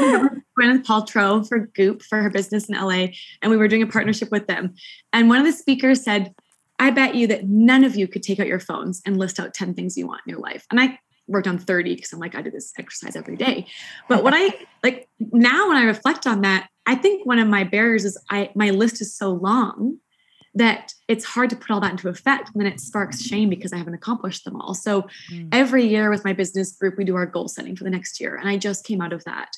Gwyneth 0.60 0.84
Paltrow 0.84 1.48
for 1.48 1.60
Goop 1.60 2.02
for 2.04 2.22
her 2.22 2.30
business 2.30 2.70
in 2.70 2.76
LA, 2.76 3.08
and 3.42 3.50
we 3.50 3.58
were 3.58 3.68
doing 3.68 3.82
a 3.82 3.88
partnership 3.88 4.32
with 4.32 4.48
them. 4.48 4.74
And 5.14 5.30
one 5.30 5.40
of 5.40 5.46
the 5.46 5.52
speakers 5.52 6.04
said, 6.04 6.34
I 6.80 6.90
bet 6.90 7.16
you 7.16 7.28
that 7.28 7.46
none 7.46 7.84
of 7.84 7.96
you 7.96 8.08
could 8.08 8.24
take 8.24 8.40
out 8.40 8.48
your 8.48 8.60
phones 8.60 9.02
and 9.06 9.18
list 9.18 9.40
out 9.40 9.54
10 9.54 9.76
things 9.76 9.98
you 9.98 10.08
want 10.08 10.22
in 10.26 10.32
your 10.32 10.40
life. 10.40 10.66
And 10.72 10.80
I 10.80 11.00
wrote 11.32 11.46
down 11.46 11.58
30 11.58 11.96
because 11.96 12.14
I'm 12.14 12.20
like, 12.20 12.36
I 12.36 12.42
do 12.42 12.52
this 12.52 12.74
exercise 12.78 13.16
every 13.16 13.36
day. 13.36 13.68
But 14.08 14.24
what 14.24 14.34
I 14.36 14.54
like 14.84 15.08
now 15.20 15.70
when 15.70 15.78
I 15.78 15.84
reflect 15.84 16.28
on 16.28 16.42
that, 16.42 16.70
I 16.86 16.96
think 16.96 17.26
one 17.26 17.40
of 17.40 17.48
my 17.48 17.64
barriers 17.64 18.06
is 18.06 18.18
I 18.30 18.52
my 18.56 18.72
list 18.72 19.02
is 19.02 19.16
so 19.16 19.32
long 19.32 19.98
that 20.54 20.94
it's 21.08 21.24
hard 21.24 21.50
to 21.50 21.56
put 21.56 21.72
all 21.72 21.80
that 21.80 21.92
into 21.92 22.10
effect. 22.10 22.50
And 22.54 22.62
then 22.62 22.72
it 22.72 22.80
sparks 22.80 23.22
shame 23.22 23.50
because 23.50 23.72
I 23.72 23.78
haven't 23.78 23.94
accomplished 23.94 24.44
them 24.44 24.60
all. 24.60 24.74
So 24.74 25.04
mm. 25.32 25.48
every 25.52 25.86
year 25.86 26.10
with 26.10 26.26
my 26.26 26.34
business 26.34 26.76
group, 26.76 26.98
we 26.98 27.06
do 27.06 27.16
our 27.16 27.26
goal 27.26 27.48
setting 27.48 27.76
for 27.76 27.86
the 27.86 27.90
next 27.90 28.20
year. 28.20 28.36
And 28.36 28.50
I 28.50 28.58
just 28.58 28.86
came 28.86 29.02
out 29.02 29.14
of 29.14 29.24
that. 29.24 29.56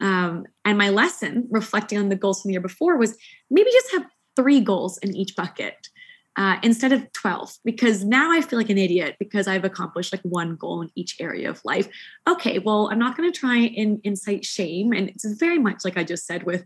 Um, 0.00 0.46
and 0.64 0.78
my 0.78 0.88
lesson, 0.88 1.46
reflecting 1.50 1.98
on 1.98 2.08
the 2.08 2.16
goals 2.16 2.40
from 2.40 2.48
the 2.48 2.54
year 2.54 2.62
before, 2.62 2.96
was 2.96 3.18
maybe 3.50 3.70
just 3.70 3.92
have 3.92 4.06
three 4.34 4.60
goals 4.60 4.98
in 4.98 5.14
each 5.14 5.36
bucket. 5.36 5.88
Uh, 6.36 6.56
instead 6.62 6.92
of 6.92 7.12
12 7.12 7.56
because 7.64 8.04
now 8.04 8.30
i 8.30 8.40
feel 8.40 8.58
like 8.58 8.70
an 8.70 8.78
idiot 8.78 9.16
because 9.18 9.48
i've 9.48 9.64
accomplished 9.64 10.12
like 10.12 10.22
one 10.22 10.54
goal 10.54 10.80
in 10.80 10.88
each 10.94 11.16
area 11.20 11.50
of 11.50 11.60
life 11.64 11.88
okay 12.28 12.60
well 12.60 12.88
i'm 12.92 13.00
not 13.00 13.16
going 13.16 13.30
to 13.30 13.36
try 13.36 13.56
and 13.76 14.00
incite 14.04 14.44
shame 14.44 14.92
and 14.92 15.08
it's 15.08 15.24
very 15.34 15.58
much 15.58 15.84
like 15.84 15.98
i 15.98 16.04
just 16.04 16.26
said 16.26 16.44
with 16.44 16.64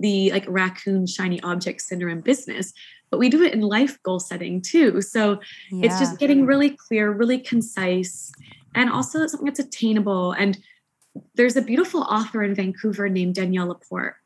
the 0.00 0.30
like 0.32 0.44
raccoon 0.48 1.06
shiny 1.06 1.40
object 1.42 1.80
syndrome 1.80 2.20
business 2.20 2.74
but 3.10 3.18
we 3.18 3.28
do 3.28 3.42
it 3.42 3.54
in 3.54 3.60
life 3.60 4.02
goal 4.02 4.20
setting 4.20 4.60
too. 4.60 5.00
So 5.00 5.40
yeah. 5.70 5.86
it's 5.86 5.98
just 5.98 6.18
getting 6.18 6.46
really 6.46 6.70
clear, 6.70 7.10
really 7.10 7.38
concise, 7.38 8.32
and 8.74 8.90
also 8.90 9.26
something 9.26 9.46
that's 9.46 9.58
attainable. 9.58 10.32
And 10.32 10.58
there's 11.34 11.56
a 11.56 11.62
beautiful 11.62 12.02
author 12.02 12.42
in 12.42 12.54
Vancouver 12.54 13.08
named 13.08 13.36
Danielle 13.36 13.68
Laporte. 13.68 14.16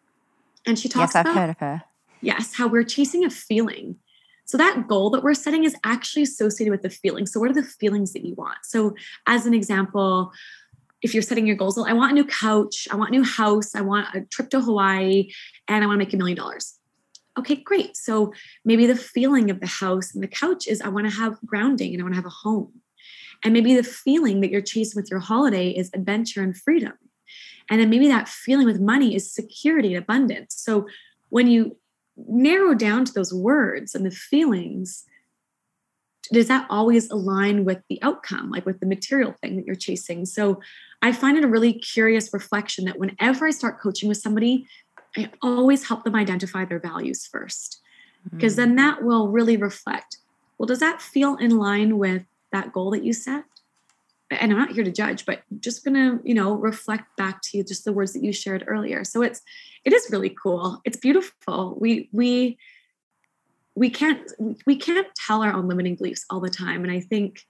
And 0.66 0.78
she 0.78 0.88
talks 0.88 1.14
yes, 1.14 1.16
I've 1.16 1.26
about, 1.26 1.36
heard 1.36 1.50
of 1.50 1.58
her. 1.58 1.82
Yes, 2.20 2.54
how 2.54 2.68
we're 2.68 2.84
chasing 2.84 3.24
a 3.24 3.30
feeling. 3.30 3.96
So 4.50 4.58
that 4.58 4.88
goal 4.88 5.10
that 5.10 5.22
we're 5.22 5.34
setting 5.34 5.62
is 5.62 5.76
actually 5.84 6.22
associated 6.22 6.72
with 6.72 6.82
the 6.82 6.90
feeling. 6.90 7.24
So 7.24 7.38
what 7.38 7.50
are 7.50 7.54
the 7.54 7.62
feelings 7.62 8.12
that 8.14 8.24
you 8.24 8.34
want? 8.34 8.58
So 8.64 8.96
as 9.28 9.46
an 9.46 9.54
example, 9.54 10.32
if 11.02 11.14
you're 11.14 11.22
setting 11.22 11.46
your 11.46 11.54
goals, 11.54 11.78
I 11.78 11.92
want 11.92 12.10
a 12.10 12.14
new 12.16 12.24
couch, 12.24 12.88
I 12.90 12.96
want 12.96 13.10
a 13.10 13.12
new 13.12 13.22
house, 13.22 13.76
I 13.76 13.80
want 13.80 14.08
a 14.12 14.22
trip 14.22 14.50
to 14.50 14.60
Hawaii, 14.60 15.30
and 15.68 15.84
I 15.84 15.86
want 15.86 16.00
to 16.00 16.04
make 16.04 16.12
a 16.12 16.16
million 16.16 16.36
dollars 16.36 16.80
okay, 17.38 17.54
great. 17.54 17.96
So 17.96 18.34
maybe 18.64 18.86
the 18.86 18.96
feeling 18.96 19.50
of 19.50 19.60
the 19.60 19.66
house 19.66 20.12
and 20.12 20.22
the 20.22 20.28
couch 20.28 20.66
is 20.66 20.80
I 20.80 20.88
want 20.88 21.08
to 21.08 21.16
have 21.16 21.38
grounding 21.46 21.94
and 21.94 22.02
I 22.02 22.04
want 22.04 22.14
to 22.14 22.16
have 22.16 22.26
a 22.26 22.28
home. 22.28 22.72
And 23.44 23.54
maybe 23.54 23.74
the 23.74 23.84
feeling 23.84 24.40
that 24.40 24.50
you're 24.50 24.60
chasing 24.60 25.00
with 25.00 25.10
your 25.10 25.20
holiday 25.20 25.70
is 25.70 25.90
adventure 25.94 26.42
and 26.42 26.56
freedom. 26.56 26.92
And 27.70 27.80
then 27.80 27.88
maybe 27.88 28.08
that 28.08 28.28
feeling 28.28 28.66
with 28.66 28.80
money 28.80 29.14
is 29.14 29.32
security 29.32 29.94
and 29.94 30.02
abundance. 30.02 30.56
So 30.56 30.88
when 31.30 31.46
you 31.46 31.76
narrow 32.28 32.74
down 32.74 33.04
to 33.04 33.12
those 33.12 33.32
words 33.32 33.94
and 33.94 34.04
the 34.04 34.10
feelings, 34.10 35.04
does 36.32 36.48
that 36.48 36.66
always 36.70 37.10
align 37.10 37.64
with 37.64 37.82
the 37.88 38.00
outcome, 38.02 38.50
like 38.50 38.66
with 38.66 38.80
the 38.80 38.86
material 38.86 39.34
thing 39.40 39.56
that 39.56 39.66
you're 39.66 39.74
chasing? 39.74 40.26
So 40.26 40.60
I 41.02 41.12
find 41.12 41.36
it 41.36 41.44
a 41.44 41.48
really 41.48 41.72
curious 41.72 42.32
reflection 42.32 42.84
that 42.84 42.98
whenever 42.98 43.46
I 43.46 43.50
start 43.50 43.80
coaching 43.80 44.08
with 44.08 44.18
somebody, 44.18 44.66
I 45.16 45.30
always 45.42 45.88
help 45.88 46.04
them 46.04 46.14
identify 46.14 46.64
their 46.64 46.78
values 46.78 47.26
first, 47.26 47.80
because 48.30 48.52
mm-hmm. 48.52 48.60
then 48.60 48.76
that 48.76 49.02
will 49.02 49.28
really 49.28 49.56
reflect 49.56 50.18
well, 50.58 50.66
does 50.66 50.80
that 50.80 51.00
feel 51.00 51.36
in 51.36 51.56
line 51.56 51.96
with 51.96 52.26
that 52.52 52.70
goal 52.70 52.90
that 52.90 53.02
you 53.02 53.14
set? 53.14 53.44
And 54.30 54.52
I'm 54.52 54.58
not 54.58 54.72
here 54.72 54.84
to 54.84 54.92
judge, 54.92 55.26
but 55.26 55.42
just 55.58 55.84
gonna, 55.84 56.20
you 56.24 56.34
know, 56.34 56.54
reflect 56.54 57.16
back 57.16 57.42
to 57.42 57.58
you 57.58 57.64
just 57.64 57.84
the 57.84 57.92
words 57.92 58.12
that 58.12 58.22
you 58.22 58.32
shared 58.32 58.64
earlier. 58.66 59.02
So 59.04 59.22
it's 59.22 59.42
it 59.84 59.92
is 59.92 60.08
really 60.10 60.30
cool. 60.30 60.80
It's 60.84 60.96
beautiful. 60.96 61.76
We 61.80 62.08
we 62.12 62.58
we 63.74 63.90
can't 63.90 64.30
we 64.66 64.76
can't 64.76 65.06
tell 65.16 65.42
our 65.42 65.52
own 65.52 65.66
limiting 65.68 65.96
beliefs 65.96 66.24
all 66.30 66.40
the 66.40 66.50
time. 66.50 66.84
And 66.84 66.92
I 66.92 67.00
think 67.00 67.40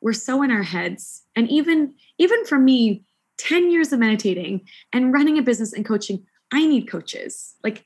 we're 0.00 0.12
so 0.12 0.42
in 0.42 0.50
our 0.50 0.62
heads. 0.62 1.22
And 1.36 1.48
even 1.50 1.94
even 2.18 2.44
for 2.46 2.58
me, 2.58 3.04
10 3.38 3.70
years 3.70 3.92
of 3.92 4.00
meditating 4.00 4.62
and 4.92 5.12
running 5.12 5.38
a 5.38 5.42
business 5.42 5.72
and 5.72 5.84
coaching, 5.84 6.26
I 6.52 6.66
need 6.66 6.90
coaches. 6.90 7.54
Like 7.62 7.84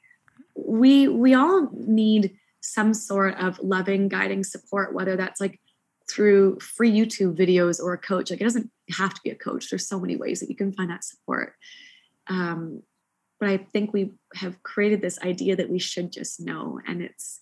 we 0.54 1.08
we 1.08 1.34
all 1.34 1.68
need 1.72 2.36
some 2.60 2.94
sort 2.94 3.36
of 3.38 3.58
loving, 3.58 4.08
guiding 4.08 4.44
support, 4.44 4.94
whether 4.94 5.16
that's 5.16 5.40
like 5.40 5.60
through 6.12 6.58
free 6.60 6.90
YouTube 6.90 7.36
videos 7.36 7.80
or 7.80 7.92
a 7.92 7.98
coach. 7.98 8.30
Like 8.30 8.40
it 8.40 8.44
doesn't 8.44 8.70
have 8.90 9.14
to 9.14 9.20
be 9.24 9.30
a 9.30 9.34
coach. 9.34 9.70
There's 9.70 9.86
so 9.86 9.98
many 9.98 10.16
ways 10.16 10.40
that 10.40 10.50
you 10.50 10.56
can 10.56 10.72
find 10.72 10.90
that 10.90 11.04
support. 11.04 11.54
Um, 12.28 12.82
but 13.40 13.48
I 13.48 13.56
think 13.56 13.92
we 13.92 14.12
have 14.34 14.62
created 14.62 15.00
this 15.00 15.18
idea 15.20 15.56
that 15.56 15.68
we 15.68 15.78
should 15.78 16.12
just 16.12 16.40
know, 16.40 16.78
and 16.86 17.02
it's 17.02 17.40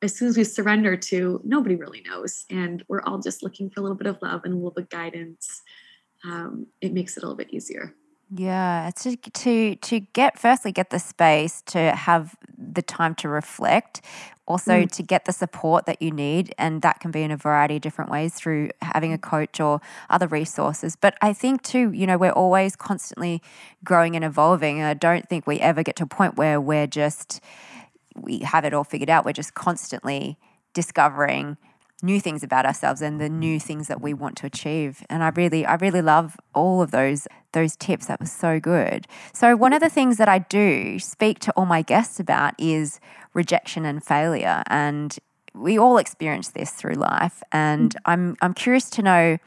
as 0.00 0.16
soon 0.16 0.28
as 0.28 0.36
we 0.36 0.44
surrender 0.44 0.96
to 0.96 1.40
nobody 1.44 1.74
really 1.74 2.02
knows, 2.06 2.44
and 2.48 2.84
we're 2.88 3.02
all 3.02 3.18
just 3.18 3.42
looking 3.42 3.68
for 3.68 3.80
a 3.80 3.82
little 3.82 3.96
bit 3.96 4.06
of 4.06 4.22
love 4.22 4.42
and 4.44 4.54
a 4.54 4.56
little 4.56 4.70
bit 4.70 4.84
of 4.84 4.90
guidance. 4.90 5.60
Um, 6.24 6.66
it 6.80 6.92
makes 6.92 7.16
it 7.16 7.22
a 7.22 7.26
little 7.26 7.36
bit 7.36 7.52
easier. 7.52 7.94
Yeah, 8.30 8.90
to 8.96 9.16
to 9.16 9.76
to 9.76 10.00
get 10.00 10.38
firstly 10.38 10.70
get 10.70 10.90
the 10.90 10.98
space 10.98 11.62
to 11.66 11.92
have 11.92 12.36
the 12.58 12.82
time 12.82 13.14
to 13.16 13.28
reflect, 13.28 14.02
also 14.46 14.82
mm. 14.82 14.90
to 14.92 15.02
get 15.02 15.24
the 15.24 15.32
support 15.32 15.86
that 15.86 16.02
you 16.02 16.10
need, 16.10 16.54
and 16.58 16.82
that 16.82 17.00
can 17.00 17.10
be 17.10 17.22
in 17.22 17.30
a 17.30 17.38
variety 17.38 17.76
of 17.76 17.82
different 17.82 18.10
ways 18.10 18.34
through 18.34 18.68
having 18.82 19.14
a 19.14 19.18
coach 19.18 19.60
or 19.60 19.80
other 20.10 20.26
resources. 20.26 20.94
But 20.94 21.16
I 21.22 21.32
think 21.32 21.62
too, 21.62 21.90
you 21.92 22.06
know, 22.06 22.18
we're 22.18 22.30
always 22.32 22.76
constantly 22.76 23.40
growing 23.82 24.14
and 24.14 24.24
evolving. 24.24 24.82
I 24.82 24.92
don't 24.92 25.26
think 25.26 25.46
we 25.46 25.58
ever 25.60 25.82
get 25.82 25.96
to 25.96 26.04
a 26.04 26.06
point 26.06 26.36
where 26.36 26.60
we're 26.60 26.86
just 26.86 27.40
we 28.14 28.40
have 28.40 28.66
it 28.66 28.74
all 28.74 28.84
figured 28.84 29.08
out. 29.08 29.24
We're 29.24 29.32
just 29.32 29.54
constantly 29.54 30.36
discovering 30.74 31.56
new 32.02 32.20
things 32.20 32.42
about 32.42 32.64
ourselves 32.64 33.02
and 33.02 33.20
the 33.20 33.28
new 33.28 33.58
things 33.58 33.88
that 33.88 34.00
we 34.00 34.14
want 34.14 34.36
to 34.36 34.46
achieve. 34.46 35.04
And 35.10 35.22
i 35.22 35.28
really 35.28 35.66
i 35.66 35.74
really 35.74 36.02
love 36.02 36.36
all 36.54 36.80
of 36.82 36.90
those 36.90 37.26
those 37.52 37.76
tips. 37.76 38.06
That 38.06 38.20
was 38.20 38.30
so 38.30 38.60
good. 38.60 39.06
So 39.32 39.56
one 39.56 39.72
of 39.72 39.80
the 39.80 39.88
things 39.88 40.16
that 40.18 40.28
i 40.28 40.38
do 40.38 40.98
speak 40.98 41.38
to 41.40 41.52
all 41.52 41.66
my 41.66 41.82
guests 41.82 42.20
about 42.20 42.54
is 42.58 43.00
rejection 43.34 43.84
and 43.84 44.04
failure. 44.04 44.62
And 44.68 45.16
we 45.54 45.78
all 45.78 45.98
experience 45.98 46.48
this 46.50 46.70
through 46.70 46.94
life. 46.94 47.42
And 47.52 47.94
mm. 47.94 48.00
i'm 48.06 48.36
i'm 48.42 48.54
curious 48.54 48.88
to 48.90 49.02
know 49.02 49.38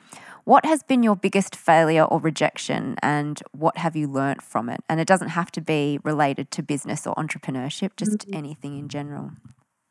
what 0.43 0.66
has 0.66 0.82
been 0.82 1.04
your 1.04 1.16
biggest 1.16 1.56
failure 1.56 2.04
or 2.04 2.20
rejection? 2.20 2.95
And 3.04 3.39
what 3.52 3.78
have 3.78 3.95
you 3.95 4.08
learnt 4.08 4.41
from 4.41 4.70
it? 4.70 4.80
And 4.89 4.99
it 4.99 5.08
doesn't 5.08 5.30
have 5.30 5.52
to 5.52 5.62
be 5.62 5.99
related 6.04 6.49
to 6.52 6.64
business 6.64 7.06
or 7.06 7.14
entrepreneurship 7.14 7.91
just 7.95 8.12
mm-hmm. 8.12 8.34
anything 8.34 8.80
in 8.80 8.89
general. 8.89 9.32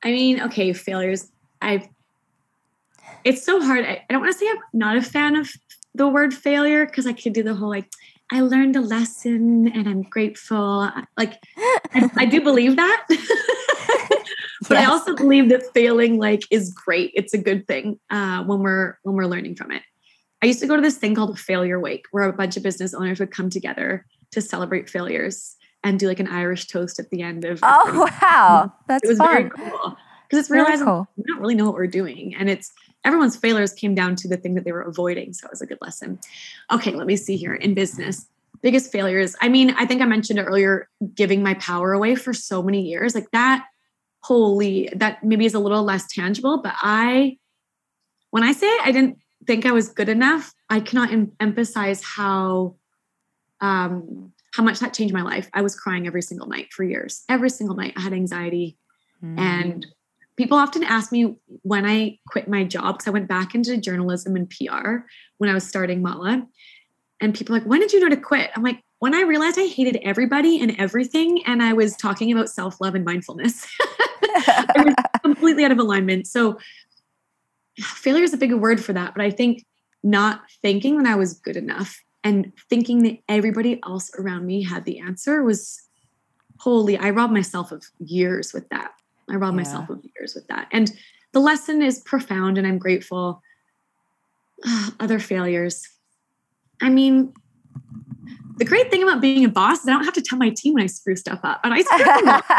I 0.03 0.11
mean 0.11 0.41
okay 0.43 0.73
failures 0.73 1.31
i've 1.63 1.89
it's 3.25 3.45
so 3.45 3.61
hard. 3.61 3.85
I, 3.85 4.05
I 4.09 4.13
don't 4.13 4.21
want 4.21 4.33
to 4.33 4.39
say 4.39 4.49
I'm 4.49 4.59
not 4.73 4.97
a 4.97 5.03
fan 5.03 5.37
of 5.37 5.51
the 5.95 6.09
word 6.09 6.33
failure 6.33 6.87
because 6.87 7.07
I 7.07 7.13
could 7.13 7.33
do 7.33 7.43
the 7.43 7.55
whole 7.55 7.69
like, 7.69 7.89
I 8.33 8.43
learned 8.43 8.77
a 8.77 8.81
lesson 8.81 9.69
and 9.69 9.89
I'm 9.89 10.03
grateful. 10.03 10.91
Like, 11.17 11.35
I, 11.59 12.11
I 12.17 12.25
do 12.27 12.41
believe 12.41 12.77
that. 12.77 13.07
but 14.69 14.79
yes. 14.79 14.87
I 14.89 14.91
also 14.91 15.17
believe 15.17 15.49
that 15.49 15.65
failing 15.75 16.19
like 16.19 16.43
is 16.51 16.73
great. 16.73 17.11
It's 17.15 17.35
a 17.35 17.39
good 17.39 17.67
thing 17.67 17.99
uh, 18.11 18.45
when 18.45 18.61
we're 18.61 18.99
when 19.03 19.17
we're 19.17 19.27
learning 19.27 19.57
from 19.57 19.73
it. 19.73 19.83
I 20.43 20.47
used 20.47 20.61
to 20.61 20.67
go 20.67 20.77
to 20.77 20.83
this 20.83 20.97
thing 20.97 21.15
called 21.15 21.31
a 21.31 21.37
failure 21.37 21.79
wake, 21.81 22.07
where 22.13 22.25
a 22.25 22.33
bunch 22.33 22.57
of 22.57 22.63
business 22.63 22.95
owners 22.95 23.21
would 23.21 23.31
come 23.31 23.51
together 23.51 24.07
to 24.33 24.41
celebrate 24.41 24.89
failures 24.89 25.57
and 25.83 25.99
do 25.99 26.07
like 26.07 26.21
an 26.21 26.29
Irish 26.29 26.67
toast 26.67 26.99
at 26.99 27.11
the 27.11 27.23
end 27.23 27.45
of. 27.45 27.61
Oh 27.63 28.09
wow, 28.23 28.73
that's 28.87 29.05
it 29.05 29.09
was 29.09 29.19
fun. 29.19 29.29
very 29.29 29.51
cool 29.51 29.97
because 30.29 30.39
it's 30.39 30.51
realizing 30.51 30.87
cool. 30.87 31.09
we 31.17 31.25
don't 31.27 31.41
really 31.41 31.55
know 31.55 31.65
what 31.65 31.75
we're 31.75 31.87
doing, 31.87 32.35
and 32.39 32.49
it's 32.49 32.73
everyone's 33.05 33.37
failures 33.37 33.73
came 33.73 33.95
down 33.95 34.17
to 34.17 34.29
the 34.29 34.37
thing 34.37 34.55
that 34.55 34.65
they 34.65 34.73
were 34.73 34.83
avoiding. 34.83 35.33
So 35.33 35.47
it 35.47 35.51
was 35.51 35.63
a 35.63 35.67
good 35.67 35.79
lesson. 35.81 36.19
Okay, 36.71 36.93
let 36.93 37.07
me 37.07 37.17
see 37.17 37.37
here 37.37 37.55
in 37.55 37.75
business. 37.75 38.27
Biggest 38.63 38.93
failures. 38.93 39.35
I 39.41 39.49
mean, 39.49 39.71
I 39.71 39.87
think 39.87 40.03
I 40.03 40.05
mentioned 40.05 40.39
earlier, 40.39 40.89
giving 41.15 41.43
my 41.43 41.55
power 41.55 41.93
away 41.93 42.15
for 42.15 42.35
so 42.35 42.63
many 42.63 42.83
years. 42.83 43.15
Like 43.15 43.31
that, 43.33 43.67
holy, 44.23 44.91
that 44.95 45.25
maybe 45.25 45.47
is 45.47 45.55
a 45.55 45.59
little 45.59 45.83
less 45.83 46.07
tangible, 46.09 46.61
but 46.63 46.75
I, 46.83 47.39
when 48.31 48.43
I 48.43 48.53
say 48.53 48.71
I 48.83 48.93
didn't 48.93 49.19
think 49.47 49.65
I 49.65 49.73
was 49.73 49.89
good 49.89 50.11
enough, 50.11 50.53
I 50.69 50.81
cannot 50.81 51.11
em- 51.11 51.33
emphasize 51.41 52.03
how, 52.05 52.77
um, 53.63 54.33
how 54.53 54.63
much 54.63 54.81
that 54.81 54.93
changed 54.93 55.15
my 55.15 55.23
life. 55.23 55.49
I 55.55 55.63
was 55.63 55.75
crying 55.75 56.07
every 56.07 56.23
single 56.23 56.47
night 56.47 56.71
for 56.73 56.85
years. 56.85 57.25
Every 57.31 57.49
single 57.49 57.77
night, 57.77 57.95
I 57.97 58.01
had 58.01 58.13
anxiety, 58.13 58.77
mm. 59.25 59.39
and 59.39 59.87
people 60.41 60.57
often 60.57 60.83
ask 60.83 61.13
me 61.13 61.37
when 61.65 61.85
I 61.85 62.19
quit 62.29 62.49
my 62.49 62.65
job 62.65 62.95
because 62.95 63.07
I 63.07 63.11
went 63.11 63.29
back 63.29 63.55
into 63.55 63.77
journalism 63.77 64.37
and 64.37 64.49
PR 64.49 65.01
when 65.37 65.51
I 65.51 65.55
was 65.55 65.69
starting 65.69 66.01
Mala. 66.01 66.47
And 67.21 67.35
people 67.35 67.55
are 67.55 67.59
like, 67.59 67.69
when 67.69 67.81
did 67.81 67.93
you 67.93 68.01
know 68.01 68.09
to 68.09 68.17
quit? 68.17 68.51
I'm 68.57 68.63
like, 68.63 68.83
when 69.01 69.15
I 69.15 69.21
realized 69.21 69.59
I 69.59 69.67
hated 69.67 69.99
everybody 70.03 70.59
and 70.59 70.75
everything, 70.79 71.43
and 71.45 71.63
I 71.63 71.75
was 71.75 71.95
talking 71.95 72.33
about 72.33 72.49
self 72.49 72.81
love 72.81 72.95
and 72.95 73.05
mindfulness, 73.05 73.67
I 74.25 74.83
was 74.83 74.95
completely 75.23 75.63
out 75.63 75.73
of 75.73 75.79
alignment. 75.79 76.27
So, 76.27 76.59
failure 77.79 78.25
is 78.25 78.33
a 78.33 78.39
big 78.39 78.55
word 78.55 78.83
for 78.83 78.95
that. 78.95 79.15
But 79.15 79.23
I 79.23 79.31
think 79.31 79.67
not 80.03 80.41
thinking 80.63 81.03
that 81.03 81.13
I 81.13 81.17
was 81.17 81.35
good 81.35 81.59
enough 81.59 82.03
and 82.25 82.51
thinking 82.71 83.03
that 83.03 83.19
everybody 83.29 83.79
else 83.85 84.11
around 84.19 84.47
me 84.47 84.63
had 84.63 84.87
the 84.87 85.01
answer 85.01 85.43
was 85.43 85.83
holy, 86.59 86.97
I 86.97 87.11
robbed 87.11 87.35
myself 87.35 87.73
of 87.73 87.85
years 87.99 88.55
with 88.55 88.67
that. 88.71 88.93
I 89.31 89.37
robbed 89.37 89.57
yeah. 89.57 89.63
myself 89.63 89.91
of 89.91 90.05
years 90.17 90.35
with 90.35 90.47
that. 90.49 90.69
And 90.73 90.93
the 91.33 91.41
lesson 91.41 91.83
is 91.83 92.01
profound 92.01 92.59
and 92.59 92.67
I'm 92.67 92.79
grateful. 92.79 93.43
uh, 94.67 94.91
other 95.01 95.19
failures. 95.19 95.87
I 96.81 96.89
mean, 96.89 97.33
the 98.57 98.65
great 98.65 98.91
thing 98.91 99.03
about 99.03 99.21
being 99.21 99.45
a 99.45 99.49
boss 99.49 99.81
is 99.81 99.89
I 99.89 99.93
don't 99.93 100.05
have 100.05 100.15
to 100.15 100.23
tell 100.23 100.39
my 100.39 100.51
team 100.51 100.75
when 100.75 100.83
I 100.83 100.87
screw 100.87 101.17
stuff 101.17 101.41
up, 101.43 101.61
and 101.65 101.73
I 101.73 101.81
screw 101.83 102.05
them 102.05 102.29
up. 102.29 102.45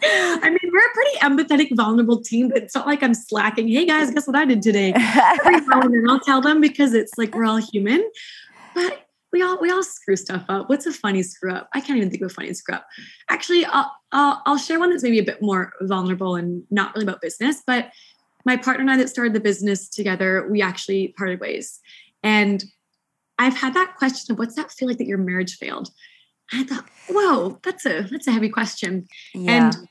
I 0.00 0.48
mean, 0.48 0.72
we're 0.72 0.78
a 0.78 0.92
pretty 0.94 1.18
empathetic, 1.18 1.76
vulnerable 1.76 2.22
team, 2.22 2.48
but 2.48 2.62
it's 2.62 2.74
not 2.74 2.86
like 2.86 3.02
I'm 3.02 3.14
slacking. 3.14 3.68
Hey 3.68 3.84
guys, 3.84 4.10
guess 4.10 4.26
what 4.26 4.36
I 4.36 4.44
did 4.44 4.62
today? 4.62 4.92
Every 4.94 5.60
now 5.66 5.82
and 5.82 5.94
then 5.94 6.08
I'll 6.08 6.20
tell 6.20 6.40
them 6.40 6.60
because 6.60 6.94
it's 6.94 7.18
like 7.18 7.34
we're 7.34 7.44
all 7.44 7.58
human. 7.58 8.08
But 8.74 9.07
we 9.32 9.42
all 9.42 9.58
we 9.60 9.70
all 9.70 9.82
screw 9.82 10.16
stuff 10.16 10.44
up. 10.48 10.68
What's 10.68 10.86
a 10.86 10.92
funny 10.92 11.22
screw 11.22 11.52
up? 11.52 11.68
I 11.74 11.80
can't 11.80 11.98
even 11.98 12.10
think 12.10 12.22
of 12.22 12.30
a 12.30 12.34
funny 12.34 12.52
screw 12.54 12.76
up. 12.76 12.86
Actually, 13.28 13.64
I'll, 13.66 13.92
I'll, 14.12 14.42
I'll 14.46 14.58
share 14.58 14.78
one 14.78 14.90
that's 14.90 15.02
maybe 15.02 15.18
a 15.18 15.24
bit 15.24 15.42
more 15.42 15.72
vulnerable 15.82 16.36
and 16.36 16.62
not 16.70 16.94
really 16.94 17.04
about 17.04 17.20
business. 17.20 17.62
But 17.66 17.90
my 18.44 18.56
partner 18.56 18.82
and 18.82 18.90
I 18.90 18.96
that 18.96 19.10
started 19.10 19.34
the 19.34 19.40
business 19.40 19.88
together, 19.88 20.48
we 20.50 20.62
actually 20.62 21.14
parted 21.18 21.40
ways, 21.40 21.80
and 22.22 22.64
I've 23.38 23.56
had 23.56 23.74
that 23.74 23.96
question 23.96 24.32
of 24.32 24.38
what's 24.38 24.54
that 24.56 24.72
feel 24.72 24.88
like 24.88 24.98
that 24.98 25.06
your 25.06 25.18
marriage 25.18 25.56
failed. 25.56 25.90
And 26.52 26.62
I 26.62 26.74
thought, 26.74 26.86
whoa, 27.10 27.60
that's 27.62 27.84
a 27.84 28.02
that's 28.02 28.26
a 28.26 28.32
heavy 28.32 28.48
question. 28.48 29.06
Yeah. 29.34 29.66
And 29.66 29.88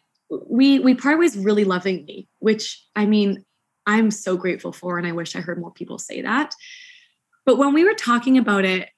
we 0.49 0.79
we 0.79 0.95
parted 0.95 1.19
ways 1.19 1.37
really 1.37 1.63
lovingly, 1.63 2.27
which 2.39 2.83
I 2.95 3.05
mean, 3.05 3.45
I'm 3.85 4.11
so 4.11 4.35
grateful 4.35 4.73
for, 4.73 4.97
and 4.97 5.07
I 5.07 5.11
wish 5.11 5.35
I 5.35 5.41
heard 5.41 5.59
more 5.59 5.71
people 5.71 5.99
say 5.99 6.21
that. 6.21 6.55
But 7.45 7.57
when 7.57 7.73
we 7.73 7.85
were 7.85 7.93
talking 7.93 8.37
about 8.37 8.65
it, 8.65 8.89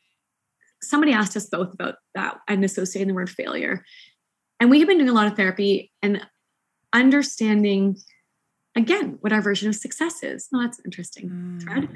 somebody 0.82 1.12
asked 1.12 1.36
us 1.36 1.48
both 1.48 1.74
about 1.74 1.96
that 2.16 2.40
and 2.48 2.64
associating 2.64 3.08
the 3.08 3.14
word 3.14 3.30
failure. 3.30 3.84
And 4.60 4.70
we 4.70 4.80
have 4.80 4.88
been 4.88 4.98
doing 4.98 5.10
a 5.10 5.14
lot 5.14 5.28
of 5.28 5.36
therapy 5.36 5.92
and 6.02 6.26
understanding 6.94 7.98
again 8.76 9.18
what 9.22 9.34
our 9.34 9.42
version 9.42 9.70
of 9.70 9.76
success 9.76 10.24
is. 10.24 10.48
Oh, 10.54 10.62
that's 10.62 10.80
an 10.80 10.86
interesting 10.86 11.30
mm. 11.30 11.62
thread. 11.62 11.90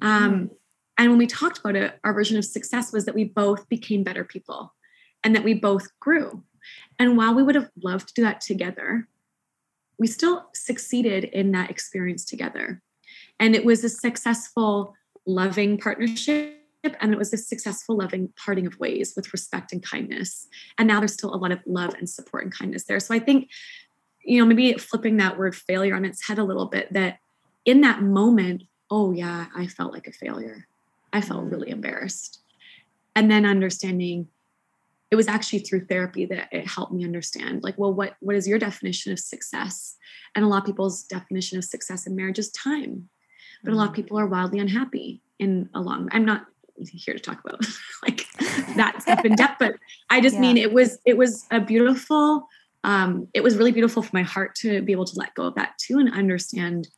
Um, 0.00 0.50
and 0.98 1.10
when 1.10 1.18
we 1.18 1.26
talked 1.26 1.58
about 1.58 1.76
it, 1.76 1.98
our 2.04 2.12
version 2.12 2.38
of 2.38 2.44
success 2.44 2.92
was 2.92 3.06
that 3.06 3.14
we 3.14 3.24
both 3.24 3.68
became 3.68 4.04
better 4.04 4.24
people 4.24 4.74
and 5.24 5.34
that 5.34 5.44
we 5.44 5.54
both 5.54 5.88
grew. 6.00 6.44
And 6.98 7.16
while 7.16 7.34
we 7.34 7.42
would 7.42 7.54
have 7.54 7.70
loved 7.82 8.08
to 8.08 8.14
do 8.14 8.22
that 8.22 8.40
together, 8.40 9.08
we 9.98 10.06
still 10.06 10.46
succeeded 10.54 11.24
in 11.24 11.52
that 11.52 11.70
experience 11.70 12.24
together. 12.24 12.82
And 13.40 13.54
it 13.54 13.64
was 13.64 13.84
a 13.84 13.88
successful, 13.88 14.94
loving 15.26 15.78
partnership 15.78 16.61
and 16.84 17.12
it 17.12 17.18
was 17.18 17.32
a 17.32 17.36
successful 17.36 17.96
loving 17.96 18.32
parting 18.36 18.66
of 18.66 18.78
ways 18.78 19.14
with 19.16 19.32
respect 19.32 19.72
and 19.72 19.82
kindness. 19.82 20.48
And 20.78 20.88
now 20.88 20.98
there's 20.98 21.12
still 21.12 21.34
a 21.34 21.36
lot 21.36 21.52
of 21.52 21.60
love 21.66 21.94
and 21.94 22.08
support 22.08 22.44
and 22.44 22.54
kindness 22.54 22.84
there. 22.84 23.00
So 23.00 23.14
i 23.14 23.18
think 23.18 23.50
you 24.24 24.38
know 24.38 24.46
maybe 24.46 24.72
flipping 24.74 25.16
that 25.16 25.38
word 25.38 25.54
failure 25.54 25.96
on 25.96 26.04
its 26.04 26.26
head 26.26 26.38
a 26.38 26.44
little 26.44 26.66
bit 26.66 26.92
that 26.92 27.18
in 27.64 27.80
that 27.80 28.02
moment 28.02 28.62
oh 28.88 29.10
yeah 29.10 29.46
i 29.56 29.66
felt 29.66 29.92
like 29.92 30.06
a 30.06 30.12
failure. 30.12 30.66
I 31.14 31.20
felt 31.20 31.44
really 31.44 31.70
embarrassed. 31.70 32.40
And 33.14 33.30
then 33.30 33.44
understanding 33.44 34.28
it 35.10 35.16
was 35.16 35.28
actually 35.28 35.58
through 35.58 35.84
therapy 35.84 36.24
that 36.24 36.48
it 36.52 36.66
helped 36.66 36.92
me 36.92 37.04
understand 37.04 37.62
like 37.62 37.76
well 37.76 37.92
what 37.92 38.16
what 38.20 38.36
is 38.36 38.48
your 38.48 38.58
definition 38.58 39.12
of 39.12 39.18
success? 39.18 39.96
And 40.34 40.44
a 40.44 40.48
lot 40.48 40.62
of 40.62 40.66
people's 40.66 41.02
definition 41.02 41.58
of 41.58 41.64
success 41.64 42.06
in 42.06 42.16
marriage 42.16 42.38
is 42.38 42.50
time. 42.50 43.08
But 43.62 43.74
a 43.74 43.76
lot 43.76 43.88
of 43.88 43.92
mm. 43.92 43.96
people 43.96 44.18
are 44.18 44.26
wildly 44.26 44.58
unhappy 44.58 45.22
in 45.42 45.68
a 45.74 45.80
long 45.80 46.08
i'm 46.12 46.24
not 46.24 46.46
here 46.78 47.14
to 47.14 47.20
talk 47.20 47.40
about 47.44 47.64
like 48.02 48.26
that 48.76 49.00
stuff 49.02 49.24
in 49.24 49.34
depth 49.36 49.56
but 49.58 49.74
i 50.10 50.20
just 50.20 50.34
yeah. 50.34 50.40
mean 50.40 50.56
it 50.56 50.72
was 50.72 50.98
it 51.04 51.16
was 51.16 51.46
a 51.50 51.60
beautiful 51.60 52.46
um 52.84 53.28
it 53.34 53.42
was 53.42 53.56
really 53.56 53.72
beautiful 53.72 54.02
for 54.02 54.10
my 54.12 54.22
heart 54.22 54.54
to 54.54 54.82
be 54.82 54.92
able 54.92 55.04
to 55.04 55.18
let 55.18 55.34
go 55.34 55.44
of 55.44 55.54
that 55.54 55.72
too 55.78 55.98
and 55.98 56.12
understand 56.12 56.88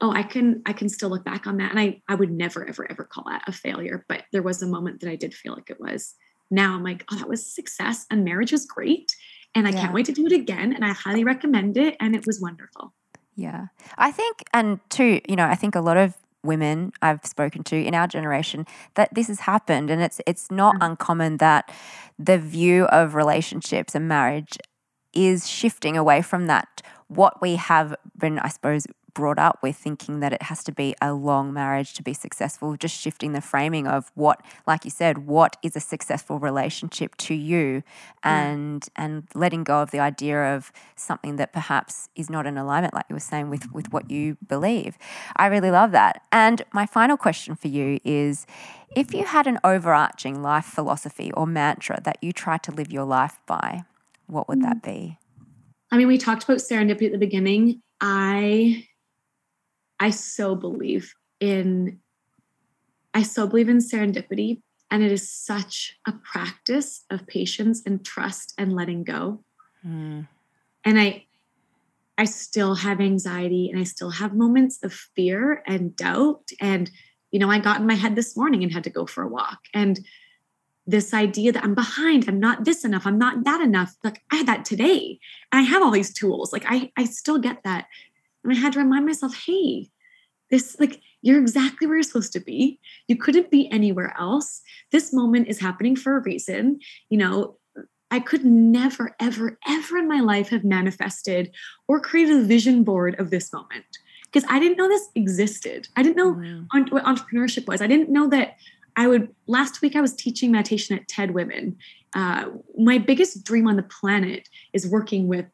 oh 0.00 0.12
i 0.12 0.22
can 0.22 0.62
i 0.66 0.72
can 0.72 0.88
still 0.88 1.08
look 1.08 1.24
back 1.24 1.46
on 1.46 1.56
that 1.56 1.70
and 1.70 1.80
i 1.80 2.00
i 2.08 2.14
would 2.14 2.30
never 2.30 2.68
ever 2.68 2.90
ever 2.90 3.04
call 3.04 3.24
that 3.28 3.42
a 3.46 3.52
failure 3.52 4.04
but 4.08 4.24
there 4.32 4.42
was 4.42 4.62
a 4.62 4.66
moment 4.66 5.00
that 5.00 5.10
i 5.10 5.16
did 5.16 5.34
feel 5.34 5.54
like 5.54 5.70
it 5.70 5.80
was 5.80 6.14
now 6.50 6.74
i'm 6.74 6.84
like 6.84 7.04
oh 7.10 7.16
that 7.16 7.28
was 7.28 7.54
success 7.54 8.06
and 8.10 8.24
marriage 8.24 8.52
was 8.52 8.66
great 8.66 9.14
and 9.54 9.66
i 9.66 9.70
yeah. 9.70 9.80
can't 9.80 9.94
wait 9.94 10.06
to 10.06 10.12
do 10.12 10.26
it 10.26 10.32
again 10.32 10.72
and 10.72 10.84
i 10.84 10.92
highly 10.92 11.24
recommend 11.24 11.76
it 11.76 11.96
and 11.98 12.14
it 12.14 12.26
was 12.26 12.40
wonderful 12.40 12.92
yeah. 13.36 13.66
I 13.98 14.10
think, 14.10 14.42
and 14.52 14.80
too, 14.90 15.20
you 15.28 15.36
know, 15.36 15.46
I 15.46 15.54
think 15.54 15.74
a 15.74 15.80
lot 15.80 15.98
of 15.98 16.14
women 16.46 16.92
I've 17.02 17.24
spoken 17.24 17.62
to 17.64 17.76
in 17.76 17.94
our 17.94 18.06
generation 18.06 18.66
that 18.94 19.14
this 19.14 19.28
has 19.28 19.40
happened 19.40 19.90
and 19.90 20.02
it's 20.02 20.20
it's 20.26 20.50
not 20.50 20.76
mm. 20.76 20.86
uncommon 20.86 21.38
that 21.38 21.70
the 22.18 22.38
view 22.38 22.84
of 22.86 23.14
relationships 23.14 23.94
and 23.94 24.08
marriage 24.08 24.58
is 25.12 25.48
shifting 25.48 25.96
away 25.96 26.22
from 26.22 26.46
that 26.46 26.82
what 27.08 27.40
we 27.40 27.56
have 27.56 27.94
been 28.18 28.38
I 28.38 28.48
suppose 28.48 28.86
brought 29.16 29.38
up 29.38 29.58
with 29.62 29.74
thinking 29.74 30.20
that 30.20 30.34
it 30.34 30.42
has 30.42 30.62
to 30.62 30.70
be 30.70 30.94
a 31.00 31.14
long 31.14 31.50
marriage 31.50 31.94
to 31.94 32.02
be 32.02 32.12
successful, 32.12 32.76
just 32.76 32.94
shifting 33.00 33.32
the 33.32 33.40
framing 33.40 33.86
of 33.86 34.12
what, 34.14 34.42
like 34.66 34.84
you 34.84 34.90
said, 34.90 35.26
what 35.26 35.56
is 35.62 35.74
a 35.74 35.80
successful 35.80 36.38
relationship 36.38 37.16
to 37.16 37.32
you 37.32 37.82
and 38.22 38.82
mm. 38.82 38.88
and 38.94 39.26
letting 39.34 39.64
go 39.64 39.80
of 39.80 39.90
the 39.90 39.98
idea 39.98 40.54
of 40.54 40.70
something 40.96 41.36
that 41.36 41.54
perhaps 41.54 42.10
is 42.14 42.28
not 42.28 42.46
in 42.46 42.58
alignment, 42.58 42.92
like 42.92 43.06
you 43.08 43.16
were 43.16 43.20
saying, 43.20 43.48
with, 43.48 43.72
with 43.72 43.90
what 43.90 44.10
you 44.10 44.36
believe. 44.46 44.98
I 45.34 45.46
really 45.46 45.70
love 45.70 45.92
that. 45.92 46.20
And 46.30 46.60
my 46.74 46.84
final 46.84 47.16
question 47.16 47.56
for 47.56 47.68
you 47.68 47.98
is 48.04 48.46
if 48.94 49.14
you 49.14 49.24
had 49.24 49.46
an 49.46 49.58
overarching 49.64 50.42
life 50.42 50.66
philosophy 50.66 51.32
or 51.32 51.46
mantra 51.46 52.02
that 52.02 52.18
you 52.20 52.34
try 52.34 52.58
to 52.58 52.70
live 52.70 52.92
your 52.92 53.04
life 53.04 53.38
by, 53.46 53.84
what 54.26 54.46
would 54.46 54.58
mm. 54.58 54.64
that 54.64 54.82
be? 54.82 55.16
I 55.90 55.96
mean, 55.96 56.06
we 56.06 56.18
talked 56.18 56.44
about 56.44 56.58
serendipity 56.58 57.06
at 57.06 57.12
the 57.12 57.18
beginning. 57.18 57.80
I 57.98 58.86
I 59.98 60.10
so 60.10 60.54
believe 60.54 61.14
in 61.40 62.00
I 63.14 63.22
so 63.22 63.46
believe 63.46 63.68
in 63.68 63.78
serendipity 63.78 64.60
and 64.90 65.02
it 65.02 65.10
is 65.10 65.30
such 65.30 65.98
a 66.06 66.12
practice 66.12 67.04
of 67.10 67.26
patience 67.26 67.82
and 67.86 68.04
trust 68.04 68.52
and 68.58 68.74
letting 68.74 69.04
go. 69.04 69.42
Mm. 69.86 70.28
And 70.84 71.00
I 71.00 71.24
I 72.18 72.24
still 72.24 72.74
have 72.76 73.00
anxiety 73.00 73.70
and 73.70 73.78
I 73.78 73.84
still 73.84 74.10
have 74.10 74.34
moments 74.34 74.78
of 74.82 74.92
fear 74.92 75.62
and 75.66 75.94
doubt 75.96 76.50
and 76.60 76.90
you 77.30 77.38
know 77.38 77.50
I 77.50 77.58
got 77.58 77.80
in 77.80 77.86
my 77.86 77.94
head 77.94 78.16
this 78.16 78.36
morning 78.36 78.62
and 78.62 78.72
had 78.72 78.84
to 78.84 78.90
go 78.90 79.06
for 79.06 79.22
a 79.22 79.28
walk 79.28 79.60
and 79.74 80.00
this 80.86 81.12
idea 81.12 81.52
that 81.52 81.64
I'm 81.64 81.74
behind, 81.74 82.28
I'm 82.28 82.38
not 82.38 82.64
this 82.64 82.84
enough, 82.84 83.06
I'm 83.06 83.18
not 83.18 83.44
that 83.44 83.60
enough. 83.60 83.94
Like 84.04 84.22
I 84.30 84.36
had 84.36 84.46
that 84.46 84.64
today. 84.64 85.18
And 85.50 85.60
I 85.60 85.62
have 85.62 85.82
all 85.82 85.90
these 85.90 86.12
tools. 86.12 86.52
Like 86.52 86.64
I 86.68 86.92
I 86.96 87.04
still 87.04 87.38
get 87.38 87.62
that. 87.64 87.86
And 88.48 88.58
I 88.58 88.60
had 88.60 88.72
to 88.74 88.78
remind 88.78 89.06
myself, 89.06 89.34
hey, 89.46 89.90
this, 90.50 90.78
like, 90.78 91.00
you're 91.22 91.40
exactly 91.40 91.86
where 91.86 91.96
you're 91.96 92.04
supposed 92.04 92.32
to 92.34 92.40
be. 92.40 92.78
You 93.08 93.16
couldn't 93.16 93.50
be 93.50 93.70
anywhere 93.70 94.14
else. 94.18 94.62
This 94.92 95.12
moment 95.12 95.48
is 95.48 95.58
happening 95.58 95.96
for 95.96 96.16
a 96.16 96.22
reason. 96.22 96.78
You 97.10 97.18
know, 97.18 97.58
I 98.10 98.20
could 98.20 98.44
never, 98.44 99.16
ever, 99.20 99.58
ever 99.66 99.98
in 99.98 100.08
my 100.08 100.20
life 100.20 100.50
have 100.50 100.64
manifested 100.64 101.50
or 101.88 102.00
created 102.00 102.36
a 102.36 102.44
vision 102.44 102.84
board 102.84 103.18
of 103.18 103.30
this 103.30 103.52
moment 103.52 103.84
because 104.24 104.48
I 104.48 104.60
didn't 104.60 104.78
know 104.78 104.88
this 104.88 105.08
existed. 105.14 105.88
I 105.96 106.02
didn't 106.02 106.16
know 106.16 106.32
what 106.90 107.04
entrepreneurship 107.04 107.66
was. 107.66 107.80
I 107.80 107.86
didn't 107.86 108.10
know 108.10 108.28
that 108.28 108.56
I 108.96 109.08
would. 109.08 109.34
Last 109.46 109.82
week, 109.82 109.96
I 109.96 110.00
was 110.00 110.14
teaching 110.14 110.52
meditation 110.52 110.96
at 110.96 111.08
TED 111.08 111.32
Women. 111.32 111.76
Uh, 112.14 112.50
my 112.78 112.98
biggest 112.98 113.44
dream 113.44 113.66
on 113.66 113.76
the 113.76 113.82
planet 113.82 114.48
is 114.72 114.86
working 114.86 115.26
with 115.26 115.46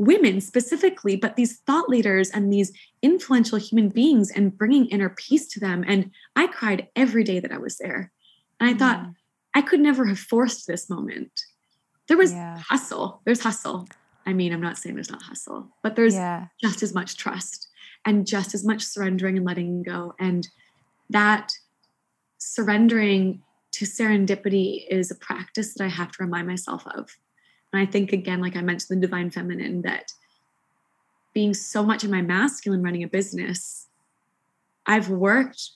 women 0.00 0.40
specifically, 0.40 1.14
but 1.14 1.36
these 1.36 1.58
thought 1.58 1.90
leaders 1.90 2.30
and 2.30 2.50
these 2.50 2.72
influential 3.02 3.58
human 3.58 3.90
beings 3.90 4.30
and 4.30 4.56
bringing 4.56 4.86
inner 4.86 5.10
peace 5.10 5.46
to 5.46 5.60
them. 5.60 5.84
And 5.86 6.10
I 6.34 6.46
cried 6.46 6.88
every 6.96 7.22
day 7.22 7.38
that 7.38 7.52
I 7.52 7.58
was 7.58 7.76
there. 7.76 8.10
And 8.58 8.70
I 8.70 8.74
thought, 8.74 9.00
mm. 9.00 9.14
I 9.54 9.60
could 9.60 9.80
never 9.80 10.06
have 10.06 10.18
forced 10.18 10.66
this 10.66 10.88
moment. 10.88 11.42
There 12.08 12.16
was 12.16 12.32
yeah. 12.32 12.56
hustle. 12.58 13.20
There's 13.26 13.42
hustle. 13.42 13.88
I 14.24 14.32
mean, 14.32 14.54
I'm 14.54 14.62
not 14.62 14.78
saying 14.78 14.94
there's 14.94 15.10
not 15.10 15.22
hustle, 15.22 15.68
but 15.82 15.96
there's 15.96 16.14
yeah. 16.14 16.46
just 16.62 16.82
as 16.82 16.94
much 16.94 17.18
trust 17.18 17.68
and 18.06 18.26
just 18.26 18.54
as 18.54 18.64
much 18.64 18.82
surrendering 18.82 19.36
and 19.36 19.44
letting 19.44 19.82
go. 19.82 20.14
And 20.18 20.48
that 21.10 21.52
surrendering 22.38 23.42
to 23.72 23.84
serendipity 23.84 24.86
is 24.88 25.10
a 25.10 25.14
practice 25.14 25.74
that 25.74 25.84
I 25.84 25.88
have 25.88 26.10
to 26.12 26.22
remind 26.22 26.46
myself 26.46 26.86
of. 26.86 27.10
And 27.72 27.80
I 27.82 27.86
think, 27.90 28.12
again, 28.12 28.40
like 28.40 28.56
I 28.56 28.62
mentioned, 28.62 29.00
the 29.00 29.06
divine 29.06 29.30
feminine, 29.30 29.82
that 29.82 30.12
being 31.32 31.54
so 31.54 31.82
much 31.82 32.04
in 32.04 32.10
my 32.10 32.22
masculine 32.22 32.82
running 32.82 33.04
a 33.04 33.08
business, 33.08 33.86
I've 34.86 35.08
worked 35.08 35.70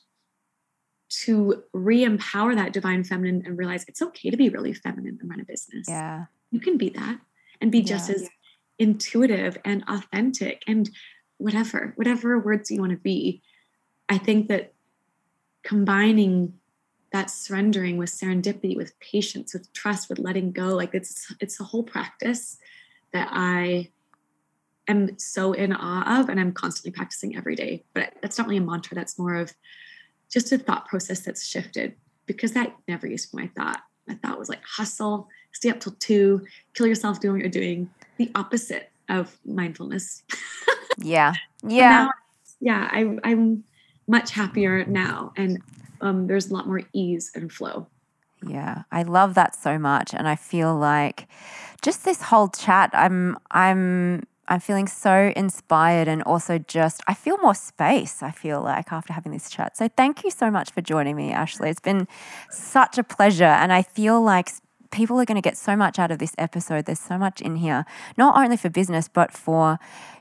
to 1.23 1.63
re 1.73 2.03
empower 2.03 2.55
that 2.55 2.73
divine 2.73 3.05
feminine 3.05 3.43
and 3.47 3.57
realize 3.57 3.85
it's 3.87 4.03
okay 4.03 4.31
to 4.31 4.37
be 4.37 4.49
really 4.49 4.73
feminine 4.73 5.19
and 5.21 5.31
run 5.31 5.41
a 5.41 5.45
business. 5.45 5.87
Yeah. 5.89 6.25
You 6.51 6.61
can 6.61 6.77
be 6.77 6.89
that 6.91 7.21
and 7.61 7.71
be 7.71 7.83
just 7.83 8.09
yeah. 8.09 8.17
as 8.17 8.29
intuitive 8.79 9.57
and 9.65 9.85
authentic 9.87 10.63
and 10.67 10.91
whatever, 11.39 11.93
whatever 11.97 12.39
words 12.39 12.71
you 12.71 12.81
want 12.81 12.93
to 12.93 12.99
be. 12.99 13.43
I 14.09 14.19
think 14.19 14.49
that 14.49 14.73
combining 15.63 16.55
that 17.15 17.31
surrendering 17.31 17.97
with 17.97 18.11
serendipity 18.11 18.77
with 18.77 18.99
patience 18.99 19.55
with 19.55 19.73
trust 19.73 20.09
with 20.09 20.19
letting 20.19 20.51
go 20.51 20.75
like 20.75 20.95
it's 20.95 21.33
it's 21.41 21.61
a 21.61 21.65
whole 21.65 21.83
practice 21.83 22.59
that 23.13 23.29
i 23.31 23.89
am 24.89 25.19
so 25.19 25.53
in 25.53 25.73
awe 25.73 26.21
of 26.21 26.29
and 26.29 26.39
I'm 26.39 26.53
constantly 26.53 26.93
practicing 26.97 27.37
every 27.37 27.57
day. 27.57 27.85
But 27.95 28.15
that's 28.21 28.39
not 28.39 28.47
really 28.47 28.59
a 28.59 28.63
mantra. 28.63 28.95
That's 28.95 29.19
more 29.19 29.35
of 29.35 29.53
just 30.31 30.53
a 30.53 30.59
thought 30.59 30.87
process 30.87 31.21
that's 31.21 31.47
shifted 31.47 31.95
because 32.27 32.53
that 32.53 32.75
never 32.89 33.07
used 33.07 33.31
to 33.31 33.37
be 33.37 33.43
my 33.43 33.51
thought. 33.57 33.81
My 34.07 34.15
thought 34.15 34.39
was 34.39 34.49
like 34.49 34.63
hustle, 34.65 35.29
stay 35.53 35.71
up 35.71 35.81
till 35.81 35.95
two, 35.99 36.43
kill 36.75 36.87
yourself 36.87 37.21
doing 37.21 37.35
what 37.35 37.41
you're 37.41 37.51
doing. 37.51 37.91
The 38.19 38.31
opposite 38.35 38.91
of 39.09 39.37
mindfulness. 39.45 40.23
yeah. 40.99 41.35
Yeah. 41.67 41.89
Now, 41.89 42.11
yeah. 42.61 42.89
I, 42.91 43.19
I'm 43.25 43.65
much 44.07 44.31
happier 44.33 44.85
now. 44.87 45.33
And 45.37 45.63
um, 46.01 46.27
there's 46.27 46.51
a 46.51 46.55
lot 46.55 46.67
more 46.67 46.83
ease 46.93 47.31
and 47.35 47.51
flow. 47.53 47.87
Yeah, 48.47 48.83
I 48.93 49.05
love 49.05 49.35
that 49.35 49.55
so 49.55 49.79
much, 49.79 50.13
and 50.13 50.29
I 50.29 50.37
feel 50.37 50.77
like 50.77 51.29
just 51.81 52.05
this 52.05 52.21
whole 52.21 52.49
chat, 52.49 52.91
I'm 52.93 53.39
I'm 53.51 54.25
I'm 54.49 54.61
feeling 54.61 54.87
so 54.87 55.33
inspired 55.35 56.09
and 56.09 56.23
also 56.25 56.59
just, 56.59 57.03
I 57.07 57.15
feel 57.15 57.39
more 57.39 57.55
space, 57.55 58.23
I 58.23 58.31
feel 58.31 58.61
like, 58.61 58.93
after 58.93 59.13
having 59.13 59.33
this 59.33 59.49
chat. 59.49 59.77
So 59.77 59.89
thank 59.89 60.23
you 60.23 60.31
so 60.31 60.51
much 60.51 60.71
for 60.71 60.83
joining 60.83 61.17
me, 61.17 61.33
Ashley. 61.33 61.71
It's 61.71 61.81
been 61.81 62.07
such 62.51 62.99
a 62.99 63.05
pleasure. 63.05 63.45
And 63.45 63.73
I 63.73 63.83
feel 63.83 64.21
like 64.21 64.51
people 64.95 65.21
are 65.21 65.25
going 65.25 65.37
to 65.37 65.43
get 65.43 65.57
so 65.57 65.77
much 65.77 65.99
out 65.99 66.11
of 66.11 66.19
this 66.19 66.35
episode. 66.39 66.87
There's 66.87 67.01
so 67.01 67.19
much 67.19 67.41
in 67.41 67.57
here, 67.57 67.85
not 68.17 68.37
only 68.37 68.57
for 68.57 68.71
business, 68.71 69.09
but 69.09 69.33
for 69.33 69.79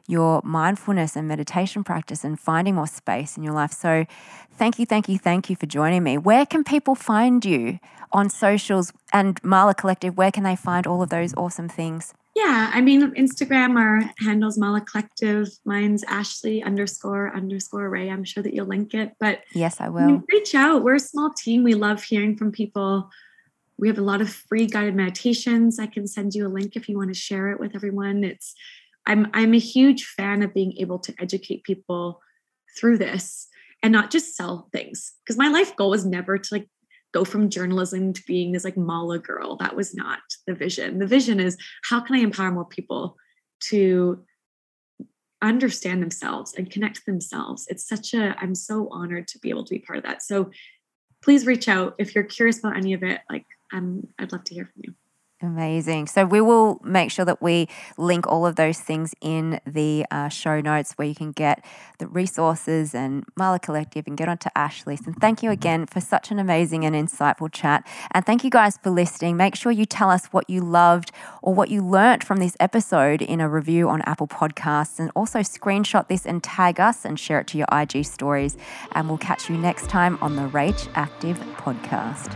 your 0.08 0.42
mindfulness 0.44 1.16
and 1.16 1.28
meditation 1.28 1.84
practice 1.84 2.24
and 2.24 2.38
finding 2.38 2.76
more 2.76 2.88
space 2.88 3.38
in 3.38 3.44
your 3.44 3.54
life. 3.54 3.72
So 3.72 4.06
thank 4.52 4.80
you, 4.80 4.86
thank 4.86 5.08
you, 5.08 5.18
thank 5.18 5.50
you 5.50 5.56
for 5.56 5.66
joining 5.66 6.04
me. 6.04 6.18
Where 6.18 6.46
can 6.46 6.64
people 6.64 6.96
find 6.96 7.46
you 7.46 7.80
on 8.12 8.30
socials 8.30 8.92
and 9.14 9.42
Mala 9.44 9.76
Collective? 9.76 10.18
Where 10.18 10.32
can 10.32 10.44
they 10.44 10.56
find 10.56 10.86
all 10.86 11.02
of 11.02 11.10
those 11.10 11.34
awesome 11.36 11.70
things? 11.70 12.14
Yeah, 12.36 12.72
I 12.74 12.82
mean, 12.82 13.12
Instagram, 13.14 13.78
our 13.78 14.02
handles 14.18 14.58
Mala 14.58 14.82
Collective. 14.82 15.50
Mine's 15.66 16.04
Ashley 16.06 16.64
underscore 16.64 17.32
underscore 17.36 17.88
Wray. 17.90 18.10
I'm 18.10 18.24
sure 18.24 18.42
that 18.42 18.56
you'll 18.56 18.66
link 18.66 18.96
it. 18.96 19.14
But 19.20 19.42
yes, 19.54 19.80
I 19.80 19.90
will. 19.90 20.24
reach 20.32 20.56
out. 20.56 20.84
We're 20.84 20.96
a 20.96 21.00
small 21.00 21.32
team. 21.32 21.62
We 21.64 21.76
love 21.76 22.04
hearing 22.04 22.36
from 22.36 22.52
people. 22.52 23.12
We 23.78 23.88
have 23.88 23.98
a 23.98 24.04
lot 24.04 24.22
of 24.22 24.30
free 24.30 24.68
guided 24.68 24.96
meditations. 24.96 25.80
I 25.80 25.88
can 25.88 26.08
send 26.08 26.34
you 26.34 26.48
a 26.48 26.50
link 26.50 26.76
if 26.76 26.88
you 26.88 26.98
want 26.98 27.14
to 27.14 27.20
share 27.20 27.52
it 27.52 27.60
with 27.60 27.76
everyone. 27.76 28.24
It's 28.24 28.54
I'm 29.06 29.28
I'm 29.34 29.54
a 29.54 29.60
huge 29.60 30.06
fan 30.06 30.42
of 30.42 30.54
being 30.54 30.78
able 30.78 31.00
to 31.00 31.14
educate 31.20 31.64
people 31.64 32.22
through 32.78 32.98
this 32.98 33.48
and 33.82 33.92
not 33.92 34.12
just 34.12 34.36
sell 34.36 34.70
things. 34.72 35.14
Because 35.24 35.38
my 35.38 35.50
life 35.50 35.76
goal 35.76 35.90
was 35.90 36.06
never 36.06 36.38
to 36.38 36.54
like 36.54 36.68
go 37.14 37.26
from 37.26 37.50
journalism 37.50 38.14
to 38.14 38.24
being 38.26 38.52
this 38.52 38.64
like 38.64 38.78
mala 38.78 39.20
girl. 39.20 39.58
That 39.58 39.76
was 39.76 39.94
not 39.94 40.20
the 40.48 40.56
vision. 40.56 41.00
The 41.00 41.08
vision 41.08 41.40
is 41.40 41.58
how 41.90 42.00
can 42.00 42.16
I 42.16 42.20
empower 42.20 42.52
more 42.52 42.66
people 42.66 43.18
to 43.70 44.24
understand 45.44 46.02
themselves 46.02 46.54
and 46.58 46.72
connect 46.72 47.06
themselves. 47.06 47.68
It's 47.70 47.88
such 47.88 48.14
a, 48.14 48.36
I'm 48.40 48.56
so 48.56 48.88
honored 48.92 49.28
to 49.30 49.40
be 49.40 49.50
able 49.50 49.66
to 49.66 49.74
be 49.74 49.80
part 49.80 49.98
of 49.98 50.06
that. 50.06 50.24
So 50.24 50.50
please 51.22 51.46
reach 51.46 51.68
out 51.68 51.96
if 52.00 52.16
you're 52.16 52.24
curious 52.24 52.60
about 52.60 52.78
any 52.78 52.94
of 52.94 53.04
it. 53.04 53.20
Like, 53.30 53.46
I'd 53.74 54.32
love 54.32 54.44
to 54.46 54.54
hear 54.54 54.66
from 54.66 54.84
you. 54.86 54.94
Amazing. 55.44 56.08
So 56.08 56.26
we 56.26 56.40
will 56.40 56.80
make 56.86 57.12
sure 57.12 57.26
that 57.26 57.42
we 57.42 57.68
link 57.98 58.26
all 58.28 58.46
of 58.46 58.56
those 58.56 58.80
things 58.80 59.14
in 59.20 59.60
the 59.68 60.06
uh, 60.10 60.30
show 60.30 60.62
notes 60.62 60.94
where 60.94 61.06
you 61.06 61.14
can 61.14 61.34
get 61.34 61.66
the 62.00 62.08
resources 62.08 62.96
and 62.96 63.26
Mala 63.36 63.60
Collective 63.60 64.08
and 64.08 64.16
get 64.16 64.30
onto 64.30 64.50
Ashley. 64.56 64.98
And 65.06 65.18
thank 65.20 65.44
you 65.44 65.52
again 65.52 65.86
for 65.86 66.00
such 66.00 66.32
an 66.32 66.40
amazing 66.40 66.86
and 66.86 66.96
insightful 66.96 67.52
chat. 67.52 67.86
And 68.12 68.26
thank 68.26 68.46
you 68.46 68.50
guys 68.50 68.78
for 68.82 68.90
listening. 68.90 69.36
Make 69.36 69.56
sure 69.56 69.74
you 69.74 69.86
tell 69.86 70.10
us 70.10 70.28
what 70.28 70.50
you 70.50 70.62
loved 70.62 71.12
or 71.42 71.54
what 71.54 71.70
you 71.70 71.86
learnt 71.86 72.24
from 72.24 72.38
this 72.38 72.56
episode 72.62 73.22
in 73.22 73.42
a 73.42 73.50
review 73.50 73.90
on 73.90 74.02
Apple 74.04 74.28
Podcasts 74.28 74.98
and 74.98 75.12
also 75.14 75.40
screenshot 75.40 76.08
this 76.08 76.26
and 76.26 76.42
tag 76.42 76.80
us 76.80 77.04
and 77.04 77.20
share 77.20 77.42
it 77.42 77.48
to 77.48 77.58
your 77.58 77.68
IG 77.70 78.06
stories. 78.06 78.56
And 78.94 79.10
we'll 79.10 79.18
catch 79.18 79.50
you 79.50 79.58
next 79.58 79.90
time 79.90 80.18
on 80.22 80.38
the 80.38 80.44
Rach 80.44 80.88
Active 80.96 81.38
podcast. 81.58 82.34